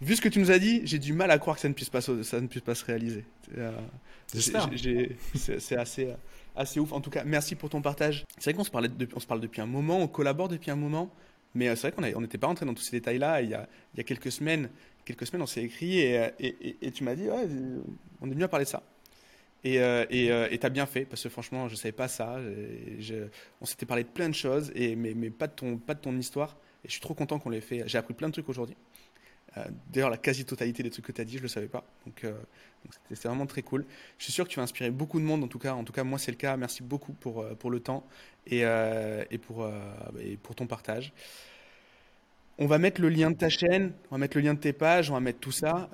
vu 0.01 0.15
ce 0.15 0.21
que 0.21 0.29
tu 0.29 0.39
nous 0.39 0.51
as 0.51 0.59
dit, 0.59 0.81
j'ai 0.85 0.99
du 0.99 1.13
mal 1.13 1.31
à 1.31 1.37
croire 1.39 1.55
que 1.55 1.61
ça 1.61 1.69
ne 1.69 1.73
puisse 1.73 1.89
pas, 1.89 2.01
ça 2.01 2.41
ne 2.41 2.47
puisse 2.47 2.63
pas 2.63 2.75
se 2.75 2.85
réaliser. 2.85 3.25
Euh, 3.57 3.71
c'est 4.33 5.77
assez, 5.77 6.13
assez 6.55 6.79
ouf. 6.79 6.91
En 6.91 7.01
tout 7.01 7.09
cas, 7.09 7.23
merci 7.23 7.55
pour 7.55 7.69
ton 7.69 7.81
partage. 7.81 8.25
C'est 8.37 8.51
vrai 8.51 8.53
qu'on 8.53 8.63
se, 8.63 8.71
parlait 8.71 8.89
on 9.15 9.19
se 9.19 9.27
parle 9.27 9.41
depuis 9.41 9.61
un 9.61 9.65
moment, 9.65 9.99
on 9.99 10.07
collabore 10.07 10.47
depuis 10.47 10.71
un 10.71 10.75
moment, 10.75 11.11
mais 11.53 11.69
euh, 11.69 11.75
c'est 11.75 11.91
vrai 11.91 12.11
qu'on 12.11 12.21
n'était 12.21 12.37
pas 12.37 12.47
rentré 12.47 12.65
dans 12.65 12.73
tous 12.73 12.83
ces 12.83 12.97
détails-là. 12.97 13.41
Il, 13.41 13.47
il, 13.49 13.97
y 13.97 13.99
a 13.99 14.03
quelques 14.03 14.31
semaines, 14.31 14.69
quelques 15.05 15.27
semaines 15.27 15.41
on 15.41 15.47
s'est 15.47 15.63
écrit 15.63 15.99
et, 15.99 16.31
et, 16.39 16.91
tu 16.91 17.03
m'as 17.03 17.15
dit, 17.15 17.29
ouais, 17.29 17.47
on 18.21 18.29
est 18.29 18.35
mieux 18.35 18.45
à 18.45 18.49
parler 18.49 18.65
de 18.65 18.69
ça. 18.69 18.83
Et 19.65 19.79
euh, 19.81 20.05
tu 20.49 20.65
as 20.65 20.69
bien 20.69 20.85
fait, 20.85 21.05
parce 21.05 21.23
que 21.23 21.29
franchement, 21.29 21.67
je 21.67 21.73
ne 21.73 21.77
savais 21.77 21.91
pas 21.91 22.07
ça. 22.07 22.37
on 23.61 23.65
s'était 23.65 23.87
parlé 23.87 24.03
de 24.03 24.09
plein 24.09 24.29
de 24.29 24.35
choses, 24.35 24.71
et, 24.75 24.95
mais, 24.95 25.13
mais 25.15 25.31
pas, 25.31 25.47
de 25.47 25.53
ton, 25.53 25.77
pas 25.77 25.95
de 25.95 26.01
ton 26.01 26.15
histoire. 26.17 26.55
Et 26.83 26.87
je 26.87 26.91
suis 26.91 27.01
trop 27.01 27.15
content 27.15 27.39
qu'on 27.39 27.49
l'ait 27.49 27.61
fait. 27.61 27.81
J'ai 27.87 27.97
appris 27.97 28.13
plein 28.13 28.27
de 28.27 28.33
trucs 28.33 28.47
aujourd'hui. 28.47 28.75
Euh, 29.57 29.63
d'ailleurs, 29.91 30.09
la 30.09 30.17
quasi-totalité 30.17 30.83
des 30.83 30.89
trucs 30.89 31.05
que 31.05 31.11
tu 31.11 31.21
as 31.21 31.25
dit, 31.25 31.33
je 31.33 31.37
ne 31.37 31.43
le 31.43 31.47
savais 31.47 31.67
pas. 31.67 31.83
Donc, 32.05 32.23
euh, 32.23 32.33
c'était 33.09 33.27
vraiment 33.27 33.45
très 33.45 33.61
cool. 33.61 33.85
Je 34.17 34.25
suis 34.25 34.33
sûr 34.33 34.45
que 34.45 34.49
tu 34.49 34.57
vas 34.57 34.63
inspirer 34.63 34.91
beaucoup 34.91 35.19
de 35.19 35.25
monde, 35.25 35.43
en 35.43 35.47
tout 35.47 35.59
cas. 35.59 35.73
En 35.73 35.83
tout 35.83 35.93
cas, 35.93 36.03
moi, 36.03 36.19
c'est 36.19 36.31
le 36.31 36.37
cas. 36.37 36.57
Merci 36.57 36.83
beaucoup 36.83 37.13
pour, 37.13 37.41
euh, 37.41 37.55
le 37.69 37.79
temps 37.79 38.05
et, 38.47 38.63
pour, 39.39 39.65
ton 40.55 40.67
partage. 40.67 41.13
On 42.57 42.67
va 42.67 42.77
mettre 42.77 43.01
le 43.01 43.09
lien 43.09 43.31
de 43.31 43.35
ta 43.35 43.49
chaîne, 43.49 43.91
on 44.11 44.15
va 44.15 44.19
mettre 44.19 44.37
le 44.37 44.43
lien 44.43 44.53
de 44.53 44.59
tes 44.59 44.71
pages, 44.71 45.09
on 45.09 45.13
va 45.13 45.19
mettre 45.19 45.39
tout 45.39 45.51
ça 45.51 45.89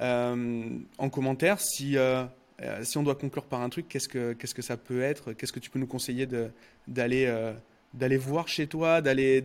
en 0.98 1.10
commentaire. 1.10 1.60
Si, 1.60 1.98
on 1.98 3.04
doit 3.04 3.16
conclure 3.16 3.46
par 3.46 3.62
un 3.62 3.70
truc, 3.70 3.88
qu'est-ce 3.88 4.08
que, 4.10 4.62
ça 4.62 4.78
peut 4.78 5.02
être? 5.02 5.34
Qu'est-ce 5.34 5.54
que 5.54 5.60
tu 5.60 5.70
peux 5.70 5.80
nous 5.80 5.88
conseiller 5.88 6.28
d'aller 6.88 8.18
voir 8.18 8.48
chez 8.48 8.68
toi, 8.68 9.02
d'aller 9.02 9.44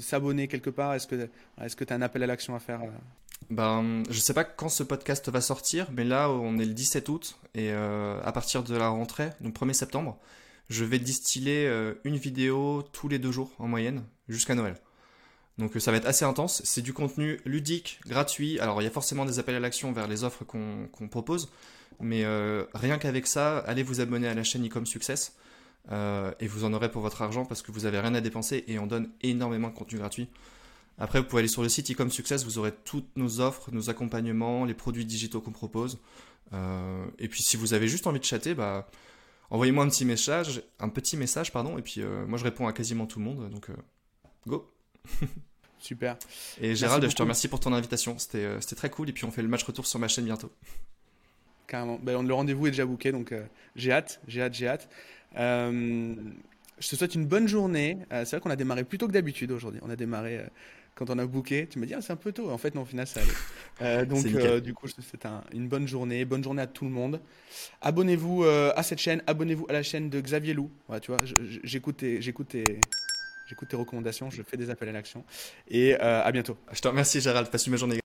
s'abonner 0.00 0.48
quelque 0.48 0.70
part? 0.70 0.94
Est-ce 0.94 1.06
que 1.06 1.28
est-ce 1.62 1.76
que 1.76 1.84
tu 1.84 1.92
as 1.92 1.96
un 1.96 2.02
appel 2.02 2.22
à 2.24 2.26
l'action 2.26 2.54
à 2.56 2.58
faire 2.58 2.80
ben, 3.50 4.02
je 4.10 4.18
sais 4.18 4.34
pas 4.34 4.44
quand 4.44 4.68
ce 4.68 4.82
podcast 4.82 5.28
va 5.28 5.40
sortir, 5.40 5.88
mais 5.92 6.04
là, 6.04 6.30
on 6.30 6.58
est 6.58 6.64
le 6.64 6.74
17 6.74 7.08
août, 7.08 7.38
et 7.54 7.70
euh, 7.72 8.20
à 8.22 8.32
partir 8.32 8.62
de 8.62 8.74
la 8.74 8.88
rentrée, 8.88 9.30
donc 9.40 9.54
1er 9.54 9.72
septembre, 9.72 10.18
je 10.70 10.84
vais 10.84 10.98
distiller 10.98 11.66
euh, 11.66 11.94
une 12.04 12.16
vidéo 12.16 12.82
tous 12.92 13.08
les 13.08 13.18
deux 13.18 13.32
jours 13.32 13.52
en 13.58 13.68
moyenne, 13.68 14.02
jusqu'à 14.28 14.54
Noël. 14.54 14.76
Donc 15.58 15.72
ça 15.78 15.90
va 15.92 15.98
être 15.98 16.06
assez 16.06 16.24
intense, 16.24 16.62
c'est 16.64 16.82
du 16.82 16.92
contenu 16.92 17.38
ludique, 17.44 18.00
gratuit, 18.06 18.58
alors 18.58 18.82
il 18.82 18.84
y 18.84 18.88
a 18.88 18.90
forcément 18.90 19.24
des 19.24 19.38
appels 19.38 19.54
à 19.54 19.60
l'action 19.60 19.92
vers 19.92 20.08
les 20.08 20.24
offres 20.24 20.44
qu'on 20.44 21.08
propose, 21.08 21.48
mais 22.00 22.24
euh, 22.24 22.64
rien 22.74 22.98
qu'avec 22.98 23.26
ça, 23.26 23.58
allez 23.58 23.82
vous 23.84 24.00
abonner 24.00 24.26
à 24.26 24.34
la 24.34 24.42
chaîne 24.42 24.66
Ecom 24.66 24.86
Success, 24.86 25.36
et 26.40 26.46
vous 26.46 26.64
en 26.64 26.72
aurez 26.72 26.90
pour 26.90 27.02
votre 27.02 27.20
argent 27.20 27.44
parce 27.44 27.60
que 27.60 27.70
vous 27.70 27.84
avez 27.84 28.00
rien 28.00 28.14
à 28.14 28.22
dépenser 28.22 28.64
et 28.68 28.78
on 28.78 28.86
donne 28.86 29.10
énormément 29.20 29.68
de 29.68 29.74
contenu 29.74 29.98
gratuit. 29.98 30.30
Après, 30.98 31.18
vous 31.18 31.26
pouvez 31.26 31.40
aller 31.40 31.48
sur 31.48 31.62
le 31.62 31.68
site 31.68 31.90
Ecom 31.90 32.10
Success, 32.10 32.44
vous 32.44 32.58
aurez 32.58 32.72
toutes 32.84 33.16
nos 33.16 33.40
offres, 33.40 33.70
nos 33.72 33.90
accompagnements, 33.90 34.64
les 34.64 34.74
produits 34.74 35.04
digitaux 35.04 35.40
qu'on 35.40 35.52
propose. 35.52 35.98
Euh, 36.52 37.06
et 37.18 37.28
puis, 37.28 37.42
si 37.42 37.56
vous 37.56 37.74
avez 37.74 37.88
juste 37.88 38.06
envie 38.06 38.20
de 38.20 38.24
chatter, 38.24 38.54
bah, 38.54 38.88
envoyez-moi 39.50 39.84
un 39.84 39.88
petit 39.88 40.04
message, 40.04 40.62
un 40.78 40.88
petit 40.88 41.16
message, 41.16 41.52
pardon. 41.52 41.78
Et 41.78 41.82
puis, 41.82 42.00
euh, 42.00 42.26
moi, 42.26 42.38
je 42.38 42.44
réponds 42.44 42.68
à 42.68 42.72
quasiment 42.72 43.06
tout 43.06 43.18
le 43.18 43.24
monde. 43.24 43.50
Donc, 43.50 43.70
euh, 43.70 43.74
go. 44.46 44.70
Super. 45.78 46.16
Et 46.60 46.74
Gérald, 46.76 47.06
je 47.08 47.14
te 47.14 47.22
remercie 47.22 47.48
pour 47.48 47.60
ton 47.60 47.72
invitation. 47.72 48.16
C'était 48.18 48.58
très 48.76 48.88
cool. 48.88 49.10
Et 49.10 49.12
puis, 49.12 49.24
on 49.24 49.30
fait 49.30 49.42
le 49.42 49.48
match 49.48 49.64
retour 49.64 49.86
sur 49.86 49.98
ma 49.98 50.08
chaîne 50.08 50.24
bientôt. 50.24 50.50
Carrément. 51.66 51.98
Ben, 52.00 52.22
le 52.22 52.34
rendez-vous 52.34 52.68
est 52.68 52.70
déjà 52.70 52.86
booké, 52.86 53.12
donc 53.12 53.34
j'ai 53.76 53.92
hâte, 53.92 54.20
j'ai 54.26 54.40
hâte, 54.40 54.54
j'ai 54.54 54.68
hâte. 54.68 54.88
je 55.34 56.88
te 56.88 56.96
souhaite 56.96 57.14
une 57.14 57.26
bonne 57.26 57.48
journée. 57.48 57.98
c'est 58.10 58.30
vrai 58.30 58.40
qu'on 58.40 58.50
a 58.50 58.56
démarré 58.56 58.84
plus 58.84 58.96
tôt 58.96 59.08
que 59.08 59.12
d'habitude 59.12 59.50
aujourd'hui. 59.50 59.80
On 59.82 59.90
a 59.90 59.96
démarré 59.96 60.40
quand 60.94 61.10
on 61.10 61.18
a 61.18 61.26
booké, 61.26 61.66
tu 61.66 61.78
me 61.78 61.86
dis 61.86 61.94
ah, 61.94 62.00
c'est 62.00 62.12
un 62.12 62.16
peu 62.16 62.32
tôt. 62.32 62.50
En 62.50 62.58
fait, 62.58 62.74
non, 62.74 62.82
au 62.82 62.86
final, 62.86 63.06
ça 63.06 63.20
allait. 63.20 63.30
Euh, 63.82 64.04
donc, 64.04 64.24
euh, 64.26 64.60
du 64.60 64.72
coup, 64.72 64.86
c'est 64.86 65.26
un, 65.26 65.42
une 65.52 65.66
bonne 65.66 65.88
journée. 65.88 66.24
Bonne 66.24 66.44
journée 66.44 66.62
à 66.62 66.68
tout 66.68 66.84
le 66.84 66.92
monde. 66.92 67.20
Abonnez-vous 67.80 68.44
euh, 68.44 68.72
à 68.76 68.84
cette 68.84 69.00
chaîne. 69.00 69.20
Abonnez-vous 69.26 69.66
à 69.68 69.72
la 69.72 69.82
chaîne 69.82 70.10
de 70.10 70.20
Xavier 70.20 70.54
Lou. 70.54 70.70
tu 71.02 71.10
vois, 71.10 71.22
j'écoute 71.64 71.96
tes, 71.96 72.22
j'écoute 72.22 72.46
tes, 72.46 72.78
recommandations. 73.72 74.30
Je 74.30 74.42
fais 74.44 74.56
des 74.56 74.70
appels 74.70 74.90
à 74.90 74.92
l'action. 74.92 75.24
Et 75.66 75.96
à 75.96 76.30
bientôt. 76.30 76.56
Je 76.70 76.80
te 76.80 76.86
remercie, 76.86 77.20
Gérald. 77.20 77.48
Passe 77.50 77.66
une 77.66 77.72
bonne 77.72 77.80
journée. 77.80 77.98